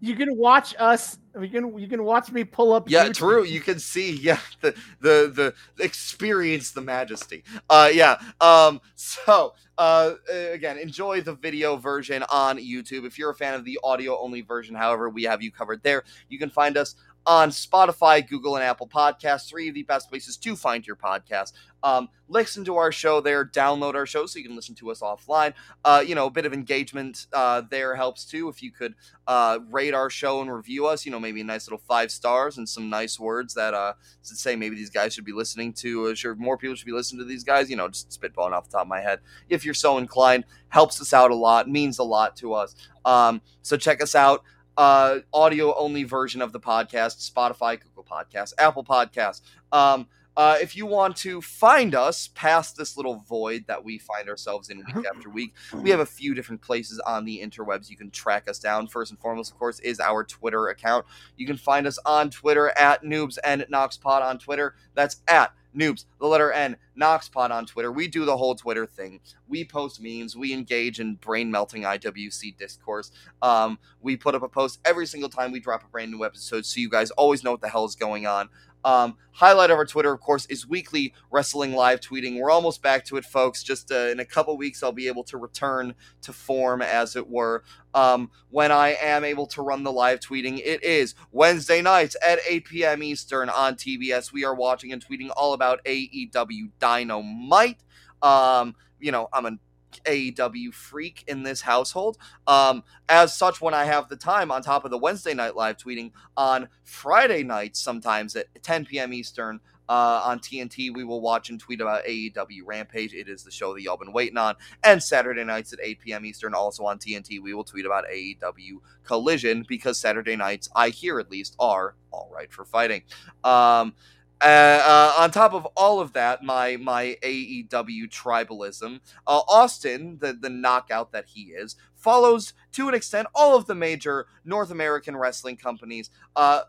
[0.00, 1.18] You can watch us.
[1.40, 2.88] You can you can watch me pull up.
[2.88, 3.14] yeah, YouTube.
[3.16, 3.44] true.
[3.44, 7.44] You can see, yeah, the the the experience the majesty.
[7.68, 8.16] Uh, yeah.
[8.40, 8.80] Um.
[8.94, 10.12] So, uh,
[10.52, 13.04] again, enjoy the video version on YouTube.
[13.06, 16.04] If you're a fan of the audio only version, however, we have you covered there.
[16.30, 16.94] You can find us
[17.26, 19.48] on Spotify, Google, and Apple Podcasts.
[19.48, 21.52] Three of the best places to find your podcast.
[21.82, 23.44] Um, listen to our show there.
[23.44, 25.54] Download our show so you can listen to us offline.
[25.84, 28.48] Uh, you know, a bit of engagement uh, there helps too.
[28.48, 28.94] If you could
[29.26, 32.58] uh, rate our show and review us, you know, maybe a nice little five stars
[32.58, 36.08] and some nice words that uh, say maybe these guys should be listening to.
[36.08, 37.70] Uh, sure, more people should be listening to these guys.
[37.70, 39.20] You know, just spitballing off the top of my head.
[39.48, 42.74] If you're so inclined, helps us out a lot, means a lot to us.
[43.04, 44.42] Um, so check us out.
[44.80, 49.42] Uh, audio only version of the podcast, Spotify, Google Podcasts, Apple Podcasts.
[49.72, 50.06] Um,
[50.38, 54.70] uh, if you want to find us past this little void that we find ourselves
[54.70, 58.10] in week after week, we have a few different places on the interwebs you can
[58.10, 58.86] track us down.
[58.86, 61.04] First and foremost, of course, is our Twitter account.
[61.36, 64.76] You can find us on Twitter at Noobs and Noxpod on Twitter.
[64.94, 67.90] That's at Noobs, the letter N, Noxpod on Twitter.
[67.90, 69.20] We do the whole Twitter thing.
[69.48, 70.36] We post memes.
[70.36, 73.10] We engage in brain melting IWC discourse.
[73.42, 76.66] Um, we put up a post every single time we drop a brand new episode,
[76.66, 78.48] so you guys always know what the hell is going on.
[78.84, 82.38] Um, highlight of our Twitter, of course, is weekly wrestling live tweeting.
[82.38, 83.62] We're almost back to it, folks.
[83.62, 87.28] Just uh, in a couple weeks, I'll be able to return to form, as it
[87.28, 87.62] were.
[87.92, 92.38] Um, when I am able to run the live tweeting, it is Wednesday nights at
[92.48, 93.02] 8 p.m.
[93.02, 94.32] Eastern on TBS.
[94.32, 97.78] We are watching and tweeting all about AEW Dynamite.
[98.22, 99.60] Um, you know, I'm an
[100.04, 102.18] AEW freak in this household.
[102.46, 105.76] Um, as such, when I have the time, on top of the Wednesday night live
[105.76, 109.12] tweeting, on Friday nights, sometimes at 10 p.m.
[109.12, 113.12] Eastern, uh, on TNT, we will watch and tweet about AEW Rampage.
[113.12, 114.54] It is the show that y'all been waiting on.
[114.84, 116.24] And Saturday nights at 8 p.m.
[116.24, 121.18] Eastern, also on TNT, we will tweet about AEW Collision because Saturday nights, I hear
[121.18, 123.02] at least, are all right for fighting.
[123.42, 123.94] Um,
[124.40, 130.32] uh, uh, on top of all of that, my my AEW tribalism, uh, Austin, the
[130.32, 135.16] the knockout that he is, follows to an extent all of the major North American
[135.16, 136.62] wrestling companies, uh,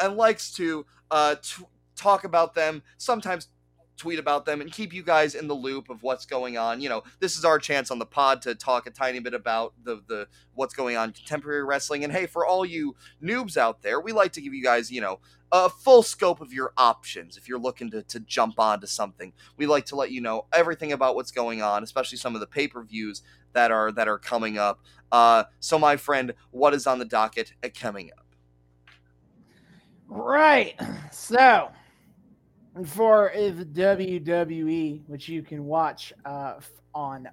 [0.00, 1.64] and likes to uh, t-
[1.96, 3.48] talk about them sometimes
[3.98, 6.80] tweet about them, and keep you guys in the loop of what's going on.
[6.80, 9.74] You know, this is our chance on the pod to talk a tiny bit about
[9.82, 12.04] the the what's going on contemporary wrestling.
[12.04, 15.00] And hey, for all you noobs out there, we like to give you guys, you
[15.00, 15.20] know,
[15.50, 19.32] a full scope of your options if you're looking to, to jump onto something.
[19.56, 22.46] We like to let you know everything about what's going on, especially some of the
[22.46, 24.80] pay-per-views that are that are coming up.
[25.10, 28.26] Uh, so, my friend, what is on the docket coming up?
[30.06, 30.78] Right.
[31.12, 31.70] So,
[32.86, 36.54] for WWE, which you can watch uh,
[36.94, 37.28] on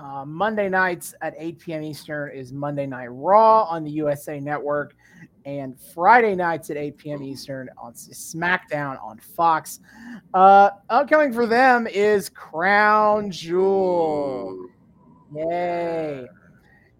[0.00, 1.82] uh, Monday nights at 8 p.m.
[1.82, 4.94] Eastern, is Monday Night Raw on the USA Network,
[5.44, 7.22] and Friday nights at 8 p.m.
[7.22, 9.80] Eastern on SmackDown on Fox.
[10.34, 14.66] Uh, upcoming for them is Crown Jewel.
[15.34, 16.26] Yay!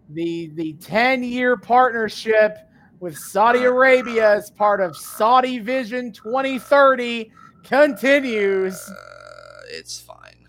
[0.09, 2.57] The the 10 year partnership
[2.99, 7.31] with Saudi Arabia as part of Saudi Vision 2030
[7.63, 8.75] continues.
[8.89, 10.47] Uh, it's fine.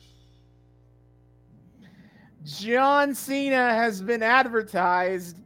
[2.45, 5.39] John Cena has been advertised,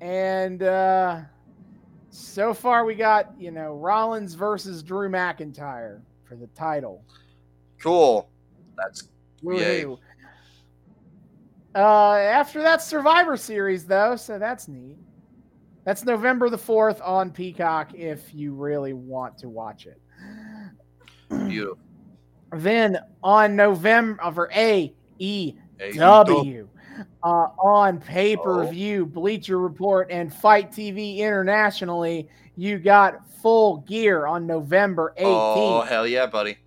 [0.00, 1.20] and uh,
[2.10, 7.04] so far we got you know Rollins versus Drew McIntyre for the title.
[7.78, 8.30] Cool.
[8.76, 9.08] That's
[9.42, 9.98] Woo-hoo.
[11.74, 14.98] Uh, after that Survivor Series, though, so that's neat.
[15.84, 20.00] That's November the 4th on Peacock if you really want to watch it.
[21.48, 21.78] Beautiful.
[22.52, 25.92] Then on November for A E Hey,
[27.22, 34.26] uh, on pay per view, Bleacher Report, and Fight TV internationally, you got full gear
[34.26, 35.24] on November 18th.
[35.24, 36.58] Oh hell yeah, buddy!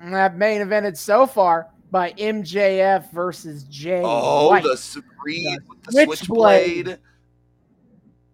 [0.00, 4.62] And that main evented so far by MJF versus Jay Oh, White.
[4.64, 6.16] the Supreme with the Switchblade.
[6.86, 6.98] switchblade.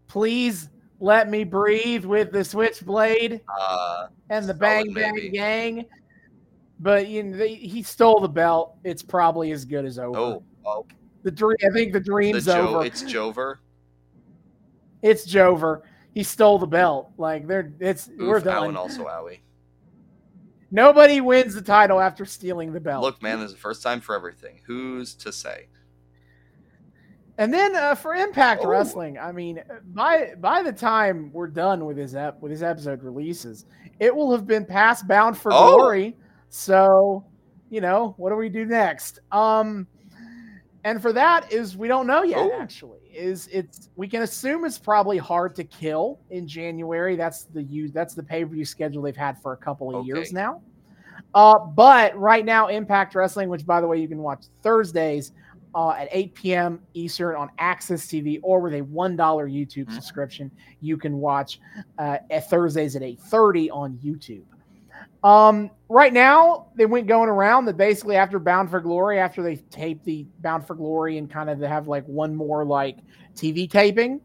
[0.06, 0.68] Please
[1.00, 5.31] let me breathe with the Switchblade Uh, and the Bang Bang.
[5.33, 5.84] Gang.
[6.81, 8.76] But you know, they, he stole the belt.
[8.84, 10.18] It's probably as good as over.
[10.18, 10.86] oh, oh,
[11.23, 11.57] The dream.
[11.65, 12.84] I think the the dream's over.
[12.84, 13.57] it's Jover.
[15.02, 15.83] It's Jover.
[16.15, 17.12] He stole the belt.
[17.18, 18.65] Like they're it's we're Oof, done.
[18.65, 19.41] Owen also owie.
[20.70, 23.02] Nobody wins the title after stealing the belt.
[23.02, 24.60] Look, man, there's a first time for everything.
[24.66, 25.68] Who's to say?
[27.39, 28.68] And then uh, for Impact Oh.
[28.68, 29.62] Wrestling, I mean,
[29.94, 33.66] by by the time we're done with his ep- with his episode releases,
[34.00, 35.76] it will have been past Bound for Oh.
[35.76, 36.16] Glory.
[36.48, 37.24] So,
[37.68, 39.20] you know, what do we do next?
[39.32, 39.86] Um,
[40.84, 42.39] and for that is we don't know yet.
[42.39, 42.58] Oh.
[42.58, 47.16] Actually, is it's we can assume it's probably hard to kill in January.
[47.16, 50.06] That's the use that's the pay per view schedule they've had for a couple of
[50.06, 50.62] years now.
[51.34, 55.32] Uh, but right now, Impact Wrestling, which by the way you can watch Thursdays
[55.76, 56.80] uh, at 8 p.m.
[56.94, 59.92] Eastern on AXS TV or with a $1 YouTube Mhm.
[59.92, 61.60] subscription, you can watch
[61.98, 64.42] uh, at Thursdays at 8:30 on YouTube.
[65.22, 69.56] Um, right now, they went going around that basically after Bound for Glory, after they
[69.56, 72.98] tape the Bound for Glory and kind of have like one more like
[73.34, 74.20] TV taping,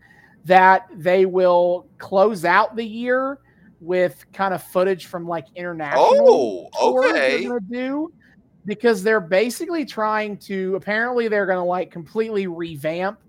[0.46, 3.40] that they will close out the year
[3.82, 7.42] with kind of footage from like international Oh, tours okay.
[7.42, 8.14] they're gonna do
[8.66, 13.20] because they're basically trying to apparently they're gonna like completely revamp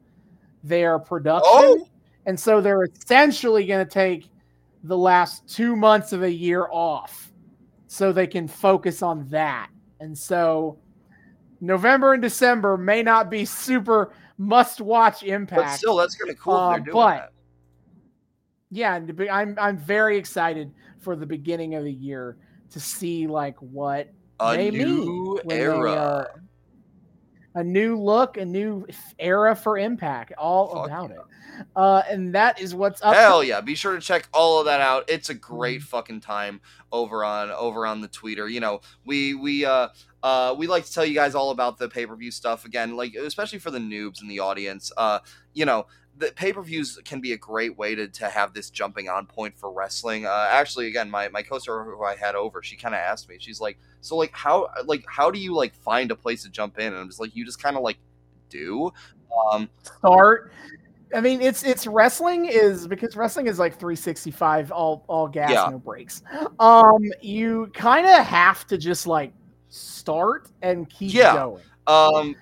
[0.65, 1.89] their production Oh,
[2.27, 4.29] and so they're essentially gonna take
[4.85, 7.33] the last two months of a year off
[7.87, 9.69] so they can focus on that
[10.01, 10.79] and so
[11.61, 15.63] november and december may not be super must watch impact.
[15.63, 16.55] but still, that's kind of cool.
[16.55, 17.33] Uh, if they're doing but- that.
[18.71, 22.37] yeah, to be- I'm I'm very excited for the beginning of the year
[22.71, 24.09] to see like what
[24.43, 26.29] A they new when they era.
[27.55, 28.87] a new look, a new
[29.19, 31.17] era for Impact, all Fuck about yeah.
[31.17, 31.23] it.
[31.77, 33.15] Uh, and that is what's up.
[33.15, 33.61] Hell yeah!
[33.61, 35.05] Be sure to check all of that out.
[35.09, 35.55] It's a Mm-hmm.
[35.55, 38.49] great fucking time over on over on the Twitter.
[38.49, 39.89] You know, we we uh
[40.23, 42.97] uh we like to tell you guys all about the pay per view stuff again,
[42.97, 44.91] like especially for the noobs in the audience.
[44.97, 45.19] Uh,
[45.53, 45.87] you know,
[46.27, 49.27] the pay per views can be a great way to to have this jumping on
[49.27, 50.27] point for wrestling.
[50.27, 53.37] Uh, actually, again, my my co-star who I had over, she kind of asked me.
[53.39, 56.79] She's like, so like how like how do you like find a place to jump
[56.79, 56.87] in?
[56.87, 57.99] And I'm just like, you just kind of like
[58.49, 58.93] do.
[59.53, 60.53] Um, Start.
[61.15, 65.69] I mean, it's it's wrestling is because wrestling is like 365 all all gas Yeah.
[65.71, 66.23] no breaks.
[66.59, 69.33] Um, you kind of have to just like
[69.69, 71.35] start and keep Yeah.
[71.35, 72.35] going, um,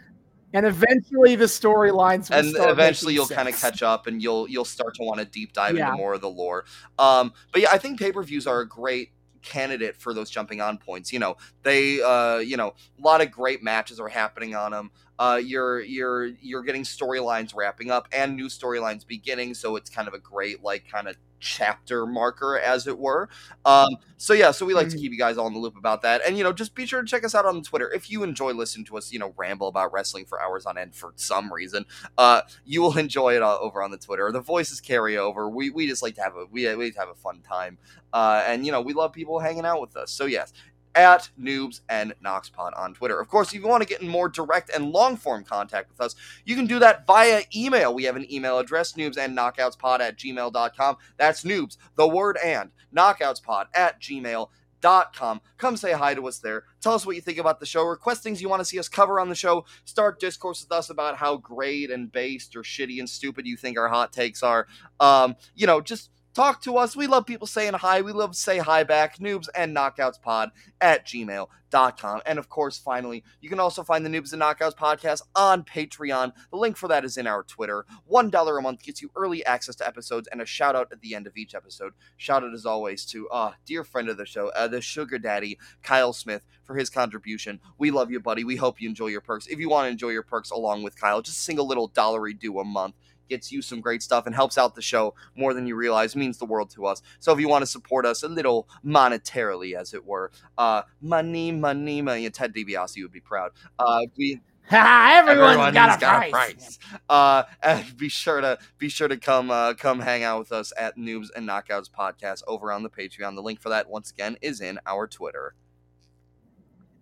[0.53, 4.65] and eventually the storylines and start eventually you'll kind of catch up and you'll you'll
[4.65, 5.87] start to want to deep dive Yeah.
[5.87, 6.65] into more of the lore.
[6.99, 9.13] Um but yeah i think pay-per-views are a great
[9.43, 11.13] candidate for those jumping on points.
[11.13, 14.91] You know they uh you know a lot of great matches are happening on them
[15.19, 20.09] uh you're you're you're getting storylines wrapping up and new storylines beginning so it's kind
[20.09, 23.29] of a great like kind of chapter marker, as it were.
[23.65, 25.01] Um, so yeah, so we like to Mhm.
[25.01, 27.01] keep you guys all in the loop about that, and you know, just be sure
[27.01, 29.69] to check us out on Twitter if you enjoy listening to us, you know, ramble
[29.69, 31.85] about wrestling for hours on end for some reason.
[32.19, 34.31] Uh, you will enjoy it uh, over on the Twitter.
[34.33, 35.49] The voices carry over.
[35.49, 37.79] We we just like to have a we we have a fun time,
[38.13, 40.11] uh, and you know, we love people hanging out with us.
[40.11, 40.53] So yes,
[40.95, 43.21] at Noobs and Noxpod on Twitter.
[43.21, 46.01] Of course, if you want to get in more direct and long form contact with
[46.01, 47.95] us, you can do that via email.
[47.95, 50.97] We have an email address, noobs and knockoutspod at gmail.com.
[51.17, 55.41] That's noobs, the word and knockoutspod at gmail.com.
[55.59, 56.65] Come say hi to us there.
[56.81, 57.85] Tell us what you think about the show.
[57.85, 59.67] Request things you want to see us cover on the show.
[59.85, 63.79] Start discourse with us about how great and based or shitty and stupid you think
[63.79, 64.67] our hot takes are.
[64.99, 66.97] Um, you know, just talk to us.
[66.97, 68.01] We love people saying hi.
[68.01, 69.19] We love say hi back.
[69.19, 70.51] Noobs and Knockouts Pod
[70.81, 72.21] at gmail.com.
[72.27, 76.33] And of course, finally, you can also find the Noobs and Knockouts podcast on Patreon.
[76.51, 77.85] The link for that is in our Twitter.
[78.11, 81.15] $1 a month gets you early access to episodes and a shout out at the
[81.15, 81.93] end of each episode.
[82.17, 85.59] Shout out as always to uh dear friend of the show, uh, the sugar daddy,
[85.83, 87.61] Kyle Smith, for his contribution.
[87.79, 88.45] We love you, buddy.
[88.45, 89.47] We hope you enjoy your perks.
[89.47, 92.35] If you want to enjoy your perks along with Kyle, just sing a little dollary
[92.35, 92.95] do a month
[93.31, 96.37] gets you some great stuff and helps out the show more than you realize means
[96.37, 97.01] the world to us.
[97.21, 101.51] So if you want to support us a little monetarily as it were uh money
[101.53, 103.53] money money ted DiBiase would be proud.
[103.79, 106.79] Uh we Everyone's Everyone's got, a, price.
[107.09, 110.73] uh and be sure to be sure to come uh come hang out with us
[110.79, 113.35] at noobs and knockouts podcast over on the patreon.
[113.35, 115.55] The link for that once again is in our twitter.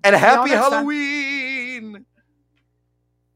[0.05, 0.73] And happy next time.
[0.73, 2.07] halloween